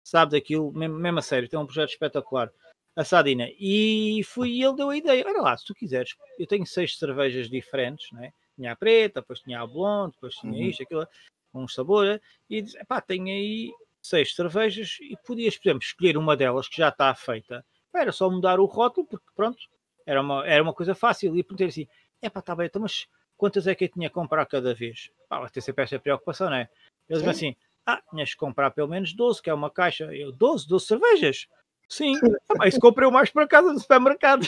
sabe 0.02 0.32
daquilo, 0.32 0.72
mesmo, 0.72 0.96
mesmo 0.96 1.18
a 1.18 1.22
sério, 1.22 1.48
tem 1.48 1.58
um 1.58 1.66
projeto 1.66 1.90
espetacular. 1.90 2.50
A 2.96 3.04
Sadina, 3.04 3.48
e 3.58 4.20
fui 4.24 4.62
ele 4.62 4.74
deu 4.74 4.90
a 4.90 4.96
ideia: 4.96 5.24
olha 5.24 5.40
lá, 5.40 5.56
se 5.56 5.64
tu 5.64 5.72
quiseres, 5.72 6.10
eu 6.38 6.46
tenho 6.46 6.66
seis 6.66 6.98
cervejas 6.98 7.48
diferentes, 7.48 8.10
né? 8.12 8.32
Tinha 8.60 8.72
a 8.72 8.76
preta, 8.76 9.20
depois 9.20 9.40
tinha 9.40 9.60
a 9.60 9.66
blonde, 9.66 10.12
depois 10.14 10.34
tinha 10.34 10.52
uhum. 10.52 10.68
isto, 10.68 10.82
aquilo, 10.82 11.06
com 11.52 11.64
um 11.64 11.68
sabor, 11.68 12.20
e 12.48 12.62
disse: 12.62 12.78
pá, 12.84 13.00
tenho 13.00 13.26
aí 13.26 13.72
seis 14.02 14.34
cervejas 14.34 14.98
e 15.00 15.16
podias, 15.26 15.56
por 15.56 15.68
exemplo, 15.68 15.84
escolher 15.84 16.16
uma 16.16 16.36
delas 16.36 16.68
que 16.68 16.76
já 16.76 16.88
está 16.88 17.14
feita, 17.14 17.64
era 17.94 18.12
só 18.12 18.30
mudar 18.30 18.60
o 18.60 18.66
rótulo, 18.66 19.06
porque 19.06 19.26
pronto, 19.34 19.58
era 20.06 20.20
uma, 20.20 20.46
era 20.46 20.62
uma 20.62 20.74
coisa 20.74 20.94
fácil, 20.94 21.36
e 21.36 21.42
perguntar 21.42 21.66
assim: 21.66 21.88
é 22.20 22.28
pá, 22.28 22.40
está 22.40 22.54
bem, 22.54 22.66
então, 22.66 22.82
mas 22.82 23.06
quantas 23.36 23.66
é 23.66 23.74
que 23.74 23.84
eu 23.84 23.88
tinha 23.88 24.08
que 24.08 24.14
comprar 24.14 24.44
cada 24.46 24.74
vez? 24.74 25.10
Pá, 25.28 25.40
vai 25.40 25.50
ter 25.50 25.60
sempre 25.60 25.84
esta 25.84 25.98
preocupação, 25.98 26.50
não 26.50 26.56
é? 26.56 26.68
Eles 27.08 27.22
dizem 27.22 27.30
assim, 27.30 27.56
ah, 27.86 28.00
tinhas 28.10 28.30
que 28.30 28.36
comprar 28.36 28.70
pelo 28.70 28.88
menos 28.88 29.12
12, 29.12 29.42
que 29.42 29.50
é 29.50 29.54
uma 29.54 29.70
caixa. 29.70 30.14
Eu, 30.14 30.30
12? 30.30 30.68
12 30.68 30.86
cervejas? 30.86 31.48
Sim. 31.88 32.14
Ah, 32.60 32.68
isso 32.68 32.78
comprei 32.78 33.08
o 33.08 33.10
mais 33.10 33.30
para 33.30 33.48
casa 33.48 33.72
no 33.72 33.80
supermercado. 33.80 34.46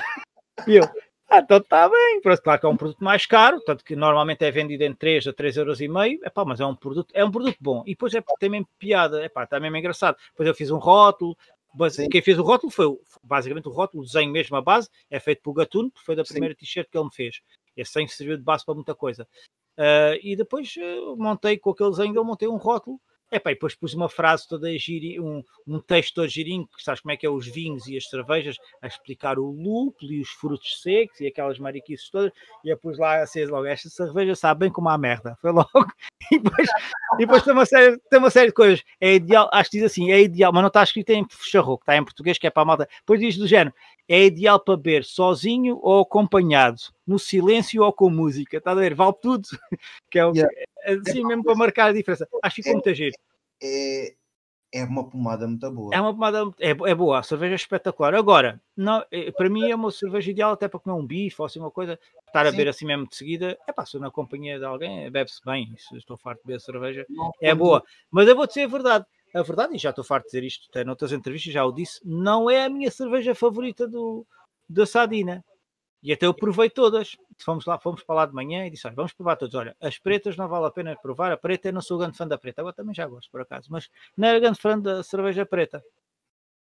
E 0.66 0.76
eu, 0.76 0.84
ah, 1.28 1.38
então 1.38 1.56
está 1.58 1.88
bem. 1.88 2.20
Claro 2.20 2.60
que 2.60 2.66
é 2.66 2.68
um 2.68 2.76
produto 2.76 3.02
mais 3.02 3.24
caro, 3.24 3.60
tanto 3.60 3.82
que 3.84 3.96
normalmente 3.96 4.44
é 4.44 4.50
vendido 4.50 4.84
em 4.84 4.94
3 4.94 5.28
a 5.28 5.32
3 5.32 5.56
euros. 5.56 5.80
Epá, 5.80 6.44
mas 6.44 6.60
é 6.60 6.66
um 6.66 6.74
produto, 6.74 7.10
é 7.14 7.24
um 7.24 7.30
produto 7.30 7.56
bom. 7.60 7.82
E 7.86 7.92
depois 7.92 8.14
é 8.14 8.22
tem 8.38 8.50
mesmo 8.50 8.68
piada, 8.78 9.24
epá, 9.24 9.44
está 9.44 9.58
mesmo 9.58 9.76
engraçado. 9.76 10.16
Depois 10.32 10.46
eu 10.46 10.54
fiz 10.54 10.70
um 10.70 10.78
rótulo, 10.78 11.34
mas 11.74 11.96
quem 11.96 12.20
fez 12.20 12.38
o 12.38 12.42
rótulo 12.42 12.70
foi 12.70 12.86
basicamente 13.22 13.66
o 13.66 13.72
rótulo, 13.72 14.02
o 14.02 14.06
desenho 14.06 14.30
mesmo, 14.30 14.56
a 14.56 14.60
base, 14.60 14.90
é 15.10 15.18
feito 15.18 15.40
por 15.42 15.54
Gatuno, 15.54 15.90
porque 15.90 16.04
foi 16.04 16.14
da 16.14 16.22
primeira 16.22 16.54
t-shirt 16.54 16.88
que 16.90 16.98
ele 16.98 17.06
me 17.06 17.14
fez. 17.14 17.40
Esse 17.74 17.94
desenho 17.94 18.08
serviu 18.10 18.36
de 18.36 18.42
base 18.42 18.64
para 18.64 18.74
muita 18.74 18.94
coisa. 18.94 19.26
Uh, 19.78 20.20
e 20.22 20.36
depois 20.36 20.74
uh, 20.76 21.16
montei 21.16 21.56
com 21.56 21.70
aquele 21.70 21.90
desenho, 21.90 22.14
eu 22.14 22.24
montei 22.24 22.46
um 22.46 22.56
rótulo 22.56 23.00
Epá, 23.32 23.50
e 23.50 23.54
depois 23.54 23.74
pus 23.74 23.94
uma 23.94 24.10
frase 24.10 24.46
toda 24.46 24.70
girinha, 24.78 25.22
um, 25.22 25.42
um 25.66 25.80
texto 25.80 26.16
todo 26.16 26.28
girinho, 26.28 26.66
que 26.66 26.82
sabes 26.82 27.00
como 27.00 27.12
é 27.12 27.16
que 27.16 27.24
é 27.24 27.30
os 27.30 27.46
vinhos 27.46 27.86
e 27.86 27.96
as 27.96 28.06
cervejas, 28.06 28.58
a 28.82 28.86
explicar 28.86 29.38
o 29.38 29.50
lúpulo 29.50 30.12
e 30.12 30.20
os 30.20 30.28
frutos 30.28 30.82
secos 30.82 31.18
e 31.18 31.26
aquelas 31.26 31.58
mariquices 31.58 32.10
todas, 32.10 32.30
e 32.62 32.68
eu 32.68 32.76
pus 32.76 32.98
lá 32.98 33.22
assim 33.22 33.46
logo, 33.46 33.64
esta 33.64 33.88
cerveja 33.88 34.34
sabe 34.34 34.60
bem 34.60 34.70
como 34.70 34.90
a 34.90 34.98
merda, 34.98 35.34
foi 35.40 35.50
logo, 35.50 35.86
e 36.30 36.38
depois, 36.38 36.68
e 37.14 37.18
depois 37.18 37.42
tem, 37.42 37.54
uma 37.54 37.64
série, 37.64 37.98
tem 38.10 38.18
uma 38.18 38.30
série 38.30 38.48
de 38.48 38.52
coisas, 38.52 38.84
é 39.00 39.14
ideal, 39.14 39.48
acho 39.50 39.70
que 39.70 39.78
diz 39.78 39.86
assim, 39.86 40.12
é 40.12 40.20
ideal, 40.20 40.52
mas 40.52 40.60
não 40.60 40.68
está 40.68 40.82
escrito 40.82 41.08
em 41.10 41.26
charroco, 41.40 41.84
está 41.84 41.96
em 41.96 42.04
português, 42.04 42.36
que 42.36 42.46
é 42.46 42.50
para 42.50 42.64
a 42.64 42.66
malta, 42.66 42.88
depois 42.98 43.18
diz 43.18 43.38
do 43.38 43.46
género, 43.46 43.74
é 44.08 44.24
ideal 44.26 44.58
para 44.60 44.76
beber 44.76 45.04
sozinho 45.04 45.78
ou 45.82 46.02
acompanhado, 46.02 46.80
no 47.06 47.18
silêncio 47.18 47.82
ou 47.82 47.92
com 47.92 48.10
música, 48.10 48.56
está 48.56 48.72
a 48.72 48.74
ver, 48.74 48.94
vale 48.94 49.14
tudo, 49.20 49.48
que 50.10 50.18
é 50.18 50.26
o 50.26 50.32
yeah. 50.32 50.52
É 50.84 50.94
assim 50.94 51.24
mesmo 51.24 51.44
para 51.44 51.54
marcar 51.54 51.86
a 51.86 51.92
diferença. 51.92 52.28
Acho 52.42 52.56
que 52.56 52.62
ficou 52.62 52.72
é, 52.72 52.74
muito 52.74 52.94
giro. 52.94 53.14
É, 53.62 54.14
é 54.72 54.84
uma 54.84 55.08
pomada 55.08 55.46
muito 55.46 55.70
boa. 55.70 55.94
É 55.94 56.00
uma 56.00 56.12
pomada 56.12 56.42
é, 56.58 56.70
é 56.70 56.94
boa, 56.94 57.18
a 57.18 57.22
cerveja 57.22 57.54
é 57.54 57.56
espetacular. 57.56 58.14
Agora, 58.14 58.60
não, 58.76 59.04
é, 59.10 59.30
para 59.30 59.48
mim 59.48 59.70
é 59.70 59.76
uma 59.76 59.90
cerveja 59.90 60.30
ideal 60.30 60.52
até 60.52 60.66
para 60.66 60.80
comer 60.80 60.96
um 60.96 61.06
bife 61.06 61.36
ou 61.38 61.46
assim 61.46 61.60
uma 61.60 61.70
coisa, 61.70 61.98
estar 62.26 62.46
a 62.46 62.50
Sim. 62.50 62.56
beber 62.56 62.70
assim 62.70 62.86
mesmo 62.86 63.06
de 63.06 63.14
seguida. 63.14 63.56
É 63.66 63.72
pá, 63.72 63.84
se 63.84 63.98
na 63.98 64.10
companhia 64.10 64.58
de 64.58 64.64
alguém, 64.64 65.10
bebe-se 65.10 65.40
bem. 65.44 65.72
Se 65.78 65.96
estou 65.96 66.16
farto 66.16 66.40
de 66.40 66.46
beber 66.46 66.60
cerveja, 66.60 67.06
não, 67.08 67.30
é 67.40 67.54
boa. 67.54 67.84
Mas 68.10 68.26
eu 68.26 68.34
vou 68.34 68.46
dizer 68.46 68.62
a 68.62 68.68
verdade. 68.68 69.06
A 69.34 69.42
verdade, 69.42 69.74
e 69.74 69.78
já 69.78 69.90
estou 69.90 70.04
farto 70.04 70.24
de 70.24 70.30
dizer 70.30 70.44
isto 70.44 70.66
até 70.68 70.84
noutras 70.84 71.12
entrevistas, 71.12 71.52
já 71.52 71.64
o 71.64 71.72
disse, 71.72 72.00
não 72.04 72.50
é 72.50 72.64
a 72.64 72.68
minha 72.68 72.90
cerveja 72.90 73.34
favorita 73.34 73.88
do, 73.88 74.26
da 74.68 74.84
Sadina. 74.84 75.44
E 76.02 76.12
até 76.12 76.26
eu 76.26 76.34
provei 76.34 76.68
todas. 76.68 77.16
Fomos 77.38 77.64
lá, 77.64 77.78
fomos 77.78 78.02
para 78.02 78.16
lá 78.16 78.26
de 78.26 78.34
manhã 78.34 78.66
e 78.66 78.70
disse: 78.70 78.86
olha, 78.86 78.96
vamos 78.96 79.12
provar 79.12 79.36
todas. 79.36 79.54
Olha, 79.54 79.76
as 79.80 79.98
pretas 79.98 80.36
não 80.36 80.48
vale 80.48 80.66
a 80.66 80.70
pena 80.70 80.96
provar. 81.00 81.30
A 81.30 81.36
preta 81.36 81.68
eu 81.68 81.72
não 81.72 81.80
sou 81.80 81.96
grande 81.96 82.16
fã 82.16 82.26
da 82.26 82.36
preta. 82.36 82.60
Agora 82.60 82.74
também 82.74 82.94
já 82.94 83.06
gosto, 83.06 83.30
por 83.30 83.40
acaso. 83.40 83.68
Mas 83.70 83.88
não 84.16 84.28
era 84.28 84.40
grande 84.40 84.58
fã 84.60 84.78
da 84.78 85.02
cerveja 85.04 85.46
preta. 85.46 85.82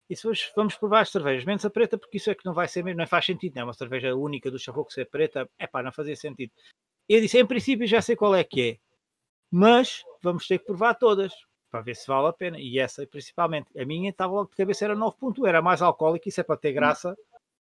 E 0.08 0.14
se 0.14 0.26
hoje 0.28 0.52
vamos 0.54 0.76
provar 0.76 1.00
as 1.00 1.10
cervejas, 1.10 1.44
menos 1.44 1.64
a 1.64 1.70
preta, 1.70 1.98
porque 1.98 2.18
isso 2.18 2.30
é 2.30 2.34
que 2.34 2.46
não 2.46 2.54
vai 2.54 2.68
ser 2.68 2.84
mesmo, 2.84 3.00
não 3.00 3.06
faz 3.08 3.26
sentido, 3.26 3.54
não 3.56 3.62
é 3.62 3.64
uma 3.64 3.74
cerveja 3.74 4.14
única 4.14 4.50
do 4.50 4.58
Charroco 4.58 4.92
ser 4.92 5.06
preta, 5.06 5.50
é 5.58 5.66
pá, 5.66 5.82
não 5.82 5.90
fazia 5.90 6.14
sentido. 6.14 6.52
Eu 7.08 7.20
disse, 7.20 7.38
em 7.40 7.46
princípio 7.46 7.86
já 7.88 8.00
sei 8.00 8.14
qual 8.14 8.34
é 8.34 8.44
que 8.44 8.70
é, 8.70 8.78
mas 9.50 10.04
vamos 10.22 10.46
ter 10.46 10.60
que 10.60 10.66
provar 10.66 10.94
todas, 10.94 11.32
para 11.76 11.82
ver 11.82 11.94
se 11.94 12.06
vale 12.06 12.28
a 12.28 12.32
pena. 12.32 12.58
E 12.58 12.78
essa, 12.78 13.06
principalmente, 13.06 13.66
a 13.78 13.84
minha 13.84 14.10
estava 14.10 14.32
logo 14.32 14.50
de 14.50 14.56
cabeça, 14.56 14.84
era 14.84 14.96
9.1, 14.96 15.46
era 15.46 15.60
mais 15.60 15.82
alcoólica, 15.82 16.28
isso 16.28 16.40
é 16.40 16.44
para 16.44 16.56
ter 16.56 16.72
graça. 16.72 17.16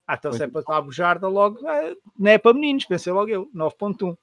Ah, 0.05 0.15
então 0.15 0.33
se 0.33 0.43
é 0.43 0.47
para 0.47 0.59
estar 0.59 0.77
a 0.77 0.81
bujarda 0.81 1.27
logo, 1.27 1.65
é, 1.65 1.95
não 2.19 2.31
é 2.31 2.37
para 2.37 2.53
meninos, 2.53 2.85
pensei 2.85 3.13
logo 3.13 3.29
eu, 3.29 3.49
9.1. 3.55 3.97
Portanto, 3.97 4.17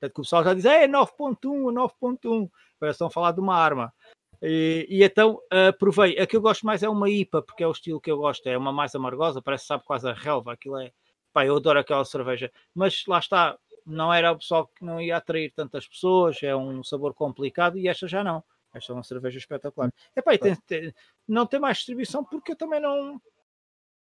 que 0.00 0.20
o 0.20 0.22
pessoal 0.22 0.44
já 0.44 0.54
diz, 0.54 0.64
é 0.64 0.88
9.1, 0.88 1.36
9.1, 1.42 2.18
parece 2.18 2.50
que 2.78 2.86
estão 2.86 3.08
a 3.08 3.10
falar 3.10 3.32
de 3.32 3.40
uma 3.40 3.54
arma. 3.54 3.92
E, 4.40 4.86
e, 4.88 5.04
então 5.04 5.34
uh, 5.52 5.76
provei. 5.78 6.18
A 6.18 6.26
que 6.26 6.34
eu 6.34 6.40
gosto 6.40 6.64
mais 6.64 6.82
é 6.82 6.88
uma 6.88 7.10
IPA, 7.10 7.42
porque 7.42 7.62
é 7.62 7.66
o 7.66 7.72
estilo 7.72 8.00
que 8.00 8.10
eu 8.10 8.16
gosto. 8.16 8.46
É 8.46 8.56
uma 8.56 8.72
mais 8.72 8.94
amargosa, 8.94 9.42
parece 9.42 9.66
sabe 9.66 9.84
quase 9.84 10.08
a 10.08 10.14
relva. 10.14 10.54
Aquilo 10.54 10.78
é. 10.78 10.90
Pá, 11.30 11.44
eu 11.44 11.56
adoro 11.56 11.78
aquela 11.78 12.04
cerveja. 12.06 12.50
Mas 12.74 13.04
lá 13.06 13.18
está, 13.18 13.58
não 13.84 14.10
era 14.12 14.32
o 14.32 14.38
pessoal 14.38 14.66
que 14.66 14.82
não 14.82 14.98
ia 14.98 15.18
atrair 15.18 15.52
tantas 15.52 15.86
pessoas. 15.86 16.42
É 16.42 16.56
um 16.56 16.82
sabor 16.82 17.12
complicado 17.12 17.76
e 17.76 17.86
esta 17.86 18.08
já 18.08 18.24
não. 18.24 18.42
Esta 18.72 18.92
é 18.92 18.94
uma 18.94 19.02
cerveja 19.02 19.38
espetacular. 19.38 19.92
Epá, 20.16 20.34
e 20.34 20.38
tem, 20.38 20.56
tem, 20.66 20.94
não 21.26 21.46
tem 21.46 21.58
mais 21.58 21.78
distribuição 21.78 22.24
porque 22.24 22.52
eu 22.52 22.56
também 22.56 22.80
não. 22.80 23.20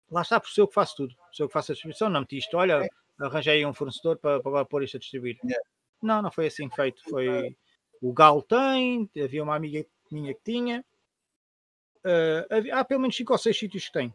Lá 0.10 0.22
está, 0.22 0.40
por 0.40 0.50
ser 0.50 0.62
eu 0.62 0.68
que 0.68 0.74
faço 0.74 0.96
tudo. 0.98 1.16
Sou 1.32 1.46
eu 1.46 1.48
que 1.48 1.54
faço 1.54 1.72
a 1.72 1.74
distribuição. 1.74 2.10
Não 2.10 2.20
meti 2.20 2.38
isto, 2.38 2.56
olha, 2.58 2.88
arranjei 3.20 3.66
um 3.66 3.74
fornecedor 3.74 4.18
para, 4.18 4.42
para 4.42 4.66
pôr 4.66 4.84
isto 4.84 4.98
a 4.98 5.00
distribuir. 5.00 5.38
Não, 6.02 6.22
não 6.22 6.32
foi 6.32 6.48
assim 6.48 6.70
feito. 6.70 7.02
Foi. 7.10 7.56
O 8.02 8.14
Gal 8.14 8.42
tem, 8.42 9.10
havia 9.24 9.44
uma 9.44 9.56
amiga 9.56 9.86
minha 10.12 10.34
que 10.34 10.42
tinha. 10.44 10.84
Uh, 12.04 12.74
há 12.74 12.84
pelo 12.84 13.02
menos 13.02 13.16
5 13.16 13.32
ou 13.32 13.38
6 13.38 13.58
sítios 13.58 13.86
que 13.86 13.94
tem. 13.94 14.14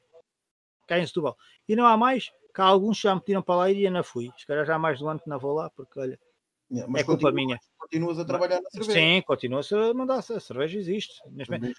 Cá 0.86 0.98
em 0.98 1.06
Setúbal. 1.06 1.36
E 1.68 1.74
não 1.74 1.86
há 1.86 1.96
mais. 1.96 2.30
Cá 2.52 2.64
alguns 2.64 2.98
já 2.98 3.14
me 3.14 3.20
tiram 3.20 3.42
para 3.42 3.56
lá 3.56 3.70
e 3.70 3.86
ainda 3.86 4.02
fui. 4.02 4.30
Se 4.36 4.46
calhar 4.46 4.64
já 4.64 4.76
há 4.76 4.78
mais 4.78 4.98
do 4.98 5.08
ano 5.08 5.20
que 5.20 5.28
não 5.28 5.38
vou 5.38 5.54
lá, 5.54 5.70
porque 5.70 5.98
olha. 5.98 6.18
Yeah, 6.70 6.92
é 6.98 7.04
culpa 7.04 7.30
minha. 7.30 7.58
Continuas 7.78 8.18
a 8.18 8.24
trabalhar 8.24 8.60
na 8.60 8.70
cerveja. 8.70 8.92
Sim, 8.92 9.22
continuas 9.24 9.72
a 9.72 9.94
mandar. 9.94 10.18
A 10.18 10.40
cerveja 10.40 10.78
existe. 10.78 11.14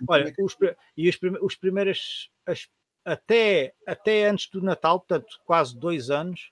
Olha, 0.07 0.34
os, 0.39 0.57
e 0.95 1.09
os, 1.09 1.19
os 1.41 1.55
primeiros. 1.55 2.30
As, 2.45 2.68
até, 3.03 3.73
até 3.85 4.26
antes 4.26 4.49
do 4.49 4.61
Natal, 4.61 4.99
portanto, 4.99 5.39
quase 5.45 5.77
dois 5.77 6.09
anos, 6.09 6.51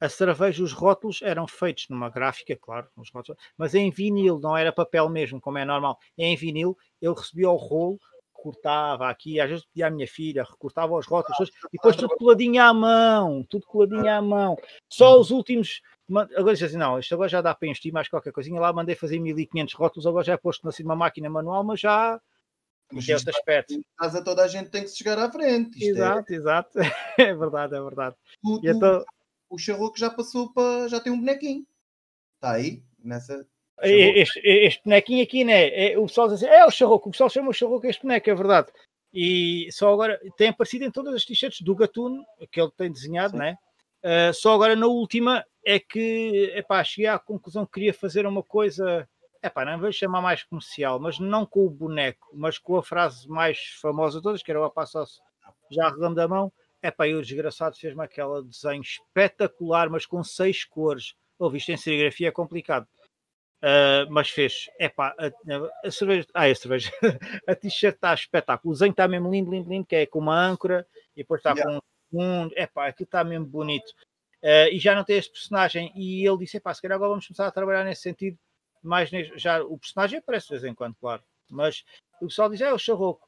a 0.00 0.08
cerveja, 0.08 0.62
os 0.62 0.72
rótulos 0.72 1.22
eram 1.22 1.46
feitos 1.46 1.88
numa 1.88 2.10
gráfica, 2.10 2.56
claro, 2.56 2.88
rótulos, 3.14 3.40
mas 3.56 3.74
em 3.74 3.90
vinil, 3.90 4.38
não 4.38 4.56
era 4.56 4.72
papel 4.72 5.08
mesmo, 5.08 5.40
como 5.40 5.58
é 5.58 5.64
normal. 5.64 5.98
Em 6.18 6.36
vinil, 6.36 6.76
eu 7.00 7.14
recebia 7.14 7.48
o 7.50 7.56
rolo, 7.56 7.98
cortava 8.36 9.08
aqui, 9.08 9.40
às 9.40 9.48
vezes 9.48 9.64
pedia 9.66 9.86
à 9.86 9.90
minha 9.90 10.06
filha, 10.06 10.44
recortava 10.44 10.94
os 10.94 11.06
rótulos, 11.06 11.50
e 11.72 11.72
depois 11.72 11.96
tudo 11.96 12.16
coladinho 12.16 12.62
à 12.62 12.72
mão, 12.72 13.44
tudo 13.48 13.66
coladinho 13.66 14.08
à 14.08 14.20
mão. 14.22 14.56
Só 14.88 15.18
os 15.18 15.30
últimos. 15.30 15.80
Agora 16.08 16.54
diz 16.54 16.62
assim, 16.62 16.76
não, 16.76 16.98
isto 16.98 17.14
agora 17.14 17.28
já 17.28 17.40
dá 17.40 17.54
para 17.54 17.68
investir 17.68 17.92
mais 17.92 18.08
qualquer 18.08 18.32
coisinha. 18.32 18.60
Lá 18.60 18.72
mandei 18.72 18.94
fazer 18.94 19.18
1500 19.18 19.74
rótulos, 19.74 20.06
agora 20.06 20.24
já 20.24 20.34
é 20.34 20.36
posto 20.36 20.68
assim, 20.68 20.82
numa 20.82 20.94
máquina 20.96 21.28
manual, 21.28 21.64
mas 21.64 21.80
já 21.80 22.20
mas 22.92 23.08
outro 23.08 23.30
aspecto. 23.30 23.74
Em 23.74 23.84
casa 23.98 24.22
toda 24.22 24.44
a 24.44 24.48
gente 24.48 24.70
tem 24.70 24.82
que 24.82 24.88
se 24.88 24.98
chegar 24.98 25.18
à 25.18 25.30
frente. 25.30 25.82
Exato, 25.84 26.32
é... 26.32 26.36
exato. 26.36 26.78
É 27.18 27.34
verdade, 27.34 27.74
é 27.74 27.80
verdade. 27.80 28.14
Tu, 28.42 28.60
tu, 28.60 28.68
então 28.68 29.04
o 29.48 29.58
Charroco 29.58 29.98
já 29.98 30.10
passou 30.10 30.52
para. 30.52 30.88
já 30.88 31.00
tem 31.00 31.12
um 31.12 31.18
bonequinho. 31.18 31.66
Está 32.36 32.52
aí, 32.52 32.82
nessa. 32.98 33.46
Este, 33.82 34.40
este, 34.42 34.82
bonequinho 34.84 35.22
aqui, 35.22 35.44
né? 35.44 35.92
É, 35.92 35.98
o 35.98 36.06
pessoal 36.06 36.28
diz 36.28 36.42
assim, 36.42 36.52
é 36.52 36.64
o 36.64 36.70
Charroco, 36.70 37.08
o 37.08 37.12
pessoal 37.12 37.28
chama 37.28 37.50
o 37.50 37.52
Charroco 37.52 37.86
este 37.86 38.02
boneco, 38.02 38.30
é 38.30 38.34
verdade. 38.34 38.68
E 39.12 39.68
só 39.70 39.92
agora 39.92 40.20
tem 40.36 40.48
aparecido 40.48 40.84
em 40.84 40.90
todas 40.90 41.14
as 41.14 41.24
t-shirts 41.24 41.60
do 41.60 41.74
Gatuno, 41.74 42.24
que 42.50 42.60
ele 42.60 42.70
tem 42.76 42.90
desenhado, 42.90 43.32
Sim. 43.32 43.38
né? 43.38 43.56
Uh, 44.04 44.32
só 44.32 44.54
agora 44.54 44.76
na 44.76 44.86
última 44.86 45.44
é 45.64 45.78
que, 45.78 46.52
epá, 46.54 46.82
cheguei 46.84 47.08
à 47.08 47.18
conclusão 47.18 47.66
que 47.66 47.72
queria 47.72 47.92
fazer 47.92 48.26
uma 48.26 48.42
coisa, 48.42 49.08
epá, 49.42 49.64
não 49.64 49.80
vou 49.80 49.90
chamar 49.90 50.22
mais 50.22 50.44
comercial, 50.44 51.00
mas 51.00 51.18
não 51.18 51.44
com 51.44 51.66
o 51.66 51.70
boneco, 51.70 52.30
mas 52.32 52.56
com 52.56 52.76
a 52.76 52.82
frase 52.82 53.28
mais 53.28 53.58
famosa 53.80 54.18
de 54.18 54.22
todas, 54.22 54.42
que 54.42 54.50
era 54.50 54.60
o 54.60 54.64
Apassos 54.64 55.20
já 55.70 55.86
arredando 55.86 56.20
a 56.20 56.28
mão, 56.28 56.52
é 56.82 56.90
pá, 56.90 57.08
e 57.08 57.14
o 57.14 57.22
desgraçado 57.22 57.76
fez-me 57.76 58.04
aquele 58.04 58.44
desenho 58.44 58.82
espetacular, 58.82 59.90
mas 59.90 60.06
com 60.06 60.22
seis 60.22 60.64
cores. 60.64 61.14
Ouvi 61.38 61.58
isto 61.58 61.72
em 61.72 61.76
serigrafia 61.76 62.28
é 62.28 62.30
complicado. 62.32 62.86
Uh, 63.62 64.04
mas 64.10 64.28
fez, 64.28 64.66
é 64.78 64.88
pá, 64.88 65.14
a, 65.18 65.86
a, 65.86 65.90
cerveja, 65.90 66.26
ah, 66.34 66.44
a 66.44 66.54
cerveja, 66.54 66.92
a 67.48 67.54
t-shirt 67.54 67.94
está 67.94 68.12
espetáculo, 68.12 68.70
o 68.70 68.74
desenho 68.74 68.90
está 68.90 69.08
mesmo 69.08 69.30
lindo, 69.30 69.50
lindo, 69.50 69.70
lindo, 69.70 69.86
que 69.86 69.96
é 69.96 70.06
com 70.06 70.18
uma 70.18 70.38
âncora 70.38 70.86
e 71.16 71.22
depois 71.22 71.40
está 71.40 71.52
yeah. 71.52 71.80
com 72.12 72.20
um, 72.20 72.50
é 72.54 72.66
pá, 72.66 72.86
aquilo 72.86 73.06
está 73.06 73.24
mesmo 73.24 73.46
bonito. 73.46 73.88
Uh, 74.42 74.68
e 74.70 74.78
já 74.78 74.94
não 74.94 75.02
tem 75.02 75.16
este 75.16 75.32
personagem, 75.32 75.90
e 75.96 76.26
ele 76.26 76.38
disse, 76.38 76.58
é 76.58 76.60
pá, 76.60 76.72
se 76.72 76.82
calhar 76.82 76.96
agora 76.96 77.10
vamos 77.10 77.26
começar 77.26 77.46
a 77.46 77.50
trabalhar 77.50 77.82
nesse 77.82 78.02
sentido, 78.02 78.38
mais 78.82 79.10
nesse, 79.10 79.36
já 79.38 79.62
o 79.62 79.78
personagem 79.78 80.18
aparece 80.18 80.46
de 80.46 80.52
vez 80.52 80.64
em 80.64 80.74
quando, 80.74 80.94
claro, 80.96 81.22
mas 81.50 81.82
o 82.20 82.26
pessoal 82.26 82.50
diz, 82.50 82.60
é 82.60 82.72
o 82.72 82.78
charroco. 82.78 83.26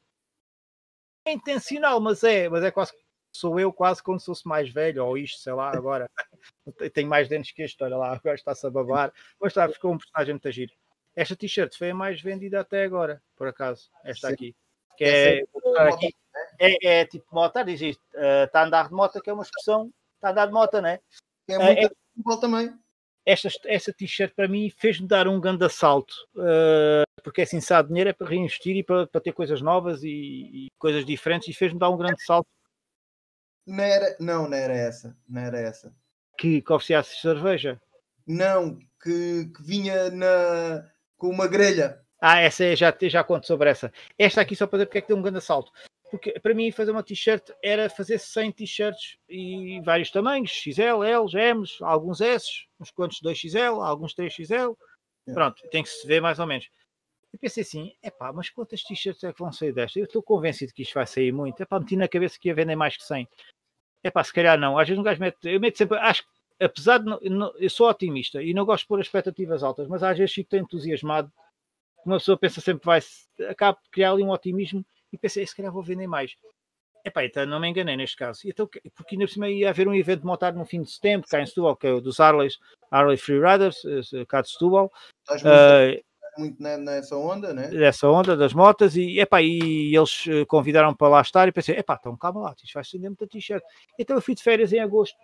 É 1.25 1.33
intencional, 1.33 1.99
mas 1.99 2.23
é, 2.23 2.47
mas 2.47 2.63
é 2.63 2.71
quase 2.71 2.93
sou 3.31 3.59
eu 3.59 3.71
quase 3.71 4.01
como 4.01 4.19
se 4.19 4.25
fosse 4.25 4.47
mais 4.47 4.69
velho, 4.69 5.05
ou 5.05 5.17
isto, 5.17 5.39
sei 5.39 5.53
lá, 5.53 5.69
agora 5.75 6.09
tenho 6.93 7.07
mais 7.07 7.27
dentes 7.27 7.51
que 7.51 7.61
este, 7.61 7.83
olha 7.83 7.97
lá, 7.97 8.13
agora 8.13 8.35
está-se 8.35 8.65
a 8.65 8.69
babar, 8.69 9.13
mas 9.39 9.51
está, 9.51 9.67
ficou 9.69 9.93
um 9.93 9.97
personagem 9.97 10.33
muito 10.33 10.51
giro. 10.51 10.73
Esta 11.15 11.35
t-shirt 11.35 11.77
foi 11.77 11.91
a 11.91 11.95
mais 11.95 12.21
vendida 12.21 12.59
até 12.59 12.83
agora, 12.83 13.21
por 13.35 13.47
acaso, 13.47 13.89
esta 14.03 14.27
Sim. 14.27 14.33
aqui. 14.33 14.55
Que 14.97 15.03
é, 15.05 15.43
aqui, 15.77 16.13
é, 16.59 16.99
é, 16.99 17.05
tipo 17.05 17.25
moto, 17.31 17.63
diz 17.63 17.81
isto, 17.81 18.03
uh, 18.15 18.45
está 18.45 18.61
a 18.61 18.65
andar 18.65 18.89
de 18.89 18.93
moto, 18.93 19.21
que 19.21 19.29
é 19.29 19.33
uma 19.33 19.43
expressão, 19.43 19.91
está 20.15 20.29
a 20.29 20.31
andar 20.31 20.45
de 20.47 20.53
moto, 20.53 20.81
né? 20.81 20.99
É 21.47 21.57
muito 21.57 21.87
uh, 22.27 22.33
é, 22.33 22.41
também. 22.41 22.73
Esta, 23.25 23.49
esta 23.65 23.93
t-shirt 23.93 24.33
para 24.35 24.47
mim 24.47 24.69
fez-me 24.69 25.07
dar 25.07 25.27
um 25.27 25.39
grande 25.39 25.63
assalto, 25.63 26.13
uh, 26.35 27.03
porque 27.23 27.41
assim, 27.41 27.61
se 27.61 27.73
há 27.73 27.81
dinheiro 27.81 28.09
é 28.09 28.13
para 28.13 28.27
reinvestir 28.27 28.75
e 28.75 28.83
para, 28.83 29.07
para 29.07 29.21
ter 29.21 29.31
coisas 29.31 29.61
novas 29.61 30.03
e, 30.03 30.09
e 30.09 30.67
coisas 30.77 31.05
diferentes, 31.05 31.47
e 31.47 31.53
fez-me 31.53 31.79
dar 31.79 31.89
um 31.89 31.97
grande 31.97 32.23
salto 32.23 32.47
não 33.69 33.83
era, 33.83 34.15
não, 34.19 34.49
não 34.49 34.57
era 34.57 34.73
essa. 34.73 35.15
Não 35.27 35.41
era 35.41 35.59
essa. 35.59 35.93
Que, 36.37 36.61
que 36.61 36.73
ofereciasse 36.73 37.21
cerveja? 37.21 37.81
Não, 38.25 38.77
que, 39.01 39.51
que 39.55 39.63
vinha 39.63 40.09
na, 40.11 40.85
com 41.17 41.29
uma 41.29 41.47
grelha. 41.47 42.01
Ah, 42.21 42.39
essa 42.39 42.65
é, 42.65 42.75
já, 42.75 42.95
já 43.03 43.23
conto 43.23 43.47
sobre 43.47 43.69
essa. 43.69 43.91
Esta 44.17 44.41
aqui 44.41 44.55
só 44.55 44.67
para 44.67 44.79
dizer 44.79 44.85
porque 44.87 44.97
é 44.97 45.01
que 45.01 45.07
deu 45.07 45.17
um 45.17 45.21
grande 45.21 45.37
assalto. 45.37 45.71
Porque 46.09 46.39
para 46.39 46.53
mim 46.53 46.71
fazer 46.71 46.91
uma 46.91 47.03
t-shirt 47.03 47.51
era 47.63 47.89
fazer 47.89 48.17
100 48.17 48.51
t-shirts 48.53 49.17
e 49.29 49.79
vários 49.81 50.09
tamanhos, 50.09 50.49
XL, 50.49 51.03
L, 51.03 51.27
M, 51.35 51.63
alguns 51.81 52.19
S, 52.19 52.47
uns 52.79 52.89
quantos 52.91 53.21
2XL, 53.21 53.85
alguns 53.85 54.15
3XL. 54.15 54.75
Pronto, 55.33 55.61
tem 55.69 55.83
que 55.83 55.89
se 55.89 56.07
ver 56.07 56.19
mais 56.19 56.39
ou 56.39 56.47
menos. 56.47 56.67
Eu 57.31 57.37
pensei 57.37 57.61
assim, 57.61 57.93
é 58.01 58.09
pá, 58.09 58.33
mas 58.33 58.49
quantas 58.49 58.81
t-shirts 58.81 59.23
é 59.23 59.31
que 59.31 59.39
vão 59.39 59.51
sair 59.51 59.71
desta? 59.71 59.99
Eu 59.99 60.05
estou 60.05 60.23
convencido 60.23 60.73
que 60.73 60.81
isto 60.81 60.95
vai 60.95 61.05
sair 61.05 61.31
muito. 61.31 61.61
É 61.61 61.65
pá, 61.65 61.79
meti 61.79 61.95
na 61.95 62.07
cabeça 62.07 62.39
que 62.39 62.47
ia 62.47 62.55
vender 62.55 62.75
mais 62.75 62.97
que 62.97 63.03
100. 63.03 63.27
É 64.03 64.09
pá, 64.09 64.23
se 64.23 64.33
calhar 64.33 64.57
não. 64.59 64.77
Às 64.77 64.87
vezes 64.87 64.99
um 64.99 65.03
gajo 65.03 65.19
mete. 65.19 65.37
Eu 65.43 65.59
meto 65.59 65.77
sempre. 65.77 65.97
Acho 65.97 66.23
que, 66.23 66.63
apesar 66.63 66.99
de. 66.99 67.05
Não, 67.05 67.19
não, 67.21 67.53
eu 67.57 67.69
sou 67.69 67.89
otimista 67.89 68.41
e 68.41 68.53
não 68.53 68.65
gosto 68.65 68.83
de 68.83 68.87
pôr 68.87 68.99
expectativas 68.99 69.63
altas, 69.63 69.87
mas 69.87 70.03
às 70.03 70.17
vezes 70.17 70.33
fico 70.33 70.49
tão 70.49 70.59
entusiasmado 70.59 71.31
que 72.01 72.05
uma 72.05 72.17
pessoa 72.17 72.37
pensa 72.37 72.61
sempre 72.61 72.85
vai. 72.85 72.99
Acaba 73.49 73.77
de 73.83 73.89
criar 73.89 74.11
ali 74.11 74.23
um 74.23 74.31
otimismo 74.31 74.85
e 75.11 75.17
pensei, 75.17 75.45
se 75.45 75.55
calhar 75.55 75.71
vou 75.71 75.83
vender 75.83 76.07
mais. 76.07 76.35
Epá, 77.03 77.23
então 77.23 77.45
não 77.45 77.59
me 77.59 77.67
enganei 77.69 77.95
neste 77.95 78.17
caso. 78.17 78.41
Então, 78.45 78.67
porque 78.67 79.15
ainda 79.15 79.25
por 79.25 79.31
cima 79.31 79.49
ia 79.49 79.69
haver 79.69 79.87
um 79.87 79.95
evento 79.95 80.27
montado 80.27 80.57
no 80.57 80.65
fim 80.65 80.81
de 80.81 80.91
setembro, 80.91 81.27
cá 81.29 81.41
em 81.41 81.45
Setúbal, 81.45 81.75
que 81.75 81.87
é 81.87 81.93
o 81.93 82.01
dos 82.01 82.19
Harleys, 82.19 82.59
Harley 82.91 83.17
Free 83.17 83.39
Riders, 83.39 83.83
eh, 83.85 84.25
cá 84.25 84.41
de 84.41 84.49
Setúbal. 84.49 84.91
Uh, 85.31 86.03
muito 86.39 86.61
nessa 86.61 87.15
onda, 87.15 87.53
né? 87.53 87.67
Nessa 87.69 88.07
onda 88.09 88.35
das 88.35 88.53
motas 88.53 88.95
e, 88.95 89.19
epá, 89.19 89.41
e 89.41 89.95
eles 89.95 90.25
eh, 90.27 90.45
convidaram 90.45 90.93
para 90.95 91.09
lá 91.09 91.21
estar 91.21 91.47
e 91.47 91.51
pensei, 91.51 91.77
epá, 91.77 91.97
então 91.99 92.15
calma 92.17 92.41
lá, 92.41 92.55
isto 92.63 92.73
vai 92.73 92.81
estender 92.81 93.09
muita 93.09 93.27
t-shirt. 93.27 93.63
Então 93.99 94.15
eu 94.15 94.21
fui 94.21 94.33
de 94.33 94.41
férias 94.41 94.73
em 94.73 94.79
agosto 94.79 95.17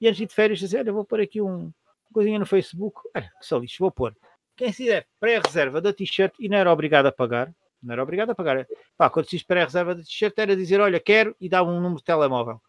e 0.00 0.06
antes 0.06 0.18
de 0.18 0.26
de 0.26 0.34
férias 0.34 0.58
disse, 0.58 0.76
olha, 0.76 0.92
vou 0.92 1.04
pôr 1.04 1.20
aqui 1.20 1.40
um 1.40 1.72
coisinha 2.12 2.38
no 2.38 2.46
Facebook, 2.46 3.00
olha, 3.14 3.30
que 3.40 3.46
só 3.46 3.58
lixo, 3.58 3.76
vou 3.80 3.90
pôr. 3.90 4.16
Quem 4.56 4.72
se 4.72 4.84
der 4.84 5.06
pré-reserva 5.18 5.80
da 5.80 5.92
t-shirt 5.92 6.32
e 6.38 6.48
não 6.48 6.56
era 6.56 6.72
obrigado 6.72 7.06
a 7.06 7.12
pagar, 7.12 7.52
não 7.82 7.92
era 7.92 8.02
obrigado 8.02 8.30
a 8.30 8.34
pagar. 8.34 8.66
Pá, 8.96 9.10
quando 9.10 9.28
se 9.28 9.44
pré-reserva 9.44 9.94
da 9.94 10.02
t-shirt 10.02 10.38
era 10.38 10.56
dizer, 10.56 10.80
olha, 10.80 11.00
quero 11.00 11.34
e 11.40 11.48
dava 11.48 11.68
um 11.68 11.80
número 11.80 11.96
de 11.96 12.04
telemóvel. 12.04 12.60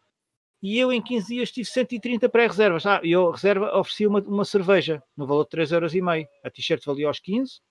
E 0.61 0.79
eu 0.79 0.91
em 0.91 1.01
15 1.01 1.27
dias 1.27 1.51
tive 1.51 1.69
130 1.69 2.27
pré-reservas. 2.27 2.85
Ah, 2.85 2.99
eu 3.03 3.29
reserva 3.29 3.77
ofereci 3.77 4.07
uma, 4.07 4.19
uma 4.21 4.43
cerveja 4.43 5.03
no 5.15 5.27
valor 5.27 5.43
de 5.43 5.57
3,5€. 5.57 6.27
A 6.43 6.49
t-shirt 6.49 6.83
valia 6.85 7.07
aos 7.07 7.19
15, 7.19 7.61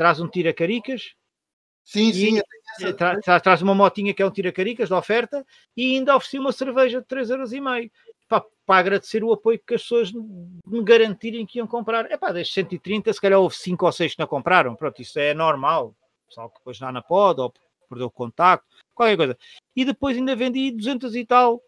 traz 0.00 0.18
um 0.18 0.26
tira-caricas. 0.26 1.14
Sim, 1.84 2.10
sim. 2.10 2.40
Tra, 2.96 3.20
tra, 3.20 3.38
traz 3.38 3.60
uma 3.60 3.74
motinha 3.74 4.14
que 4.14 4.22
é 4.22 4.26
um 4.26 4.30
tira-caricas 4.30 4.88
de 4.88 4.94
oferta 4.94 5.44
e 5.76 5.96
ainda 5.96 6.16
ofereci 6.16 6.38
uma 6.38 6.52
cerveja 6.52 7.02
de 7.02 7.06
3,5€ 7.06 7.90
para, 8.26 8.46
para 8.64 8.80
agradecer 8.80 9.22
o 9.22 9.30
apoio 9.30 9.58
que 9.58 9.74
as 9.74 9.82
pessoas 9.82 10.10
me 10.10 10.82
garantirem 10.82 11.44
que 11.44 11.58
iam 11.58 11.66
comprar. 11.66 12.10
É 12.10 12.16
pá, 12.16 12.32
desde 12.32 12.54
130, 12.54 13.12
se 13.12 13.20
calhar 13.20 13.38
houve 13.38 13.54
5 13.54 13.84
ou 13.84 13.92
6 13.92 14.14
que 14.14 14.20
não 14.20 14.26
compraram. 14.26 14.74
Pronto, 14.74 15.02
isso 15.02 15.18
é 15.18 15.34
normal. 15.34 15.94
Pessoal 16.26 16.48
que 16.48 16.56
depois 16.60 16.78
dá 16.78 16.90
na 16.90 17.02
pod 17.02 17.38
ou 17.38 17.52
perdeu 17.86 18.06
o 18.06 18.10
contacto, 18.10 18.66
qualquer 18.94 19.18
coisa. 19.18 19.38
E 19.76 19.84
depois 19.84 20.16
ainda 20.16 20.34
vendi 20.34 20.70
200 20.70 21.14
e 21.14 21.26
tal, 21.26 21.62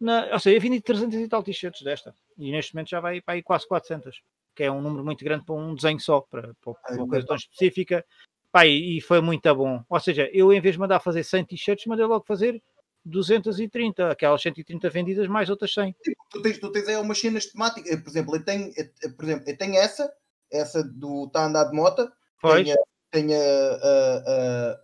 na, 0.00 0.26
ou 0.32 0.40
seja, 0.40 0.56
eu 0.56 0.60
vendi 0.60 0.80
300 0.80 1.20
e 1.20 1.28
tal 1.28 1.44
t-shirts 1.44 1.82
desta. 1.82 2.16
E 2.36 2.50
neste 2.50 2.74
momento 2.74 2.88
já 2.88 2.98
vai 2.98 3.20
para 3.20 3.34
aí 3.34 3.44
quase 3.44 3.68
400, 3.68 4.20
que 4.54 4.62
é 4.62 4.70
um 4.70 4.80
número 4.80 5.04
muito 5.04 5.24
grande 5.24 5.44
para 5.44 5.54
um 5.54 5.74
desenho 5.74 6.00
só, 6.00 6.20
para, 6.20 6.54
para 6.62 6.96
uma 6.96 7.08
coisa 7.08 7.26
tão 7.26 7.36
específica. 7.36 8.04
Pá, 8.52 8.66
e, 8.66 8.98
e 8.98 9.00
foi 9.00 9.20
muito 9.20 9.52
bom. 9.54 9.82
Ou 9.88 10.00
seja, 10.00 10.30
eu 10.32 10.52
em 10.52 10.60
vez 10.60 10.76
de 10.76 10.80
mandar 10.80 11.00
fazer 11.00 11.24
100 11.24 11.44
t-shirts, 11.46 11.86
mandei 11.86 12.06
logo 12.06 12.24
fazer 12.24 12.62
230, 13.04 14.10
aquelas 14.10 14.40
130 14.40 14.88
vendidas 14.88 15.26
mais 15.26 15.50
outras 15.50 15.74
100. 15.74 15.94
Tu 16.30 16.42
tens, 16.42 16.58
tu 16.58 16.72
tens 16.72 16.88
aí 16.88 16.96
umas 16.96 17.18
cenas 17.18 17.46
temáticas, 17.46 18.00
por 18.00 18.08
exemplo, 18.08 18.36
eu 18.36 18.44
tenho, 18.44 18.72
eu, 19.02 19.14
por 19.14 19.24
exemplo, 19.24 19.44
eu 19.48 19.56
tenho 19.56 19.74
essa, 19.74 20.10
essa 20.50 20.82
do 20.82 21.26
Está 21.26 21.42
a 21.42 21.46
andar 21.46 21.64
de 21.64 21.76
moto, 21.76 22.10
pois. 22.40 22.64
tenho, 22.64 22.78
tenho 23.10 23.32
a, 23.32 24.74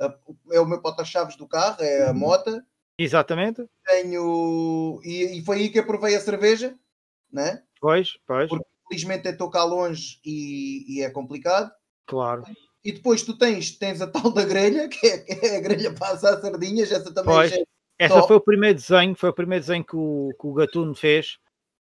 a, 0.00 0.06
a, 0.06 0.18
é 0.52 0.60
o 0.60 0.66
meu 0.66 0.80
porta-chaves 0.80 1.36
do 1.36 1.46
carro, 1.46 1.82
é 1.82 2.06
a 2.06 2.12
uhum. 2.12 2.18
moto. 2.18 2.62
Exatamente. 2.98 3.68
Tenho, 3.84 5.00
e, 5.04 5.38
e, 5.38 5.44
foi 5.44 5.58
aí 5.58 5.68
que 5.68 5.78
eu 5.78 5.86
provei 5.86 6.14
a 6.14 6.20
cerveja, 6.20 6.74
né? 7.30 7.62
Pois, 7.78 8.16
pois. 8.26 8.48
Porque 8.48 8.64
infelizmente 8.86 9.26
eu 9.26 9.32
estou 9.32 9.50
cá 9.50 9.64
longe 9.64 10.18
e, 10.24 10.84
e 10.88 11.02
é 11.02 11.10
complicado. 11.10 11.70
Claro. 12.06 12.44
E 12.84 12.92
depois 12.92 13.22
tu 13.22 13.36
tens, 13.36 13.72
tens 13.72 14.00
a 14.00 14.06
tal 14.06 14.30
da 14.30 14.44
grelha, 14.44 14.88
que 14.88 15.06
é, 15.06 15.18
que 15.18 15.46
é 15.46 15.56
a 15.56 15.60
grelha 15.60 15.92
para 15.92 16.12
assar 16.14 16.40
sardinhas, 16.40 16.92
essa 16.92 17.12
também 17.12 17.34
pois. 17.34 17.52
é 17.52 17.64
Essa 17.98 18.14
top. 18.14 18.28
foi 18.28 18.36
o 18.36 18.40
primeiro 18.40 18.76
desenho, 18.76 19.16
foi 19.16 19.30
o 19.30 19.34
primeiro 19.34 19.64
desenho 19.64 19.84
que 19.84 19.96
o, 19.96 20.32
que 20.40 20.46
o 20.46 20.52
Gatuno 20.52 20.94
fez 20.94 21.38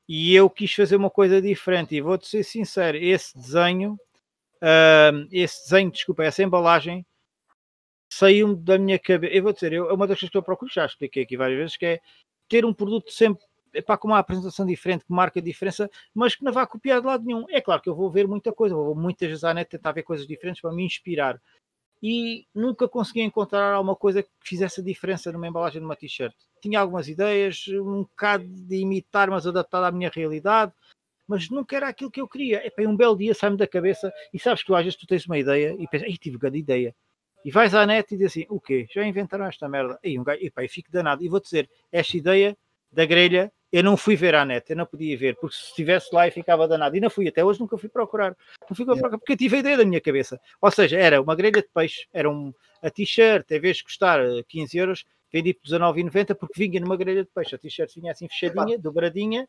e 0.08 0.36
eu 0.36 0.50
quis 0.50 0.74
fazer 0.74 0.96
uma 0.96 1.10
coisa 1.10 1.42
diferente 1.42 1.96
e 1.96 2.02
vou-te 2.02 2.28
ser 2.28 2.44
sincero, 2.44 2.98
esse 2.98 3.38
desenho, 3.38 3.94
uh, 4.56 5.28
esse 5.32 5.64
desenho, 5.64 5.92
desculpa, 5.92 6.24
essa 6.24 6.44
embalagem 6.44 7.06
saiu 8.12 8.56
da 8.56 8.78
minha 8.80 8.98
cabeça. 8.98 9.34
Eu 9.34 9.44
vou 9.44 9.54
dizer, 9.54 9.72
eu, 9.72 9.90
é 9.90 9.94
uma 9.94 10.08
das 10.08 10.20
coisas 10.20 10.32
que 10.32 10.38
eu 10.38 10.44
procuro, 10.44 10.72
já 10.74 10.86
expliquei 10.86 11.24
aqui 11.24 11.38
várias 11.38 11.60
vezes, 11.60 11.78
que 11.78 11.86
é 11.86 12.00
ter 12.50 12.66
um 12.66 12.74
produto 12.74 13.12
sempre 13.12 13.46
epá, 13.74 13.98
com 13.98 14.08
uma 14.08 14.20
apresentação 14.20 14.66
diferente, 14.66 15.06
que 15.06 15.12
marca 15.12 15.42
diferença, 15.42 15.90
mas 16.14 16.36
que 16.36 16.44
não 16.44 16.52
vá 16.52 16.66
copiar 16.66 17.02
de 17.02 17.08
lado 17.08 17.26
nenhum. 17.26 17.46
É 17.50 17.62
claro 17.62 17.82
que 17.82 17.90
eu 17.90 17.96
vou 17.96 18.10
ver 18.10 18.28
muita 18.28 18.52
coisa, 18.54 18.76
vou 18.76 18.96
muitas 18.96 19.28
vezes 19.28 19.44
à 19.44 19.54
net 19.54 19.70
tentar 19.70 19.92
ver 19.92 20.04
coisas 20.04 20.28
diferentes 20.28 20.62
para 20.62 20.72
me 20.72 20.84
inspirar. 20.86 21.42
E 22.02 22.48
nunca 22.56 22.88
consegui 22.88 23.22
encontrar 23.22 23.74
alguma 23.74 23.96
coisa 23.96 24.24
que 24.24 24.30
fizesse 24.44 24.80
a 24.80 24.84
diferença 24.84 25.32
numa 25.32 25.48
embalagem 25.48 25.82
de 25.82 25.86
uma 25.86 25.96
t-shirt. 25.96 26.34
Tinha 26.62 26.80
algumas 26.80 27.08
ideias, 27.10 27.66
um 27.68 28.04
bocado 28.04 28.46
de 28.48 28.78
imitar, 28.78 29.30
mas 29.30 29.46
adaptado 29.46 29.84
à 29.84 29.92
minha 29.92 30.10
realidade, 30.10 30.72
mas 31.28 31.50
nunca 31.50 31.76
era 31.76 31.90
aquilo 31.90 32.10
que 32.10 32.22
eu 32.22 32.28
queria. 32.28 32.66
Epá, 32.66 32.84
um 32.84 32.96
belo 32.96 33.18
dia 33.18 33.34
sai-me 33.34 33.58
da 33.58 33.68
cabeça 33.68 34.12
e 34.34 34.40
sabes 34.40 34.64
que 34.64 34.74
às 34.74 34.84
vezes 34.84 34.98
tu 34.98 35.06
tens 35.06 35.26
uma 35.26 35.38
ideia 35.38 35.76
e 35.78 35.88
pensas, 35.88 36.18
tive 36.18 36.38
grande 36.38 36.60
ideia. 36.60 36.96
E 37.44 37.52
vais 37.52 37.74
à 37.74 37.86
net 37.86 38.14
e 38.14 38.18
diz 38.18 38.28
assim: 38.28 38.46
o 38.50 38.60
quê? 38.60 38.88
Já 38.92 39.06
inventaram 39.06 39.46
esta 39.46 39.68
merda? 39.70 40.00
E 40.04 40.20
um 40.20 40.24
gajo, 40.24 40.44
epá, 40.44 40.64
eu 40.64 40.70
fico 40.70 40.92
danado. 40.92 41.24
E 41.24 41.30
vou 41.30 41.40
dizer: 41.40 41.70
esta 41.92 42.18
ideia 42.18 42.58
da 42.92 43.06
grelha 43.06 43.52
eu 43.72 43.84
não 43.84 43.96
fui 43.96 44.16
ver 44.16 44.34
à 44.34 44.44
net, 44.44 44.68
eu 44.70 44.76
não 44.76 44.86
podia 44.86 45.16
ver, 45.16 45.36
porque 45.36 45.56
se 45.56 45.66
estivesse 45.66 46.14
lá 46.14 46.28
e 46.28 46.32
ficava 46.32 46.68
danado. 46.68 46.98
E 46.98 47.00
não 47.00 47.10
fui, 47.10 47.28
até 47.28 47.44
hoje 47.44 47.60
nunca 47.60 47.78
fui 47.78 47.88
procurar. 47.88 48.36
Não 48.68 48.76
fui 48.76 48.84
procurar 48.84 49.18
porque 49.18 49.34
eu 49.34 49.38
tive 49.38 49.58
a 49.58 49.60
ideia 49.60 49.78
da 49.78 49.86
minha 49.86 50.02
cabeça. 50.02 50.40
Ou 50.60 50.72
seja, 50.72 50.98
era 50.98 51.22
uma 51.22 51.36
grelha 51.36 51.62
de 51.62 51.70
peixe, 51.74 52.08
era 52.12 52.30
um, 52.30 52.52
a 52.82 52.90
t-shirt, 52.90 53.50
em 53.52 53.60
vez 53.60 53.78
de 53.78 53.84
custar 53.84 54.20
15 54.48 54.78
eh, 54.78 54.82
euros, 54.82 55.06
vendi 55.32 55.54
por 55.54 55.68
19,90 55.68 56.36
porque 56.36 56.68
vinha 56.68 56.80
numa 56.80 56.98
grelha 56.98 57.24
de 57.24 57.30
peixe. 57.30 57.54
A 57.54 57.60
t-shirt 57.60 57.94
vinha 57.96 58.12
assim 58.12 58.28
fechadinha, 58.28 58.80
dobradinha, 58.80 59.48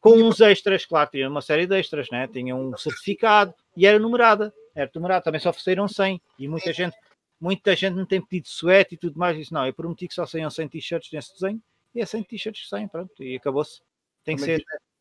com 0.00 0.14
uns 0.14 0.40
extras, 0.40 0.86
claro, 0.86 1.10
tinha 1.10 1.28
uma 1.28 1.42
série 1.42 1.66
de 1.66 1.78
extras, 1.78 2.08
né? 2.10 2.26
tinha 2.26 2.56
um 2.56 2.76
certificado 2.76 3.54
e 3.76 3.86
era 3.86 3.98
numerada. 3.98 4.52
Era 4.74 4.90
numerada, 4.94 5.24
também 5.24 5.40
só 5.40 5.50
ofereceram 5.50 5.86
100 5.86 6.20
e 6.38 6.48
muita 6.48 6.72
gente, 6.72 6.96
muita 7.38 7.76
gente 7.76 7.94
não 7.94 8.06
tem 8.06 8.24
pedido 8.24 8.48
suéte 8.48 8.94
e 8.94 8.98
tudo 8.98 9.18
mais. 9.18 9.36
Disse, 9.36 9.52
não, 9.52 9.66
eu 9.66 9.74
prometi 9.74 10.08
que 10.08 10.14
só 10.14 10.24
saiam 10.24 10.48
100 10.48 10.68
t-shirts 10.68 11.12
nesse 11.12 11.34
desenho 11.34 11.60
e 11.94 12.00
é 12.00 12.06
100 12.06 12.24
t-shirts 12.24 12.62
que 12.62 12.68
saem, 12.68 12.88
pronto, 12.88 13.22
e 13.22 13.36
acabou-se. 13.36 13.80
Tem 14.24 14.36
também 14.36 14.36
que 14.36 14.44
ser. 14.44 14.64
Fizeste, 14.64 14.92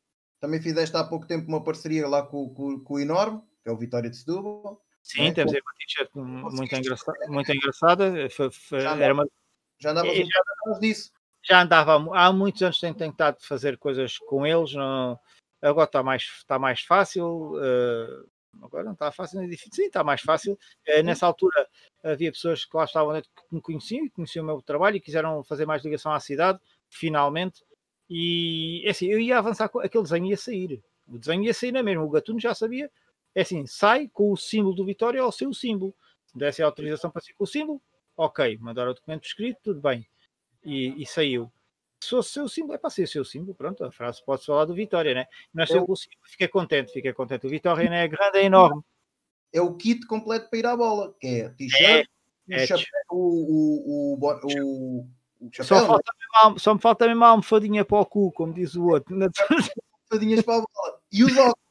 também 0.41 0.61
fizeste 0.61 0.97
há 0.97 1.03
pouco 1.03 1.27
tempo 1.27 1.47
uma 1.47 1.63
parceria 1.63 2.07
lá 2.07 2.25
com, 2.25 2.49
com, 2.53 2.79
com 2.79 2.93
o 2.95 2.99
Enorme, 2.99 3.41
que 3.63 3.69
é 3.69 3.71
o 3.71 3.77
Vitória 3.77 4.09
de 4.09 4.17
Setúbal. 4.17 4.81
Sim, 5.03 5.25
né? 5.25 5.33
temos 5.33 5.53
aí 5.53 5.61
uma 5.61 5.73
t-shirt 5.77 6.09
muito, 6.15 6.75
engraçada, 6.75 7.27
muito 7.27 7.51
engraçada. 7.51 8.29
Foi, 8.29 8.51
foi, 8.51 8.79
já 8.79 8.95
era 8.97 9.13
uma... 9.13 9.27
já 9.79 9.91
andava 9.91 10.07
já, 10.07 10.79
disso. 10.79 11.11
Já 11.43 11.61
andava 11.61 11.95
há 12.15 12.31
muitos 12.33 12.61
anos, 12.61 12.79
tenho 12.79 12.93
tentado 12.93 13.37
fazer 13.41 13.77
coisas 13.77 14.17
com 14.17 14.45
eles. 14.45 14.73
Não, 14.73 15.19
agora 15.61 15.85
está 15.85 16.03
mais, 16.03 16.23
está 16.23 16.59
mais 16.59 16.81
fácil. 16.81 17.53
Uh, 17.53 18.29
agora 18.63 18.83
não 18.83 18.93
está 18.93 19.11
fácil, 19.11 19.41
é 19.41 19.47
difícil. 19.47 19.73
Sim, 19.73 19.85
está 19.85 20.03
mais 20.03 20.21
fácil. 20.21 20.57
Uh, 20.87 21.03
nessa 21.03 21.25
altura 21.25 21.67
havia 22.03 22.31
pessoas 22.31 22.65
que 22.65 22.75
lá 22.75 22.85
estavam 22.85 23.19
que 23.21 23.27
me 23.51 23.61
conheciam, 23.61 24.07
conheciam 24.09 24.43
o 24.43 24.47
meu 24.47 24.61
trabalho 24.61 24.97
e 24.97 25.01
quiseram 25.01 25.43
fazer 25.43 25.65
mais 25.65 25.83
ligação 25.83 26.11
à 26.11 26.19
cidade 26.19 26.59
finalmente. 26.91 27.63
E 28.09 28.83
é 28.85 28.91
assim, 28.91 29.07
eu 29.07 29.19
ia 29.19 29.37
avançar 29.37 29.69
com 29.69 29.79
aquele 29.79 30.03
desenho 30.03 30.25
ia 30.25 30.37
sair. 30.37 30.83
O 31.07 31.17
desenho 31.17 31.43
ia 31.43 31.53
sair 31.53 31.71
na 31.71 31.81
mesma. 31.81 32.03
O 32.03 32.09
Gatuno 32.09 32.39
já 32.39 32.53
sabia. 32.53 32.91
É 33.33 33.41
assim, 33.41 33.65
sai 33.65 34.09
com 34.09 34.31
o 34.31 34.37
símbolo 34.37 34.75
do 34.75 34.85
Vitória 34.85 35.21
ao 35.21 35.31
seu 35.31 35.53
símbolo. 35.53 35.95
Se 36.25 36.37
desse 36.37 36.61
a 36.61 36.65
autorização 36.65 37.09
para 37.09 37.21
sair 37.21 37.33
com 37.33 37.45
o 37.45 37.47
símbolo, 37.47 37.81
ok. 38.15 38.57
Mandaram 38.59 38.91
o 38.91 38.93
documento 38.93 39.25
escrito, 39.25 39.59
tudo 39.63 39.81
bem. 39.81 40.05
E, 40.63 41.01
e 41.01 41.05
saiu. 41.05 41.51
Se 42.03 42.09
fosse 42.09 42.29
o 42.29 42.33
seu 42.33 42.49
símbolo, 42.49 42.73
é 42.73 42.77
para 42.77 42.89
ser 42.89 43.03
o 43.03 43.07
seu 43.07 43.23
símbolo. 43.23 43.55
Pronto, 43.55 43.83
a 43.85 43.91
frase 43.91 44.23
pode 44.25 44.45
falar 44.45 44.65
do 44.65 44.73
Vitória, 44.73 45.13
né? 45.13 45.27
Mas 45.53 45.69
eu... 45.69 45.85
com 45.85 45.93
o 45.93 45.95
símbolo, 45.95 46.19
fiquei 46.25 46.47
contente, 46.47 46.91
fiquei 46.91 47.13
contente. 47.13 47.47
O 47.47 47.49
Vitória 47.49 47.87
é 47.87 48.07
grande, 48.07 48.39
é 48.39 48.43
enorme. 48.43 48.83
É 49.53 49.61
o 49.61 49.75
kit 49.75 50.05
completo 50.07 50.49
para 50.49 50.59
ir 50.59 50.65
à 50.65 50.75
bola, 50.75 51.13
que 51.19 51.27
é 51.27 51.49
t-shirt, 51.49 52.07
é, 52.49 52.63
é, 52.63 52.67
o, 53.09 53.17
o, 53.17 54.15
o, 54.15 55.01
o 55.01 55.09
só, 55.63 55.85
falta 55.85 56.11
mesmo, 56.19 56.59
só, 56.59 56.73
me 56.73 56.81
falta 56.81 57.07
mesmo 57.07 57.23
a 57.23 57.29
almofadinha 57.29 57.83
para 57.83 57.99
o 57.99 58.05
cu, 58.05 58.31
como 58.31 58.53
diz 58.53 58.75
o 58.75 58.87
outro. 58.87 59.15
Almofadinhas 59.15 60.43
para 60.43 60.57
a 60.57 60.59
bola. 60.59 60.99
E 61.11 61.23
os 61.23 61.35
óculos. 61.35 61.61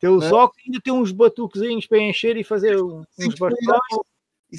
Tem 0.00 0.10
os 0.10 0.24
óculos 0.32 0.62
ainda 0.66 0.80
tem 0.82 0.92
uns 0.92 1.12
batuquezinhos 1.12 1.86
para 1.86 1.98
encher 1.98 2.36
e 2.36 2.44
fazer 2.44 2.76
uns 2.76 3.06
bastões. 3.38 3.56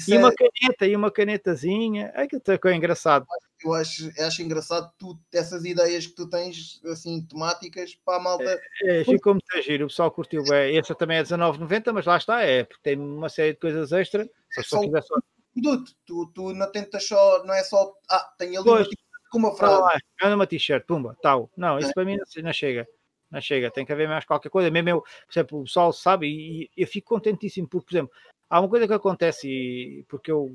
e 0.08 0.14
é... 0.14 0.18
uma 0.18 0.32
caneta, 0.34 0.86
e 0.86 0.96
uma 0.96 1.10
canetazinha. 1.10 2.12
É 2.14 2.26
que 2.26 2.36
é 2.68 2.74
engraçado. 2.74 3.26
Eu 3.64 3.72
acho, 3.72 4.10
acho 4.20 4.42
engraçado 4.42 4.92
tu, 4.98 5.18
essas 5.32 5.64
ideias 5.64 6.06
que 6.06 6.14
tu 6.14 6.28
tens, 6.28 6.80
assim, 6.86 7.24
temáticas 7.24 7.94
para 8.04 8.16
a 8.18 8.20
malta. 8.20 8.60
É, 8.82 9.00
é 9.00 9.04
ficou 9.04 9.34
muito 9.34 9.62
giro, 9.62 9.84
o 9.84 9.88
pessoal 9.88 10.10
curtiu 10.10 10.42
bem. 10.44 10.76
Essa 10.76 10.94
também 10.94 11.18
é 11.18 11.22
19,90, 11.22 11.92
mas 11.92 12.06
lá 12.06 12.16
está, 12.16 12.42
é, 12.42 12.64
porque 12.64 12.82
tem 12.82 12.98
uma 12.98 13.28
série 13.28 13.52
de 13.52 13.60
coisas 13.60 13.92
extra. 13.92 14.24
Se 14.50 14.60
a 14.60 14.62
pessoa 14.62 14.82
quiser 14.82 15.02
só 15.02 15.14
produto. 15.60 15.92
Tu, 16.04 16.26
tu 16.34 16.52
não 16.52 16.70
tentas 16.70 17.06
só, 17.06 17.44
não 17.44 17.54
é 17.54 17.62
só, 17.62 17.94
ah, 18.08 18.32
tenho 18.38 18.60
ali 18.60 18.64
pois. 18.64 18.86
uma 18.86 18.96
com 19.30 19.38
uma 19.38 19.56
frase. 19.56 20.00
Ah, 20.22 20.34
uma 20.34 20.46
t-shirt, 20.46 20.84
pumba, 20.86 21.16
tal. 21.22 21.50
Não, 21.56 21.78
isso 21.78 21.90
é. 21.90 21.92
para 21.92 22.04
mim 22.04 22.16
não, 22.16 22.42
não, 22.42 22.52
chega. 22.52 22.86
Não 23.30 23.40
chega, 23.40 23.70
tem 23.70 23.84
que 23.84 23.92
haver 23.92 24.08
mais 24.08 24.24
qualquer 24.24 24.50
coisa. 24.50 24.70
Mesmo 24.70 24.88
eu, 24.88 25.00
por 25.00 25.32
exemplo, 25.32 25.60
o 25.60 25.64
pessoal 25.64 25.92
sabe 25.92 26.28
e, 26.28 26.70
e 26.76 26.82
eu 26.82 26.86
fico 26.86 27.08
contentíssimo, 27.08 27.68
porque, 27.68 27.86
por 27.86 27.94
exemplo, 27.94 28.12
há 28.48 28.60
uma 28.60 28.68
coisa 28.68 28.86
que 28.86 28.94
acontece 28.94 29.48
e 29.48 30.04
porque 30.08 30.30
eu 30.30 30.54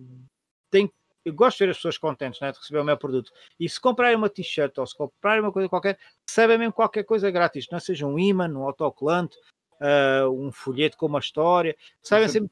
tenho 0.69 0.91
eu 1.23 1.33
gosto 1.33 1.59
de 1.59 1.65
ver 1.65 1.71
as 1.71 1.77
pessoas 1.77 1.99
contentes 1.99 2.41
né, 2.41 2.51
de 2.51 2.57
receber 2.57 2.79
o 2.79 2.83
meu 2.83 2.97
produto. 2.97 3.31
E 3.59 3.69
se 3.69 3.79
comprarem 3.79 4.15
uma 4.15 4.29
t-shirt 4.29 4.75
ou 4.79 4.87
se 4.87 4.97
comprarem 4.97 5.41
uma 5.41 5.51
coisa 5.51 5.69
qualquer, 5.69 5.99
recebem 6.27 6.57
mesmo 6.57 6.73
qualquer 6.73 7.03
coisa 7.03 7.29
grátis, 7.29 7.67
não 7.71 7.79
seja 7.79 8.07
um 8.07 8.17
imã, 8.17 8.49
um 8.49 8.63
autocolante, 8.63 9.37
uh, 9.79 10.29
um 10.29 10.51
folheto 10.51 10.97
com 10.97 11.05
uma 11.05 11.19
história, 11.19 11.75
recebem 12.01 12.27
sempre 12.27 12.49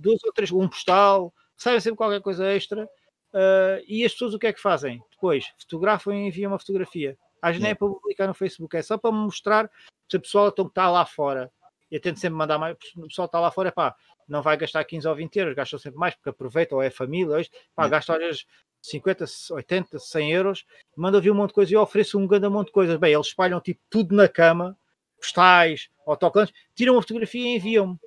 duas 0.00 0.22
ou 0.24 0.32
três, 0.32 0.50
um 0.50 0.68
postal, 0.68 1.32
sai 1.58 1.80
sempre 1.80 1.98
qualquer 1.98 2.22
coisa 2.22 2.46
extra 2.46 2.84
uh, 2.84 3.84
e 3.86 4.04
as 4.04 4.12
pessoas 4.12 4.32
o 4.32 4.38
que 4.38 4.46
é 4.46 4.52
que 4.52 4.60
fazem? 4.60 5.02
Depois 5.10 5.52
fotografam 5.58 6.14
e 6.14 6.28
enviam 6.28 6.52
uma 6.52 6.58
fotografia. 6.58 7.18
Às 7.42 7.50
vezes 7.50 7.62
nem 7.62 7.72
é 7.72 7.74
para 7.74 7.88
publicar 7.88 8.26
no 8.26 8.34
Facebook, 8.34 8.76
é 8.76 8.82
só 8.82 8.96
para 8.96 9.12
mostrar 9.12 9.70
se 10.08 10.16
a 10.16 10.20
pessoa 10.20 10.48
então, 10.48 10.66
está 10.66 10.88
lá 10.90 11.04
fora. 11.04 11.50
Eu 11.90 12.00
tento 12.00 12.18
sempre 12.18 12.36
mandar 12.36 12.58
mais, 12.58 12.76
o 12.96 13.06
pessoal 13.06 13.26
está 13.26 13.40
lá 13.40 13.50
fora, 13.50 13.72
pá, 13.72 13.94
não 14.28 14.42
vai 14.42 14.56
gastar 14.56 14.84
15 14.84 15.08
ou 15.08 15.14
20 15.14 15.36
euros, 15.36 15.54
gasta 15.54 15.78
sempre 15.78 15.98
mais, 15.98 16.14
porque 16.14 16.30
aproveita, 16.30 16.74
ou 16.74 16.82
é 16.82 16.90
família, 16.90 17.36
hoje, 17.36 17.50
pá, 17.74 17.88
gasta 17.88 18.12
às 18.14 18.18
vezes 18.18 18.46
50, 18.82 19.24
80, 19.50 19.98
100 19.98 20.32
euros, 20.32 20.66
manda 20.96 21.20
vir 21.20 21.30
um 21.30 21.34
monte 21.34 21.50
de 21.50 21.54
coisas 21.54 21.72
e 21.72 21.74
eu 21.74 21.80
ofereço 21.80 22.18
um 22.18 22.26
grande 22.26 22.48
monte 22.48 22.66
de 22.66 22.72
coisas. 22.72 22.96
Bem, 22.96 23.12
eles 23.12 23.28
espalham 23.28 23.60
tipo 23.60 23.80
tudo 23.88 24.14
na 24.14 24.28
cama, 24.28 24.76
postais, 25.18 25.88
autocolantes, 26.06 26.54
tiram 26.74 26.94
uma 26.94 27.02
fotografia 27.02 27.42
e 27.42 27.56
enviam-me. 27.56 27.98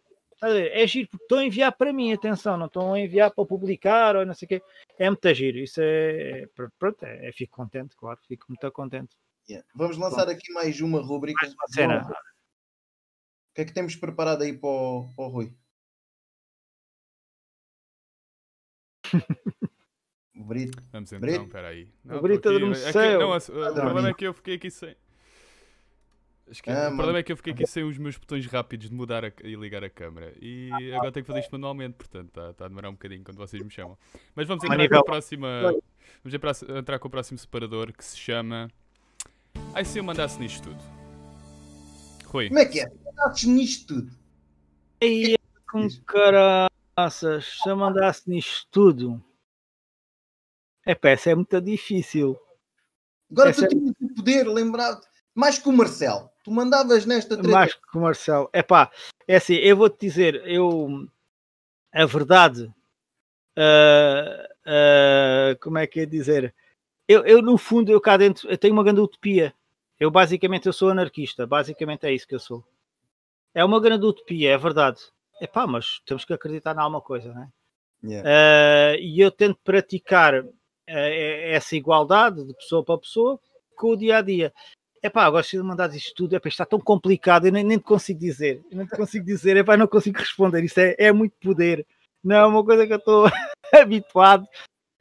É 0.44 0.88
giro, 0.88 1.08
porque 1.08 1.24
estão 1.24 1.38
a 1.38 1.46
enviar 1.46 1.72
para 1.72 1.94
mim, 1.94 2.12
atenção, 2.12 2.58
não 2.58 2.66
estão 2.66 2.94
a 2.94 3.00
enviar 3.00 3.30
para 3.30 3.46
publicar 3.46 4.16
ou 4.16 4.26
não 4.26 4.34
sei 4.34 4.48
o 4.48 4.50
quê. 4.50 4.62
É 4.98 5.08
muito 5.08 5.34
giro, 5.36 5.60
isso 5.60 5.80
é. 5.82 6.48
Pronto, 6.80 7.04
é, 7.04 7.28
é, 7.28 7.32
fico 7.32 7.56
contente, 7.56 7.96
claro, 7.96 8.20
fico 8.28 8.48
muito 8.50 8.72
contente. 8.72 9.16
Yeah. 9.48 9.68
Vamos 9.76 9.98
lançar 9.98 10.26
Bom. 10.26 10.32
aqui 10.32 10.52
mais 10.52 10.82
uma 10.82 11.00
rubrica. 11.00 11.42
Mais 11.42 11.54
uma 11.54 11.68
cena. 11.68 12.10
O 12.10 13.54
que 13.54 13.62
é 13.62 13.66
que 13.66 13.74
temos 13.74 13.96
preparado 13.96 14.42
aí 14.42 14.58
para 14.58 14.70
o, 14.70 15.14
para 15.16 15.26
o 15.26 15.28
Rui? 15.28 15.54
o 20.36 20.44
Brito. 20.44 20.82
Vamos 20.92 21.12
então, 21.12 21.44
espera 21.44 21.68
aí. 21.68 21.94
o 22.06 22.22
Brito 22.22 22.50
aqui, 22.50 22.72
é 22.72 22.92
céu. 22.92 23.20
Não, 23.20 23.38
o 23.38 23.74
problema 23.76 24.10
é 24.10 24.14
que 24.14 24.26
eu 24.26 24.34
fiquei 24.34 24.56
aqui 24.56 24.72
sem. 24.72 24.96
Acho 26.50 26.62
que 26.62 26.70
ah, 26.70 26.90
o 26.90 26.96
problema 26.96 27.20
é 27.20 27.24
que 27.24 27.32
eu 27.32 27.38
fiquei 27.38 27.54
aqui 27.54 27.66
sem 27.66 27.84
os 27.84 27.98
meus 27.98 28.18
botões 28.18 28.46
rápidos 28.46 28.90
de 28.90 28.96
mudar 28.96 29.24
a, 29.24 29.32
e 29.44 29.56
ligar 29.56 29.84
a 29.84 29.90
câmera. 29.90 30.34
E 30.42 30.70
agora 30.94 31.12
tenho 31.12 31.24
que 31.24 31.32
fazer 31.32 31.40
isto 31.40 31.52
manualmente, 31.52 31.96
portanto 31.96 32.28
está 32.28 32.54
tá 32.54 32.66
a 32.66 32.68
demorar 32.68 32.90
um 32.90 32.94
bocadinho 32.94 33.24
quando 33.24 33.38
vocês 33.38 33.64
me 33.64 33.70
chamam. 33.70 33.98
Mas 34.36 34.48
vamos 34.48 34.64
entrar, 34.64 34.90
com 34.90 34.96
a 34.96 35.04
próxima, 35.04 35.62
vamos 36.24 36.62
entrar 36.78 37.00
com 37.00 37.08
o 37.08 37.12
próximo 37.12 37.38
separador 37.38 37.94
que 37.94 38.04
se 38.04 38.18
chama. 38.18 38.70
Ai, 39.74 39.86
se 39.86 40.00
eu 40.00 40.04
mandasse 40.04 40.40
nisto 40.40 40.70
tudo. 40.70 40.82
Rui. 42.26 42.48
Como 42.48 42.60
é 42.60 42.66
que 42.66 42.80
é? 42.80 42.90
Mandasses 43.06 43.44
nisto 43.46 43.88
tudo? 43.96 44.12
Ei, 45.02 45.36
com 45.70 45.88
caraças, 46.06 47.60
se 47.62 47.70
eu 47.70 47.76
mandasse 47.76 48.30
nisto 48.30 48.68
tudo. 48.72 49.24
É 50.86 50.96
pá, 50.96 51.10
é 51.10 51.36
muito 51.36 51.62
difícil. 51.62 52.40
Agora 53.32 53.52
essa... 53.52 53.68
tu 53.68 53.76
tinhas 53.76 53.96
o 54.02 54.16
poder, 54.16 54.48
lembrar 54.48 55.00
mais 55.36 55.60
que 55.60 55.70
o 55.70 55.72
Marcelo. 55.72 56.31
Tu 56.44 56.52
mandavas 56.52 57.06
nesta 57.06 57.36
treta. 57.36 57.50
Mais 57.50 57.74
que 57.74 57.98
o 57.98 58.02
Marcelo. 58.02 58.50
É 58.52 58.64
pá, 58.64 58.92
é 59.28 59.36
assim, 59.36 59.56
eu 59.56 59.78
vou-te 59.78 60.00
dizer, 60.00 60.42
eu. 60.46 61.08
A 61.94 62.06
verdade. 62.06 62.74
Uh, 63.58 64.44
uh, 64.66 65.60
como 65.60 65.78
é 65.78 65.86
que 65.86 66.00
é 66.00 66.06
dizer? 66.06 66.54
Eu, 67.08 67.26
eu, 67.26 67.42
no 67.42 67.58
fundo, 67.58 67.92
eu 67.92 68.00
cá 68.00 68.16
dentro, 68.18 68.50
eu 68.50 68.58
tenho 68.58 68.74
uma 68.74 68.84
grande 68.84 69.02
utopia. 69.02 69.54
Eu, 70.00 70.10
basicamente, 70.10 70.66
eu 70.66 70.74
sou 70.74 70.90
anarquista. 70.90 71.46
Basicamente 71.46 72.06
é 72.06 72.14
isso 72.14 72.28
que 72.28 72.34
eu 72.34 72.40
sou. 72.40 72.64
É 73.54 73.64
uma 73.64 73.80
grande 73.80 74.06
utopia, 74.06 74.52
é 74.52 74.58
verdade. 74.58 75.02
É 75.40 75.46
pá, 75.46 75.68
mas 75.68 76.02
temos 76.06 76.24
que 76.24 76.34
acreditar 76.34 76.76
em 76.76 76.80
alguma 76.80 77.02
coisa, 77.02 77.34
não 77.34 77.44
é? 77.44 77.50
Yeah. 78.04 78.30
Uh, 78.30 79.00
e 79.00 79.20
eu 79.20 79.30
tento 79.30 79.60
praticar 79.64 80.44
essa 80.88 81.76
igualdade 81.76 82.44
de 82.44 82.54
pessoa 82.54 82.84
para 82.84 82.98
pessoa 82.98 83.40
com 83.76 83.92
o 83.92 83.98
dia 83.98 84.18
a 84.18 84.22
dia. 84.22 84.54
É 85.04 85.10
pá, 85.10 85.26
agora 85.26 85.44
se 85.44 85.58
mandar 85.58 85.94
isto 85.96 86.14
tudo, 86.14 86.36
é 86.36 86.40
pá, 86.40 86.48
está 86.48 86.66
tão 86.66 86.80
complicado, 86.80 87.48
eu 87.48 87.52
nem, 87.52 87.64
nem 87.64 87.78
te 87.80 87.84
consigo 87.84 88.20
dizer, 88.20 88.64
eu 88.70 88.78
nem 88.78 88.86
te 88.86 88.96
consigo 88.96 89.26
dizer, 89.26 89.58
é 89.58 89.64
pá, 89.64 89.76
não 89.76 89.88
consigo 89.88 90.20
responder, 90.20 90.64
isso 90.64 90.80
é, 90.80 90.96
é 90.98 91.12
muito 91.12 91.34
poder, 91.42 91.86
não 92.24 92.36
é 92.36 92.46
uma 92.46 92.64
coisa 92.64 92.86
que 92.86 92.94
eu 92.94 92.98
estou 92.98 93.26
habituado, 93.74 94.48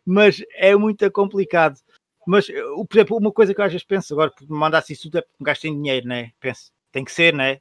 mas 0.06 0.42
é 0.54 0.74
muito 0.74 1.10
complicado. 1.10 1.78
Mas, 2.26 2.46
por 2.46 2.88
exemplo, 2.94 3.16
uma 3.16 3.32
coisa 3.32 3.54
que 3.54 3.60
eu 3.60 3.64
às 3.64 3.72
vezes 3.72 3.86
penso, 3.86 4.14
agora, 4.14 4.30
porque 4.30 4.50
me 4.50 4.58
mandasse 4.58 4.92
isso 4.92 5.02
tudo 5.02 5.18
é 5.18 5.22
porque 5.22 5.36
um 5.40 5.44
gajo 5.44 5.60
tem 5.60 5.74
dinheiro, 5.74 6.06
né? 6.06 6.32
Penso, 6.38 6.70
tem 6.92 7.04
que 7.04 7.12
ser, 7.12 7.34
né? 7.34 7.60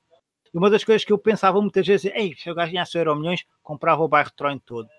E 0.54 0.58
uma 0.58 0.70
das 0.70 0.84
coisas 0.84 1.06
que 1.06 1.14
eu 1.14 1.18
pensava 1.18 1.62
muitas 1.62 1.86
vezes 1.86 2.12
é, 2.12 2.20
ei, 2.20 2.36
se 2.36 2.50
eu 2.50 2.56
ganhasse 2.56 2.98
euro 2.98 3.16
milhões, 3.16 3.46
comprava 3.64 4.04
o 4.04 4.08
bairro 4.08 4.30
de 4.30 4.36
Troin 4.36 4.60
todo. 4.60 4.90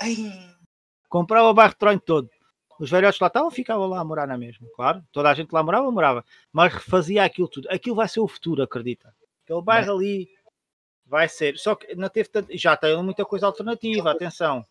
Ai. 0.00 0.16
Comprava 1.08 1.48
o 1.48 1.54
bairro 1.54 1.72
de 1.72 1.78
Troin 1.78 1.98
todo. 1.98 2.30
Os 2.78 2.90
velhotes 2.90 3.20
lá 3.20 3.28
estavam, 3.28 3.50
ficavam 3.50 3.86
lá 3.86 4.00
a 4.00 4.04
morar 4.04 4.26
na 4.26 4.36
mesma, 4.36 4.66
claro. 4.74 5.02
Toda 5.12 5.30
a 5.30 5.34
gente 5.34 5.52
lá 5.52 5.62
morava, 5.62 5.90
morava. 5.90 6.24
Mas 6.52 6.72
refazia 6.72 7.24
aquilo 7.24 7.48
tudo. 7.48 7.68
Aquilo 7.70 7.96
vai 7.96 8.08
ser 8.08 8.20
o 8.20 8.28
futuro, 8.28 8.62
acredita. 8.62 9.14
Aquele 9.44 9.62
bairro 9.62 9.92
é. 9.92 9.94
ali 9.94 10.28
vai 11.06 11.28
ser. 11.28 11.56
Só 11.58 11.74
que 11.74 11.94
não 11.94 12.08
teve 12.08 12.28
tanto, 12.28 12.56
já 12.56 12.76
tem 12.76 13.00
muita 13.02 13.24
coisa 13.24 13.46
alternativa, 13.46 14.10
atenção. 14.10 14.66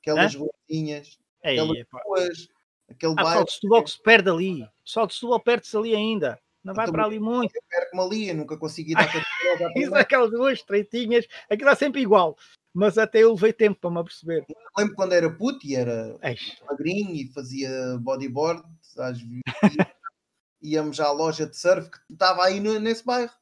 Aquelas 0.00 0.34
ruinhas, 0.34 1.18
aquelas 1.42 1.86
ruas, 2.04 2.48
aquele 2.90 3.12
ah, 3.12 3.22
bairro. 3.22 3.38
Só 3.38 3.44
de 3.44 3.52
Setúbal 3.52 3.84
que 3.84 3.90
se 3.90 4.02
perde 4.02 4.30
ali. 4.30 4.68
Só 4.84 5.06
de 5.06 5.14
Setúbal 5.14 5.40
perde-se 5.40 5.76
ali 5.76 5.94
ainda. 5.94 6.40
Não 6.64 6.74
vai 6.74 6.84
então, 6.84 6.94
para 6.94 7.04
ali 7.04 7.18
muito. 7.18 7.54
Eu 7.54 7.62
perco-me 7.68 8.02
ali, 8.02 8.28
eu 8.28 8.34
nunca 8.36 8.56
consegui 8.56 8.94
dar 8.94 9.02
aquelas 10.00 10.30
duas 10.30 10.58
estreitinhas, 10.58 11.26
aquilo 11.50 11.70
é 11.70 11.74
sempre 11.74 12.00
igual 12.00 12.36
mas 12.74 12.96
até 12.96 13.22
eu 13.22 13.32
levei 13.32 13.52
tempo 13.52 13.80
para 13.80 13.90
me 13.90 13.98
aperceber. 13.98 14.44
Eu 14.48 14.56
lembro 14.76 14.94
quando 14.94 15.12
era 15.12 15.30
puto 15.30 15.66
e 15.66 15.76
era 15.76 16.16
Eish. 16.22 16.58
magrinho 16.68 17.14
e 17.14 17.30
fazia 17.32 17.70
bodyboard, 18.00 18.62
às 18.98 19.20
vezes 19.20 19.42
íamos 20.62 21.00
à 21.00 21.10
loja 21.10 21.46
de 21.46 21.56
surf 21.56 21.90
que 21.90 21.98
estava 22.12 22.44
aí 22.44 22.60
no, 22.60 22.78
nesse 22.78 23.04
bairro. 23.04 23.32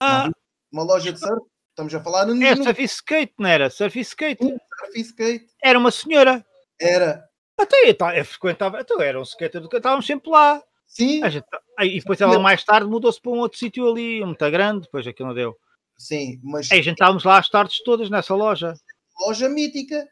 Ah. 0.00 0.30
Uma 0.72 0.84
loja 0.84 1.12
de 1.12 1.18
surf, 1.18 1.46
estamos 1.70 1.94
a 1.94 2.02
falar 2.02 2.26
no. 2.26 2.42
É 2.42 2.56
surf 2.56 2.82
skate, 2.82 3.34
não 3.38 3.48
era? 3.48 3.68
Surf 3.68 3.98
skate. 4.00 4.42
surf 4.42 5.00
skate. 5.00 5.46
Era 5.62 5.78
uma 5.78 5.90
senhora. 5.90 6.44
Era. 6.80 7.28
Até 7.58 7.76
eu, 7.90 7.96
eu 8.16 8.24
frequentava, 8.24 8.80
então 8.80 9.00
era 9.00 9.18
um 9.18 9.22
skater 9.22 9.62
estávamos 9.62 10.06
sempre 10.06 10.30
lá. 10.30 10.62
Sim. 10.86 11.28
Gente, 11.30 11.46
e 11.80 11.98
depois 11.98 12.20
ela 12.20 12.38
mais 12.38 12.62
tarde 12.64 12.86
mudou-se 12.86 13.20
para 13.20 13.30
um 13.30 13.38
outro 13.38 13.58
sítio 13.58 13.90
ali, 13.90 14.22
muito 14.24 14.50
grande, 14.50 14.82
depois 14.82 15.06
aquilo 15.06 15.28
não 15.28 15.34
deu. 15.34 15.56
Sim, 16.02 16.40
mas. 16.42 16.68
Ei, 16.72 16.80
a 16.80 16.82
gente 16.82 16.94
estávamos 16.94 17.22
lá 17.22 17.38
as 17.38 17.48
tardes 17.48 17.80
todas 17.84 18.10
nessa 18.10 18.34
loja. 18.34 18.74
Loja 19.20 19.48
mítica. 19.48 20.04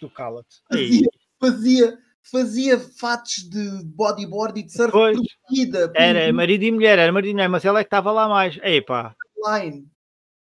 Tu 0.00 0.10
cala-te. 0.10 0.56
Fazia, 0.68 1.08
fazia, 1.40 1.98
fazia 2.24 2.80
fatos 2.80 3.48
de 3.48 3.84
bodyboard 3.84 4.58
e 4.58 4.64
de 4.64 4.72
surf 4.72 4.90
pois, 4.90 5.16
vida. 5.48 5.92
Era 5.94 6.32
marido 6.32 6.64
e 6.64 6.72
mulher, 6.72 6.98
era 6.98 7.12
marido 7.12 7.30
e 7.30 7.34
mulher, 7.34 7.48
mas 7.48 7.64
ela 7.64 7.78
é 7.78 7.84
que 7.84 7.86
estava 7.86 8.10
lá 8.10 8.28
mais. 8.28 8.58
Ei, 8.64 8.82
pá. 8.82 9.14
Line. 9.46 9.86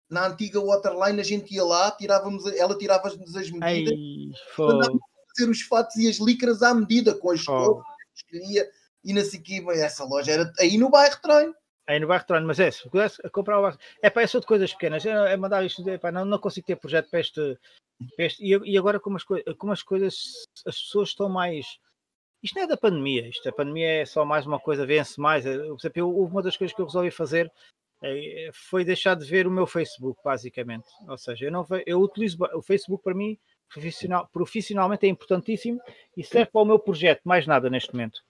Na 0.08 0.28
antiga 0.28 0.60
Waterline 0.60 1.20
a 1.20 1.24
gente 1.24 1.52
ia 1.52 1.64
lá, 1.64 1.90
tirávamos, 1.90 2.46
ela 2.56 2.78
tirava-nos 2.78 3.34
as 3.34 3.50
medidas. 3.50 3.92
Ei, 3.92 4.30
fazer 4.54 5.50
os 5.50 5.62
fatos 5.62 5.96
e 5.96 6.08
as 6.08 6.18
licras 6.18 6.62
à 6.62 6.72
medida, 6.72 7.14
com 7.14 7.32
as 7.32 7.42
cores 7.42 7.82
que 8.14 8.38
queria. 8.38 8.68
E 9.02 9.12
na 9.12 9.24
Siquima, 9.24 9.72
essa 9.72 10.04
loja 10.04 10.30
era 10.30 10.52
aí 10.60 10.78
no 10.78 10.88
bairro 10.88 11.20
Treino. 11.20 11.54
Aí 11.90 11.98
no 11.98 12.06
bairro 12.06 12.24
Trono, 12.24 12.46
mas 12.46 12.60
é, 12.60 12.70
se 12.70 12.88
pudesse 12.88 13.20
comprar 13.30 13.58
o 13.58 13.62
bairro. 13.62 13.78
É 14.00 14.08
para 14.08 14.22
isso 14.22 14.38
de 14.38 14.46
coisas 14.46 14.72
pequenas. 14.72 15.04
É 15.04 15.36
mandar 15.36 15.64
isto, 15.64 15.88
epá, 15.90 16.12
não, 16.12 16.24
não 16.24 16.38
consigo 16.38 16.64
ter 16.64 16.76
projeto 16.76 17.10
para 17.10 17.18
este. 17.18 17.58
Para 18.14 18.26
este 18.26 18.44
e, 18.44 18.56
e, 18.72 18.78
agora, 18.78 19.00
como 19.00 19.16
as, 19.16 19.24
como 19.58 19.72
as 19.72 19.82
coisas, 19.82 20.46
as 20.64 20.80
pessoas 20.80 21.08
estão 21.08 21.28
mais. 21.28 21.66
Isto 22.44 22.54
não 22.54 22.62
é 22.62 22.66
da 22.68 22.76
pandemia, 22.76 23.28
isto 23.28 23.48
a 23.48 23.52
pandemia 23.52 24.02
é 24.02 24.06
só 24.06 24.24
mais 24.24 24.46
uma 24.46 24.60
coisa, 24.60 24.86
vence 24.86 25.20
mais. 25.20 25.44
Por 25.44 25.76
exemplo, 25.80 26.24
uma 26.24 26.40
das 26.40 26.56
coisas 26.56 26.72
que 26.72 26.80
eu 26.80 26.86
resolvi 26.86 27.10
fazer 27.10 27.52
é, 28.04 28.50
foi 28.52 28.84
deixar 28.84 29.16
de 29.16 29.26
ver 29.26 29.48
o 29.48 29.50
meu 29.50 29.66
Facebook, 29.66 30.20
basicamente. 30.24 30.86
Ou 31.08 31.18
seja, 31.18 31.46
eu, 31.46 31.50
não, 31.50 31.66
eu 31.84 32.00
utilizo 32.00 32.38
o 32.54 32.62
Facebook 32.62 33.02
para 33.02 33.14
mim 33.14 33.36
profissional, 33.68 34.28
profissionalmente 34.32 35.06
é 35.06 35.08
importantíssimo 35.08 35.80
e 36.16 36.22
serve 36.22 36.52
para 36.52 36.62
o 36.62 36.64
meu 36.64 36.78
projeto, 36.78 37.22
mais 37.24 37.48
nada 37.48 37.68
neste 37.68 37.92
momento. 37.92 38.20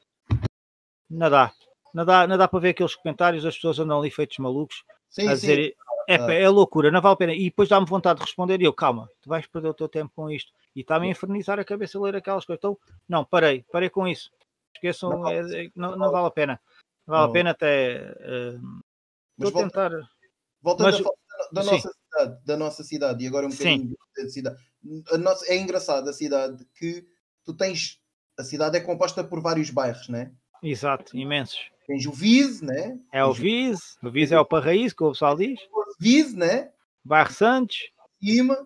Nada. 1.11 1.53
Não 1.95 2.05
dá, 2.05 2.27
não 2.27 2.39
dá 2.39 2.47
para 2.47 2.61
ver 2.61 2.69
aqueles 2.71 2.95
comentários, 2.95 3.45
as 3.45 3.55
pessoas 3.55 3.79
andam 3.79 3.99
ali 3.99 4.11
feitos 4.11 4.39
malucos 4.39 4.85
sim, 5.09 5.29
a 5.29 5.35
dizer 5.35 5.77
é, 6.11 6.43
é 6.43 6.49
loucura, 6.49 6.91
não 6.91 7.01
vale 7.01 7.15
a 7.15 7.17
pena. 7.17 7.35
E 7.35 7.45
depois 7.45 7.69
dá-me 7.69 7.87
vontade 7.87 8.19
de 8.19 8.25
responder 8.25 8.61
e 8.61 8.65
eu, 8.65 8.73
calma, 8.73 9.09
tu 9.21 9.29
vais 9.29 9.47
perder 9.47 9.69
o 9.69 9.75
teu 9.75 9.89
tempo 9.89 10.13
com 10.15 10.31
isto. 10.31 10.53
E 10.75 10.81
está-me 10.81 11.07
a 11.07 11.11
infernizar 11.11 11.59
a 11.61 11.65
cabeça 11.65 11.99
a 11.99 12.03
ler 12.03 12.17
aquelas 12.17 12.45
coisas. 12.45 12.59
Então, 12.59 12.77
não, 13.09 13.25
parei, 13.25 13.65
parei 13.71 13.89
com 13.89 14.09
isso. 14.09 14.31
Esqueçam, 14.75 15.11
não, 15.11 15.29
é, 15.29 15.67
é, 15.67 15.71
não, 15.75 15.97
não, 15.97 16.11
vale 16.11 16.27
a 16.27 16.31
pena. 16.31 16.61
Não 17.07 17.15
vale 17.15 17.31
a 17.31 17.33
pena 17.33 17.51
até. 17.51 18.13
Uh, 18.21 18.83
Mas 19.37 19.51
volta, 19.51 19.69
tentar. 19.69 19.91
Voltando 20.63 20.87
Mas, 20.87 20.95
a 20.95 20.99
falar 20.99 21.15
da, 21.53 21.63
nossa 21.65 21.93
cidade, 21.93 22.45
da 22.45 22.57
nossa 22.57 22.85
cidade, 22.85 23.25
e 23.25 23.27
agora 23.27 23.47
um 23.47 23.51
bocadinho 23.51 23.97
da 24.17 24.29
cidade. 24.29 24.57
A 25.13 25.19
nossa, 25.19 25.53
é 25.53 25.57
engraçado 25.57 26.09
a 26.09 26.13
cidade 26.13 26.65
que 26.75 27.07
tu 27.45 27.55
tens. 27.55 28.01
A 28.39 28.43
cidade 28.43 28.77
é 28.77 28.81
composta 28.81 29.23
por 29.23 29.41
vários 29.41 29.71
bairros, 29.71 30.09
né? 30.09 30.33
Exato, 30.63 31.17
imensos. 31.17 31.71
Tens 31.91 32.07
o 32.07 32.13
Viz, 32.13 32.63
né? 32.63 32.97
É 33.13 33.25
o 33.25 33.33
Viz, 33.33 33.99
o 34.01 34.09
Viz 34.13 34.31
é 34.31 34.39
o 34.39 34.45
Parraíso, 34.45 34.95
como 34.95 35.11
o 35.11 35.13
pessoal 35.13 35.35
diz. 35.35 35.59
Viz, 35.99 36.33
né? 36.33 36.71
Bairro 37.05 37.33
Santos. 37.33 37.91
Cima, 38.23 38.57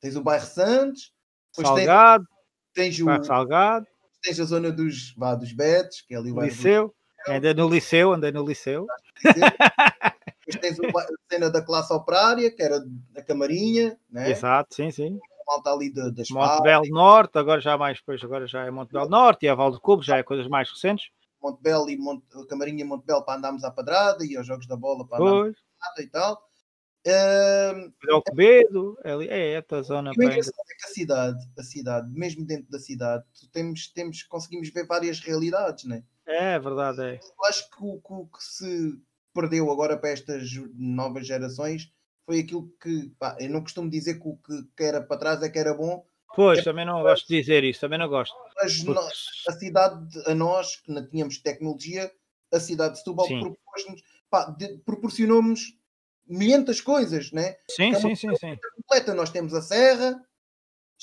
tens 0.00 0.14
o 0.14 0.22
Bairro 0.22 0.46
Santos. 0.46 1.12
Salgado. 1.50 2.24
Tens, 2.72 2.94
tens 2.94 3.00
o 3.00 3.06
Bairro 3.06 3.24
Salgado. 3.24 3.86
Tens 4.22 4.38
a 4.38 4.44
zona 4.44 4.70
dos, 4.70 5.12
vá, 5.16 5.34
dos 5.34 5.52
Betes, 5.52 6.02
que 6.02 6.14
é 6.14 6.18
ali 6.18 6.30
o 6.30 6.40
Liceu. 6.40 6.94
Do... 7.26 7.32
Andei 7.32 7.52
no 7.52 7.68
Liceu, 7.68 8.12
andei 8.12 8.30
no 8.30 8.46
Liceu. 8.46 8.86
Depois 9.24 10.56
tens 10.60 10.78
a 10.78 11.06
cena 11.28 11.50
da 11.50 11.60
classe 11.60 11.92
operária, 11.92 12.48
que 12.48 12.62
era 12.62 12.80
a 13.16 13.22
Camarinha, 13.22 13.98
né? 14.08 14.30
Exato, 14.30 14.72
sim, 14.76 14.92
sim. 14.92 15.18
Malta 15.44 15.72
ali 15.72 15.92
de, 15.92 16.12
das 16.12 16.30
Montebel 16.30 16.82
Norte, 16.90 17.38
agora 17.38 17.60
já 17.60 17.76
mais, 17.76 17.98
depois 17.98 18.22
agora 18.22 18.46
já 18.46 18.64
é 18.64 18.70
Montebel 18.70 19.08
Norte 19.08 19.46
e 19.46 19.48
a 19.48 19.54
Val 19.56 19.72
do 19.72 19.80
Cubo, 19.80 20.00
já 20.00 20.18
é 20.18 20.22
coisas 20.22 20.46
mais 20.46 20.70
recentes. 20.70 21.10
Montebel 21.42 21.88
e 21.88 21.96
Monte, 21.96 22.26
Camarinha 22.48 22.82
e 22.82 22.84
Montebel 22.84 23.22
para 23.22 23.38
andarmos 23.38 23.64
à 23.64 23.70
padrada 23.70 24.24
e 24.24 24.36
aos 24.36 24.46
jogos 24.46 24.66
da 24.66 24.76
bola 24.76 25.06
para 25.06 25.22
andarmos 25.22 25.56
à 25.56 25.86
padrada 25.86 26.02
e 26.02 26.06
tal. 26.08 26.48
Uh, 27.06 27.92
é 28.06 28.14
o 28.14 28.22
Quevedo, 28.22 28.98
é, 29.04 29.12
é 29.24 29.52
esta 29.54 29.82
zona. 29.82 30.10
O 30.10 30.22
engraçado 30.22 30.54
é 30.70 30.74
que 30.74 30.84
a 30.84 30.92
cidade, 30.92 31.38
a 31.56 31.62
cidade, 31.62 32.12
mesmo 32.12 32.44
dentro 32.44 32.70
da 32.70 32.78
cidade, 32.78 33.24
temos, 33.52 33.88
temos, 33.92 34.22
conseguimos 34.24 34.68
ver 34.70 34.86
várias 34.86 35.20
realidades, 35.20 35.84
né? 35.84 36.02
É 36.26 36.58
verdade, 36.58 37.00
é. 37.02 37.14
Eu 37.14 37.44
acho 37.46 37.70
que 37.70 37.76
o, 37.80 37.98
que, 37.98 38.36
que 38.36 38.44
se 38.44 39.00
perdeu 39.32 39.70
agora 39.70 39.96
para 39.96 40.10
estas 40.10 40.50
novas 40.74 41.26
gerações 41.26 41.90
foi 42.26 42.40
aquilo 42.40 42.70
que 42.82 43.10
pá, 43.18 43.36
eu 43.40 43.48
não 43.48 43.62
costumo 43.62 43.88
dizer 43.88 44.20
que 44.20 44.28
o 44.28 44.36
que, 44.36 44.62
que 44.76 44.82
era 44.82 45.00
para 45.00 45.18
trás 45.18 45.42
é 45.42 45.48
que 45.48 45.58
era 45.58 45.72
bom, 45.72 46.04
Pois, 46.34 46.60
é, 46.60 46.62
também 46.62 46.84
não 46.84 47.02
gosto 47.02 47.26
de 47.26 47.40
dizer 47.40 47.64
isso, 47.64 47.80
também 47.80 47.98
não 47.98 48.08
gosto. 48.08 48.34
Mas 48.56 48.82
nós, 48.84 49.14
a 49.48 49.52
cidade, 49.52 50.22
a 50.26 50.34
nós, 50.34 50.76
que 50.76 50.92
não 50.92 51.06
tínhamos 51.06 51.38
tecnologia, 51.38 52.10
a 52.52 52.60
cidade 52.60 52.94
de 52.94 52.98
Setúbal 52.98 53.26
proporcionou-nos 54.84 55.78
milhentas 56.26 56.80
coisas, 56.80 57.32
né? 57.32 57.56
Sim, 57.70 57.92
é 57.92 58.00
sim, 58.00 58.14
sim, 58.14 58.34
sim. 58.36 58.56
Completa. 58.76 59.14
Nós 59.14 59.30
temos 59.30 59.54
a 59.54 59.62
serra, 59.62 60.22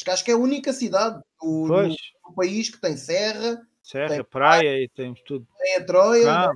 acho 0.08 0.24
que 0.24 0.32
é 0.32 0.36
a 0.36 0.38
única 0.38 0.72
cidade 0.72 1.22
do, 1.42 1.68
no, 1.68 1.88
no 1.88 2.36
país 2.36 2.70
que 2.70 2.80
tem 2.80 2.96
serra, 2.96 3.68
serra, 3.82 4.10
tem 4.10 4.24
praia, 4.24 4.62
praia, 4.62 4.84
e 4.84 4.90
temos 4.90 5.22
tudo. 5.22 5.48
Tem 5.58 5.76
a 5.78 5.86
Troia, 5.86 6.52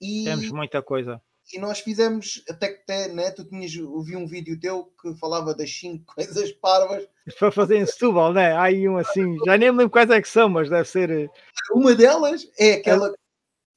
E, 0.00 0.24
Temos 0.24 0.50
muita 0.50 0.82
coisa. 0.82 1.20
E 1.52 1.58
nós 1.58 1.80
fizemos, 1.80 2.42
até 2.48 2.68
que 2.68 2.82
até, 2.82 3.08
né, 3.08 3.30
tu 3.30 3.44
tinhas 3.44 3.76
ouvi 3.76 4.16
um 4.16 4.26
vídeo 4.26 4.58
teu 4.58 4.84
que 5.00 5.14
falava 5.16 5.54
das 5.54 5.70
5 5.70 6.04
coisas 6.14 6.52
parvas. 6.52 7.06
Para 7.38 7.52
fazer 7.52 7.76
em 7.76 7.86
Setúbal, 7.86 8.32
né? 8.32 8.52
Há 8.52 8.64
aí 8.64 8.88
um 8.88 8.96
assim, 8.96 9.36
já 9.44 9.56
nem 9.56 9.70
me 9.70 9.78
lembro 9.78 9.90
quais 9.90 10.10
é 10.10 10.20
que 10.20 10.28
são, 10.28 10.48
mas 10.48 10.68
deve 10.68 10.88
ser. 10.88 11.10
Eh, 11.10 11.28
Uma 11.72 11.94
delas 11.94 12.50
é 12.58 12.74
aquela. 12.74 13.08
É... 13.08 13.12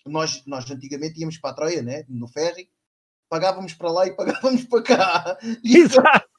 Nós, 0.07 0.43
nós 0.45 0.69
antigamente 0.69 1.19
íamos 1.19 1.37
para 1.37 1.51
a 1.51 1.53
Troia, 1.53 1.81
né? 1.81 2.05
No 2.07 2.27
ferry, 2.27 2.69
pagávamos 3.29 3.73
para 3.73 3.91
lá 3.91 4.07
e 4.07 4.15
pagávamos 4.15 4.63
para 4.65 4.83
cá. 4.83 5.37
Exato. 5.63 6.29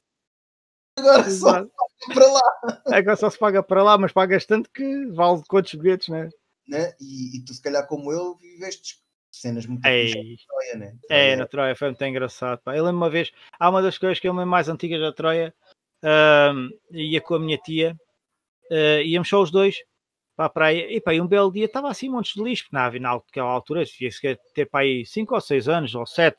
Agora 0.99 1.27
Exato. 1.27 1.71
só 1.99 2.15
para 2.15 2.33
lá. 2.33 2.83
Agora 2.87 3.17
só 3.17 3.31
se 3.31 3.39
paga 3.39 3.63
para 3.63 3.83
lá, 3.83 3.99
mas 3.99 4.13
pagas 4.13 4.47
tanto 4.47 4.71
que 4.71 5.07
vale 5.07 5.43
quantos 5.49 5.75
bilhetes, 5.75 6.09
né? 6.09 6.29
né? 6.67 6.95
E, 7.01 7.37
e 7.37 7.45
tu, 7.45 7.55
se 7.55 7.63
calhar, 7.63 7.87
como 7.87 8.13
eu, 8.13 8.37
viveste 8.37 8.97
cenas 9.31 9.67
muito 9.67 9.85
Ei. 9.85 10.15
na 10.15 10.37
Troia, 10.47 10.77
né? 10.77 10.97
É, 11.11 11.37
na 11.37 11.47
Troia 11.47 11.77
foi 11.77 11.89
muito 11.89 12.05
engraçado. 12.05 12.61
Pá. 12.61 12.77
Eu 12.77 12.85
lembro 12.85 12.97
uma 12.97 13.11
vez, 13.11 13.31
há 13.59 13.69
uma 13.69 13.83
das 13.83 13.99
coisas 13.99 14.19
que 14.19 14.27
eu 14.27 14.33
lembro 14.33 14.47
mais 14.47 14.69
antigas 14.69 15.01
da 15.01 15.13
Troia, 15.13 15.55
uh, 16.03 16.97
ia 16.97 17.21
com 17.21 17.35
a 17.35 17.39
minha 17.39 17.59
tia, 17.59 17.97
uh, 18.71 19.03
íamos 19.03 19.29
só 19.29 19.43
os 19.43 19.51
dois 19.51 19.77
para 20.37 20.47
a 20.47 20.51
praia, 20.51 20.93
e 20.93 21.01
pá, 21.01 21.13
um 21.13 21.27
belo 21.27 21.51
dia 21.51 21.65
estava 21.65 21.89
assim 21.89 22.11
montes 22.11 22.35
de 22.35 22.43
lixo, 22.43 22.67
na 22.71 22.91
naquela 22.91 23.49
altura, 23.49 23.85
devia 23.85 24.39
ter 24.55 24.67
para 24.67 24.81
aí 24.81 25.07
5 25.07 25.35
ou 25.35 25.41
6 25.41 25.69
anos, 25.69 25.95
ou 25.95 26.05
7, 26.05 26.37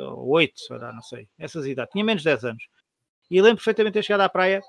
ou 0.00 0.28
8, 0.30 0.54
não 0.92 1.02
sei, 1.02 1.28
essas 1.38 1.64
idades, 1.64 1.92
tinha 1.92 2.04
menos 2.04 2.22
de 2.22 2.28
10 2.30 2.44
anos. 2.44 2.64
E 3.30 3.40
lembro 3.40 3.58
perfeitamente 3.58 3.98
de 3.98 4.02
chegado 4.02 4.22
à 4.22 4.28
praia 4.28 4.62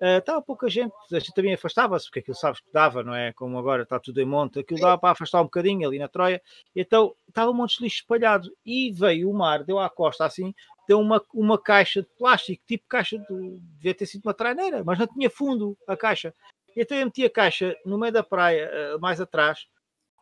estava 0.00 0.38
uh, 0.38 0.42
pouca 0.42 0.68
gente, 0.68 0.94
a 1.12 1.18
gente 1.18 1.34
também 1.34 1.52
afastava-se, 1.52 2.06
porque 2.06 2.20
aquilo 2.20 2.36
sabes 2.36 2.60
que 2.60 2.72
dava, 2.72 3.02
não 3.02 3.14
é? 3.14 3.32
Como 3.32 3.58
agora 3.58 3.82
está 3.82 3.98
tudo 4.00 4.20
em 4.20 4.24
monte, 4.24 4.60
aquilo 4.60 4.80
dava 4.80 4.98
para 4.98 5.10
afastar 5.10 5.40
um 5.40 5.44
bocadinho 5.44 5.86
ali 5.86 5.98
na 5.98 6.08
Troia, 6.08 6.40
então 6.74 7.14
estava 7.28 7.50
um 7.50 7.54
monte 7.54 7.76
de 7.76 7.84
lixo 7.84 7.96
espalhado 7.96 8.50
e 8.64 8.90
veio 8.90 9.30
o 9.30 9.34
mar, 9.34 9.62
deu 9.62 9.78
à 9.78 9.90
costa 9.90 10.24
assim, 10.24 10.54
deu 10.88 10.98
uma, 10.98 11.22
uma 11.34 11.58
caixa 11.58 12.02
de 12.02 12.08
plástico, 12.18 12.62
tipo 12.66 12.84
caixa 12.88 13.18
de, 13.18 13.58
devia 13.76 13.94
ter 13.94 14.06
sido 14.06 14.24
uma 14.24 14.34
traineira, 14.34 14.82
mas 14.82 14.98
não 14.98 15.06
tinha 15.06 15.28
fundo 15.28 15.76
a 15.86 15.96
caixa. 15.96 16.34
Então 16.76 16.96
eu 16.96 17.06
meti 17.06 17.24
a 17.24 17.30
caixa 17.30 17.76
no 17.84 17.98
meio 17.98 18.12
da 18.12 18.22
praia, 18.22 18.96
uh, 18.96 19.00
mais 19.00 19.20
atrás, 19.20 19.66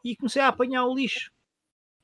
e 0.05 0.17
comecei 0.17 0.43
a 0.43 0.49
apanhar 0.49 0.87
o 0.87 0.95
lixo 0.95 1.31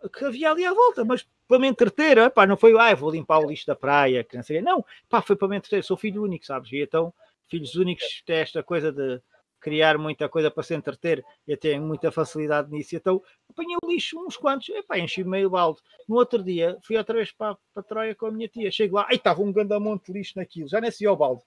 que 0.08 0.24
havia 0.24 0.50
ali 0.50 0.64
à 0.64 0.72
volta, 0.72 1.04
mas 1.04 1.26
para 1.48 1.58
me 1.58 1.66
entreter, 1.66 2.30
pá, 2.30 2.46
não 2.46 2.56
foi, 2.56 2.78
ah, 2.78 2.94
vou 2.94 3.10
limpar 3.10 3.38
o 3.38 3.48
lixo 3.48 3.66
da 3.66 3.74
praia, 3.74 4.24
que 4.24 4.36
não 4.36 4.42
sei, 4.42 4.60
não, 4.60 4.84
pá, 5.08 5.20
foi 5.22 5.36
para 5.36 5.48
me 5.48 5.56
entreter, 5.56 5.82
sou 5.82 5.96
filho 5.96 6.22
único, 6.22 6.44
sabes? 6.44 6.70
E 6.72 6.82
então 6.82 7.12
filhos 7.48 7.74
únicos 7.74 8.22
têm 8.26 8.36
esta 8.36 8.62
coisa 8.62 8.92
de 8.92 9.20
criar 9.64 9.96
muita 9.96 10.28
coisa 10.28 10.50
para 10.50 10.62
se 10.62 10.74
entreter 10.74 11.24
e 11.48 11.56
têm 11.56 11.80
muita 11.80 12.12
facilidade 12.12 12.70
nisso. 12.70 12.94
Então 12.94 13.22
apanhei 13.48 13.76
o 13.82 13.90
lixo 13.90 14.22
uns 14.22 14.36
quantos, 14.36 14.68
epá, 14.68 14.98
enchi 14.98 15.24
meio 15.24 15.48
balde. 15.48 15.80
No 16.06 16.16
outro 16.16 16.42
dia 16.42 16.76
fui 16.82 16.98
outra 16.98 17.16
vez 17.16 17.32
para, 17.32 17.56
para 17.72 17.82
Troia 17.82 18.14
com 18.14 18.26
a 18.26 18.30
minha 18.30 18.46
tia. 18.46 18.70
Chego 18.70 18.96
lá, 18.96 19.06
aí 19.08 19.16
estava 19.16 19.40
um 19.40 19.50
grande 19.50 19.78
monte 19.78 20.12
de 20.12 20.18
lixo 20.18 20.34
naquilo, 20.36 20.68
já 20.68 20.82
nem 20.82 20.90
sei 20.90 21.08
o 21.08 21.16
balde. 21.16 21.42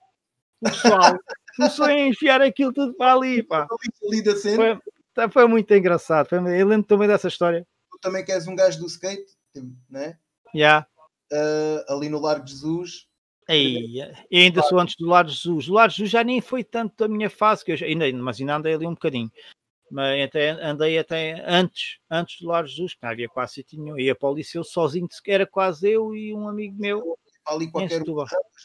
O 0.60 0.66
pessoal 0.66 1.20
começou 1.56 1.86
a 1.86 1.94
enfiar 1.94 2.42
aquilo 2.42 2.74
tudo 2.74 2.96
para 2.96 3.14
ali. 3.14 3.44
Pá. 3.44 3.68
Foi, 4.56 4.80
tá, 5.14 5.30
foi 5.30 5.48
muito 5.48 5.72
engraçado. 5.72 6.28
Foi, 6.28 6.40
eu 6.40 6.68
lembro 6.68 6.88
também 6.88 7.08
dessa 7.08 7.28
história. 7.28 7.68
Tu 7.92 8.00
também 8.02 8.26
queres 8.26 8.48
um 8.48 8.56
gajo 8.56 8.80
do 8.80 8.88
skate, 8.88 9.38
né? 9.88 10.18
Já. 10.56 10.60
Yeah. 10.60 10.88
Uh, 11.32 11.94
ali 11.94 12.10
no 12.10 12.20
Largo 12.20 12.48
Jesus, 12.48 13.08
Aí, 13.48 14.02
e 14.30 14.38
ainda 14.38 14.62
sou 14.64 14.78
antes 14.80 14.96
do 14.98 15.08
Lar 15.08 15.28
Jesus. 15.28 15.70
O 15.70 15.74
Lar 15.74 15.90
Jesus 15.90 16.10
já 16.10 16.24
nem 16.24 16.42
foi 16.42 16.64
tanto 16.64 17.06
a 17.06 17.08
minha 17.08 17.30
fase, 17.30 17.64
que 17.64 17.72
eu 17.72 17.78
já, 17.78 17.86
ainda, 17.86 18.12
mas 18.14 18.40
ainda 18.40 18.56
andei 18.56 18.74
ali 18.74 18.86
um 18.86 18.94
bocadinho. 18.94 19.32
Mas 19.90 20.26
até, 20.26 20.50
andei 20.50 21.00
até 21.00 21.44
antes, 21.48 21.98
antes 22.12 22.42
do 22.42 22.48
Lar 22.48 22.66
Jesus, 22.68 22.94
que 22.94 23.00
não 23.02 23.10
havia 23.10 23.30
quase 23.30 23.54
sítio 23.54 23.82
nenhum. 23.82 23.98
Ia 23.98 24.14
para 24.14 24.30
o 24.30 24.36
liceu 24.36 24.64
sozinho, 24.64 25.08
era 25.26 25.48
quase 25.48 25.90
eu 25.90 26.14
e 26.14 26.34
um 26.34 26.48
amigo 26.48 26.76
meu. 26.78 27.18
Ali 27.46 27.72
qualquer 27.72 28.02
um, 28.02 28.16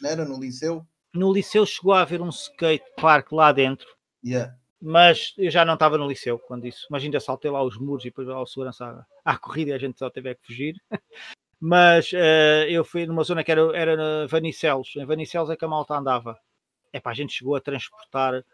não 0.01 0.11
era 0.11 0.25
no 0.25 0.41
liceu? 0.41 0.85
No 1.15 1.33
liceu 1.33 1.65
chegou 1.65 1.93
a 1.93 2.01
haver 2.01 2.21
um 2.21 2.31
skate 2.31 2.85
park 2.97 3.31
lá 3.31 3.53
dentro. 3.53 3.87
Yeah. 4.25 4.53
Mas 4.81 5.33
eu 5.39 5.49
já 5.49 5.65
não 5.65 5.75
estava 5.75 5.97
no 5.97 6.09
liceu 6.09 6.41
quando 6.41 6.67
isso. 6.67 6.89
Mas 6.91 7.05
ainda 7.05 7.21
saltei 7.21 7.51
lá 7.51 7.63
os 7.63 7.79
muros 7.79 8.05
e 8.05 8.09
depois 8.09 8.27
lá 8.27 8.43
o 8.43 8.47
segurança 8.47 8.85
à, 9.25 9.33
à 9.33 9.39
corrida 9.39 9.71
e 9.71 9.75
a 9.75 9.79
gente 9.79 9.97
só 9.97 10.11
teve 10.11 10.35
que 10.35 10.47
fugir. 10.47 10.75
mas 11.64 12.10
uh, 12.10 12.66
eu 12.68 12.84
fui 12.84 13.06
numa 13.06 13.22
zona 13.22 13.44
que 13.44 13.52
era, 13.52 13.60
era 13.76 14.26
Vanicelos, 14.26 14.97
em 14.97 15.06
Vanicelos 15.06 15.48
é 15.48 15.55
que 15.55 15.64
a 15.64 15.68
malta 15.68 15.94
andava. 15.94 16.36
É 16.93 16.98
para 16.98 17.12
a 17.12 17.14
gente 17.14 17.34
chegou 17.34 17.55
a 17.55 17.60
transportar, 17.60 18.44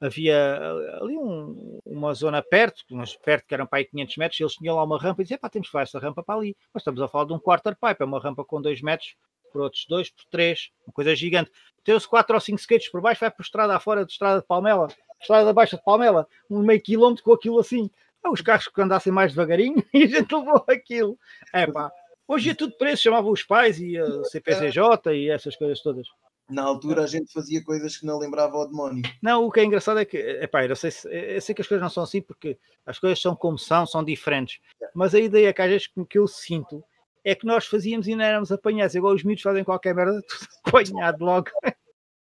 havia 0.00 0.32
eh, 0.32 0.98
ali 1.02 1.18
um, 1.18 1.80
uma 1.84 2.14
zona 2.14 2.40
perto, 2.40 2.84
mas 2.90 3.16
perto 3.16 3.48
que 3.48 3.54
eram 3.54 3.66
para 3.66 3.80
aí 3.80 3.84
500 3.84 4.16
metros, 4.16 4.40
eles 4.40 4.52
tinham 4.54 4.76
lá 4.76 4.84
uma 4.84 4.96
rampa 4.96 5.20
e 5.20 5.24
diziam, 5.24 5.40
pá, 5.40 5.48
temos 5.48 5.66
que 5.66 5.72
fazer 5.72 5.82
essa 5.82 5.98
rampa 5.98 6.22
para 6.22 6.36
ali. 6.36 6.56
Mas 6.72 6.82
estamos 6.82 7.02
a 7.02 7.08
falar 7.08 7.24
de 7.24 7.32
um 7.32 7.38
quarter 7.38 7.74
pipe, 7.74 8.00
é 8.00 8.04
uma 8.04 8.20
rampa 8.20 8.44
com 8.44 8.62
2 8.62 8.80
metros, 8.80 9.16
por 9.52 9.62
outros 9.62 9.84
2, 9.88 10.10
por 10.10 10.24
3, 10.30 10.70
uma 10.86 10.92
coisa 10.92 11.16
gigante. 11.16 11.50
Tem-se 11.82 12.08
4 12.08 12.32
ou 12.32 12.40
5 12.40 12.60
skates 12.60 12.88
por 12.92 13.00
baixo, 13.00 13.20
vai 13.20 13.30
para 13.32 13.42
a 13.42 13.44
estrada 13.44 13.74
afora 13.74 14.06
de 14.06 14.12
estrada 14.12 14.40
de 14.40 14.46
Palmela, 14.46 14.86
estrada 15.20 15.50
abaixo 15.50 15.76
de 15.76 15.82
Palmela, 15.82 16.28
um 16.48 16.60
meio 16.60 16.80
quilómetro 16.80 17.24
com 17.24 17.32
aquilo 17.32 17.58
assim. 17.58 17.90
Ah, 18.22 18.30
os 18.30 18.40
carros 18.40 18.68
que 18.68 18.80
andassem 18.80 19.12
mais 19.12 19.32
devagarinho 19.32 19.84
e 19.92 20.04
a 20.04 20.06
gente 20.06 20.32
levou 20.32 20.64
aquilo. 20.68 21.18
É 21.52 21.66
pá, 21.66 21.90
Hoje 22.32 22.48
é 22.48 22.54
tudo 22.54 22.74
preço, 22.78 23.02
chamavam 23.02 23.30
os 23.30 23.42
pais 23.42 23.78
e 23.78 23.98
a 23.98 24.24
CPCJ 24.24 25.12
e 25.12 25.28
essas 25.28 25.54
coisas 25.54 25.82
todas. 25.82 26.06
Na 26.48 26.62
altura 26.62 27.02
a 27.02 27.06
gente 27.06 27.30
fazia 27.30 27.62
coisas 27.62 27.98
que 27.98 28.06
não 28.06 28.18
lembrava 28.18 28.56
ao 28.56 28.66
demónio. 28.66 29.02
Não, 29.20 29.44
o 29.44 29.52
que 29.52 29.60
é 29.60 29.64
engraçado 29.64 30.00
é 30.00 30.06
que, 30.06 30.16
epá, 30.16 30.64
eu 30.64 30.74
sei, 30.74 30.90
eu 31.10 31.42
sei 31.42 31.54
que 31.54 31.60
as 31.60 31.68
coisas 31.68 31.82
não 31.82 31.90
são 31.90 32.02
assim 32.02 32.22
porque 32.22 32.58
as 32.86 32.98
coisas 32.98 33.20
são 33.20 33.36
como 33.36 33.58
são, 33.58 33.84
são 33.84 34.02
diferentes. 34.02 34.60
Mas 34.94 35.14
a 35.14 35.20
ideia 35.20 35.52
que 35.52 35.60
às 35.60 35.68
vezes 35.68 35.90
que 36.08 36.18
eu 36.18 36.26
sinto 36.26 36.82
é 37.22 37.34
que 37.34 37.44
nós 37.44 37.66
fazíamos 37.66 38.08
e 38.08 38.14
não 38.14 38.24
éramos 38.24 38.50
apanhados. 38.50 38.94
Igual 38.94 39.12
os 39.12 39.22
miúdos 39.22 39.42
fazem 39.42 39.62
qualquer 39.62 39.94
merda, 39.94 40.18
tudo 40.26 40.48
apanhado 40.64 41.22
logo. 41.22 41.50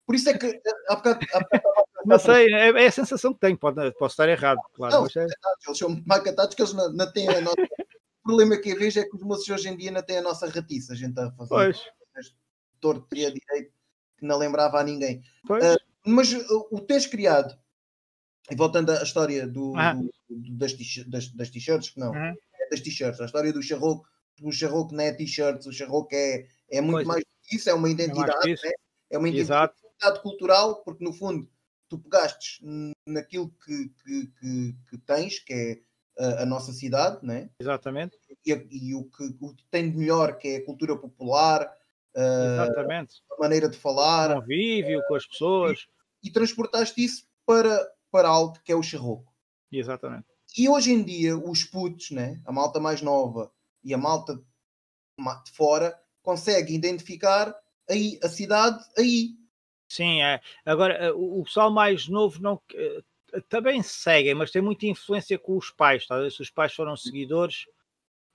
Por 0.05 0.17
isso 0.17 0.29
é 0.29 0.37
que 0.37 0.61
há 0.89 0.97
bocado, 0.97 1.21
há 1.33 1.39
bocado 1.39 1.63
não 2.05 2.19
sei, 2.19 2.53
é, 2.53 2.71
é, 2.71 2.87
a 2.89 2.91
sensação 2.91 3.33
que 3.33 3.39
tenho, 3.39 3.57
pode, 3.57 3.93
posso 3.93 4.15
estar 4.15 4.29
errado, 4.29 4.59
claro. 4.75 4.93
Não, 4.93 5.07
é... 5.07 5.27
Eles 5.67 5.79
são 5.79 6.03
macatados 6.05 6.57
que 6.57 6.63
eles 6.63 6.73
não, 6.73 6.93
não 6.93 7.13
têm 7.13 7.29
a 7.29 7.41
nossa 7.41 7.57
problema 8.31 8.57
que 8.57 8.71
eu 8.71 8.79
vejo 8.79 9.01
é 9.01 9.05
que 9.05 9.17
os 9.17 9.23
moços 9.23 9.49
hoje 9.49 9.69
em 9.69 9.77
dia 9.77 9.91
não 9.91 10.03
têm 10.03 10.19
a 10.19 10.23
nossa 10.23 10.49
ratiça. 10.49 10.93
A 10.93 10.97
gente 10.97 11.11
está 11.11 11.27
a 11.27 11.33
fazer 11.33 11.49
pois. 11.49 12.35
torto 12.81 13.15
e 13.15 13.27
a 13.27 13.31
direito 13.31 13.73
que 14.17 14.25
não 14.25 14.39
lembrava 14.39 14.79
a 14.79 14.85
ninguém. 14.85 15.23
Uh, 15.45 15.77
mas 16.07 16.33
uh, 16.33 16.69
o 16.71 16.81
teres 16.81 17.07
criado, 17.07 17.59
e 18.51 18.55
voltando 18.55 18.91
à 18.91 19.03
história 19.03 19.47
do, 19.47 19.75
ah. 19.77 19.95
do 19.95 20.11
das, 20.57 20.75
das, 21.33 21.51
t-shirts, 21.51 21.95
não, 21.97 22.15
ah. 22.15 22.35
é 22.55 22.69
das 22.71 22.81
t-shirts, 22.81 23.21
a 23.21 23.25
história 23.25 23.53
do 23.53 23.63
charroco, 23.63 24.07
o 24.43 24.53
charroco 24.53 24.95
não 24.95 25.05
é 25.05 25.13
t-shirts, 25.13 25.67
o 25.67 25.73
charroco 25.73 26.15
é, 26.15 26.47
é 26.71 26.81
muito 26.81 26.97
pois. 26.97 27.07
mais 27.07 27.25
que 27.43 27.57
isso, 27.57 27.69
é 27.69 27.75
uma 27.75 27.89
é 27.89 27.91
identidade, 27.91 28.51
é, 28.51 28.67
né? 28.67 28.73
é 29.11 29.19
uma 29.19 29.29
identidade 29.29 29.73
Exato. 30.01 30.23
cultural, 30.23 30.83
porque 30.85 31.05
no 31.05 31.13
fundo 31.13 31.51
tu 31.89 31.99
pegaste 31.99 32.65
naquilo 33.07 33.51
que, 33.65 33.89
que, 33.89 34.27
que, 34.39 34.77
que 34.89 34.99
tens, 34.99 35.41
que 35.41 35.53
é 35.53 35.81
a, 36.21 36.43
a 36.43 36.47
nossa 36.47 36.73
cidade, 36.73 37.25
né? 37.25 37.49
Exatamente. 37.59 38.17
E, 38.47 38.53
e, 38.71 38.95
o, 38.95 39.05
que, 39.05 39.25
o 39.41 39.55
que 39.55 39.65
tem 39.71 39.91
de 39.91 39.97
melhor, 39.97 40.37
que 40.37 40.49
é 40.49 40.57
a 40.59 40.65
cultura 40.65 40.97
popular, 40.97 41.73
Exatamente. 42.15 43.23
a 43.33 43.41
maneira 43.41 43.69
de 43.69 43.77
falar, 43.77 44.37
o 44.37 44.41
convívio 44.41 45.03
com 45.09 45.15
as 45.15 45.27
pessoas. 45.27 45.87
E, 46.23 46.29
e, 46.29 46.33
transportaste 46.33 47.03
isso 47.03 47.27
para, 47.47 47.89
para 48.11 48.29
algo 48.29 48.59
que 48.63 48.73
é 48.73 48.77
o 48.77 48.83
charroco. 48.83 49.33
Exatamente. 49.73 50.27
E 50.59 50.69
hoje 50.69 50.93
em 50.93 51.03
dia, 51.03 51.37
os 51.37 51.65
putos, 51.65 52.11
né? 52.11 52.41
a 52.45 52.53
malta 52.53 52.81
mais 52.81 53.01
nova 53.01 53.51
e 53.83 53.95
a 53.95 53.99
malta 53.99 54.35
de 55.45 55.53
fora, 55.53 55.99
consegue 56.23 56.75
identificar 56.75 57.55
aí 57.89 58.19
a 58.23 58.29
cidade 58.29 58.83
aí. 58.97 59.31
Sim, 59.89 60.23
é. 60.23 60.41
Agora, 60.65 61.15
o 61.15 61.43
pessoal 61.45 61.71
mais 61.71 62.09
novo 62.09 62.41
não 62.41 62.61
eh, 62.75 63.03
também 63.49 63.83
seguem, 63.83 64.35
mas 64.35 64.51
tem 64.51 64.63
muita 64.63 64.87
influência 64.87 65.39
com 65.39 65.57
os 65.57 65.71
pais, 65.71 66.07
talvez 66.07 66.35
se 66.35 66.43
os 66.43 66.51
pais 66.51 66.75
foram 66.75 66.97
seguidores. 66.97 67.67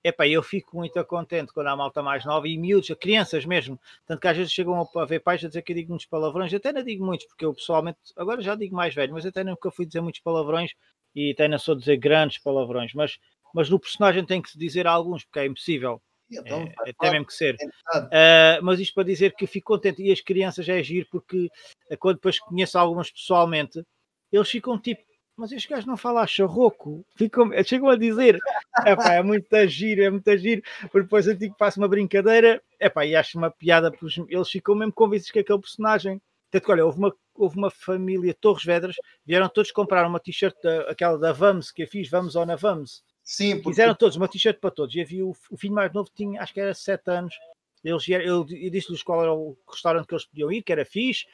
Epá, 0.04 0.28
eu 0.28 0.44
fico 0.44 0.78
muito 0.78 1.04
contente 1.06 1.52
quando 1.52 1.68
há 1.68 1.76
malta 1.76 2.04
mais 2.04 2.24
nova 2.26 2.48
e 2.48 2.58
miúdos, 2.58 2.96
crianças 3.00 3.44
mesmo. 3.44 3.80
Tanto 4.06 4.20
que 4.22 4.28
às 4.28 4.38
vezes 4.38 4.54
chegam 4.54 4.88
a 4.96 5.06
ver 5.06 5.20
pais 5.20 5.44
a 5.44 5.48
dizer 5.48 5.64
que 5.64 5.72
eu 5.72 5.76
digo 5.76 5.90
muitos 5.90 6.06
palavrões. 6.06 6.54
Eu 6.54 6.58
até 6.58 6.72
não 6.72 6.84
digo 6.84 7.04
muitos, 7.04 7.26
porque 7.26 7.44
eu 7.44 7.54
pessoalmente, 7.56 7.98
agora 8.16 8.40
já 8.40 8.54
digo 8.54 8.76
mais 8.76 8.94
velho, 8.94 9.14
mas 9.14 9.26
até 9.26 9.44
nunca 9.44 9.72
fui 9.72 9.86
dizer 9.86 10.02
muitos 10.02 10.22
palavrões 10.22 10.74
e 11.16 11.32
até 11.32 11.48
não 11.48 11.58
sou 11.58 11.74
dizer 11.74 11.98
grandes 11.98 12.38
palavrões. 12.38 12.94
Mas, 12.94 13.18
mas 13.52 13.68
no 13.68 13.80
personagem 13.80 14.24
tem 14.24 14.42
que 14.44 14.52
se 14.52 14.60
dizer 14.60 14.86
alguns, 14.86 15.24
porque 15.24 15.40
é 15.40 15.46
impossível. 15.48 16.00
Então, 16.30 16.62
é, 16.86 16.90
é 16.90 16.92
até 16.92 17.12
mesmo 17.12 17.26
que 17.26 17.34
ser. 17.34 17.56
Uh, 17.56 18.62
mas 18.62 18.80
isto 18.80 18.94
para 18.94 19.04
dizer 19.04 19.34
que 19.36 19.48
fico 19.48 19.74
contente 19.74 20.04
e 20.04 20.12
as 20.12 20.22
crianças 20.22 20.68
é 20.70 20.78
agir 20.78 21.08
porque 21.10 21.50
eh, 21.90 21.96
quando 21.98 22.16
depois 22.16 22.40
conheço 22.40 22.78
algumas 22.78 23.12
pessoalmente 23.12 23.84
eles 24.32 24.50
ficam 24.50 24.80
tipo, 24.80 25.04
mas 25.36 25.52
este 25.52 25.68
gajo 25.68 25.88
não 25.88 25.98
fala 25.98 26.26
charroco, 26.26 27.06
ficam, 27.16 27.52
chegam 27.64 27.90
a 27.90 27.98
dizer, 27.98 28.40
epá, 28.86 29.14
é 29.14 29.24
muito 29.24 29.68
giro, 29.68 30.04
é 30.04 30.10
muito 30.10 30.38
giro, 30.38 30.62
porque 30.84 31.02
depois 31.02 31.28
eu 31.28 31.36
digo 31.36 31.54
que 31.54 31.60
faço 31.60 31.80
uma 31.80 31.88
brincadeira, 31.88 32.62
epá, 32.80 33.06
e 33.06 33.16
acho 33.16 33.38
uma 33.38 33.52
piada, 33.52 33.92
eles 34.30 34.50
ficam 34.50 34.76
mesmo 34.76 34.94
convencidos 34.94 35.32
que 35.32 35.40
aquele 35.40 35.60
personagem, 35.60 36.22
tanto 36.50 36.66
que 36.66 36.72
olha, 36.72 36.86
houve 36.86 37.00
uma, 37.00 37.16
houve 37.34 37.58
uma 37.58 37.70
família 37.70 38.34
Torres 38.34 38.64
Vedras, 38.64 38.96
vieram 39.26 39.50
todos 39.50 39.72
comprar 39.72 40.08
uma 40.08 40.20
t-shirt, 40.20 40.56
aquela 40.88 41.18
da 41.18 41.34
Vamos, 41.34 41.72
que 41.72 41.84
eu 41.84 41.88
fiz, 41.88 42.10
Vamos 42.10 42.36
ou 42.36 42.46
na 42.46 42.56
Vamos, 42.56 43.04
Sim, 43.26 43.56
porque... 43.56 43.72
Fizeram 43.72 43.96
todos, 43.96 44.16
uma 44.16 44.28
t-shirt 44.28 44.60
para 44.60 44.70
todos. 44.70 44.96
E 44.96 45.02
havia 45.02 45.26
o, 45.26 45.36
o 45.50 45.58
filho 45.58 45.74
mais 45.74 45.92
novo, 45.92 46.10
tinha, 46.16 46.42
acho 46.42 46.54
que 46.54 46.62
era 46.62 46.76
7 46.76 47.10
anos. 47.10 47.36
Eles, 47.84 48.08
eu, 48.08 48.20
eu 48.22 48.44
disse-lhes 48.46 49.02
qual 49.02 49.22
era 49.22 49.34
o 49.34 49.58
restaurante 49.68 50.06
que 50.06 50.14
eles 50.14 50.26
podiam 50.26 50.52
ir, 50.52 50.62
que 50.62 50.72
era 50.72 50.86
fixe. 50.86 51.26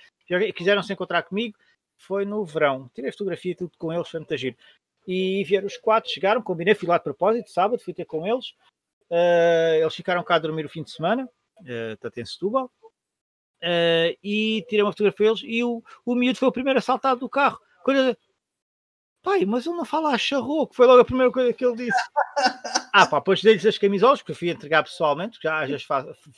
Quiseram 0.56 0.82
se 0.82 0.94
encontrar 0.94 1.24
comigo. 1.24 1.58
Foi 2.02 2.26
no 2.26 2.44
verão. 2.46 2.90
Tirei 2.94 3.12
fotografia 3.12 3.56
tudo 3.56 3.72
com 3.78 3.92
eles, 3.94 4.10
foi 4.10 4.20
muito 4.20 4.38
giro. 4.38 4.56
E 5.08 5.44
vieram 5.44 5.68
os 5.68 5.78
quatro, 5.78 6.10
chegaram, 6.10 6.42
combinei, 6.42 6.76
fui 6.76 6.88
lá 6.88 6.98
de 6.98 7.04
propósito, 7.04 7.50
sábado, 7.50 7.82
fui 7.82 7.94
ter 7.94 8.06
com 8.06 8.26
eles. 8.26 8.50
Uh, 9.10 9.82
eles 9.82 9.96
ficaram 9.96 10.24
cá 10.24 10.36
a 10.36 10.40
dormir 10.40 10.66
o 10.66 10.70
fim 10.70 10.84
de 10.84 10.92
semana, 10.92 11.28
uh, 11.62 12.20
em 12.20 12.26
Setúbal. 12.26 12.72
Uh, 13.64 14.18
e 14.24 14.66
tirei 14.68 14.84
uma 14.84 14.92
fotografia 14.92 15.28
deles 15.28 15.42
e 15.44 15.64
o, 15.64 15.84
o 16.04 16.16
miúdo 16.16 16.40
foi 16.40 16.48
o 16.48 16.52
primeiro 16.52 16.80
assaltado 16.80 17.20
do 17.20 17.30
carro. 17.30 17.60
Quando 17.84 18.18
pai, 19.22 19.46
mas 19.46 19.66
ele 19.66 19.76
não 19.76 19.86
fala 19.86 20.14
a 20.14 20.18
charroco, 20.18 20.76
foi 20.76 20.88
logo 20.88 21.02
a 21.02 21.06
primeira 21.06 21.32
coisa 21.32 21.54
que 21.54 21.66
ele 21.66 21.76
disse. 21.76 22.00
ah, 22.94 23.06
pá, 23.06 23.20
depois 23.20 23.42
dei-lhes 23.42 23.66
as 23.66 23.78
camisolas, 23.78 24.20
porque 24.20 24.32
eu 24.32 24.36
fui 24.36 24.50
entregar 24.50 24.84
pessoalmente, 24.84 25.40
já, 25.42 25.66
já 25.68 25.78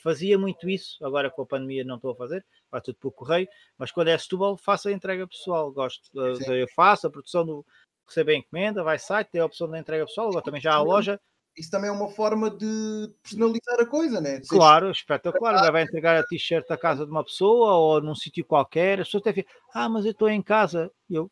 fazia 0.02 0.38
muito 0.38 0.70
isso, 0.70 1.04
agora 1.06 1.30
com 1.30 1.42
a 1.42 1.46
pandemia 1.46 1.84
não 1.84 1.96
estou 1.96 2.12
a 2.12 2.16
fazer, 2.16 2.46
vai 2.72 2.82
tudo 2.82 2.98
por 3.00 3.12
correio, 3.12 3.48
mas 3.78 3.92
quando 3.92 4.10
é 4.10 4.18
Setúbal, 4.18 4.58
faço 4.58 4.90
a 4.90 4.92
entrega 4.92 5.28
pessoal, 5.28 5.72
gosto, 5.72 6.10
eu 6.14 6.68
faço 6.76 7.08
a 7.08 7.10
produção 7.10 7.46
do 7.46 7.66
receber 8.08 8.34
a 8.34 8.38
encomenda, 8.38 8.84
vai 8.84 9.00
site, 9.00 9.30
tem 9.32 9.42
a 9.42 9.46
opção 9.46 9.70
da 9.70 9.80
entrega 9.80 10.06
pessoal, 10.06 10.30
agora 10.30 10.44
também 10.44 10.62
já 10.62 10.74
a 10.74 10.82
loja. 10.82 11.20
Isso 11.56 11.70
também 11.70 11.90
é 11.90 11.94
uma 11.94 12.10
forma 12.10 12.50
de 12.50 13.14
personalizar 13.22 13.80
a 13.80 13.86
coisa, 13.86 14.20
né? 14.20 14.42
Claro, 14.50 14.90
espetacular. 14.90 15.72
Vai 15.72 15.84
entregar 15.84 16.20
a 16.20 16.26
t-shirt 16.26 16.70
à 16.72 16.78
casa 16.78 17.06
de 17.06 17.12
uma 17.12 17.24
pessoa 17.24 17.74
ou 17.76 18.02
num 18.02 18.16
sítio 18.16 18.44
qualquer. 18.44 19.00
A 19.00 19.04
pessoa 19.04 19.22
até 19.22 19.34
fica, 19.34 19.52
ah, 19.72 19.88
mas 19.88 20.04
eu 20.04 20.12
estou 20.12 20.28
em 20.28 20.42
casa. 20.42 20.92
E 21.08 21.14
eu, 21.14 21.30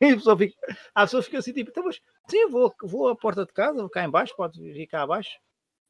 E 0.00 0.12
a 0.12 0.14
pessoa 0.14 0.38
fica, 0.38 0.54
a 0.94 1.02
pessoa 1.02 1.22
fica 1.22 1.38
assim, 1.38 1.52
tipo, 1.52 1.70
então, 1.70 1.84
mas 1.84 2.00
sim, 2.30 2.48
vou, 2.48 2.72
vou 2.82 3.08
à 3.08 3.16
porta 3.16 3.44
de 3.44 3.52
casa, 3.52 3.80
vou 3.80 3.90
cá 3.90 4.04
em 4.04 4.10
baixo, 4.10 4.36
pode 4.36 4.60
vir 4.60 4.86
cá 4.86 5.02
abaixo. 5.02 5.30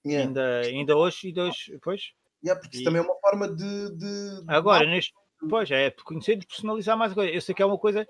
Yeah. 0.07 0.29
Ainda, 0.29 0.61
ainda 0.61 0.97
hoje, 0.97 1.29
e 1.29 1.39
hoje, 1.39 1.73
depois. 1.73 2.13
Yeah, 2.43 2.59
porque 2.59 2.77
isso 2.77 2.83
e... 2.83 2.85
também 2.85 3.03
é 3.03 3.05
uma 3.05 3.21
forma 3.21 3.49
de. 3.49 3.97
de... 3.97 4.45
Agora, 4.47 4.87
neste, 4.87 5.13
pois 5.49 5.71
é, 5.71 5.91
conhecer 5.91 6.39
e 6.39 6.47
personalizar 6.47 6.97
mais 6.97 7.13
a 7.13 7.15
coisa. 7.15 7.33
Eu 7.33 7.41
sei 7.41 7.55
que 7.55 7.63
é 7.63 7.67
uma 7.67 7.79
coisa 7.79 8.07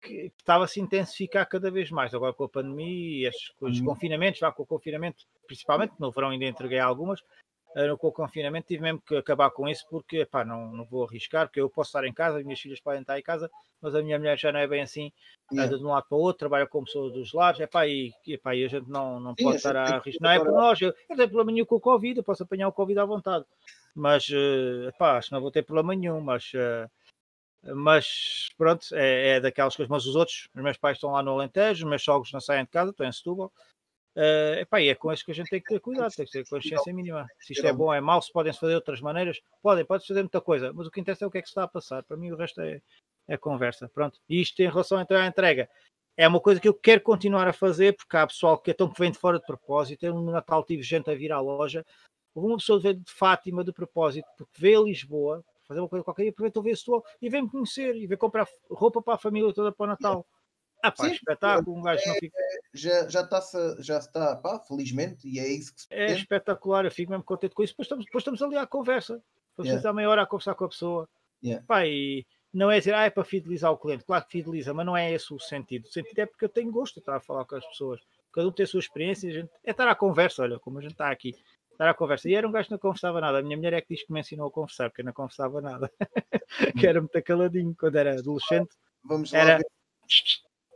que 0.00 0.32
estava 0.38 0.64
a 0.64 0.68
se 0.68 0.80
intensificar 0.80 1.46
cada 1.48 1.70
vez 1.70 1.90
mais. 1.90 2.14
Agora 2.14 2.32
com 2.32 2.44
a 2.44 2.48
pandemia 2.48 2.86
e 2.86 3.26
estes, 3.26 3.50
com 3.58 3.66
os 3.66 3.80
confinamentos, 3.80 4.40
vá 4.40 4.52
com 4.52 4.62
o 4.62 4.66
confinamento, 4.66 5.24
principalmente 5.46 5.92
no 5.98 6.10
verão 6.10 6.30
ainda 6.30 6.44
entreguei 6.44 6.78
algumas, 6.78 7.20
com 7.98 8.08
o 8.08 8.12
confinamento 8.12 8.68
tive 8.68 8.82
mesmo 8.82 9.00
que 9.00 9.16
acabar 9.16 9.50
com 9.50 9.68
isso 9.68 9.86
porque 9.88 10.24
pá, 10.24 10.44
não, 10.44 10.70
não 10.72 10.84
vou 10.84 11.04
arriscar, 11.04 11.46
porque 11.46 11.60
eu 11.60 11.68
posso 11.68 11.88
estar 11.88 12.04
em 12.04 12.12
casa, 12.12 12.38
as 12.38 12.44
minhas 12.44 12.60
filhas 12.60 12.80
podem 12.80 13.02
estar 13.02 13.18
em 13.18 13.22
casa, 13.22 13.50
mas 13.80 13.94
a 13.94 14.02
minha 14.02 14.18
mulher 14.18 14.38
já 14.38 14.50
não 14.50 14.60
é 14.60 14.66
bem 14.66 14.82
assim, 14.82 15.12
yeah. 15.52 15.68
anda 15.68 15.78
de 15.78 15.84
um 15.84 15.88
lado 15.88 16.06
para 16.08 16.18
o 16.18 16.20
outro, 16.20 16.40
trabalha 16.40 16.66
como 16.66 16.86
pessoa 16.86 17.10
dos 17.10 17.32
lares, 17.32 17.60
epá, 17.60 17.86
e, 17.86 18.12
epá, 18.26 18.54
e 18.54 18.64
a 18.64 18.68
gente 18.68 18.88
não, 18.88 19.20
não 19.20 19.34
Sim, 19.36 19.44
pode 19.44 19.56
estar 19.56 19.76
a 19.76 19.96
arriscar. 19.96 20.20
Não 20.20 20.30
é 20.30 20.38
por 20.38 20.52
nós, 20.52 20.80
eu 20.80 20.94
não 21.08 21.16
tenho 21.16 21.28
problema 21.28 21.52
nenhum 21.52 21.66
com 21.66 21.76
o 21.76 21.80
Covid, 21.80 22.18
eu 22.18 22.24
posso 22.24 22.42
apanhar 22.42 22.68
o 22.68 22.72
Covid 22.72 22.98
à 22.98 23.04
vontade, 23.04 23.44
mas 23.94 24.28
epá, 24.88 25.18
acho 25.18 25.28
que 25.28 25.34
não 25.34 25.40
vou 25.40 25.50
ter 25.50 25.62
problema 25.62 25.94
nenhum, 25.94 26.20
mas. 26.20 26.52
Uh, 26.54 26.88
mas 27.74 28.50
pronto, 28.56 28.86
é, 28.92 29.36
é 29.36 29.40
daquelas 29.40 29.74
coisas. 29.74 29.90
Mas 29.90 30.06
os 30.06 30.14
outros, 30.14 30.48
os 30.54 30.62
meus 30.62 30.76
pais 30.76 30.96
estão 30.96 31.10
lá 31.10 31.22
no 31.22 31.32
Alentejo, 31.32 31.84
os 31.84 31.90
meus 31.90 32.02
sogros 32.02 32.32
não 32.32 32.40
saem 32.40 32.64
de 32.64 32.70
casa, 32.70 32.90
estão 32.90 33.06
em 33.06 33.12
Setúbal, 33.12 33.52
Uh, 34.18 34.58
epá, 34.58 34.80
e 34.80 34.88
é 34.88 34.96
com 34.96 35.12
isso 35.12 35.24
que 35.24 35.30
a 35.30 35.34
gente 35.34 35.48
tem 35.48 35.60
que 35.60 35.68
ter 35.68 35.78
cuidado, 35.78 36.12
tem 36.12 36.26
que 36.26 36.32
ter 36.32 36.44
consciência 36.48 36.92
mínima. 36.92 37.24
Se 37.38 37.52
isto 37.52 37.64
é 37.64 37.72
bom, 37.72 37.94
é 37.94 38.00
mau, 38.00 38.20
se 38.20 38.32
podem 38.32 38.52
fazer 38.52 38.72
de 38.72 38.74
outras 38.74 39.00
maneiras, 39.00 39.40
podem, 39.62 39.84
pode 39.84 40.04
fazer 40.04 40.22
muita 40.22 40.40
coisa, 40.40 40.72
mas 40.72 40.88
o 40.88 40.90
que 40.90 41.00
interessa 41.00 41.24
é 41.24 41.28
o 41.28 41.30
que 41.30 41.38
é 41.38 41.40
que 41.40 41.46
se 41.46 41.52
está 41.52 41.62
a 41.62 41.68
passar. 41.68 42.02
Para 42.02 42.16
mim, 42.16 42.32
o 42.32 42.36
resto 42.36 42.60
é, 42.60 42.82
é 43.28 43.36
conversa. 43.36 43.88
Pronto. 43.88 44.18
E 44.28 44.40
isto 44.40 44.58
em 44.60 44.68
relação 44.68 44.98
à 44.98 45.26
entrega, 45.26 45.68
é 46.16 46.26
uma 46.26 46.40
coisa 46.40 46.60
que 46.60 46.66
eu 46.66 46.74
quero 46.74 47.00
continuar 47.00 47.46
a 47.46 47.52
fazer, 47.52 47.94
porque 47.94 48.16
há 48.16 48.26
pessoal 48.26 48.58
que 48.58 48.72
é 48.72 48.74
tão 48.74 48.92
que 48.92 48.98
vem 48.98 49.12
de 49.12 49.18
fora 49.18 49.38
de 49.38 49.46
propósito. 49.46 50.04
Eu 50.04 50.14
no 50.14 50.32
Natal 50.32 50.64
tive 50.64 50.82
gente 50.82 51.08
a 51.08 51.14
vir 51.14 51.30
à 51.30 51.38
loja, 51.38 51.86
houve 52.34 52.48
uma 52.48 52.56
pessoa 52.56 52.80
de 52.80 53.00
Fátima 53.06 53.62
de 53.62 53.72
propósito, 53.72 54.26
porque 54.36 54.60
veio 54.60 54.80
a 54.80 54.84
Lisboa, 54.84 55.44
fazer 55.68 55.78
uma 55.78 55.88
coisa 55.88 56.02
qualquer, 56.02 56.24
e 56.24 56.30
aproveitou 56.30 56.60
ver 56.60 56.76
e 57.22 57.30
vem-me 57.30 57.48
conhecer 57.48 57.94
e 57.94 58.04
vem 58.04 58.18
comprar 58.18 58.48
roupa 58.68 59.00
para 59.00 59.14
a 59.14 59.18
família 59.18 59.52
toda 59.52 59.70
para 59.70 59.84
o 59.84 59.86
Natal. 59.86 60.26
Ah, 60.82 60.92
pá, 60.92 61.04
Sim, 61.04 61.12
espetáculo, 61.12 61.76
um 61.76 61.82
gajo 61.82 62.02
é, 62.04 62.08
não 62.08 62.14
fica. 62.14 62.38
Já, 62.72 63.08
já, 63.08 63.20
está, 63.22 63.40
já 63.80 63.98
está, 63.98 64.36
pá, 64.36 64.60
felizmente, 64.60 65.28
e 65.28 65.40
é 65.40 65.48
isso 65.48 65.74
que 65.74 65.80
se 65.82 65.86
É 65.90 66.12
espetacular, 66.12 66.84
eu 66.84 66.90
fico 66.90 67.10
mesmo 67.10 67.24
contente 67.24 67.54
com 67.54 67.62
isso. 67.62 67.72
Depois 67.72 67.86
estamos, 67.86 68.04
depois 68.04 68.22
estamos 68.22 68.42
ali 68.42 68.56
à 68.56 68.66
conversa. 68.66 69.22
Depois 69.50 69.68
yeah. 69.68 69.92
meia 69.92 70.08
hora 70.08 70.22
a 70.22 70.26
conversar 70.26 70.54
com 70.54 70.64
a 70.64 70.68
pessoa. 70.68 71.08
Yeah. 71.42 71.64
Pá, 71.66 71.84
e 71.84 72.24
não 72.52 72.70
é 72.70 72.78
dizer, 72.78 72.94
ah, 72.94 73.04
é 73.04 73.10
para 73.10 73.24
fidelizar 73.24 73.72
o 73.72 73.78
cliente. 73.78 74.04
Claro 74.04 74.24
que 74.24 74.32
fideliza, 74.32 74.72
mas 74.72 74.86
não 74.86 74.96
é 74.96 75.12
esse 75.12 75.34
o 75.34 75.38
sentido. 75.40 75.86
O 75.86 75.92
sentido 75.92 76.20
é 76.20 76.26
porque 76.26 76.44
eu 76.44 76.48
tenho 76.48 76.70
gosto 76.70 76.94
de 76.94 77.00
estar 77.00 77.16
a 77.16 77.20
falar 77.20 77.44
com 77.44 77.56
as 77.56 77.66
pessoas. 77.66 78.00
Cada 78.32 78.46
um 78.46 78.52
tem 78.52 78.64
a 78.64 78.66
sua 78.66 78.80
experiência. 78.80 79.28
A 79.28 79.32
gente... 79.32 79.50
É 79.64 79.72
estar 79.72 79.88
à 79.88 79.94
conversa, 79.96 80.42
olha, 80.42 80.58
como 80.60 80.78
a 80.78 80.82
gente 80.82 80.92
está 80.92 81.10
aqui. 81.10 81.34
Estar 81.72 81.88
à 81.88 81.94
conversa. 81.94 82.28
E 82.28 82.34
era 82.34 82.46
um 82.46 82.52
gajo 82.52 82.68
que 82.68 82.72
não 82.72 82.78
conversava 82.78 83.20
nada. 83.20 83.38
A 83.38 83.42
minha 83.42 83.56
mulher 83.56 83.72
é 83.72 83.80
que 83.80 83.94
diz 83.94 84.04
que 84.04 84.12
me 84.12 84.20
ensinou 84.20 84.46
a 84.46 84.50
conversar, 84.50 84.90
porque 84.90 85.02
eu 85.02 85.06
não 85.06 85.12
conversava 85.12 85.60
nada. 85.60 85.90
que 86.78 86.86
era 86.86 87.00
muito 87.00 87.22
caladinho 87.22 87.74
quando 87.78 87.96
era 87.96 88.18
adolescente. 88.18 88.70
Vamos 89.04 89.32
lá 89.32 89.38
era... 89.38 89.56
ver 89.58 89.66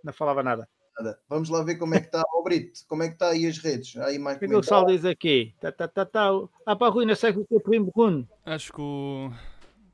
não 0.05 0.13
falava 0.13 0.43
nada. 0.43 0.69
nada. 0.99 1.19
Vamos 1.29 1.49
lá 1.49 1.63
ver 1.63 1.77
como 1.77 1.95
é 1.95 2.01
que 2.01 2.07
está 2.07 2.23
o 2.35 2.43
Brito, 2.43 2.81
como 2.89 3.03
é 3.03 3.09
que 3.09 3.15
está 3.15 3.31
aí 3.31 3.47
as 3.47 3.59
redes. 3.59 3.97
Aí 3.97 4.19
mais 4.19 4.37
o 4.37 4.41
que, 4.41 4.47
é 4.47 4.57
o 4.57 4.63
Sal 4.63 4.87
diz 4.87 5.05
aqui? 5.05 5.55
Tá, 5.61 5.73
tá, 5.73 5.89
tá, 5.89 6.05
tá. 6.05 6.31
Ah, 6.67 6.77
para 6.77 6.93
Rui, 6.93 7.07
não 7.07 7.15
sei 7.15 7.31
o 7.31 7.45
que 7.45 7.57
é 7.57 7.61
primo 7.61 7.91
Bruno. 7.95 8.29
Acho 8.45 8.73
que 8.73 8.81
o, 8.81 9.31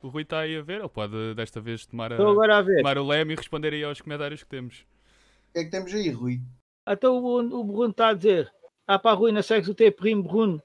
o 0.03 0.09
Rui 0.09 0.23
está 0.23 0.41
aí 0.41 0.57
a 0.57 0.63
ver, 0.63 0.81
ele 0.81 0.89
pode 0.89 1.35
desta 1.35 1.61
vez 1.61 1.87
tomar, 1.87 2.13
a, 2.13 2.17
agora 2.17 2.59
a 2.59 2.63
ver. 2.63 2.79
tomar 2.79 2.99
o 2.99 3.07
leme 3.07 3.35
e 3.35 3.37
responder 3.37 3.73
aí 3.73 3.85
aos 3.85 4.01
comentários 4.01 4.43
que 4.43 4.49
temos. 4.49 4.87
O 5.51 5.53
que 5.55 5.59
é 5.61 5.65
que 5.65 5.71
temos 5.71 5.93
aí, 5.95 6.11
Rui? 6.11 6.41
Então 6.87 7.17
o, 7.23 7.39
o 7.39 7.65
Bruno 7.65 7.91
está 7.91 8.09
a 8.09 8.15
dizer: 8.15 8.53
Ah, 8.87 8.99
para 8.99 9.17
Rui, 9.17 9.33
não 9.33 9.43
sei 9.43 9.61
o 9.61 9.75
teu 9.75 9.93
primo 9.93 10.23
Bruno. 10.23 10.63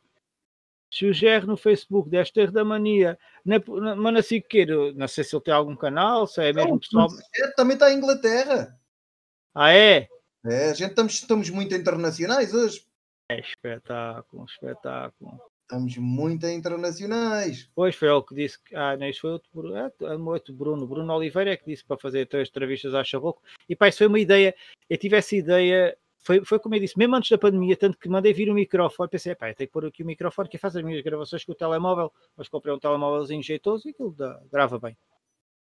Sugere 0.90 1.48
no 1.48 1.58
Facebook, 1.58 2.08
deve 2.08 2.32
ter 2.32 2.52
da 2.52 2.64
mania. 2.64 3.18
Na, 3.44 3.58
na, 3.58 3.96
mas 3.96 4.18
assim 4.18 4.40
que 4.40 4.64
não 4.66 5.08
sei 5.08 5.24
se 5.24 5.36
ele 5.36 5.44
tem 5.44 5.54
algum 5.54 5.76
canal, 5.76 6.28
se 6.28 6.40
é 6.40 6.54
mesmo 6.54 6.70
não, 6.70 6.80
pessoal. 6.80 7.08
Também 7.56 7.74
está 7.74 7.92
em 7.92 7.98
Inglaterra. 7.98 8.78
Ah, 9.56 9.72
é? 9.72 10.08
É, 10.46 10.72
a 10.72 10.74
gente 10.74 10.90
estamos, 10.90 11.14
estamos 11.14 11.50
muito 11.50 11.76
internacionais 11.76 12.54
hoje. 12.54 12.84
É 13.30 13.40
espetáculo, 13.40 14.46
espetáculo. 14.46 15.40
Estamos 15.62 15.96
muito 15.98 16.46
internacionais. 16.48 17.70
Pois 17.74 17.96
foi 17.96 18.10
ele 18.10 18.22
que 18.24 18.36
disse 18.36 18.62
que. 18.62 18.76
Ah, 18.76 18.98
não, 18.98 19.08
isso 19.08 19.22
foi 19.22 19.32
outro, 19.32 19.76
é, 19.76 19.92
é 20.02 20.16
outro 20.16 20.54
Bruno. 20.54 20.88
Bruno 20.88 21.14
Oliveira 21.14 21.52
é 21.52 21.58
que 21.58 21.66
disse 21.66 21.86
para 21.86 21.98
fazer 21.98 22.28
três 22.28 22.50
entrevistas 22.50 22.94
à 22.94 23.04
Charroco. 23.04 23.42
E 23.70 23.76
pá, 23.76 23.88
isso 23.88 24.00
foi 24.00 24.08
uma 24.08 24.20
ideia. 24.20 24.56
Eu 24.90 24.98
tive 24.98 25.16
essa 25.16 25.36
ideia. 25.36 25.98
Foi, 26.20 26.44
foi 26.44 26.60
como 26.60 26.76
eu 26.76 26.80
disse, 26.80 26.98
mesmo 26.98 27.16
antes 27.16 27.30
da 27.30 27.38
pandemia, 27.38 27.78
tanto 27.78 27.98
que 27.98 28.10
mandei 28.10 28.34
vir 28.34 28.50
o 28.50 28.54
microfone. 28.54 29.10
Pensei, 29.10 29.36
pá, 29.36 29.50
eu 29.50 29.56
tenho 29.56 29.68
que 29.68 29.74
pôr 29.74 29.86
aqui 29.86 30.04
o 30.04 30.06
microfone 30.06 30.50
que 30.50 30.58
faz 30.58 30.76
as 30.76 30.84
minhas 30.84 31.02
gravações 31.04 31.46
com 31.46 31.52
o 31.52 31.56
telemóvel. 31.56 32.12
Mas 32.36 32.48
comprei 32.50 32.74
um 32.74 32.80
telemóvelzinho 32.80 33.44
jeitoso 33.44 33.88
e 33.88 33.92
aquilo 33.92 34.14
dá, 34.14 34.42
grava 34.52 34.80
bem. 34.80 34.98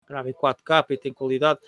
Grava 0.09 0.31
em 0.31 0.35
4K 0.35 0.87
e 0.91 0.97
tem 0.97 1.13
qualidade. 1.13 1.61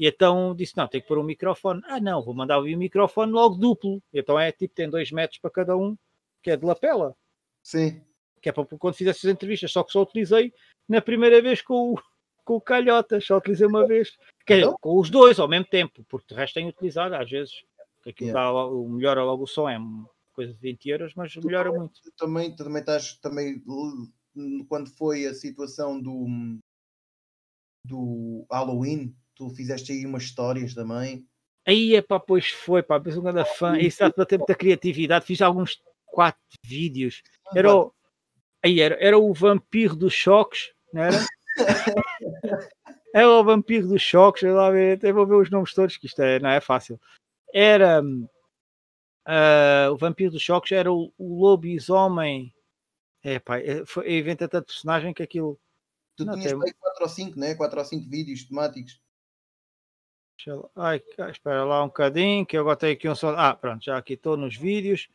E 0.00 0.06
então 0.06 0.54
disse: 0.54 0.74
não, 0.78 0.88
tem 0.88 0.98
que 0.98 1.06
pôr 1.06 1.18
um 1.18 1.22
microfone. 1.22 1.82
Ah, 1.84 2.00
não, 2.00 2.22
vou 2.22 2.32
mandar 2.32 2.58
vir 2.62 2.74
o 2.74 2.78
microfone 2.78 3.30
logo 3.30 3.56
duplo. 3.56 4.02
Então 4.10 4.40
é 4.40 4.50
tipo, 4.50 4.74
tem 4.74 4.88
dois 4.88 5.12
metros 5.12 5.38
para 5.38 5.50
cada 5.50 5.76
um, 5.76 5.94
que 6.42 6.50
é 6.50 6.56
de 6.56 6.64
lapela. 6.64 7.14
Sim. 7.62 8.02
Que 8.40 8.48
é 8.48 8.52
para 8.52 8.64
quando 8.64 8.94
fizesse 8.94 9.26
as 9.26 9.34
entrevistas, 9.34 9.70
só 9.70 9.84
que 9.84 9.92
só 9.92 10.00
utilizei 10.00 10.54
na 10.88 11.02
primeira 11.02 11.42
vez 11.42 11.60
com 11.60 11.92
o, 11.92 12.02
com 12.46 12.54
o 12.54 12.60
Calhota, 12.62 13.20
só 13.20 13.36
utilizei 13.36 13.66
uma 13.66 13.86
vez. 13.86 14.16
Que 14.46 14.54
é, 14.54 14.72
com 14.80 14.98
os 14.98 15.10
dois 15.10 15.38
ao 15.38 15.46
mesmo 15.46 15.66
tempo, 15.66 16.02
porque 16.08 16.32
o 16.32 16.36
resto 16.36 16.54
tenho 16.54 16.70
utilizado 16.70 17.14
às 17.14 17.30
vezes. 17.30 17.52
Aquilo 18.00 18.30
yeah. 18.30 18.50
dá, 18.50 18.66
o 18.66 18.88
melhora 18.88 19.22
logo 19.22 19.44
o 19.44 19.46
som, 19.46 19.68
é 19.68 19.78
coisa 20.32 20.54
de 20.54 20.58
20 20.58 20.88
euros, 20.88 21.14
mas 21.14 21.34
tu 21.34 21.46
melhora 21.46 21.70
muito. 21.70 22.00
Tu 22.00 22.10
também, 22.16 22.56
tu 22.56 22.64
também 22.64 22.80
estás 22.80 23.18
também 23.18 23.62
quando 24.66 24.88
foi 24.96 25.26
a 25.26 25.34
situação 25.34 26.00
do 26.00 26.26
do 27.86 28.46
Halloween, 28.50 29.14
tu 29.40 29.48
fizeste 29.48 29.92
aí 29.92 30.04
umas 30.04 30.24
histórias 30.24 30.74
também. 30.74 31.26
Aí 31.66 31.96
é 31.96 32.02
pá, 32.02 32.20
pois 32.20 32.50
foi, 32.50 32.82
pá, 32.82 33.00
mas 33.02 33.16
um 33.16 33.22
grande 33.22 33.44
fã. 33.56 33.78
Isso 33.78 34.00
dá 34.00 34.10
para 34.10 34.26
ter 34.26 34.36
muita 34.36 34.54
criatividade. 34.54 35.24
Fiz 35.24 35.40
alguns 35.40 35.80
quatro 36.04 36.40
vídeos. 36.62 37.22
Era 37.54 37.74
o, 37.74 37.90
aí 38.62 38.80
era, 38.80 38.96
era 39.00 39.18
o 39.18 39.32
vampiro 39.32 39.96
dos 39.96 40.12
choques, 40.12 40.72
não 40.92 41.04
era? 41.04 41.26
era 43.14 43.30
o 43.30 43.42
vampiro 43.42 43.88
dos 43.88 44.02
choques. 44.02 44.42
Eu 44.42 44.56
lá 44.56 44.70
ver, 44.70 44.98
até 44.98 45.10
vou 45.10 45.26
ver 45.26 45.36
os 45.36 45.50
nomes 45.50 45.72
todos, 45.72 45.96
que 45.96 46.06
isto 46.06 46.20
é, 46.20 46.38
não 46.38 46.50
é 46.50 46.60
fácil. 46.60 47.00
Era 47.52 48.02
uh, 48.02 49.90
o 49.90 49.96
vampiro 49.96 50.32
dos 50.32 50.42
choques, 50.42 50.72
era 50.72 50.92
o, 50.92 51.10
o 51.16 51.40
lobisomem. 51.40 52.52
É 53.22 53.38
pá, 53.38 53.54
foi, 53.86 54.18
inventa 54.18 54.46
tanto 54.46 54.66
personagem 54.66 55.14
que 55.14 55.22
aquilo. 55.22 55.58
Tu 56.14 56.26
não, 56.26 56.34
tinhas 56.34 56.52
tem... 56.52 56.74
4 56.78 57.02
ou 57.02 57.08
5, 57.08 57.38
né? 57.38 57.54
4 57.54 57.78
ou 57.78 57.84
5 57.86 58.10
vídeos 58.10 58.44
temáticos. 58.44 59.00
Ai, 60.76 61.02
espera 61.30 61.64
lá 61.64 61.82
um 61.82 61.88
bocadinho, 61.88 62.46
que 62.46 62.56
eu 62.56 62.62
agora 62.62 62.76
tenho 62.76 62.92
aqui 62.92 63.08
um 63.08 63.14
só. 63.14 63.34
Ah, 63.36 63.54
pronto, 63.54 63.84
já 63.84 63.96
aqui 63.96 64.14
estou 64.14 64.36
nos 64.36 64.56
vídeos. 64.56 65.08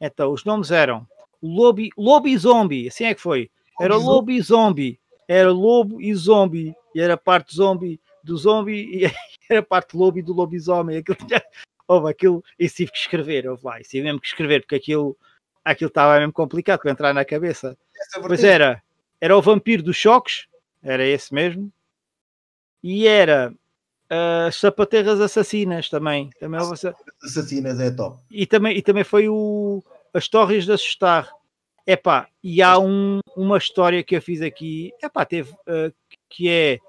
Então, 0.00 0.32
os 0.32 0.44
nomes 0.44 0.70
eram 0.70 1.06
Lobi, 1.42 1.90
Lobi 1.96 2.36
Zombie, 2.36 2.88
assim 2.88 3.04
é 3.04 3.14
que 3.14 3.20
foi. 3.20 3.50
Era 3.80 3.96
Lobi 3.96 4.40
Zombie, 4.40 4.98
era 5.28 5.50
lobo 5.50 6.00
e 6.00 6.14
zombie, 6.14 6.74
e 6.94 7.00
era 7.00 7.16
parte 7.16 7.54
zombie 7.54 8.00
do 8.22 8.36
zombie 8.36 9.04
e 9.04 9.04
era 9.50 9.62
parte 9.62 9.96
lobo 9.96 10.22
do 10.22 10.32
lobisomem. 10.32 10.98
Aquilo 10.98 11.16
tinha 11.16 11.42
houve 11.88 12.10
aquilo, 12.10 12.42
e 12.58 12.68
tive 12.68 12.90
que 12.90 12.98
escrever, 12.98 13.48
houve 13.48 13.64
lá, 13.64 13.80
e 13.80 13.84
tive 13.84 14.02
mesmo 14.04 14.20
que 14.20 14.26
escrever, 14.26 14.60
porque 14.62 14.74
aquilo, 14.74 15.16
aquilo 15.64 15.86
estava 15.86 16.18
mesmo 16.18 16.32
complicado 16.32 16.80
para 16.80 16.90
entrar 16.90 17.14
na 17.14 17.24
cabeça. 17.24 17.78
Pois 18.26 18.42
era, 18.42 18.82
era 19.20 19.36
o 19.36 19.40
vampiro 19.42 19.84
dos 19.84 19.96
choques, 19.96 20.48
era 20.82 21.06
esse 21.06 21.32
mesmo, 21.32 21.72
e 22.82 23.06
era 23.06 23.54
as 24.08 24.56
uh, 24.56 24.58
sapaterras 24.60 25.20
assassinas 25.20 25.88
também. 25.88 26.30
também 26.38 26.60
houve... 26.60 26.74
Assassinas 27.22 27.80
é 27.80 27.90
top. 27.90 28.22
E 28.30 28.46
também, 28.46 28.76
e 28.76 28.82
também 28.82 29.04
foi 29.04 29.28
o 29.28 29.82
As 30.14 30.28
Torres 30.28 30.64
de 30.64 30.72
Assustar. 30.72 31.30
Epá, 31.86 32.28
e 32.42 32.62
há 32.62 32.78
um, 32.78 33.20
uma 33.36 33.58
história 33.58 34.02
que 34.02 34.16
eu 34.16 34.22
fiz 34.22 34.42
aqui, 34.42 34.92
epá, 35.00 35.24
teve, 35.24 35.52
uh, 35.52 35.94
que 36.28 36.48
é 36.48 36.80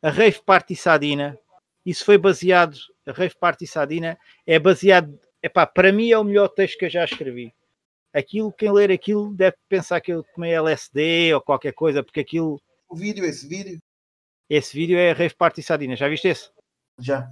a 0.00 0.08
Rave 0.10 0.40
Party 0.44 0.74
Sadina. 0.74 1.38
Isso 1.84 2.04
foi 2.04 2.16
baseado, 2.16 2.78
a 3.06 3.12
Rave 3.12 3.34
Party 3.38 3.66
Sadina 3.66 4.18
é 4.46 4.58
baseado, 4.58 5.18
epá, 5.42 5.66
para 5.66 5.92
mim 5.92 6.10
é 6.10 6.18
o 6.18 6.24
melhor 6.24 6.48
texto 6.48 6.78
que 6.78 6.86
eu 6.86 6.90
já 6.90 7.04
escrevi. 7.04 7.52
Aquilo, 8.12 8.50
quem 8.50 8.72
ler 8.72 8.90
aquilo 8.90 9.34
deve 9.34 9.56
pensar 9.68 10.00
que 10.00 10.12
eu 10.12 10.24
tomei 10.34 10.52
LSD 10.52 11.34
ou 11.34 11.42
qualquer 11.42 11.72
coisa, 11.72 12.02
porque 12.02 12.20
aquilo. 12.20 12.58
O 12.88 12.96
vídeo, 12.96 13.26
esse 13.26 13.46
vídeo? 13.46 13.78
Esse 14.48 14.74
vídeo 14.74 14.96
é 14.96 15.10
a 15.10 15.14
Rave 15.14 15.34
Party 15.34 15.62
Sadina, 15.62 15.94
já 15.94 16.08
viste 16.08 16.28
esse? 16.28 16.50
Já. 16.98 17.30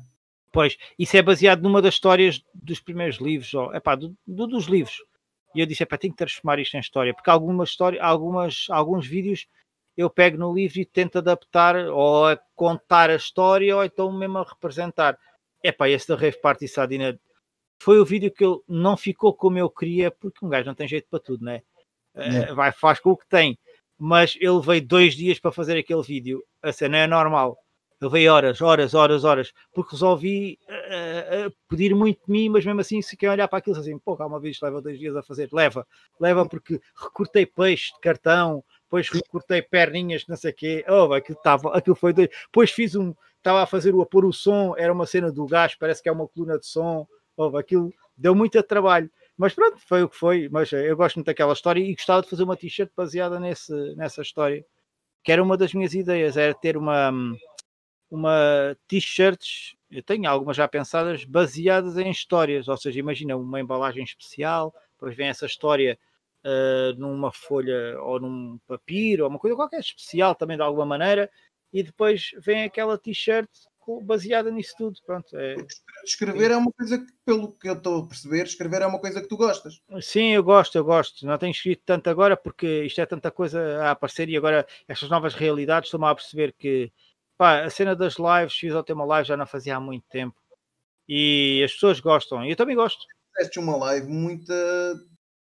Pois, 0.53 0.77
isso 0.99 1.17
é 1.17 1.23
baseado 1.23 1.63
numa 1.63 1.83
das 1.83 1.95
histórias 1.95 2.43
dos 2.55 2.81
primeiros 2.81 3.17
livros, 3.17 3.53
ou, 3.55 3.75
epá, 3.75 3.95
do, 3.95 4.17
do, 4.27 4.47
dos 4.47 4.67
livros. 4.67 5.05
E 5.55 5.61
eu 5.61 5.67
disse, 5.67 5.83
epá, 5.83 5.99
tenho 5.99 6.13
que 6.13 6.19
transformar 6.19 6.59
isto 6.59 6.77
em 6.77 6.81
história, 6.81 7.13
porque 7.13 7.31
algumas 7.31 7.71
histórias, 7.71 8.03
algumas, 8.03 8.67
alguns 8.71 9.07
vídeos 9.07 9.47
eu 9.97 10.11
pego 10.11 10.37
no 10.37 10.55
livro 10.55 10.79
e 10.79 10.85
tento 10.85 11.19
adaptar 11.19 11.75
ou 11.89 12.27
a 12.27 12.39
contar 12.55 13.09
a 13.09 13.17
história 13.17 13.75
ou 13.75 13.85
então 13.85 14.13
mesmo 14.13 14.39
a 14.39 14.45
representar. 14.45 15.19
Epá, 15.65 15.89
esse 15.89 16.07
da 16.07 16.15
Rave 16.15 16.39
Party 16.41 16.69
Sadina 16.69 17.19
foi 17.79 17.99
o 17.99 18.05
vídeo 18.05 18.31
que 18.31 18.45
ele 18.45 18.61
não 18.69 18.97
ficou 18.97 19.35
como 19.35 19.59
eu 19.59 19.71
queria, 19.71 20.11
porque 20.11 20.45
um 20.45 20.49
gajo 20.49 20.67
não 20.67 20.75
tem 20.75 20.87
jeito 20.87 21.09
para 21.11 21.21
tudo, 21.21 21.45
né? 21.45 21.63
É. 22.15 22.53
vai, 22.55 22.73
faz 22.73 23.01
com 23.01 23.11
o 23.11 23.17
que 23.17 23.27
tem. 23.27 23.59
Mas 23.99 24.37
ele 24.41 24.61
veio 24.61 24.87
dois 24.87 25.15
dias 25.15 25.39
para 25.39 25.53
fazer 25.53 25.79
aquele 25.79 26.03
vídeo. 26.03 26.45
A 26.63 26.73
cena 26.73 26.99
é 26.99 27.07
normal. 27.07 27.59
Eu 28.01 28.11
veio 28.11 28.33
horas, 28.33 28.61
horas, 28.61 28.95
horas, 28.95 29.25
horas, 29.25 29.53
porque 29.73 29.93
resolvi 29.93 30.59
uh, 30.69 31.49
uh, 31.49 31.57
pedir 31.67 31.95
muito 31.95 32.21
de 32.27 32.31
mim, 32.31 32.49
mas 32.51 32.65
mesmo 32.65 32.81
assim, 32.81 33.01
se 33.01 33.17
quer 33.17 33.31
olhar 33.31 33.49
para 33.49 33.59
aquilo, 33.59 33.79
assim, 33.79 33.99
pô, 33.99 34.15
calma, 34.17 34.39
vez 34.39 34.61
leva 34.61 34.83
dois 34.83 34.99
dias 34.99 35.17
a 35.17 35.23
fazer, 35.23 35.49
leva, 35.51 35.87
leva, 36.21 36.47
porque 36.47 36.79
recortei 36.95 37.47
peixe 37.47 37.95
de 37.95 38.01
cartão, 38.01 38.63
depois 38.83 39.09
recortei 39.09 39.63
perninhas, 39.63 40.27
não 40.29 40.37
sei 40.37 40.51
o 40.51 40.55
quê, 40.55 40.85
oh, 40.87 41.13
aquilo, 41.15 41.39
tava, 41.43 41.75
aquilo 41.75 41.97
foi 41.97 42.13
doido, 42.13 42.31
depois 42.45 42.71
fiz 42.71 42.95
um, 42.95 43.15
estava 43.39 43.63
a 43.63 43.67
fazer 43.67 43.95
o 43.95 44.03
a 44.03 44.07
pôr 44.07 44.27
o 44.27 44.33
som, 44.33 44.75
era 44.77 44.93
uma 44.93 45.07
cena 45.07 45.33
do 45.33 45.47
gás, 45.47 45.75
parece 45.75 46.03
que 46.03 46.09
é 46.11 46.13
uma 46.13 46.29
coluna 46.29 46.59
de 46.59 46.67
som, 46.67 47.07
oh, 47.35 47.57
aquilo 47.57 47.91
deu 48.17 48.35
muito 48.35 48.63
trabalho. 48.63 49.11
Mas 49.37 49.55
pronto, 49.55 49.79
foi 49.87 50.03
o 50.03 50.09
que 50.09 50.17
foi. 50.17 50.49
Mas 50.51 50.73
eu 50.73 50.97
gosto 50.97 51.17
muito 51.17 51.27
daquela 51.27 51.53
história 51.53 51.81
e 51.81 51.95
gostava 51.95 52.23
de 52.23 52.31
fazer 52.31 52.43
uma 52.43 52.57
t-shirt 52.57 52.91
baseada 52.97 53.39
nesse, 53.39 53.73
nessa 53.95 54.23
história. 54.23 54.65
Que 55.23 55.33
era 55.33 55.43
uma 55.43 55.57
das 55.57 55.75
minhas 55.75 55.93
ideias, 55.93 56.37
era 56.37 56.55
ter 56.55 56.77
uma, 56.77 57.11
hum, 57.11 57.37
uma 58.11 58.77
t-shirts, 58.87 59.75
eu 59.91 60.03
tenho 60.03 60.29
algumas 60.29 60.57
já 60.57 60.67
pensadas, 60.69 61.25
baseadas 61.25 61.97
em 61.97 62.11
histórias, 62.11 62.69
ou 62.69 62.77
seja, 62.77 62.99
imagina 62.99 63.37
uma 63.37 63.61
embalagem 63.61 64.05
especial, 64.05 64.75
depois 64.93 65.17
vem 65.17 65.29
essa 65.29 65.47
história 65.47 65.99
uh, 66.45 66.99
numa 66.99 67.33
folha 67.33 68.01
ou 68.01 68.21
num 68.21 68.59
papiro, 68.67 69.25
ou 69.25 69.31
uma 69.31 69.39
coisa 69.39 69.57
qualquer 69.57 69.81
especial 69.81 70.35
também 70.35 70.57
de 70.57 70.63
alguma 70.63 70.87
maneira, 70.87 71.31
e 71.73 71.83
depois 71.83 72.31
vem 72.39 72.65
aquela 72.65 72.97
t-shirt 72.97 73.49
baseada 74.03 74.51
nisso 74.51 74.75
tudo. 74.77 74.99
Pronto, 75.05 75.37
é... 75.37 75.57
Escrever 76.05 76.51
é 76.51 76.57
uma 76.57 76.73
coisa 76.73 76.99
que, 76.99 77.13
pelo 77.25 77.53
que 77.53 77.69
eu 77.69 77.75
estou 77.75 78.03
a 78.03 78.07
perceber, 78.07 78.45
escrever 78.45 78.83
é 78.83 78.87
uma 78.87 78.99
coisa 78.99 79.21
que 79.21 79.29
tu 79.29 79.37
gostas. 79.37 79.81
Sim, 80.01 80.33
eu 80.33 80.43
gosto, 80.43 80.77
eu 80.77 80.85
gosto. 80.85 81.25
Não 81.27 81.39
tenho 81.39 81.53
escrito 81.53 81.83
tanto 81.85 82.11
agora 82.11 82.37
porque 82.37 82.85
isto 82.85 83.01
é 83.01 83.07
tanta 83.07 83.31
coisa 83.31 83.83
a 83.83 83.93
aparecer 83.93 84.29
e 84.29 84.37
agora 84.37 84.67
estas 84.89 85.09
novas 85.09 85.35
realidades 85.35 85.87
estou-me 85.87 86.07
a 86.07 86.15
perceber 86.15 86.53
que 86.53 86.93
Pá, 87.37 87.63
a 87.63 87.71
cena 87.71 87.95
das 87.95 88.17
lives, 88.17 88.55
fiz 88.55 88.75
até 88.75 88.93
uma 88.93 89.05
live 89.05 89.29
já 89.29 89.37
não 89.37 89.47
fazia 89.47 89.77
há 89.77 89.81
muito 89.81 90.05
tempo. 90.09 90.37
E 91.09 91.63
as 91.65 91.73
pessoas 91.73 92.01
gostam. 92.01 92.45
E 92.45 92.51
eu 92.51 92.57
também 92.57 92.75
gosto. 92.75 93.05
Fizeste 93.35 93.59
uma 93.59 93.77
live 93.77 94.09
muito 94.09 94.53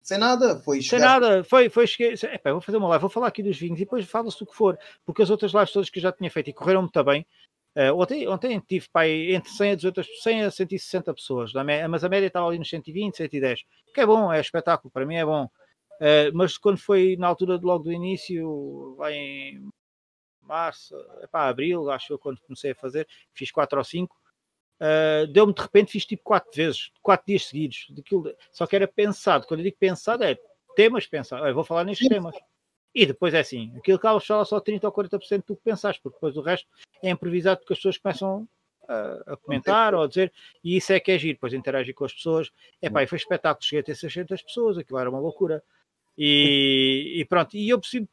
sem 0.07 0.17
nada, 0.17 0.57
foi 0.61 0.81
Sem 0.81 0.99
nada, 0.99 1.43
foi, 1.43 1.67
foi 1.67 1.85
cheguei, 1.85 2.13
epá, 2.31 2.53
vou 2.53 2.61
fazer 2.61 2.77
uma 2.77 2.87
live, 2.87 3.01
vou 3.01 3.09
falar 3.09 3.27
aqui 3.27 3.43
dos 3.43 3.57
vinhos 3.57 3.77
e 3.77 3.83
depois 3.83 4.09
fala-se 4.09 4.39
do 4.39 4.45
que 4.45 4.55
for, 4.55 4.79
porque 5.05 5.21
as 5.21 5.29
outras 5.29 5.51
lives 5.51 5.73
todas 5.73 5.89
que 5.89 5.99
eu 5.99 6.03
já 6.03 6.13
tinha 6.13 6.31
feito 6.31 6.49
e 6.49 6.53
correram 6.53 6.83
muito 6.83 7.03
bem. 7.03 7.27
Uh, 7.75 7.93
ontem, 7.93 8.25
ontem 8.25 8.57
tive 8.65 8.87
pá, 8.87 9.05
entre 9.05 9.51
100 9.51 9.71
a 9.71 9.75
18, 9.75 10.03
100 10.23 10.43
a 10.45 10.51
160 10.51 11.13
pessoas, 11.13 11.51
mas 11.89 12.05
a 12.05 12.07
média 12.07 12.27
estava 12.27 12.47
ali 12.47 12.57
nos 12.57 12.69
120, 12.69 13.17
110, 13.17 13.65
que 13.93 13.99
é 13.99 14.05
bom, 14.05 14.31
é 14.31 14.39
espetáculo, 14.39 14.89
para 14.89 15.05
mim 15.05 15.15
é 15.15 15.25
bom. 15.25 15.43
Uh, 15.43 16.31
mas 16.33 16.57
quando 16.57 16.77
foi 16.77 17.17
na 17.19 17.27
altura 17.27 17.59
de 17.59 17.65
logo 17.65 17.83
do 17.83 17.91
início, 17.91 18.95
vai 18.97 19.13
em 19.13 19.69
março, 20.47 20.95
epá, 21.21 21.47
abril, 21.47 21.89
acho 21.89 22.13
eu, 22.13 22.19
quando 22.19 22.39
comecei 22.41 22.71
a 22.71 22.75
fazer, 22.75 23.07
fiz 23.33 23.51
quatro 23.51 23.77
ou 23.77 23.83
cinco. 23.83 24.15
Uh, 24.79 25.25
deu-me 25.27 25.53
de 25.53 25.61
repente, 25.61 25.91
fiz 25.91 26.05
tipo 26.05 26.23
quatro 26.23 26.51
vezes, 26.55 26.91
quatro 27.01 27.25
dias 27.27 27.45
seguidos. 27.45 27.87
Daquilo, 27.89 28.33
só 28.51 28.67
que 28.67 28.75
era 28.75 28.87
pensado. 28.87 29.47
Quando 29.47 29.61
eu 29.61 29.65
digo 29.65 29.77
pensado, 29.79 30.23
é 30.23 30.37
temas 30.75 31.07
pensados. 31.07 31.53
Vou 31.53 31.63
falar 31.63 31.83
nestes 31.83 32.07
temas. 32.07 32.35
E 32.93 33.05
depois 33.05 33.33
é 33.33 33.39
assim: 33.39 33.73
aquilo 33.77 33.99
que 33.99 34.07
fala 34.25 34.45
só 34.45 34.59
30 34.59 34.87
ou 34.87 34.93
40% 34.93 35.43
do 35.45 35.55
que 35.55 35.63
pensaste, 35.63 36.01
porque 36.01 36.15
depois 36.15 36.37
o 36.37 36.41
resto 36.41 36.67
é 37.03 37.09
improvisado 37.09 37.59
porque 37.59 37.73
as 37.73 37.79
pessoas 37.79 37.97
começam 37.97 38.47
a, 38.87 39.33
a 39.33 39.37
comentar 39.37 39.93
ou 39.93 40.03
a 40.03 40.07
dizer, 40.07 40.31
e 40.63 40.77
isso 40.77 40.93
é 40.93 40.99
que 40.99 41.11
é 41.11 41.19
giro, 41.19 41.35
depois 41.35 41.53
interagir 41.53 41.93
com 41.93 42.05
as 42.05 42.13
pessoas. 42.13 42.51
Epá, 42.81 43.03
e 43.03 43.07
foi 43.07 43.17
espetáculo, 43.17 43.63
cheguei 43.63 43.81
a 43.81 43.83
ter 43.83 43.95
600 43.95 44.41
pessoas, 44.41 44.77
aquilo 44.77 44.99
era 44.99 45.09
uma 45.09 45.19
loucura. 45.19 45.63
E, 46.17 47.17
e 47.17 47.25
pronto, 47.25 47.55
e 47.55 47.69
eu 47.69 47.79
preciso 47.79 48.07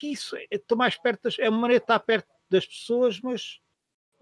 que 0.00 0.08
isso 0.08 0.34
é, 0.34 0.46
estou 0.50 0.76
mais 0.78 0.96
perto 0.96 1.24
das, 1.24 1.38
é 1.38 1.48
uma 1.48 1.58
maneira 1.58 1.80
de 1.80 1.84
estar 1.84 2.00
perto 2.00 2.26
das 2.48 2.66
pessoas, 2.66 3.20
mas 3.20 3.60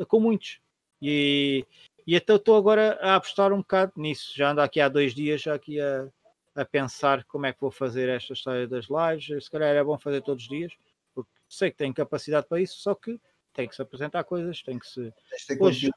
com 0.08 0.18
muitos. 0.18 0.60
E, 1.00 1.64
e 2.04 2.16
então 2.16 2.36
estou 2.36 2.56
agora 2.56 2.98
a 3.00 3.14
apostar 3.14 3.52
um 3.52 3.58
bocado 3.58 3.92
nisso. 3.96 4.32
Já 4.36 4.50
ando 4.50 4.60
aqui 4.60 4.80
há 4.80 4.88
dois 4.88 5.14
dias 5.14 5.40
já 5.40 5.54
aqui 5.54 5.80
a, 5.80 6.08
a 6.54 6.64
pensar 6.64 7.24
como 7.24 7.46
é 7.46 7.52
que 7.52 7.60
vou 7.60 7.70
fazer 7.70 8.08
esta 8.08 8.32
história 8.32 8.66
das 8.66 8.86
lives. 8.88 9.44
Se 9.44 9.50
calhar 9.50 9.74
é 9.74 9.84
bom 9.84 9.96
fazer 9.96 10.20
todos 10.20 10.42
os 10.42 10.48
dias, 10.48 10.72
porque 11.14 11.30
sei 11.48 11.70
que 11.70 11.76
tenho 11.76 11.94
capacidade 11.94 12.48
para 12.48 12.60
isso, 12.60 12.78
só 12.80 12.94
que 12.94 13.18
tem 13.54 13.68
que 13.68 13.76
se 13.76 13.82
apresentar 13.82 14.24
coisas, 14.24 14.62
tem 14.62 14.78
que 14.78 14.86
se. 14.86 15.12
Hoje, 15.60 15.90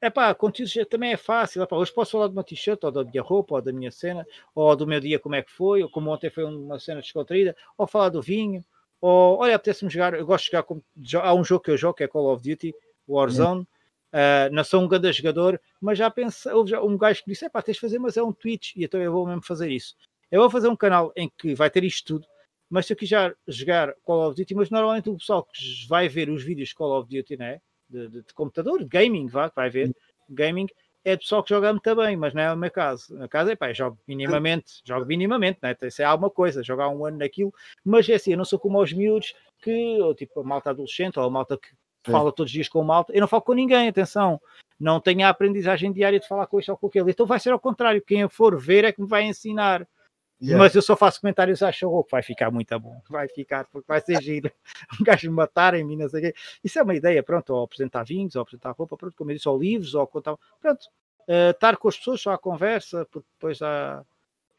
é 0.00 0.10
pá, 0.10 0.34
conteúdos 0.34 0.74
também 0.90 1.12
é 1.12 1.16
fácil. 1.16 1.62
Epá, 1.62 1.76
hoje 1.76 1.92
posso 1.94 2.10
falar 2.10 2.26
de 2.26 2.32
uma 2.32 2.42
t-shirt, 2.42 2.82
ou 2.82 2.90
da 2.90 3.04
minha 3.04 3.22
roupa, 3.22 3.54
ou 3.54 3.62
da 3.62 3.72
minha 3.72 3.90
cena, 3.92 4.26
ou 4.52 4.74
do 4.74 4.84
meu 4.84 4.98
dia, 4.98 5.18
como 5.20 5.36
é 5.36 5.42
que 5.42 5.50
foi, 5.50 5.82
ou 5.82 5.88
como 5.88 6.10
ontem 6.10 6.28
foi 6.28 6.42
uma 6.42 6.78
cena 6.80 7.00
descontraída, 7.00 7.56
ou 7.78 7.86
falar 7.86 8.08
do 8.08 8.20
vinho, 8.20 8.64
ou 9.02 9.38
olha, 9.38 9.56
apetece-me 9.56 9.90
jogar, 9.90 10.14
eu 10.14 10.24
gosto 10.24 10.44
de 10.44 10.52
jogar 10.52 10.62
com, 10.62 10.80
há 11.20 11.34
um 11.34 11.42
jogo 11.42 11.64
que 11.64 11.72
eu 11.72 11.76
jogo 11.76 11.94
que 11.94 12.04
é 12.04 12.08
Call 12.08 12.32
of 12.32 12.48
Duty, 12.48 12.72
Warzone, 13.08 13.62
uh, 13.62 14.52
não 14.52 14.62
sou 14.62 14.80
um 14.80 14.86
grande 14.86 15.12
jogador, 15.12 15.60
mas 15.80 15.98
já 15.98 16.08
pensei, 16.08 16.52
houve 16.52 16.70
já 16.70 16.80
um 16.80 16.96
gajo 16.96 17.24
que 17.24 17.30
disse, 17.30 17.44
é 17.44 17.48
pá, 17.48 17.60
tens 17.60 17.74
de 17.74 17.80
fazer, 17.80 17.98
mas 17.98 18.16
é 18.16 18.22
um 18.22 18.32
Twitch, 18.32 18.76
e 18.76 18.84
então 18.84 19.02
eu 19.02 19.10
vou 19.10 19.26
mesmo 19.26 19.42
fazer 19.42 19.68
isso. 19.72 19.96
Eu 20.30 20.40
vou 20.40 20.48
fazer 20.48 20.68
um 20.68 20.76
canal 20.76 21.12
em 21.16 21.28
que 21.36 21.52
vai 21.52 21.68
ter 21.68 21.82
isto 21.82 22.14
tudo, 22.14 22.26
mas 22.70 22.86
se 22.86 22.92
eu 22.92 22.96
quiser 22.96 23.36
jogar 23.48 23.92
Call 24.04 24.28
of 24.28 24.36
Duty, 24.36 24.54
mas 24.54 24.70
normalmente 24.70 25.10
o 25.10 25.18
pessoal 25.18 25.44
que 25.44 25.86
vai 25.88 26.08
ver 26.08 26.30
os 26.30 26.44
vídeos 26.44 26.68
de 26.68 26.74
Call 26.76 27.00
of 27.00 27.08
Duty, 27.12 27.36
né? 27.36 27.60
De, 27.90 28.08
de, 28.08 28.22
de 28.22 28.32
computador, 28.32 28.78
de 28.78 28.86
gaming, 28.86 29.26
vá, 29.26 29.52
vai 29.54 29.68
ver, 29.68 29.94
gaming, 30.30 30.68
é 31.04 31.16
pessoal 31.16 31.42
que 31.42 31.50
joga 31.50 31.72
muito 31.72 31.96
bem, 31.96 32.16
mas 32.16 32.32
não 32.32 32.42
é 32.42 32.52
o 32.52 32.56
meu 32.56 32.70
caso. 32.70 33.16
No 33.16 33.28
caso 33.28 33.50
é 33.50 33.56
pá, 33.56 33.72
jogo 33.72 33.98
minimamente, 34.06 34.80
jogo 34.84 35.04
minimamente, 35.06 35.58
né? 35.62 35.76
Isso 35.82 36.02
é 36.02 36.04
alguma 36.04 36.30
coisa, 36.30 36.62
jogar 36.62 36.88
um 36.88 37.04
ano 37.04 37.18
naquilo, 37.18 37.52
mas 37.84 38.08
é 38.08 38.14
assim, 38.14 38.32
eu 38.32 38.38
não 38.38 38.44
sou 38.44 38.58
como 38.58 38.80
os 38.80 38.92
miúdos 38.92 39.34
que, 39.60 40.00
ou 40.00 40.14
tipo 40.14 40.40
a 40.40 40.44
malta 40.44 40.70
adolescente, 40.70 41.18
ou 41.18 41.24
a 41.24 41.30
malta 41.30 41.58
que 41.58 41.68
fala 42.04 42.32
todos 42.32 42.50
os 42.50 42.52
dias 42.52 42.68
com 42.68 42.80
o 42.80 42.84
malta, 42.84 43.12
eu 43.12 43.20
não 43.20 43.28
falo 43.28 43.42
com 43.42 43.52
ninguém, 43.52 43.88
atenção, 43.88 44.40
não 44.78 45.00
tenho 45.00 45.24
a 45.24 45.28
aprendizagem 45.28 45.92
diária 45.92 46.18
de 46.18 46.26
falar 46.26 46.46
com 46.46 46.58
este 46.58 46.70
ou 46.70 46.76
com 46.76 46.88
aquele, 46.88 47.10
então 47.10 47.26
vai 47.26 47.38
ser 47.38 47.50
ao 47.50 47.60
contrário, 47.60 48.02
quem 48.02 48.20
eu 48.20 48.28
for 48.28 48.58
ver 48.58 48.84
é 48.84 48.92
que 48.92 49.00
me 49.00 49.06
vai 49.06 49.22
ensinar. 49.22 49.86
Yeah. 50.42 50.58
Mas 50.58 50.74
eu 50.74 50.82
só 50.82 50.96
faço 50.96 51.20
comentários, 51.20 51.62
acho 51.62 52.02
que 52.02 52.10
vai 52.10 52.20
ficar 52.20 52.50
muito 52.50 52.76
bom, 52.80 53.00
vai 53.08 53.28
ficar, 53.28 53.64
porque 53.66 53.86
vai 53.86 54.00
ser 54.00 54.20
giro. 54.20 54.50
Um 55.00 55.04
gajo 55.04 55.30
me 55.30 55.36
matar 55.36 55.74
em 55.74 55.84
mim, 55.84 55.96
não 55.96 56.08
sei 56.08 56.18
o 56.18 56.22
quê. 56.24 56.38
Isso 56.64 56.80
é 56.80 56.82
uma 56.82 56.96
ideia, 56.96 57.22
pronto, 57.22 57.54
ou 57.54 57.62
apresentar 57.62 58.02
vinhos, 58.02 58.34
ou 58.34 58.42
apresentar 58.42 58.72
roupa, 58.72 58.96
pronto, 58.96 59.14
como 59.16 59.30
eu 59.30 59.36
disse, 59.36 59.48
ou 59.48 59.56
livros, 59.56 59.94
ou 59.94 60.04
contar. 60.04 60.36
Pronto, 60.60 60.82
uh, 61.28 61.50
estar 61.50 61.76
com 61.76 61.86
as 61.86 61.96
pessoas 61.96 62.20
só 62.20 62.32
à 62.32 62.38
conversa, 62.38 63.06
porque 63.06 63.28
depois 63.34 63.62
há, 63.62 64.04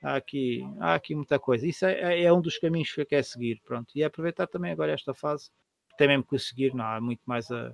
há, 0.01 0.15
aqui, 0.15 0.65
há 0.79 0.95
aqui 0.95 1.15
muita 1.15 1.37
coisa. 1.37 1.67
Isso 1.67 1.85
é, 1.85 2.23
é 2.23 2.31
um 2.31 2.39
dos 2.39 2.57
caminhos 2.57 2.89
que 2.89 3.01
eu 3.01 3.05
quero 3.05 3.25
seguir, 3.25 3.61
pronto. 3.65 3.91
E 3.93 4.05
aproveitar 4.05 4.47
também 4.47 4.71
agora 4.71 4.93
esta 4.93 5.13
fase, 5.13 5.51
tem 5.97 6.07
mesmo 6.07 6.23
que 6.23 6.39
seguir, 6.39 6.73
não 6.73 6.85
há 6.85 7.01
muito 7.01 7.23
mais 7.25 7.51
a, 7.51 7.73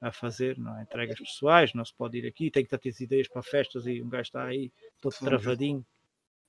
a 0.00 0.12
fazer, 0.12 0.56
não 0.58 0.78
é? 0.78 0.82
Entregas 0.82 1.18
pessoais, 1.18 1.74
não 1.74 1.84
se 1.84 1.92
pode 1.92 2.18
ir 2.18 2.26
aqui, 2.28 2.52
tem 2.52 2.64
que 2.64 2.78
ter 2.78 3.02
ideias 3.02 3.26
para 3.26 3.42
festas 3.42 3.84
e 3.84 4.00
um 4.00 4.08
gajo 4.08 4.22
está 4.22 4.44
aí 4.44 4.70
todo 5.00 5.12
travadinho 5.18 5.84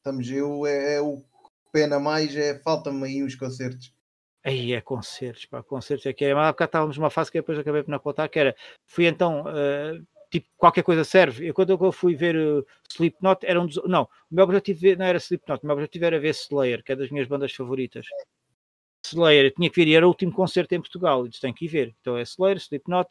Estamos 0.07 0.31
eu, 0.31 0.65
é, 0.65 0.95
é 0.95 1.01
o 1.01 1.21
pena 1.69 1.99
mais, 1.99 2.33
é 2.33 2.57
falta-me 2.59 3.05
aí 3.05 3.23
os 3.23 3.35
concertos. 3.35 3.93
Aí 4.41 4.71
é 4.71 4.79
concertos, 4.79 5.43
pá, 5.43 5.61
concertos 5.61 6.05
é 6.05 6.13
que 6.13 6.23
é. 6.23 6.33
Mas 6.33 6.55
cá 6.55 6.63
estávamos 6.63 6.97
numa 6.97 7.09
fase 7.09 7.29
que 7.29 7.37
depois 7.37 7.59
acabei 7.59 7.83
por 7.83 7.91
não 7.91 7.99
contar, 7.99 8.29
que 8.29 8.39
era, 8.39 8.55
fui 8.85 9.05
então, 9.05 9.41
uh, 9.41 10.01
tipo, 10.31 10.47
qualquer 10.55 10.83
coisa 10.83 11.03
serve. 11.03 11.45
Eu, 11.45 11.53
quando 11.53 11.71
eu 11.71 11.91
fui 11.91 12.15
ver 12.15 12.37
uh, 12.37 12.65
Slipknot, 12.89 13.45
era 13.45 13.59
um 13.59 13.65
dos. 13.65 13.83
Não, 13.83 14.03
o 14.03 14.09
meu 14.31 14.45
objetivo 14.45 14.79
não 14.97 15.05
era 15.05 15.17
Slipknot, 15.17 15.61
o 15.61 15.67
meu 15.67 15.75
objetivo 15.75 16.05
era 16.05 16.17
ver 16.21 16.29
Slayer, 16.29 16.81
que 16.85 16.93
é 16.93 16.95
das 16.95 17.09
minhas 17.09 17.27
bandas 17.27 17.51
favoritas. 17.51 18.05
Slayer, 19.05 19.47
eu 19.47 19.51
tinha 19.51 19.69
que 19.69 19.75
ver, 19.75 19.89
e 19.89 19.93
era 19.93 20.05
o 20.05 20.09
último 20.09 20.31
concerto 20.31 20.73
em 20.73 20.79
Portugal, 20.79 21.25
e 21.25 21.29
disse, 21.29 21.41
tenho 21.41 21.53
que 21.53 21.65
ir 21.65 21.67
ver. 21.67 21.95
Então 21.99 22.17
é 22.17 22.21
Slayer, 22.21 22.55
Slipknot, 22.55 23.09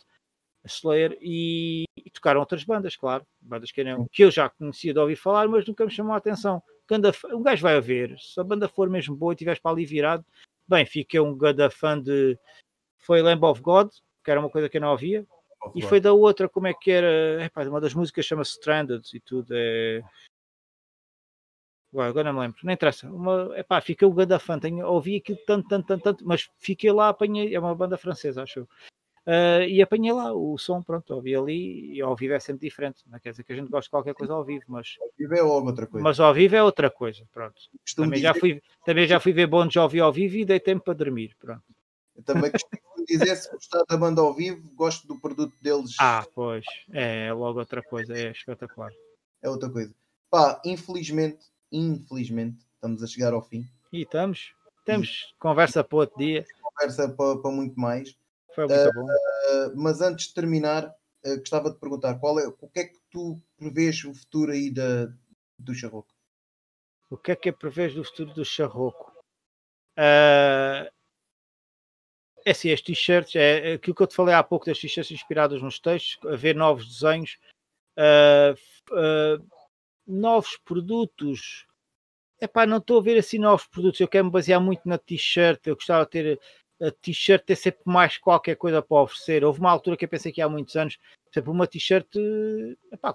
Slayer 0.65 1.19
e, 1.21 1.85
e 1.95 2.11
tocaram 2.11 2.41
outras 2.41 2.65
bandas, 2.65 2.97
claro, 2.97 3.27
bandas 3.39 3.71
que, 3.71 3.85
não, 3.85 4.09
que 4.11 4.25
eu 4.25 4.31
já 4.31 4.49
conhecia 4.49 4.95
de 4.95 4.99
ouvir 4.99 5.17
falar, 5.17 5.47
mas 5.47 5.67
nunca 5.67 5.85
me 5.85 5.91
chamou 5.91 6.15
a 6.15 6.17
atenção. 6.17 6.63
Ganda, 6.89 7.13
um 7.33 7.43
gajo 7.43 7.63
vai 7.63 7.77
a 7.77 7.81
ver, 7.81 8.17
se 8.19 8.39
a 8.41 8.45
banda 8.45 8.69
for 8.69 8.89
mesmo 8.89 9.17
boa 9.17 9.33
e 9.33 9.35
estiveres 9.35 9.61
para 9.61 9.73
ali 9.73 9.85
virado, 9.85 10.25
bem, 10.69 10.87
fiquei 10.87 11.19
um 11.19 11.37
ganda 11.37 11.69
fã 11.71 12.01
de. 12.01 12.39
Foi 12.99 13.23
Lamb 13.23 13.45
of 13.45 13.61
God, 13.61 13.91
que 14.25 14.31
era 14.31 14.41
uma 14.41 14.51
coisa 14.51 14.69
que 14.69 14.77
eu 14.77 14.81
não 14.81 14.91
ouvia, 14.91 15.27
e 15.75 15.83
foi 15.83 16.01
da 16.01 16.13
outra, 16.13 16.49
como 16.49 16.67
é 16.67 16.75
que 16.75 16.91
era? 16.91 17.45
Epá, 17.45 17.65
uma 17.65 17.81
das 17.81 17.95
músicas 17.95 18.25
chama-se 18.25 18.53
Stranded 18.53 19.03
e 19.15 19.21
tudo. 19.21 19.53
É... 19.53 20.03
Ué, 21.93 22.07
agora 22.07 22.33
não 22.33 22.39
me 22.39 22.47
lembro, 22.47 22.61
não 22.63 22.73
interessa. 22.73 23.09
Uma, 23.09 23.53
epá, 23.59 23.81
fiquei 23.81 24.07
o 24.07 24.13
ganda 24.13 24.39
fã, 24.39 24.59
tenho, 24.59 24.87
ouvi 24.87 25.17
aquilo 25.17 25.39
tanto, 25.47 25.69
tanto, 25.69 25.87
tanto, 25.87 26.03
tanto, 26.03 26.27
mas 26.27 26.51
fiquei 26.59 26.93
lá, 26.93 27.09
apanhei, 27.09 27.55
é 27.55 27.59
uma 27.59 27.75
banda 27.75 27.97
francesa, 27.97 28.43
acho 28.43 28.61
eu. 28.61 28.69
Uh, 29.27 29.67
e 29.69 29.83
apanhei 29.83 30.13
lá 30.13 30.33
o 30.33 30.57
som, 30.57 30.81
pronto, 30.81 31.13
ouvi 31.13 31.35
ali 31.35 31.97
e 31.97 32.01
ao 32.01 32.15
vivo 32.15 32.35
é 32.35 32.39
sempre 32.39 32.69
diferente. 32.69 33.03
Não 33.09 33.19
quer 33.19 33.33
dizer 33.33 33.43
que 33.43 33.53
a 33.53 33.57
gente 33.57 33.69
goste 33.69 33.89
de 33.89 33.91
qualquer 33.91 34.15
coisa 34.15 34.33
ao 34.33 34.45
vivo, 34.45 34.65
mas 34.69 34.95
ao 35.01 35.09
vivo 35.19 35.35
é 35.35 35.43
outra 35.43 35.87
coisa. 35.89 36.05
Mas 36.05 36.21
ao 36.21 36.33
vivo 36.33 36.55
é 36.55 36.63
outra 36.63 36.89
coisa, 36.89 37.27
pronto. 37.33 37.61
também 37.97 38.21
já, 38.21 38.33
fui, 38.33 38.63
também 38.85 39.07
já 39.09 39.19
fui 39.19 39.33
ver 39.33 39.49
Bon 39.49 39.69
Jovi 39.69 39.99
ao 39.99 40.13
vivo 40.13 40.37
e 40.37 40.45
dei 40.45 40.61
tempo 40.61 40.85
para 40.85 40.95
dormir, 40.95 41.35
pronto. 41.41 41.65
Eu 42.15 42.23
também 42.23 42.53
costumo 42.53 43.05
dizer, 43.05 43.35
se 43.35 43.51
gostar 43.51 43.83
da 43.89 43.97
banda 43.97 44.21
ao 44.21 44.33
vivo, 44.33 44.71
gosto 44.77 45.09
do 45.09 45.19
produto 45.19 45.55
deles. 45.61 45.97
Ah, 45.99 46.25
pois, 46.33 46.65
é, 46.93 47.27
é 47.27 47.33
logo 47.33 47.59
outra 47.59 47.83
coisa, 47.83 48.17
é 48.17 48.31
espetacular. 48.31 48.93
É 49.43 49.51
outra 49.51 49.69
coisa. 49.69 49.93
Pá, 50.31 50.61
infelizmente, 50.65 51.47
infelizmente, 51.73 52.65
estamos 52.75 53.03
a 53.03 53.07
chegar 53.09 53.33
ao 53.33 53.43
fim. 53.43 53.67
E 53.93 54.03
estamos, 54.03 54.55
temos 54.85 55.33
e... 55.35 55.39
conversa 55.41 55.83
para 55.83 55.99
outro 55.99 56.17
dia. 56.17 56.45
Conversa 56.63 57.09
para, 57.09 57.39
para 57.39 57.51
muito 57.51 57.79
mais. 57.79 58.17
Foi 58.57 58.67
muito 58.67 58.89
uh, 58.89 58.95
bom. 58.95 59.05
Uh, 59.05 59.77
mas 59.77 60.01
antes 60.01 60.29
de 60.29 60.35
terminar, 60.35 60.89
uh, 60.89 61.39
gostava 61.39 61.71
de 61.71 61.79
perguntar 61.79 62.19
qual 62.19 62.41
é, 62.41 62.49
o 62.49 62.69
que 62.69 62.81
é 62.81 62.85
que 62.85 62.99
tu 63.11 63.39
prevês 63.55 64.03
o 64.03 64.15
futuro 64.15 64.51
aí 64.51 64.71
da, 64.71 65.13
do 65.59 65.75
Charroco? 65.75 66.09
O 67.11 67.19
que 67.19 67.33
é 67.33 67.37
que 67.37 67.51
é 67.51 67.53
prevês 67.53 67.95
do 67.95 68.03
futuro 68.03 68.33
do 68.33 68.45
Charroco? 68.47 69.13
Uh, 69.99 70.91
é 72.47 72.51
assim, 72.51 72.73
as 72.73 72.81
t-shirts, 72.81 73.37
é, 73.37 73.73
é 73.73 73.75
aquilo 73.75 73.95
que 73.95 74.03
eu 74.03 74.07
te 74.07 74.17
falei 74.17 74.35
há 74.35 74.43
pouco 74.43 74.65
das 74.65 74.79
t-shirts 74.79 75.11
inspiradas 75.11 75.61
nos 75.61 75.79
textos, 75.79 76.19
haver 76.27 76.55
novos 76.55 76.87
desenhos, 76.89 77.39
novos 80.07 80.57
produtos. 80.65 81.67
É 82.41 82.47
pá, 82.47 82.65
não 82.65 82.79
estou 82.79 83.01
a 83.01 83.03
ver 83.03 83.19
assim 83.19 83.39
novos 83.39 83.67
produtos. 83.67 84.01
Eu 84.01 84.09
quero 84.09 84.27
me 84.27 84.31
basear 84.31 84.61
muito 84.61 84.89
na 84.89 84.97
t-shirt. 84.97 85.67
Eu 85.67 85.75
gostava 85.75 86.05
de 86.05 86.11
ter 86.11 86.41
a 86.81 86.91
t-shirt 86.91 87.45
ter 87.45 87.57
sempre 87.57 87.83
mais 87.85 88.19
qualquer 88.19 88.57
coisa 88.57 88.83
para 88.83 89.03
oferecer. 89.03 89.45
Houve 89.45 89.61
uma 89.61 89.71
altura 89.71 89.97
que 89.97 90.05
eu 90.05 90.09
pensei 90.09 90.31
que 90.31 90.43
há 90.43 90.49
muitos 90.49 90.77
anos, 90.77 90.97
por 90.97 91.31
exemplo, 91.33 91.53
uma 91.53 91.67
t-shirt 91.67 92.07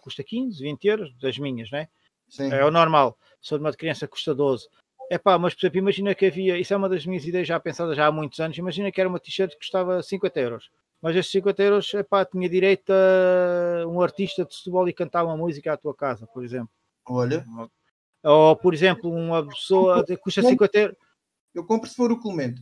custa 0.01 0.23
15, 0.23 0.61
20 0.63 0.85
euros, 0.85 1.17
das 1.19 1.37
minhas, 1.37 1.69
né? 1.69 1.87
Sim. 2.27 2.51
É 2.51 2.65
o 2.65 2.71
normal. 2.71 3.17
Sou 3.39 3.57
de 3.57 3.63
uma 3.63 3.73
criança 3.73 4.07
custa 4.07 4.33
12. 4.33 4.67
É 5.09 5.17
pá, 5.17 5.37
mas 5.37 5.53
por 5.53 5.61
exemplo, 5.61 5.79
imagina 5.79 6.15
que 6.15 6.25
havia, 6.25 6.57
isso 6.57 6.73
é 6.73 6.77
uma 6.77 6.87
das 6.87 7.05
minhas 7.05 7.25
ideias 7.25 7.47
já 7.47 7.59
pensadas 7.59 7.97
já 7.97 8.07
há 8.07 8.11
muitos 8.11 8.39
anos, 8.39 8.57
imagina 8.57 8.91
que 8.91 9.01
era 9.01 9.09
uma 9.09 9.19
t-shirt 9.19 9.51
que 9.51 9.57
custava 9.57 10.01
50 10.01 10.39
euros. 10.39 10.71
Mas 11.01 11.15
esses 11.15 11.31
50 11.31 11.63
euros, 11.63 11.93
é 11.95 12.03
pá, 12.03 12.23
tinha 12.23 12.47
direito 12.47 12.91
a 12.91 13.87
um 13.87 14.01
artista 14.01 14.45
de 14.45 14.55
futebol 14.55 14.87
e 14.87 14.93
cantar 14.93 15.25
uma 15.25 15.35
música 15.35 15.73
à 15.73 15.77
tua 15.77 15.95
casa, 15.95 16.27
por 16.27 16.45
exemplo. 16.45 16.69
Olha. 17.07 17.43
Ou, 18.23 18.55
por 18.55 18.73
exemplo, 18.73 19.11
uma 19.11 19.45
pessoa 19.47 20.05
que 20.05 20.15
custa 20.15 20.43
50 20.43 20.77
euros. 20.77 20.97
Eu 21.53 21.65
compro 21.65 21.89
se 21.89 21.95
for 21.95 22.11
o 22.11 22.19
Clemente. 22.19 22.61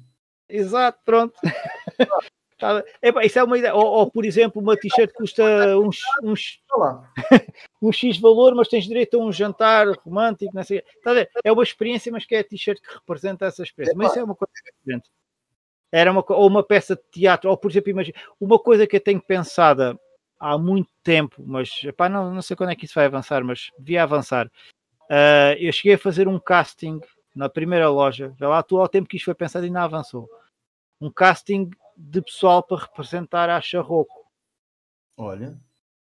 Exato, 0.49 0.99
pronto. 1.05 1.33
É, 3.01 3.25
isso 3.25 3.39
é 3.39 3.43
uma 3.43 3.57
ideia. 3.57 3.73
Ou, 3.73 3.85
ou 3.85 4.11
por 4.11 4.25
exemplo, 4.25 4.61
uma 4.61 4.75
t-shirt 4.75 5.13
custa 5.13 5.77
uns, 5.77 6.01
uns, 6.21 6.61
um 7.81 7.91
X 7.91 8.17
valor, 8.19 8.53
mas 8.53 8.67
tens 8.67 8.85
direito 8.85 9.17
a 9.17 9.23
um 9.23 9.31
jantar 9.31 9.87
romântico, 10.03 10.53
não 10.53 10.63
sei. 10.63 10.83
Tá 11.01 11.13
é 11.43 11.51
uma 11.51 11.63
experiência, 11.63 12.11
mas 12.11 12.25
que 12.25 12.35
é 12.35 12.39
a 12.39 12.43
t-shirt 12.43 12.81
que 12.81 12.93
representa 12.93 13.45
essa 13.45 13.63
experiência. 13.63 13.97
Mas 13.97 14.09
isso 14.09 14.19
é 14.19 14.23
uma 14.23 14.35
coisa 14.35 14.51
diferente. 14.77 15.09
Era 15.91 16.11
uma, 16.11 16.23
ou 16.27 16.47
uma 16.47 16.61
peça 16.61 16.95
de 16.95 17.01
teatro, 17.11 17.49
ou 17.49 17.57
por 17.57 17.71
exemplo, 17.71 17.91
imagina, 17.91 18.17
uma 18.39 18.59
coisa 18.59 18.85
que 18.85 18.97
eu 18.97 19.01
tenho 19.01 19.21
pensada 19.21 19.97
há 20.39 20.57
muito 20.57 20.89
tempo, 21.01 21.41
mas 21.45 21.69
epá, 21.83 22.07
não, 22.09 22.33
não 22.33 22.41
sei 22.41 22.55
quando 22.55 22.71
é 22.71 22.75
que 22.75 22.85
isso 22.85 22.93
vai 22.93 23.05
avançar, 23.05 23.43
mas 23.43 23.71
devia 23.79 24.03
avançar. 24.03 24.47
Uh, 25.09 25.57
eu 25.57 25.71
cheguei 25.71 25.95
a 25.95 25.97
fazer 25.97 26.27
um 26.27 26.39
casting 26.39 26.99
na 27.35 27.49
primeira 27.49 27.89
loja, 27.89 28.33
já 28.37 28.47
lá 28.47 28.61
tu 28.63 28.79
ao 28.79 28.87
tempo 28.87 29.07
que 29.07 29.17
isto 29.17 29.25
foi 29.25 29.35
pensado 29.35 29.65
e 29.65 29.69
não 29.69 29.81
avançou. 29.81 30.29
Um 30.99 31.11
casting 31.11 31.69
de 31.95 32.21
pessoal 32.21 32.63
para 32.63 32.81
representar 32.81 33.49
a 33.49 33.61
Charroco. 33.61 34.25
Olha. 35.17 35.57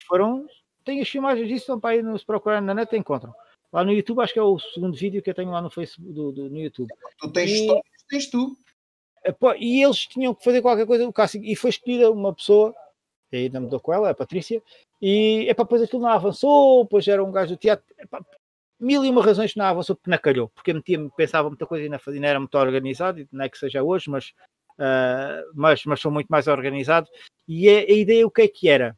Foram. 0.05 0.47
Tem 0.83 1.01
as 1.01 1.13
imagens 1.13 1.47
disso, 1.47 1.63
estão 1.63 1.79
para 1.79 1.91
aí, 1.91 2.19
se 2.19 2.25
procurarem 2.25 2.65
na 2.65 2.73
net, 2.73 2.95
encontram. 2.95 3.33
Lá 3.71 3.83
no 3.83 3.91
YouTube, 3.91 4.21
acho 4.21 4.33
que 4.33 4.39
é 4.39 4.43
o 4.43 4.57
segundo 4.57 4.95
vídeo 4.95 5.21
que 5.21 5.29
eu 5.29 5.33
tenho 5.33 5.51
lá 5.51 5.61
no 5.61 5.69
Facebook, 5.69 6.13
do, 6.13 6.31
do 6.31 6.49
no 6.49 6.57
YouTube. 6.57 6.89
Tu 7.19 7.31
tens, 7.31 7.51
e, 7.51 7.81
tens 8.07 8.29
tu. 8.29 8.57
É, 9.25 9.35
e 9.59 9.83
eles 9.83 10.07
tinham 10.07 10.33
que 10.33 10.43
fazer 10.43 10.61
qualquer 10.61 10.87
coisa 10.87 11.05
do 11.05 11.11
casting. 11.11 11.41
E 11.43 11.55
foi 11.55 11.71
escolhida 11.71 12.09
uma 12.09 12.33
pessoa, 12.33 12.73
e 13.31 13.37
ainda 13.37 13.59
me 13.59 13.67
dou 13.67 13.79
com 13.79 13.93
ela, 13.93 14.09
a 14.09 14.15
Patrícia, 14.15 14.63
e 15.01 15.45
é 15.49 15.53
para 15.53 15.65
depois 15.65 15.81
aquilo 15.81 16.01
não 16.01 16.09
avançou, 16.09 16.83
depois 16.83 17.07
era 17.07 17.23
um 17.23 17.31
gajo 17.31 17.55
do 17.55 17.57
teatro. 17.57 17.85
Epá, 17.99 18.23
mil 18.79 19.03
e 19.03 19.09
uma 19.09 19.23
razões 19.23 19.53
que 19.53 19.59
não 19.59 19.65
avançou 19.65 19.95
porque 19.95 20.09
não 20.09 20.17
calhou, 20.17 20.49
porque 20.49 20.73
metia, 20.73 21.09
pensava 21.15 21.49
muita 21.49 21.65
coisa 21.65 21.85
e 21.85 21.89
não, 21.89 21.99
fazia, 21.99 22.21
não 22.21 22.27
era 22.27 22.39
muito 22.39 22.57
organizado, 22.57 23.27
não 23.31 23.45
é 23.45 23.49
que 23.49 23.57
seja 23.57 23.81
hoje, 23.83 24.09
mas 24.09 24.33
uh, 24.77 25.51
mas, 25.53 25.83
mas 25.85 25.99
sou 25.99 26.11
muito 26.11 26.27
mais 26.27 26.47
organizado. 26.47 27.07
E 27.47 27.69
a, 27.69 27.79
a, 27.79 27.91
ideia 27.91 28.25
o 28.25 28.31
que 28.31 28.43
é 28.43 28.47
que 28.47 28.69
era? 28.69 28.97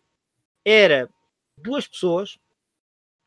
Era 0.63 1.09
duas 1.57 1.87
pessoas, 1.87 2.37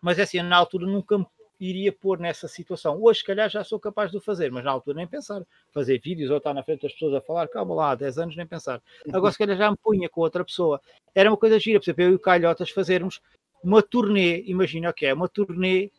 mas 0.01 0.19
é 0.19 0.23
assim, 0.23 0.43
na 0.43 0.57
altura 0.57 0.87
nunca 0.87 1.19
me 1.19 1.27
iria 1.59 1.93
pôr 1.93 2.19
nessa 2.19 2.49
situação. 2.49 3.01
Hoje, 3.01 3.20
se 3.20 3.24
calhar, 3.24 3.49
já 3.49 3.62
sou 3.62 3.79
capaz 3.79 4.11
de 4.11 4.16
o 4.16 4.20
fazer, 4.20 4.51
mas 4.51 4.65
na 4.65 4.70
altura 4.70 4.97
nem 4.97 5.07
pensar. 5.07 5.43
Fazer 5.70 6.01
vídeos 6.01 6.31
ou 6.31 6.39
estar 6.39 6.53
na 6.53 6.62
frente 6.62 6.83
das 6.83 6.93
pessoas 6.93 7.15
a 7.15 7.20
falar, 7.20 7.49
calma 7.49 7.74
lá, 7.74 7.91
há 7.93 7.95
10 7.95 8.19
anos 8.19 8.37
nem 8.37 8.47
pensar. 8.47 8.83
Agora, 9.12 9.33
se 9.33 9.39
calhar, 9.39 9.57
já 9.57 9.70
me 9.70 9.77
punha 9.77 10.09
com 10.09 10.20
outra 10.20 10.45
pessoa. 10.45 10.81
Era 11.15 11.31
uma 11.31 11.37
coisa 11.37 11.59
gira, 11.61 11.79
por 11.79 11.85
exemplo, 11.85 12.03
eu 12.03 12.11
e 12.11 12.15
o 12.15 12.19
Calhotas 12.19 12.70
fazermos 12.70 13.20
uma 13.62 13.81
turnê, 13.81 14.43
imagina 14.43 14.91
o 14.91 14.93
que 14.93 15.07
é, 15.07 15.15
uma 15.15 15.29
turnê 15.29 15.91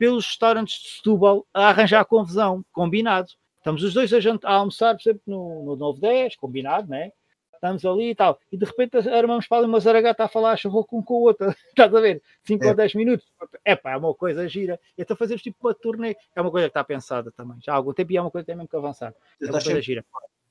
pelos 0.00 0.26
restaurantes 0.26 0.80
de 0.80 0.88
Setúbal 0.88 1.46
a 1.52 1.68
arranjar 1.68 2.06
confusão, 2.06 2.64
combinado. 2.72 3.28
Estamos 3.58 3.82
os 3.82 3.92
dois 3.92 4.10
a, 4.14 4.18
jantar, 4.18 4.50
a 4.50 4.54
almoçar, 4.54 4.94
por 4.94 5.02
exemplo, 5.02 5.20
no, 5.26 5.62
no 5.62 5.76
Novo 5.76 6.00
10, 6.00 6.36
combinado, 6.36 6.88
né? 6.88 7.12
Estamos 7.52 7.84
ali 7.84 8.08
e 8.08 8.14
tal. 8.14 8.40
E 8.50 8.56
de 8.56 8.64
repente 8.64 8.96
armamos 8.96 9.46
para 9.46 9.58
ali 9.58 9.66
uma 9.66 9.78
zaragata 9.78 10.24
a 10.24 10.28
falar 10.28 10.56
chorro 10.56 10.86
com 10.86 11.02
com 11.02 11.12
o 11.12 11.20
outro. 11.24 11.54
Estás 11.68 11.94
a 11.94 12.00
ver? 12.00 12.22
5 12.44 12.64
é. 12.64 12.68
ou 12.68 12.74
10 12.74 12.94
minutos. 12.94 13.26
É 13.62 13.76
pá, 13.76 13.90
é 13.90 13.96
uma 13.98 14.14
coisa 14.14 14.48
gira. 14.48 14.80
Então 14.96 15.14
fazemos 15.14 15.42
tipo 15.42 15.58
uma 15.60 15.74
turnê. 15.74 16.16
É 16.34 16.40
uma 16.40 16.50
coisa 16.50 16.68
que 16.68 16.70
está 16.70 16.82
pensada 16.82 17.30
também. 17.30 17.58
Já 17.62 17.74
há 17.74 17.76
algum 17.76 17.92
tempo 17.92 18.10
e 18.10 18.16
é 18.16 18.22
uma 18.22 18.30
coisa 18.30 18.44
que 18.44 18.46
tem 18.46 18.56
mesmo 18.56 18.70
que 18.70 18.76
avançar. 18.76 19.14
É 19.38 19.44
uma 19.44 19.52
coisa 19.52 19.66
sempre, 19.66 19.82
gira. 19.82 20.04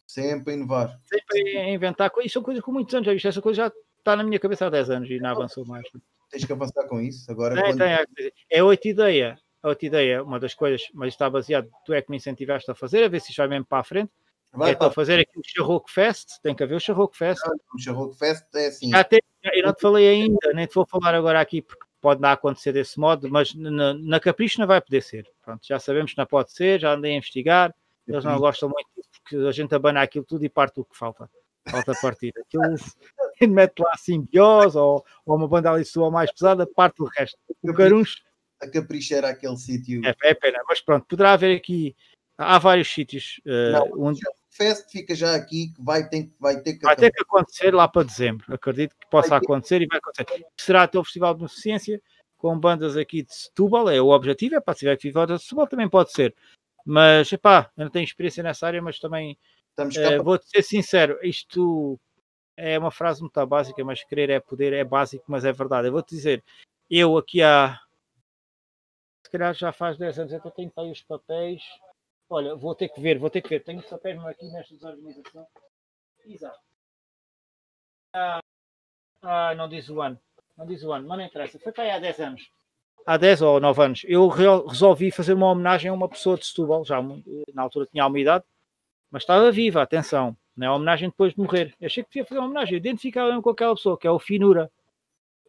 Sempre 0.05 0.53
a 0.53 0.55
inovar. 0.55 0.99
Sempre 1.05 1.57
a 1.57 1.69
inventar 1.71 2.11
coisas. 2.11 2.31
São 2.31 2.43
coisas 2.43 2.63
com 2.63 2.71
muitos 2.71 2.93
anos. 2.93 3.07
Já 3.07 3.13
viste? 3.13 3.27
Essa 3.27 3.41
coisa 3.41 3.63
já 3.63 3.71
está 3.97 4.15
na 4.15 4.23
minha 4.23 4.39
cabeça 4.39 4.67
há 4.67 4.69
10 4.69 4.91
anos 4.91 5.09
e 5.09 5.19
não 5.19 5.31
avançou 5.31 5.65
mais. 5.65 5.87
Tens 6.29 6.45
que 6.45 6.51
avançar 6.51 6.87
com 6.87 6.99
isso. 6.99 7.29
Agora, 7.31 7.59
é, 7.59 7.63
quando... 7.63 7.77
tem, 7.77 7.87
é, 7.87 8.05
é 8.51 8.63
outra 8.63 8.89
ideia 8.89 9.39
a 9.61 9.69
outra 9.69 9.85
ideia, 9.85 10.23
uma 10.23 10.39
das 10.39 10.53
coisas, 10.53 10.87
mas 10.93 11.13
está 11.13 11.29
baseado, 11.29 11.69
tu 11.85 11.93
é 11.93 12.01
que 12.01 12.09
me 12.09 12.17
incentivaste 12.17 12.69
a 12.71 12.75
fazer, 12.75 13.03
a 13.03 13.07
ver 13.07 13.19
se 13.19 13.29
isto 13.29 13.37
vai 13.37 13.47
mesmo 13.47 13.65
para 13.65 13.79
a 13.79 13.83
frente. 13.83 14.11
Vai, 14.51 14.71
é 14.71 14.75
para 14.75 14.89
fazer 14.89 15.19
aqui 15.19 15.37
o 15.37 15.43
Charroco 15.45 15.91
Fest, 15.91 16.39
tem 16.41 16.55
que 16.55 16.63
haver 16.63 16.75
o 16.75 16.79
Charroco 16.79 17.15
Fest. 17.15 17.39
o 17.45 17.79
Charroco 17.79 18.15
Fest 18.15 18.45
é 18.55 18.67
assim. 18.67 18.89
Já 18.89 19.03
tem, 19.03 19.21
eu 19.43 19.63
não 19.63 19.73
te 19.73 19.81
falei 19.81 20.07
ainda, 20.07 20.53
nem 20.53 20.65
te 20.65 20.73
vou 20.73 20.87
falar 20.87 21.13
agora 21.13 21.39
aqui 21.39 21.61
porque 21.61 21.83
pode 22.01 22.19
não 22.19 22.29
acontecer 22.29 22.71
desse 22.71 22.99
modo, 22.99 23.29
mas 23.29 23.53
na, 23.53 23.93
na 23.93 24.19
Capricho 24.19 24.59
não 24.59 24.65
vai 24.65 24.81
poder 24.81 25.03
ser. 25.03 25.29
Pronto, 25.43 25.61
já 25.67 25.77
sabemos 25.77 26.13
que 26.13 26.17
não 26.17 26.25
pode 26.25 26.51
ser, 26.51 26.79
já 26.79 26.93
andei 26.93 27.13
a 27.13 27.17
investigar, 27.17 27.75
eles 28.07 28.23
não 28.23 28.39
gostam 28.39 28.69
muito 28.69 28.89
porque 29.11 29.35
a 29.35 29.51
gente 29.51 29.75
abana 29.75 30.01
aquilo 30.01 30.25
tudo 30.25 30.43
e 30.43 30.49
parte 30.49 30.79
o 30.79 30.85
que 30.85 30.97
falta. 30.97 31.29
Falta 31.69 31.93
partir. 32.01 32.33
Aquilo 32.39 32.63
mete 33.47 33.79
lá 33.79 33.95
simbiose 33.97 34.77
ou, 34.77 35.05
ou 35.25 35.35
uma 35.35 35.47
banda 35.47 35.71
ali 35.71 35.85
sua 35.85 36.09
mais 36.11 36.31
pesada, 36.31 36.67
parte 36.67 37.01
o 37.01 37.05
resto. 37.05 37.37
O 37.61 37.73
Caruncho 37.73 38.17
a 38.61 38.69
caprichar 38.69 39.23
aquele 39.25 39.57
sítio. 39.57 40.01
É, 40.05 40.13
é 40.23 40.33
pena, 40.33 40.59
mas 40.67 40.81
pronto, 40.81 41.05
poderá 41.05 41.33
haver 41.33 41.55
aqui. 41.55 41.95
Há 42.37 42.57
vários 42.57 42.91
sítios. 42.91 43.41
Uh, 43.45 43.71
não, 43.71 44.07
onde... 44.07 44.21
Fest 44.49 44.91
fica 44.91 45.13
já 45.15 45.35
aqui, 45.35 45.73
que 45.73 45.81
vai 45.83 46.07
ter, 46.07 46.31
vai 46.39 46.61
ter 46.61 46.73
que. 46.73 46.83
Vai 46.83 46.95
ter 46.95 47.11
que 47.11 47.21
acontecer 47.21 47.73
lá 47.73 47.87
para 47.87 48.05
dezembro. 48.05 48.53
Acredito 48.53 48.95
que 48.97 49.09
possa 49.09 49.35
acontecer 49.35 49.81
e 49.81 49.87
vai 49.87 49.99
acontecer. 49.99 50.45
Será 50.57 50.83
até 50.83 50.97
o 50.97 51.03
Festival 51.03 51.33
de 51.33 51.39
Beneficência 51.39 52.01
com 52.37 52.57
bandas 52.57 52.95
aqui 52.95 53.23
de 53.23 53.33
Setúbal, 53.33 53.89
é 53.89 54.01
o 54.01 54.09
objetivo, 54.09 54.55
é 54.55 54.61
para 54.61 54.73
se 54.73 54.79
tiver 54.79 54.95
que 54.97 55.09
viver 55.09 55.27
de 55.27 55.39
Setúbal 55.39 55.67
também 55.67 55.89
pode 55.89 56.11
ser. 56.13 56.33
Mas, 56.85 57.31
epá, 57.31 57.69
eu 57.77 57.83
não 57.83 57.91
tenho 57.91 58.05
experiência 58.05 58.41
nessa 58.41 58.65
área, 58.65 58.81
mas 58.81 58.97
também 58.97 59.37
uh, 59.77 60.23
vou-te 60.23 60.47
ser 60.47 60.63
sincero, 60.63 61.19
isto 61.21 61.99
é 62.59 62.77
uma 62.77 62.91
frase 62.91 63.21
muito 63.21 63.45
básica, 63.47 63.83
mas 63.83 64.03
querer 64.03 64.29
é 64.29 64.39
poder, 64.39 64.73
é 64.73 64.83
básico, 64.83 65.23
mas 65.27 65.45
é 65.45 65.51
verdade. 65.51 65.87
Eu 65.87 65.93
vou-te 65.93 66.13
dizer, 66.13 66.43
eu 66.89 67.17
aqui 67.17 67.41
há. 67.41 67.79
Se 69.25 69.31
calhar 69.31 69.53
já 69.53 69.71
faz 69.71 69.97
10 69.97 70.19
anos, 70.19 70.33
eu 70.33 70.51
tenho 70.51 70.71
aí 70.77 70.91
os 70.91 71.01
papéis. 71.01 71.63
Olha, 72.29 72.55
vou 72.55 72.75
ter 72.75 72.89
que 72.89 72.99
ver, 72.99 73.17
vou 73.17 73.29
ter 73.29 73.41
que 73.41 73.49
ver. 73.49 73.63
Tenho 73.63 73.79
os 73.79 73.85
papéis 73.85 74.19
aqui 74.25 74.45
nesta 74.51 74.73
desorganização. 74.75 75.47
Exato. 76.25 76.59
Ah, 78.13 78.39
ah, 79.21 79.55
não 79.55 79.69
diz 79.69 79.89
o 79.89 80.01
ano. 80.01 80.19
Não 80.57 80.65
diz 80.65 80.83
o 80.83 80.91
ano, 80.91 81.07
mas 81.07 81.17
não 81.17 81.25
interessa. 81.25 81.59
Foi 81.59 81.71
para 81.71 81.85
aí 81.85 81.91
há 81.91 81.99
10 81.99 82.19
anos. 82.19 82.51
Há 83.05 83.17
10 83.17 83.41
ou 83.41 83.59
9 83.59 83.83
anos. 83.83 84.01
Eu 84.05 84.27
resolvi 84.27 85.11
fazer 85.11 85.33
uma 85.33 85.51
homenagem 85.51 85.89
a 85.89 85.93
uma 85.93 86.09
pessoa 86.09 86.37
de 86.37 86.45
Setúbal. 86.45 86.83
Já 86.83 87.01
na 87.53 87.61
altura 87.61 87.85
tinha 87.85 88.05
uma 88.05 88.19
idade, 88.19 88.43
mas 89.09 89.23
estava 89.23 89.51
viva, 89.51 89.81
atenção. 89.81 90.35
Não 90.59 90.67
é 90.67 90.71
homenagem 90.71 91.07
depois 91.07 91.33
de 91.33 91.39
morrer. 91.39 91.73
Eu 91.79 91.85
achei 91.85 92.03
que 92.03 92.09
podia 92.09 92.25
fazer 92.25 92.39
uma 92.39 92.47
homenagem. 92.47 92.73
Eu 92.73 92.79
identificava-me 92.79 93.41
com 93.41 93.49
aquela 93.49 93.73
pessoa, 93.73 93.97
que 93.97 94.05
é 94.05 94.11
o 94.11 94.19
Finura. 94.19 94.69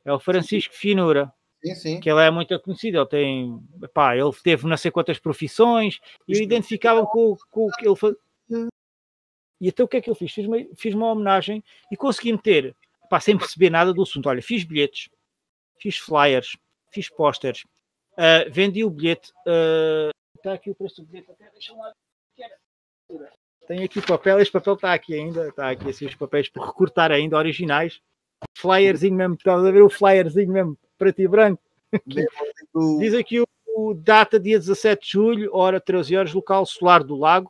É 0.05 0.12
o 0.12 0.20
Francisco 0.20 0.73
Finura. 0.73 1.32
Sim, 1.65 1.74
sim. 1.74 2.01
Que 2.01 2.09
ele 2.09 2.20
é 2.20 2.31
muito 2.31 2.59
conhecido. 2.61 2.99
Ele 2.99 3.07
tem. 3.07 3.61
Pá, 3.93 4.16
ele 4.16 4.31
teve 4.45 4.69
não 4.69 4.77
sei 4.77 4.93
quantas 4.93 5.19
profissões. 5.19 5.99
E 6.28 6.35
eu 6.35 6.41
identificava 6.41 7.05
com, 7.05 7.37
com 7.51 7.66
o 7.66 7.70
que 7.73 7.89
ele 7.89 7.97
fazia. 7.97 8.16
E 9.61 9.69
então 9.69 9.85
o 9.85 9.89
que 9.89 9.97
é 9.97 10.01
que 10.01 10.09
eu 10.09 10.15
fiz? 10.15 10.32
Fiz 10.32 10.47
uma, 10.47 10.57
fiz 10.77 10.95
uma 10.95 11.11
homenagem 11.11 11.62
e 11.91 11.97
consegui 11.97 12.32
meter, 12.32 12.74
pá, 13.11 13.19
sem 13.19 13.37
perceber 13.37 13.69
nada 13.69 13.93
do 13.93 14.03
assunto. 14.03 14.28
Olha, 14.28 14.41
fiz 14.41 14.62
bilhetes, 14.62 15.11
fiz 15.77 15.99
flyers, 15.99 16.57
fiz 16.93 17.11
posters, 17.11 17.65
uh, 18.12 18.49
vendi 18.49 18.85
o 18.85 18.91
bilhete. 18.91 19.32
Uh, 19.45 20.11
está 20.37 20.55
aqui 20.55 20.70
o 20.70 20.74
preço 20.74 21.03
do 21.03 21.09
bilhete. 21.09 21.32
Até 21.32 21.51
deixa 21.51 21.74
lá. 21.74 21.93
Tem 23.70 23.84
aqui 23.84 24.01
o 24.01 24.02
papel, 24.05 24.40
este 24.40 24.51
papel 24.51 24.74
está 24.74 24.92
aqui 24.92 25.14
ainda, 25.14 25.47
está 25.47 25.70
aqui 25.70 25.90
assim 25.90 26.05
os 26.05 26.16
papéis 26.16 26.48
por 26.48 26.66
recortar 26.66 27.12
ainda, 27.12 27.36
originais. 27.36 28.01
Flyerzinho 28.52 29.14
mesmo, 29.14 29.36
estás 29.36 29.64
a 29.64 29.70
ver 29.70 29.80
o 29.80 29.88
flyerzinho 29.88 30.52
mesmo, 30.52 30.76
preto 30.98 31.22
e 31.22 31.28
branco. 31.28 31.62
Diz 32.98 33.14
aqui 33.14 33.38
o, 33.38 33.47
o, 33.68 33.94
data 33.94 34.40
dia 34.40 34.59
17 34.59 35.06
de 35.06 35.12
julho, 35.12 35.55
hora 35.55 35.80
13 35.80 36.16
horas, 36.16 36.34
local 36.34 36.66
solar 36.66 37.05
do 37.05 37.14
lago. 37.14 37.48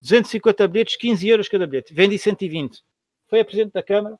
250 0.00 0.68
bilhetes, 0.68 0.94
15 0.94 1.28
euros 1.28 1.48
cada 1.48 1.66
bilhete. 1.66 1.92
Vendi 1.92 2.16
120. 2.16 2.84
Foi 3.26 3.40
a 3.40 3.44
presidente 3.44 3.72
da 3.72 3.82
Câmara. 3.82 4.16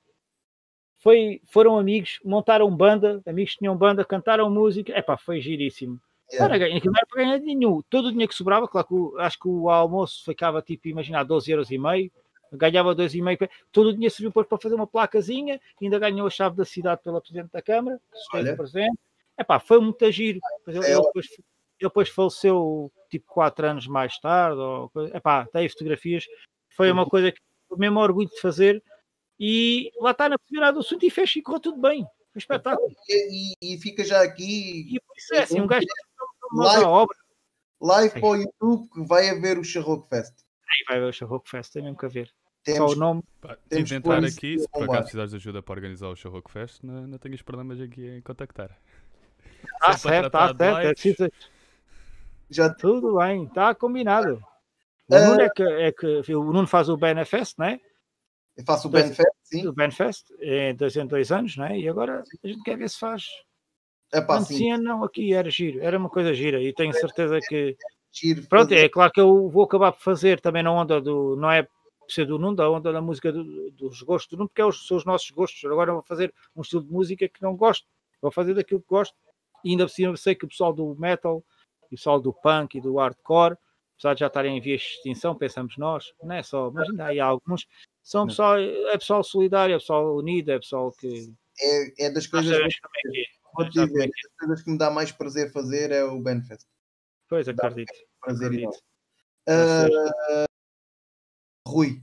Foi, 0.99 1.41
foram 1.45 1.79
amigos, 1.79 2.19
montaram 2.25 2.69
banda, 2.77 3.23
amigos 3.25 3.55
tinham 3.55 3.77
banda, 3.77 4.05
cantaram 4.05 4.51
música. 4.51 4.99
Epá, 4.99 5.17
foi 5.17 5.41
giríssimo. 5.41 6.01
Yeah. 6.33 6.57
Para 6.59 6.67
aquilo 6.67 6.93
não 6.93 6.99
era 6.99 7.07
para 7.07 7.25
ganhar 7.25 7.39
nenhum. 7.41 7.83
Todo 7.91 8.07
o 8.07 8.11
dinheiro 8.11 8.29
que 8.29 8.37
sobrava, 8.37 8.69
claro 8.69 8.87
que 8.87 8.95
o, 8.95 9.19
acho 9.19 9.39
que 9.39 9.49
o 9.49 9.69
almoço 9.69 10.25
ficava 10.25 10.63
tipo, 10.63 10.89
imagina, 10.89 11.25
12 11.25 11.51
euros 11.51 11.71
e 11.71 11.79
meio, 11.79 12.11
ganhava 12.53 12.95
2,5, 12.95 13.49
todo 13.73 13.89
o 13.89 13.93
dinheiro 13.93 14.15
serviu 14.15 14.31
depois 14.31 14.47
para 14.47 14.59
fazer 14.59 14.75
uma 14.75 14.87
placazinha, 14.87 15.61
ainda 15.81 15.99
ganhou 15.99 16.27
a 16.27 16.31
chave 16.31 16.57
da 16.57 16.65
cidade 16.65 17.03
pela 17.03 17.21
Presidente 17.21 17.51
da 17.53 17.63
Câmara, 17.63 18.01
esteve 18.15 18.57
presente. 18.57 18.99
Epá, 19.39 19.59
foi 19.59 19.81
muito 19.81 20.11
giro. 20.13 20.39
Ele, 20.67 20.79
é. 20.79 20.93
ele, 20.93 21.03
depois, 21.03 21.27
ele 21.31 21.45
depois 21.81 22.09
faleceu 22.09 22.93
tipo 23.09 23.27
4 23.33 23.67
anos 23.67 23.87
mais 23.87 24.19
tarde, 24.19 24.59
ou, 24.59 24.91
epá, 25.15 25.47
tem 25.47 25.69
fotografias. 25.69 26.27
Foi 26.69 26.91
uma 26.93 27.07
coisa 27.07 27.33
que 27.33 27.41
o 27.69 27.77
mesmo 27.77 28.01
orgulho 28.01 28.29
de 28.29 28.41
fazer 28.41 28.83
e 29.39 29.91
lá 29.99 30.11
está 30.11 30.29
na 30.29 30.39
primeira 30.39 30.73
do 30.73 30.81
assunto 30.81 31.07
e 31.07 31.11
fez 31.11 31.35
e 31.37 31.43
correu 31.43 31.61
tudo 31.61 31.81
bem. 31.81 32.05
Foi 32.33 32.39
espetáculo. 32.39 32.89
E, 33.09 33.55
e, 33.63 33.75
e, 33.75 33.79
fica 33.79 34.05
já 34.05 34.23
aqui. 34.23 34.87
E 34.95 35.01
por 35.01 35.17
isso 35.17 35.35
é 35.35 35.43
assim, 35.43 35.61
um 35.61 35.67
gajo 35.67 35.87
live, 36.53 36.85
obra. 36.85 37.17
Live 37.81 38.21
para 38.21 38.29
o 38.29 38.37
YouTube 38.37 38.89
que 38.93 39.03
vai 39.05 39.29
haver 39.31 39.59
o 39.59 39.65
Charroco 39.65 40.09
Fest. 40.09 40.35
Aí 40.69 40.85
vai 40.89 40.97
haver 40.99 41.09
o 41.09 41.13
Charroco 41.13 41.49
Fest, 41.49 41.73
tem 41.73 41.83
mesmo 41.83 41.97
que 41.97 42.07
haver. 42.07 42.31
Temos, 42.63 42.93
Só 42.93 42.97
o 42.97 43.01
nome. 43.01 43.23
Pá, 43.41 43.57
temos 43.69 43.91
entrar 43.91 44.25
aqui, 44.25 44.59
se 44.59 44.69
por 44.69 44.85
acaso 44.85 45.03
precisares 45.03 45.31
de 45.31 45.37
ajuda 45.37 45.63
para 45.63 45.73
organizar 45.73 46.09
o 46.09 46.17
Charroco 46.17 46.51
Fest, 46.51 46.83
não, 46.83 47.07
não 47.07 47.19
tenhas 47.19 47.41
problemas 47.43 47.81
aqui 47.81 48.07
em 48.07 48.21
contactar. 48.21 48.79
Está 49.63 49.93
certo, 49.97 50.27
está 50.27 50.55
certo. 50.55 51.25
É 51.25 51.31
Já 52.51 52.73
tudo 52.73 53.17
bem, 53.17 53.45
está 53.45 53.75
combinado. 53.75 54.43
O 55.09 55.17
uh, 55.17 55.27
Nuno 55.27 55.41
é 55.41 55.49
que, 55.49 55.63
é 55.63 55.93
que 55.93 56.35
o 56.35 56.45
Nuno 56.53 56.67
faz 56.67 56.89
o 56.89 56.97
Benefest, 56.97 57.59
não 57.59 57.67
é? 57.67 57.81
Eu 58.57 58.65
faço 58.65 58.89
o 58.89 58.91
Benfest, 58.91 59.33
sim. 59.43 59.67
O 59.67 59.73
Benfest, 59.73 60.27
é 60.39 60.75
dois 60.75 60.95
em 60.97 61.07
dois 61.07 61.33
anos, 61.33 61.57
não 61.57 61.65
é? 61.65 61.79
E 61.79 61.89
agora 61.89 62.23
a 62.45 62.47
gente 62.47 62.63
quer 62.63 62.77
ver 62.77 62.91
se 62.91 62.99
faz 62.99 63.25
é 64.13 64.21
pá, 64.21 64.41
sim. 64.41 64.77
não, 64.79 65.05
aqui 65.05 65.33
era 65.33 65.49
giro, 65.51 65.81
era 65.81 65.97
uma 65.97 66.09
coisa 66.09 66.35
gira 66.35 66.61
e 66.61 66.73
tenho 66.73 66.93
certeza 66.93 67.39
que. 67.41 67.77
Giro, 68.13 68.43
Pronto, 68.49 68.73
é 68.73 68.89
claro 68.89 69.13
que 69.13 69.21
eu 69.21 69.49
vou 69.49 69.63
acabar 69.63 69.93
por 69.93 70.01
fazer 70.01 70.41
também 70.41 70.63
na 70.63 70.73
onda 70.73 71.01
do. 71.01 71.37
Não 71.37 71.51
é 71.51 71.67
ser 72.09 72.27
do 72.27 72.39
Nuno, 72.39 72.57
da 72.57 72.69
onda 72.69 72.93
da 72.93 73.01
música 73.01 73.33
do, 73.33 73.71
dos 73.71 74.03
gostos 74.03 74.31
do 74.31 74.39
Nuno, 74.39 74.49
porque 74.49 74.63
é 74.63 74.67
os, 74.67 74.87
são 74.87 74.97
os 74.97 75.05
nossos 75.05 75.31
gostos. 75.31 75.65
Agora 75.65 75.93
vou 75.93 76.03
fazer 76.03 76.35
um 76.57 76.63
estilo 76.63 76.83
de 76.83 76.93
música 76.93 77.29
que 77.29 77.41
não 77.41 77.57
gosto, 77.57 77.87
vou 78.21 78.33
fazer 78.33 78.55
daquilo 78.55 78.81
que 78.81 78.89
gosto. 78.89 79.15
E 79.65 79.71
ainda 79.71 79.87
por 79.87 79.93
cima 79.93 80.17
sei 80.17 80.35
que 80.35 80.45
o 80.45 80.49
pessoal 80.49 80.73
do 80.73 80.97
metal, 80.99 81.45
e 81.91 81.95
o 81.95 81.99
pessoal 81.99 82.21
do 82.21 82.33
punk 82.33 82.77
e 82.77 82.81
do 82.81 82.97
hardcore, 82.97 83.57
apesar 83.95 84.15
de 84.15 84.21
já 84.21 84.27
estarem 84.27 84.57
em 84.57 84.61
vias 84.61 84.81
de 84.81 84.87
extinção, 84.89 85.37
pensamos 85.37 85.77
nós, 85.77 86.13
não 86.23 86.35
é 86.35 86.43
só, 86.43 86.71
mas 86.71 86.89
ainda 86.89 87.07
há 87.07 87.27
alguns, 87.27 87.67
são 88.03 88.27
pessoal, 88.27 88.59
é 88.59 88.99
pessoal 88.99 89.23
solidário, 89.23 89.75
é 89.75 89.79
pessoal 89.79 90.17
unido, 90.17 90.51
é 90.51 90.59
pessoal 90.59 90.91
que. 90.93 91.33
É, 91.61 92.07
é 92.07 92.11
das 92.11 92.27
coisas. 92.27 92.59
Vou 93.55 93.69
te 93.69 93.85
dizer, 93.85 94.05
as 94.05 94.37
coisas 94.39 94.63
que 94.63 94.71
me 94.71 94.79
dá 94.79 94.91
mais 94.91 95.13
prazer 95.13 95.53
fazer 95.53 95.91
é 95.91 96.05
o 96.05 96.21
Benfest. 96.21 96.67
Pois, 97.29 97.49
acredito. 97.49 97.93
Prazer 98.21 98.47
acredito. 98.47 98.83
Uh, 99.49 100.45
Rui, 101.67 102.03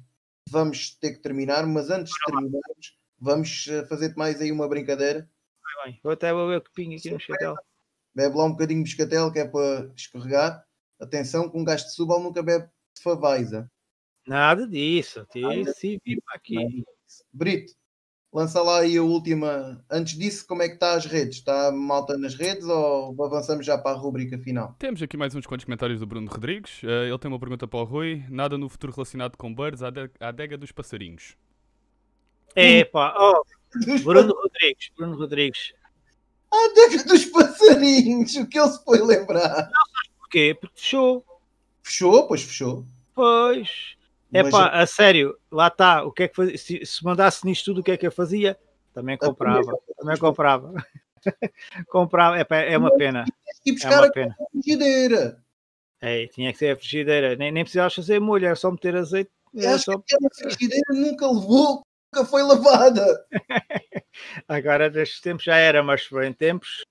vamos 0.49 0.95
ter 0.95 1.13
que 1.13 1.21
terminar, 1.21 1.65
mas 1.65 1.89
antes 1.89 2.13
de 2.13 2.19
terminarmos, 2.25 2.97
vamos 3.19 3.67
ah, 3.69 3.85
fazer-te 3.87 4.17
mais 4.17 4.41
aí 4.41 4.51
uma 4.51 4.67
brincadeira. 4.67 5.29
Vai 5.61 5.85
bem, 5.85 5.99
vou 6.03 6.11
até 6.11 6.33
beber 6.33 6.57
o 6.57 6.63
copinho 6.63 6.97
aqui 6.97 7.11
no 7.11 7.17
biscatel. 7.17 7.55
Bebe 8.15 8.35
lá 8.35 8.45
um 8.45 8.51
bocadinho 8.51 8.83
de 8.83 8.89
biscatel 8.89 9.31
que 9.31 9.39
é 9.39 9.47
para 9.47 9.91
escorregar. 9.95 10.65
Atenção, 10.99 11.49
que 11.49 11.57
um 11.57 11.63
gajo 11.63 11.85
de 11.85 11.93
subal 11.93 12.21
nunca 12.21 12.41
bebe 12.41 12.65
de 12.65 13.03
favaiza. 13.03 13.69
Nada 14.25 14.67
disso. 14.67 15.25
Nada 15.35 15.55
disso. 15.55 15.99
aqui. 16.29 16.83
Brito, 17.31 17.73
lança 18.31 18.61
lá 18.61 18.79
aí 18.79 18.97
a 18.97 19.03
última. 19.03 19.83
Antes 19.89 20.17
disso, 20.17 20.45
como 20.47 20.61
é 20.61 20.67
que 20.67 20.75
está 20.75 20.93
as 20.93 21.05
redes? 21.05 21.37
Está 21.37 21.71
malta 21.71 22.17
nas 22.17 22.35
redes 22.35 22.65
ou 22.65 23.15
avançamos 23.23 23.65
já 23.65 23.77
para 23.77 23.97
a 23.97 23.99
rubrica 23.99 24.37
final? 24.37 24.75
Temos 24.79 25.01
aqui 25.01 25.17
mais 25.17 25.33
uns 25.35 25.45
quantos 25.45 25.65
comentários 25.65 25.99
do 25.99 26.05
Bruno 26.05 26.29
Rodrigues. 26.29 26.83
Uh, 26.83 27.07
ele 27.07 27.17
tem 27.17 27.29
uma 27.29 27.39
pergunta 27.39 27.67
para 27.67 27.79
o 27.79 27.83
Rui. 27.83 28.23
Nada 28.29 28.57
no 28.57 28.69
futuro 28.69 28.93
relacionado 28.93 29.37
com 29.37 29.53
birds 29.53 29.81
à, 29.81 29.89
de 29.89 30.09
adega 30.19 30.57
dos 30.57 30.71
passarinhos. 30.71 31.35
É 32.55 32.83
pá, 32.85 33.15
oh, 33.17 33.43
Bruno 34.03 34.33
Rodrigues, 34.33 34.91
Bruno 34.97 35.17
Rodrigues. 35.17 35.73
A 36.51 36.65
adega 36.65 37.03
dos 37.03 37.25
passarinhos, 37.25 38.35
o 38.35 38.47
que 38.47 38.57
ele 38.57 38.69
se 38.69 38.83
foi 38.83 38.99
lembrar? 38.99 39.69
Não 39.69 39.85
sabes 39.93 40.11
porquê? 40.17 40.57
Porque 40.59 40.79
fechou. 40.79 41.25
Fechou? 41.83 42.27
Pois 42.27 42.41
fechou. 42.41 42.85
Pois. 43.13 43.96
É 44.33 44.49
pá, 44.49 44.69
a 44.69 44.85
sério, 44.85 45.37
lá 45.51 45.67
está. 45.67 46.03
O 46.03 46.11
que 46.11 46.23
é 46.23 46.27
que 46.27 46.35
fazia? 46.35 46.57
Se, 46.57 46.85
se, 46.85 47.03
mandasse 47.03 47.45
nisto 47.45 47.65
tudo, 47.65 47.79
o 47.79 47.83
que 47.83 47.91
é 47.91 47.97
que 47.97 48.05
eu 48.05 48.11
fazia? 48.11 48.57
Também 48.93 49.17
comprava. 49.17 49.77
Também 49.97 50.17
comprava. 50.17 50.73
comprava. 51.87 52.37
É, 52.37 52.43
pá, 52.43 52.57
é 52.57 52.77
uma 52.77 52.95
pena. 52.95 53.25
Buscar 53.65 53.93
é 53.93 53.99
uma 53.99 54.11
pena. 54.11 54.35
a 54.39 54.51
frigideira. 54.51 55.43
É, 56.01 56.27
tinha 56.27 56.51
que 56.51 56.59
ser 56.59 56.71
a 56.71 56.75
frigideira. 56.75 57.35
Nem, 57.35 57.51
nem 57.51 57.63
precisavas 57.63 57.95
fazer 57.95 58.19
molho, 58.19 58.45
era 58.45 58.55
só 58.55 58.69
meter 58.69 58.95
azeite. 58.95 59.31
Era 59.55 59.77
só... 59.77 59.93
aquela 59.93 60.29
frigideira 60.35 60.93
nunca 60.93 61.25
levou, 61.27 61.83
nunca 62.13 62.29
foi 62.29 62.43
lavada. 62.43 63.25
Agora, 64.47 64.89
destes 64.89 65.21
tempos 65.21 65.45
já 65.45 65.55
era, 65.55 65.81
mas 65.81 66.03
foi 66.03 66.27
em 66.27 66.33
tempos. 66.33 66.83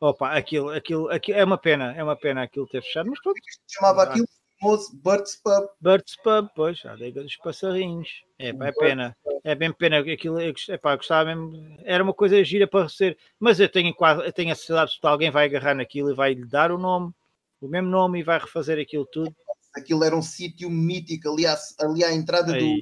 Opa, 0.00 0.36
aquilo, 0.36 0.70
aquilo, 0.70 1.08
aquilo 1.10 1.38
é 1.38 1.44
uma 1.44 1.56
pena, 1.56 1.94
é 1.96 2.02
uma 2.02 2.16
pena 2.16 2.42
aquilo 2.42 2.66
ter 2.66 2.82
fechado, 2.82 3.08
mas 3.08 3.20
pronto. 3.22 3.38
Chamava 3.68 4.02
aquilo 4.02 4.26
famoso 4.62 4.96
Birds 4.96 5.36
Pub. 5.42 5.68
Birds 5.80 6.16
Pub, 6.16 6.48
pois, 6.54 6.80
a 6.86 6.92
adega 6.92 7.22
dos 7.22 7.36
passarinhos. 7.36 8.08
É, 8.38 8.52
pá, 8.52 8.68
é 8.68 8.72
pena. 8.72 9.16
É 9.44 9.54
bem 9.54 9.72
pena. 9.72 9.98
Aquilo, 9.98 10.38
é 10.40 10.78
pá, 10.78 10.96
gostava 10.96 11.34
mesmo. 11.34 11.76
Era 11.84 12.02
uma 12.02 12.14
coisa 12.14 12.42
gira 12.44 12.66
para 12.66 12.88
ser. 12.88 13.18
Mas 13.38 13.58
eu 13.60 13.68
tenho 13.68 13.92
quase, 13.92 14.24
eu 14.24 14.32
tenho 14.32 14.52
a 14.52 14.54
certeza 14.54 14.86
que 15.00 15.06
alguém 15.06 15.30
vai 15.30 15.46
agarrar 15.46 15.74
naquilo 15.74 16.10
e 16.10 16.14
vai 16.14 16.34
lhe 16.34 16.46
dar 16.46 16.70
o 16.70 16.78
nome, 16.78 17.12
o 17.60 17.68
mesmo 17.68 17.88
nome 17.88 18.20
e 18.20 18.22
vai 18.22 18.38
refazer 18.38 18.78
aquilo 18.78 19.06
tudo. 19.06 19.34
Aquilo 19.74 20.04
era 20.04 20.16
um 20.16 20.22
sítio 20.22 20.70
mítico 20.70 21.30
ali 21.30 21.46
à, 21.46 21.56
ali 21.80 22.04
à 22.04 22.12
entrada 22.12 22.52
do. 22.52 22.76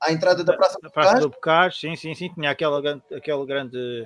À 0.00 0.12
entrada 0.12 0.42
da 0.42 0.56
Praça, 0.56 0.78
da, 0.82 0.88
do, 0.88 0.92
Praça 0.92 1.20
do 1.20 1.30
Bocage, 1.30 1.78
sim, 1.78 1.94
sim, 1.94 2.12
sim. 2.12 2.34
Tinha 2.34 2.50
aquela, 2.50 2.80
aquele 3.14 3.46
grande 3.46 4.04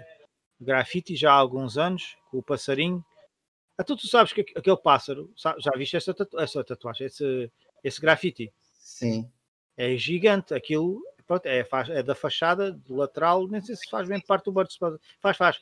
grafite 0.60 1.16
já 1.16 1.32
há 1.32 1.34
alguns 1.34 1.78
anos, 1.78 2.16
com 2.30 2.38
o 2.38 2.42
passarinho 2.42 3.02
então 3.78 3.96
tu 3.96 4.06
sabes 4.06 4.32
que 4.32 4.40
aquele 4.54 4.76
pássaro, 4.76 5.32
já 5.36 5.70
viste 5.76 5.96
essa, 5.96 6.14
tatu 6.14 6.38
essa 6.38 6.64
tatuagem, 6.64 7.06
esse, 7.06 7.50
esse 7.82 8.00
grafite? 8.00 8.52
Sim. 8.78 9.30
É 9.76 9.96
gigante, 9.96 10.54
aquilo 10.54 11.02
pronto, 11.26 11.46
é, 11.46 11.64
faz, 11.64 11.88
é 11.90 12.02
da 12.02 12.14
fachada, 12.14 12.72
do 12.72 12.94
lateral, 12.94 13.48
nem 13.48 13.60
sei 13.60 13.74
se 13.74 13.90
faz 13.90 14.08
bem 14.08 14.20
parte 14.20 14.44
do 14.44 14.52
Bird 14.52 14.70
Faz, 15.20 15.36
faz. 15.36 15.60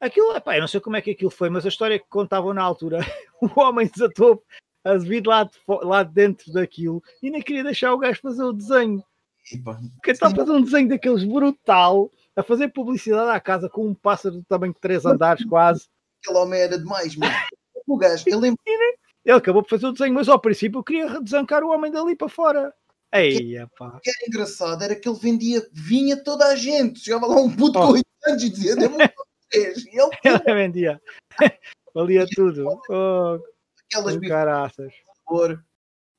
Aquilo, 0.00 0.34
epá, 0.34 0.56
eu 0.56 0.60
não 0.60 0.68
sei 0.68 0.80
como 0.80 0.96
é 0.96 1.02
que 1.02 1.10
aquilo 1.10 1.30
foi, 1.30 1.50
mas 1.50 1.64
a 1.64 1.68
história 1.68 1.98
que 1.98 2.08
contavam 2.08 2.52
na 2.52 2.62
altura, 2.62 2.98
o 3.40 3.60
homem 3.60 3.86
desatou 3.86 4.42
a 4.82 4.96
vir 4.96 5.26
lá, 5.26 5.44
de, 5.44 5.52
lá 5.68 6.02
dentro 6.02 6.52
daquilo 6.52 7.02
e 7.22 7.30
nem 7.30 7.42
queria 7.42 7.62
deixar 7.62 7.92
o 7.92 7.98
gajo 7.98 8.20
fazer 8.20 8.42
o 8.42 8.52
desenho. 8.52 9.04
Que 10.02 10.10
está 10.10 10.28
a 10.28 10.34
fazer 10.34 10.52
um 10.52 10.62
desenho 10.62 10.88
daqueles 10.88 11.24
brutal, 11.24 12.10
a 12.34 12.42
fazer 12.42 12.68
publicidade 12.68 13.30
à 13.30 13.40
casa 13.40 13.68
com 13.68 13.86
um 13.86 13.94
pássaro 13.94 14.36
do 14.36 14.44
tamanho 14.44 14.72
de 14.72 14.80
três 14.80 15.04
andares 15.04 15.44
quase. 15.44 15.88
Aquele 16.22 16.38
homem 16.38 16.60
era 16.60 16.78
demais, 16.78 17.16
mano. 17.16 17.32
O 17.86 17.96
gajo, 17.96 18.24
ele 18.26 18.36
lembra. 18.36 18.62
Ele 19.24 19.36
acabou 19.36 19.62
por 19.62 19.70
fazer 19.70 19.86
o 19.86 19.92
desenho, 19.92 20.14
mas 20.14 20.28
ao 20.28 20.40
princípio 20.40 20.78
eu 20.78 20.84
queria 20.84 21.20
desancar 21.20 21.62
o 21.62 21.70
homem 21.70 21.90
dali 21.90 22.16
para 22.16 22.28
fora. 22.28 22.72
Ei, 23.12 23.60
o 23.62 24.00
que 24.00 24.10
era 24.10 24.28
engraçado 24.28 24.84
era 24.84 24.94
que 24.94 25.08
ele 25.08 25.18
vendia 25.18 25.66
vinha 25.72 26.22
toda 26.22 26.46
a 26.46 26.54
gente. 26.54 27.00
Chegava 27.00 27.26
lá 27.26 27.36
um 27.36 27.54
puto 27.54 27.78
oh. 27.78 27.86
com 27.86 27.92
8 27.94 28.04
anos 28.26 28.42
e 28.44 28.50
dizia: 28.50 28.76
Dê-me 28.76 28.94
um 28.94 29.08
três. 29.50 29.84
E 29.84 29.98
ele, 29.98 30.10
ele 30.46 30.54
vendia. 30.54 31.02
Valia 31.94 32.24
tudo. 32.34 32.80
Oh, 32.88 33.38
aquelas 33.88 34.16
bifanas 34.16 34.72
sabor. 35.30 35.64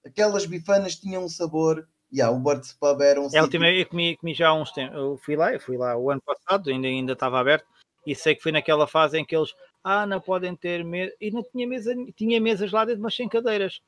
Aquelas 0.05 0.45
bifanas 0.45 0.95
tinham 0.95 1.23
um 1.23 1.29
sabor. 1.29 1.87
Yeah, 2.13 2.35
o 2.35 2.39
Burt's 2.39 2.73
Pub 2.73 3.01
era 3.01 3.21
um 3.21 3.29
é, 3.33 3.41
última, 3.41 3.69
eu 3.69 3.85
comi, 3.85 4.17
comi 4.17 4.33
já 4.33 4.49
há 4.49 4.53
uns 4.53 4.71
tempos. 4.73 4.97
Eu 4.97 5.17
fui 5.23 5.37
lá, 5.37 5.53
eu 5.53 5.61
fui 5.61 5.77
lá 5.77 5.95
o 5.95 6.11
ano 6.11 6.21
passado, 6.21 6.69
ainda, 6.69 6.87
ainda 6.87 7.13
estava 7.13 7.39
aberto. 7.39 7.65
E 8.05 8.13
sei 8.13 8.35
que 8.35 8.43
foi 8.43 8.51
naquela 8.51 8.85
fase 8.85 9.17
em 9.17 9.23
que 9.23 9.33
eles, 9.33 9.53
ah, 9.83 10.05
não 10.05 10.19
podem 10.21 10.55
ter 10.55 10.83
mesa. 10.83 11.13
E 11.19 11.31
não 11.31 11.43
tinha 11.43 11.67
mesa, 11.67 11.93
tinha 12.15 12.39
mesas 12.39 12.71
lá 12.71 12.85
dentro, 12.85 13.01
mas 13.01 13.15
sem 13.15 13.27
cadeiras. 13.27 13.81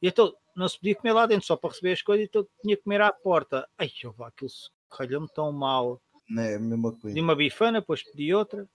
E 0.00 0.08
então 0.08 0.34
não 0.54 0.68
se 0.68 0.78
podia 0.78 0.94
comer 0.94 1.12
lá 1.12 1.26
dentro 1.26 1.46
só 1.46 1.56
para 1.56 1.70
receber 1.70 1.92
as 1.92 2.02
coisas, 2.02 2.26
então 2.26 2.46
tinha 2.62 2.76
que 2.76 2.82
comer 2.82 3.00
à 3.00 3.12
porta. 3.12 3.68
Ai, 3.76 3.90
eu 4.02 4.12
vá, 4.12 4.28
aquilo 4.28 4.50
calhou-me 4.90 5.28
tão 5.28 5.50
mal. 5.52 6.00
Não 6.28 6.42
é 6.42 6.54
a 6.56 6.60
mesma 6.60 6.92
coisa. 6.92 7.14
De 7.14 7.20
uma 7.20 7.34
bifana, 7.34 7.80
depois 7.80 8.02
pedi 8.02 8.34
outra. 8.34 8.68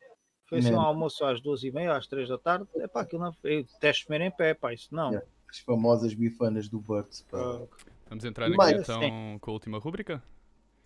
Foi 0.48 0.60
assim 0.60 0.74
um 0.74 0.82
almoço 0.82 1.24
às 1.24 1.40
duas 1.40 1.64
e 1.64 1.72
meia, 1.72 1.96
às 1.96 2.08
três 2.08 2.28
da 2.28 2.38
tarde. 2.38 2.68
É 2.78 2.88
pá, 2.88 3.02
aquilo 3.02 3.24
não. 3.24 3.36
Eu 3.44 3.64
detesto 3.64 4.08
comer 4.08 4.22
em 4.22 4.32
pé, 4.32 4.54
pá, 4.54 4.74
isso 4.74 4.94
não. 4.94 5.14
É, 5.14 5.24
as 5.48 5.60
famosas 5.60 6.14
bifanas 6.14 6.68
do 6.68 6.80
Burt. 6.80 7.22
Uh, 7.32 7.70
Vamos 8.08 8.26
entrar 8.26 8.48
aqui 8.48 8.56
então 8.74 9.00
sim. 9.00 9.38
com 9.40 9.52
a 9.52 9.54
última 9.54 9.78
rúbrica? 9.78 10.24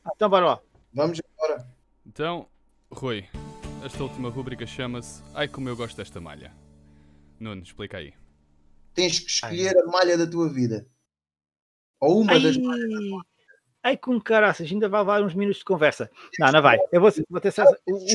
Ah, 0.04 0.12
então 0.14 0.30
bora 0.30 0.45
lá. 0.45 0.60
Vamos 0.94 1.22
agora. 1.38 1.66
Então, 2.06 2.45
Rui, 2.91 3.26
esta 3.85 4.01
última 4.01 4.30
rúbrica 4.30 4.65
chama-se 4.65 5.22
Ai 5.34 5.47
como 5.47 5.68
eu 5.68 5.76
gosto 5.76 5.97
desta 5.97 6.22
malha. 6.22 6.53
Nuno, 7.39 7.61
explica 7.61 7.97
aí. 7.97 8.14
Tens 8.93 9.19
que 9.19 9.30
escolher 9.30 9.76
Ai. 9.76 9.84
a 9.84 9.85
malha 9.85 10.18
da 10.18 10.26
tua 10.26 10.49
vida. 10.49 10.88
Ou 11.99 12.22
uma 12.22 12.34
Ai. 12.34 12.41
das 12.41 12.57
malhas 12.57 12.89
da 12.89 12.97
tua 12.97 13.26
Ai, 13.85 13.97
com 13.97 14.19
caraças, 14.22 14.72
ainda 14.72 14.88
vai 14.88 15.01
levar 15.01 15.22
uns 15.22 15.35
minutos 15.35 15.60
de 15.60 15.65
conversa. 15.65 16.10
Não, 16.39 16.49
não 16.53 16.61
vai. 16.61 16.77
Eu 16.89 17.01
vou, 17.01 17.11
vou 17.30 17.41
ter 17.41 17.53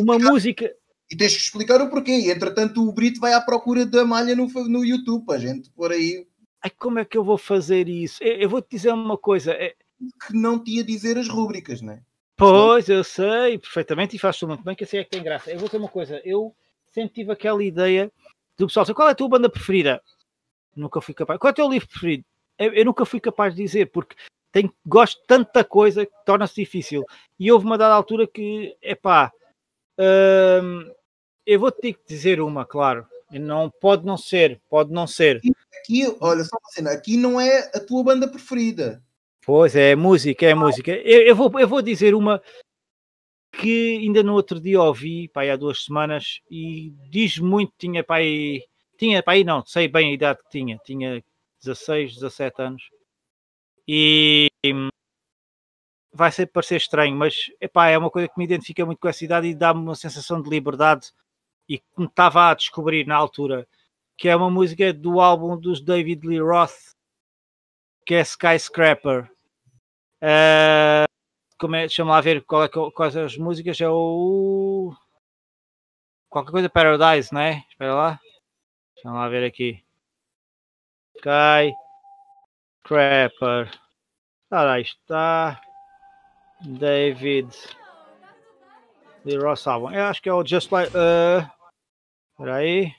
uma 0.01 0.19
música. 0.19 0.75
E 1.11 1.17
tens 1.17 1.37
que 1.37 1.43
explicar 1.43 1.79
o 1.83 1.91
porquê. 1.91 2.31
Entretanto, 2.31 2.89
o 2.89 2.91
Brito 2.91 3.21
vai 3.21 3.35
à 3.35 3.41
procura 3.41 3.85
da 3.85 4.03
malha 4.03 4.35
no, 4.35 4.47
no 4.47 4.83
YouTube, 4.83 5.31
a 5.31 5.37
gente 5.37 5.71
por 5.71 5.93
aí. 5.93 6.27
Ai, 6.65 6.71
como 6.71 6.99
é 6.99 7.05
que 7.05 7.19
eu 7.19 7.23
vou 7.23 7.37
fazer 7.37 7.87
isso? 7.87 8.23
Eu, 8.25 8.37
eu 8.37 8.49
vou 8.49 8.63
te 8.63 8.77
dizer 8.77 8.93
uma 8.93 9.19
coisa. 9.19 9.53
É... 9.53 9.75
Que 10.27 10.33
não 10.33 10.59
te 10.63 10.77
ia 10.77 10.85
dizer 10.85 11.19
as 11.19 11.29
rúbricas, 11.29 11.83
não 11.83 11.93
é? 11.93 12.03
Pois, 12.39 12.89
eu 12.89 13.03
sei 13.03 13.59
perfeitamente 13.59 14.15
e 14.15 14.19
faz 14.19 14.41
muito 14.43 14.63
bem 14.63 14.77
que 14.77 14.85
eu 14.85 14.89
sei 14.89 15.01
é 15.01 15.05
que 15.05 15.11
tem 15.11 15.25
graça. 15.25 15.51
Eu 15.51 15.59
vou 15.59 15.67
dizer 15.67 15.79
uma 15.79 15.89
coisa. 15.89 16.23
Eu 16.25 16.55
sempre 16.87 17.13
tive 17.13 17.33
aquela 17.33 17.63
ideia 17.65 18.13
do 18.57 18.69
pessoal 18.69 18.85
dizer 18.85 18.95
qual 18.95 19.09
é 19.09 19.11
a 19.11 19.15
tua 19.15 19.29
banda 19.29 19.51
preferida? 19.51 20.01
Nunca 20.77 21.01
fui 21.01 21.15
capaz. 21.15 21.37
Qual 21.41 21.49
é 21.49 21.53
o 21.53 21.55
teu 21.55 21.69
livro 21.69 21.89
preferido? 21.89 22.25
Eu, 22.57 22.73
eu 22.75 22.85
nunca 22.85 23.05
fui 23.05 23.19
capaz 23.19 23.57
de 23.57 23.63
dizer, 23.65 23.87
porque 23.87 24.15
tenho, 24.53 24.73
gosto 24.87 25.21
de 25.21 25.27
tanta 25.27 25.65
coisa 25.65 26.07
que 26.07 26.13
torna-se 26.25 26.55
difícil. 26.55 27.05
E 27.41 27.51
houve 27.51 27.67
uma 27.67 27.77
dada 27.77 27.95
altura 27.95 28.25
que, 28.25 28.77
epá, 28.81 29.33
hum, 30.63 30.93
eu 31.45 31.59
vou 31.59 31.73
ter 31.73 31.95
que 31.95 32.07
dizer 32.07 32.41
uma, 32.41 32.65
claro. 32.65 33.05
Não 33.33 33.69
pode 33.69 34.07
não 34.07 34.17
ser, 34.17 34.61
pode 34.71 34.93
não 34.93 35.09
ser. 35.09 35.41
Aqui, 35.81 36.07
olha 36.21 36.45
só 36.45 36.57
uma 36.57 36.71
cena, 36.71 36.93
aqui 36.93 37.17
não 37.17 37.41
é 37.41 37.69
a 37.75 37.81
tua 37.81 38.05
banda 38.05 38.29
preferida. 38.29 39.03
Pois 39.49 39.75
é, 39.75 39.97
música, 39.97 40.45
é 40.45 40.55
música. 40.55 40.91
Eu, 40.93 41.23
eu, 41.23 41.35
vou, 41.35 41.51
eu 41.59 41.67
vou 41.67 41.81
dizer 41.81 42.15
uma 42.15 42.39
que 43.51 43.97
ainda 43.97 44.23
no 44.23 44.35
outro 44.35 44.61
dia 44.61 44.79
ouvi, 44.79 45.27
pai, 45.27 45.49
há 45.49 45.57
duas 45.57 45.85
semanas, 45.85 46.43
e 46.51 46.91
diz 47.09 47.39
muito, 47.39 47.73
tinha 47.79 48.05
pai, 48.05 48.61
tinha 48.99 49.23
pai, 49.23 49.45
não, 49.45 49.65
sei 49.65 49.89
bem 49.89 50.11
a 50.11 50.13
idade 50.13 50.41
que 50.43 50.51
tinha, 50.51 50.77
tinha 50.85 51.25
16, 51.65 52.17
17 52.17 52.61
anos. 52.61 52.83
E 53.89 54.51
vai 56.13 56.31
ser 56.31 56.49
parecer 56.49 56.77
estranho, 56.77 57.17
mas 57.17 57.35
epá, 57.59 57.89
é 57.89 57.97
uma 57.97 58.11
coisa 58.11 58.29
que 58.29 58.37
me 58.37 58.45
identifica 58.45 58.85
muito 58.85 58.99
com 58.99 59.09
essa 59.09 59.25
idade 59.25 59.47
e 59.47 59.55
dá-me 59.55 59.81
uma 59.81 59.95
sensação 59.95 60.43
de 60.43 60.51
liberdade 60.51 61.11
e 61.67 61.79
que 61.79 61.87
me 61.97 62.05
estava 62.05 62.51
a 62.51 62.55
descobrir 62.55 63.07
na 63.07 63.17
altura, 63.17 63.67
que 64.15 64.29
é 64.29 64.37
uma 64.37 64.51
música 64.51 64.93
do 64.93 65.23
álbum 65.23 65.59
dos 65.59 65.81
David 65.81 66.27
Lee 66.27 66.39
Roth, 66.39 66.93
que 68.05 68.15
é 68.15 68.21
Skyscraper. 68.21 69.38
Uh, 70.23 71.09
como 71.59 71.77
é, 71.77 71.81
deixa-me 71.81 72.11
lá 72.11 72.21
ver 72.21 72.45
qual 72.45 72.65
é, 72.65 72.69
quais 72.69 73.17
as 73.17 73.37
músicas, 73.37 73.81
é 73.81 73.89
o 73.89 74.95
qualquer 76.29 76.53
coisa 76.53 76.69
Paradise, 76.69 77.33
não 77.33 77.41
é? 77.41 77.65
Espera 77.69 77.95
lá. 77.95 78.21
Deixa-me 78.95 79.15
lá 79.15 79.29
ver 79.29 79.45
aqui. 79.45 79.83
Skyscraper. 81.17 83.71
Ah, 84.51 84.81
está. 84.81 85.61
David 86.61 87.49
Lee 89.25 89.37
Roth 89.37 89.67
álbum. 89.67 89.91
Eu 89.91 90.05
acho 90.05 90.23
que 90.23 90.29
é 90.29 90.33
o 90.33 90.45
Just 90.45 90.71
Like. 90.73 90.93
Uh, 90.97 91.49
Peraí. 92.37 92.95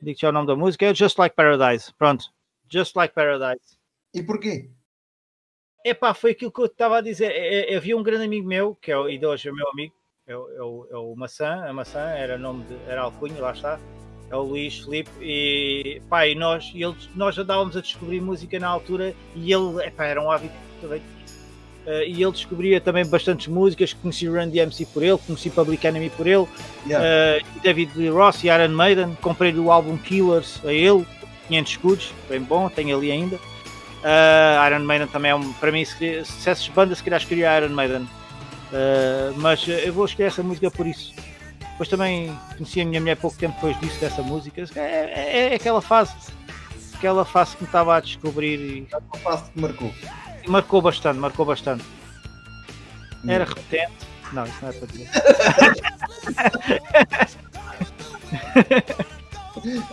Digo 0.00 0.18
já 0.18 0.28
o 0.28 0.32
nome 0.32 0.46
da 0.46 0.56
música. 0.56 0.86
É 0.86 0.94
Just 0.94 1.18
Like 1.18 1.34
Paradise. 1.34 1.92
Pronto. 1.94 2.32
Just 2.70 2.94
Like 2.96 3.14
Paradise. 3.14 3.78
E 4.12 4.22
porquê? 4.22 4.70
Epá, 5.86 6.12
foi 6.12 6.32
aquilo 6.32 6.50
que 6.50 6.60
eu 6.60 6.66
estava 6.66 6.98
a 6.98 7.00
dizer. 7.00 7.30
É, 7.30 7.72
é, 7.72 7.76
havia 7.76 7.96
um 7.96 8.02
grande 8.02 8.24
amigo 8.24 8.48
meu, 8.48 8.74
que 8.74 8.90
é 8.90 8.98
o, 8.98 9.08
e 9.08 9.24
hoje 9.24 9.48
é 9.48 9.52
o 9.52 9.54
meu 9.54 9.68
amigo, 9.70 9.94
é 10.26 10.36
o, 10.36 10.48
é 10.50 10.62
o, 10.62 10.88
é 10.90 10.96
o 10.96 11.14
Maçã. 11.14 11.64
A 11.64 11.72
Maçã 11.72 12.00
era 12.00 12.36
nome 12.36 12.64
de, 12.64 12.76
era 12.88 13.02
Alcunha, 13.02 13.40
lá 13.40 13.52
está. 13.52 13.78
É 14.28 14.34
o 14.34 14.42
Luís 14.42 14.80
Felipe. 14.80 15.10
E, 15.20 16.02
pá, 16.10 16.26
e 16.26 16.34
nós, 16.34 16.72
e 16.74 16.82
eles, 16.82 17.08
nós 17.14 17.38
andávamos 17.38 17.76
a 17.76 17.80
descobrir 17.80 18.20
música 18.20 18.58
na 18.58 18.66
altura 18.66 19.14
e 19.36 19.52
ele, 19.52 19.80
epá, 19.84 20.06
era 20.06 20.20
um 20.20 20.28
hábito 20.28 20.54
Uh, 21.86 22.02
e 22.04 22.20
ele 22.20 22.32
descobria 22.32 22.80
também 22.80 23.06
bastantes 23.06 23.46
músicas, 23.46 23.92
conheci 23.92 24.26
Run 24.26 24.48
DMC 24.48 24.86
por 24.86 25.04
ele, 25.04 25.16
conheci 25.18 25.48
Public 25.50 25.86
Enemy 25.86 26.10
por 26.10 26.26
ele, 26.26 26.44
yeah. 26.84 27.40
uh, 27.40 27.60
David 27.62 27.92
Lee 27.94 28.08
Ross 28.08 28.42
e 28.42 28.48
Iron 28.48 28.70
Maiden, 28.70 29.16
comprei 29.22 29.54
o 29.54 29.70
álbum 29.70 29.96
Killers 29.96 30.60
a 30.64 30.72
ele, 30.72 31.06
500 31.46 31.70
escudos, 31.70 32.14
bem 32.28 32.40
bom, 32.40 32.68
tenho 32.68 32.96
ali 32.96 33.12
ainda. 33.12 33.38
Uh, 34.06 34.66
Iron 34.68 34.84
Maiden 34.84 35.08
também 35.08 35.32
é 35.32 35.34
um, 35.34 35.52
para 35.54 35.72
mim, 35.72 35.84
se, 35.84 36.24
se 36.24 36.48
essas 36.48 36.68
bandas 36.68 36.98
se 36.98 37.04
calhar 37.04 37.20
escolheria 37.20 37.58
Iron 37.58 37.74
Maiden, 37.74 38.08
mas 39.36 39.66
eu 39.66 39.92
vou 39.92 40.04
escolher 40.04 40.28
essa 40.28 40.42
música 40.42 40.70
por 40.70 40.86
isso. 40.86 41.12
Depois 41.72 41.88
também 41.88 42.32
conheci 42.56 42.80
a 42.80 42.84
minha 42.84 43.00
mulher 43.00 43.16
pouco 43.16 43.36
tempo 43.36 43.54
depois 43.56 43.78
disso, 43.80 43.98
dessa 44.00 44.22
música. 44.22 44.64
É, 44.76 44.80
é, 44.80 45.52
é 45.52 45.54
aquela 45.56 45.82
fase, 45.82 46.14
aquela 46.94 47.24
fase 47.24 47.56
que 47.56 47.64
me 47.64 47.68
estava 47.68 47.96
a 47.96 48.00
descobrir. 48.00 48.58
E... 48.58 48.88
Uma 49.12 49.18
fase 49.18 49.50
que 49.50 49.60
marcou 49.60 49.92
marcou 50.48 50.80
bastante, 50.80 51.18
marcou 51.18 51.44
bastante. 51.44 51.84
Era 53.26 53.44
repetente. 53.44 53.92
Não, 54.32 54.44
isso 54.44 54.56
não 54.62 54.68
é 54.68 54.72
para 54.72 54.86
dizer. 54.86 55.10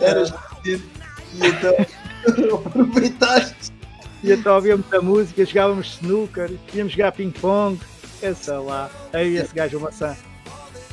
Eras 0.00 0.30
repetente 0.30 0.84
e 1.34 1.46
então 1.46 1.74
aproveitaste. 2.66 3.63
E 4.24 4.32
então 4.32 4.54
ouvíamos 4.54 4.90
a 4.90 5.02
música, 5.02 5.44
jogávamos 5.44 5.98
snooker, 6.00 6.50
íamos 6.72 6.94
jogar 6.94 7.12
ping-pong, 7.12 7.78
essa 8.22 8.58
lá. 8.58 8.90
Aí 9.12 9.36
esse 9.36 9.54
gajo 9.54 9.78
maçã. 9.78 10.16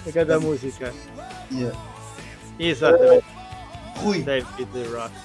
A 0.05 0.11
cada 0.11 0.37
música. 0.37 0.93
Yeah. 1.49 1.79
Exatamente. 2.59 3.23
Uh, 3.23 3.99
Rui. 3.99 4.21
David 4.23 4.67
The 4.73 4.83
Rock. 4.83 5.15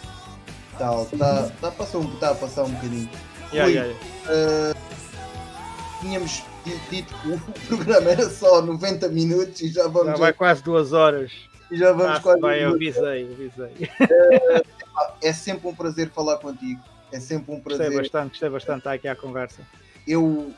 Tá, 0.78 1.04
tá, 1.18 1.50
tá, 1.60 1.70
passou, 1.72 2.06
tá 2.20 2.30
a 2.30 2.34
passar 2.36 2.62
um 2.62 2.70
bocadinho. 2.70 3.10
Yeah, 3.52 3.72
yeah, 3.72 3.92
yeah. 3.92 4.72
Uh, 4.72 6.00
tínhamos 6.00 6.44
dito 6.88 7.12
que 7.12 7.28
o 7.30 7.40
programa 7.66 8.10
era 8.10 8.30
só 8.30 8.62
90 8.62 9.08
minutos 9.08 9.60
e 9.62 9.68
já 9.68 9.88
vamos. 9.88 10.12
Já 10.12 10.16
vai 10.16 10.32
quase 10.32 10.62
duas 10.62 10.92
horas. 10.92 11.32
E 11.72 11.76
já 11.76 11.90
vamos 11.90 12.18
ah, 12.18 12.20
quase. 12.20 12.40
Vai, 12.40 12.62
eu 12.62 12.70
avisei, 12.70 13.24
avisei. 13.32 13.90
Uh, 14.00 15.12
é 15.20 15.32
sempre 15.32 15.66
um 15.66 15.74
prazer 15.74 16.08
falar 16.10 16.36
contigo. 16.36 16.80
É 17.12 17.20
sempre 17.20 17.54
um 17.54 17.60
prazer. 17.60 17.86
Gostei 17.86 18.02
bastante, 18.02 18.28
gostei 18.30 18.48
bastante 18.48 18.78
estar 18.78 18.92
aqui 18.92 19.08
à 19.08 19.16
conversa. 19.16 19.62
Eu 20.06 20.52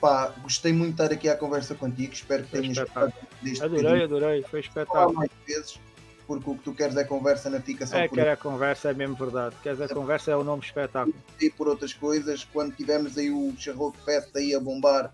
pá, 0.00 0.32
gostei 0.42 0.72
muito 0.72 0.96
de 0.96 1.02
estar 1.02 1.14
aqui 1.14 1.28
à 1.28 1.36
conversa 1.36 1.74
contigo. 1.74 2.12
Espero 2.12 2.44
que 2.44 2.50
tenhas 2.50 2.78
gostado 2.78 3.12
deste 3.42 3.64
Adorei, 3.64 4.04
adorei, 4.04 4.42
foi 4.44 4.60
espetáculo. 4.60 5.12
mais 5.12 5.30
vezes 5.46 5.78
porque 6.26 6.48
o 6.48 6.54
que 6.54 6.62
tu 6.62 6.72
queres 6.72 6.96
é 6.96 7.02
conversa, 7.02 7.50
na 7.50 7.60
fica 7.60 7.84
só 7.84 7.98
é, 7.98 8.06
por 8.06 8.14
quer 8.14 8.28
a 8.28 8.36
conversa, 8.36 8.90
é 8.90 8.94
mesmo 8.94 9.16
verdade. 9.16 9.56
Queres 9.64 9.80
a 9.80 9.88
conversa 9.88 10.30
é 10.30 10.36
o 10.36 10.44
nome 10.44 10.62
espetáculo. 10.62 11.12
E 11.40 11.50
por 11.50 11.66
outras 11.66 11.92
coisas, 11.92 12.44
quando 12.44 12.72
tivermos 12.76 13.18
aí 13.18 13.32
o 13.32 13.52
Charlotte 13.58 13.98
Fest 14.04 14.28
aí 14.36 14.54
a 14.54 14.60
bombar, 14.60 15.12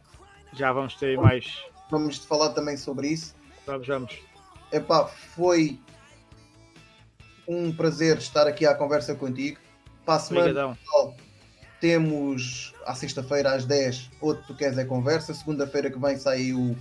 já 0.52 0.70
vamos 0.74 0.94
ter 0.96 1.16
mais. 1.16 1.64
Vamos 1.90 2.18
falar 2.18 2.50
também 2.50 2.76
sobre 2.76 3.08
isso. 3.08 3.34
Vamos, 3.64 3.86
vamos. 3.86 4.18
Epá, 4.70 5.06
foi 5.06 5.80
um 7.48 7.72
prazer 7.74 8.18
estar 8.18 8.46
aqui 8.46 8.66
à 8.66 8.74
conversa 8.74 9.14
contigo. 9.14 9.58
Para 10.06 10.14
a 10.14 10.18
semana, 10.20 10.78
temos 11.80 12.72
à 12.86 12.94
sexta-feira 12.94 13.52
às 13.52 13.64
10, 13.64 14.10
outro 14.20 14.44
Tu 14.46 14.56
Queres 14.56 14.78
é 14.78 14.84
Conversa. 14.84 15.34
Segunda-feira 15.34 15.90
que 15.90 15.98
vem 15.98 16.16
sai 16.16 16.52
o, 16.52 16.76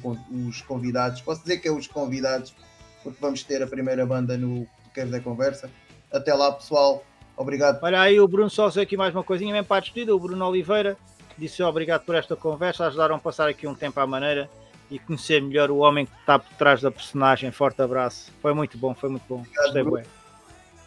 os 0.47 0.61
convidados. 0.61 1.21
Posso 1.21 1.41
dizer 1.41 1.57
que 1.57 1.67
é 1.67 1.71
os 1.71 1.87
convidados, 1.87 2.55
porque 3.03 3.17
vamos 3.19 3.43
ter 3.43 3.61
a 3.63 3.67
primeira 3.67 4.05
banda 4.05 4.37
no 4.37 4.65
Tu 4.83 4.89
Queres 4.93 5.11
é 5.11 5.19
Conversa. 5.19 5.69
Até 6.13 6.33
lá, 6.33 6.51
pessoal. 6.51 7.03
Obrigado. 7.35 7.79
Olha 7.83 7.99
aí, 7.99 8.19
o 8.19 8.27
Bruno 8.27 8.49
só 8.49 8.67
aqui 8.67 8.95
mais 8.95 9.13
uma 9.13 9.23
coisinha, 9.23 9.51
mesmo 9.51 9.67
para 9.67 9.77
a 9.77 9.79
despedida. 9.81 10.15
O 10.15 10.19
Bruno 10.19 10.47
Oliveira 10.47 10.95
disse 11.35 11.61
obrigado 11.63 12.05
por 12.05 12.15
esta 12.15 12.35
conversa. 12.35 12.85
Ajudaram 12.85 13.15
a 13.15 13.19
passar 13.19 13.49
aqui 13.49 13.67
um 13.67 13.75
tempo 13.75 13.99
à 13.99 14.07
maneira 14.07 14.49
e 14.89 14.99
conhecer 14.99 15.41
melhor 15.41 15.71
o 15.71 15.77
homem 15.77 16.05
que 16.05 16.15
está 16.19 16.37
por 16.37 16.53
trás 16.53 16.79
da 16.79 16.91
personagem. 16.91 17.51
Forte 17.51 17.81
abraço. 17.81 18.31
Foi 18.39 18.53
muito 18.53 18.77
bom, 18.77 18.93
foi 18.93 19.09
muito 19.09 19.25
bom. 19.27 19.41
Obrigado, 19.41 19.89
Gostei. 19.89 20.24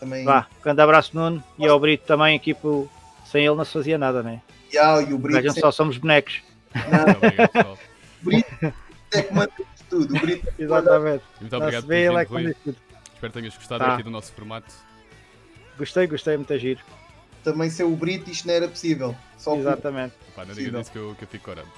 Também... 0.01 0.25
Vá, 0.25 0.47
grande 0.63 0.81
abraço, 0.81 1.11
Nuno. 1.15 1.43
E 1.59 1.67
ao 1.67 1.79
Brito 1.79 2.07
também 2.07 2.37
aqui 2.37 2.55
por... 2.55 2.89
sem 3.27 3.45
ele 3.45 3.57
não 3.57 3.65
se 3.65 3.73
fazia 3.73 3.99
nada, 3.99 4.23
né? 4.23 4.41
Yeah, 4.73 5.03
e 5.03 5.13
o 5.13 5.19
Brito. 5.19 5.43
Sempre... 5.43 5.61
só 5.61 5.71
somos 5.71 5.97
bonecos. 5.97 6.43
Não, 6.75 7.73
o 7.73 7.79
Brito 8.23 8.75
é 9.13 9.23
que 9.23 9.35
manda 9.35 9.53
tudo. 9.89 10.17
O 10.17 10.21
Brito 10.21 10.49
é 10.49 10.63
Exatamente. 10.63 11.25
Muito 11.41 11.57
obrigado 11.57 11.83
por 11.83 11.89
vir, 11.89 12.13
é 12.13 12.23
Rui. 12.23 12.57
Espero 13.15 13.33
que 13.33 13.39
tenhas 13.41 13.57
gostado 13.57 13.85
tá. 13.85 13.95
aqui 13.95 14.03
do 14.03 14.11
nosso 14.11 14.33
formato. 14.33 14.73
Gostei, 15.77 16.07
gostei, 16.07 16.37
muito 16.37 16.57
giro. 16.59 16.81
Também 17.43 17.71
ser 17.71 17.85
o 17.85 17.97
Brito 17.97 18.31
isto 18.31 18.47
não 18.47 18.55
era 18.55 18.69
possível. 18.69 19.17
Só 19.37 19.57
Exatamente. 19.57 20.15
Pá, 20.37 20.45
não 20.45 20.55
diga 20.55 20.79
disso 20.79 20.93
que 20.93 20.99
eu, 20.99 21.15
que 21.17 21.25
eu 21.25 21.29
fico 21.29 21.51
orando. 21.51 21.69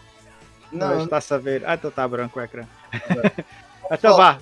Não, 0.72 1.04
está 1.04 1.18
a 1.18 1.20
saber. 1.20 1.62
Ah, 1.66 1.74
então 1.74 1.90
está 1.90 2.06
branco 2.06 2.38
o 2.38 2.42
ecrã. 2.42 2.64
então 3.90 4.16
vá, 4.16 4.38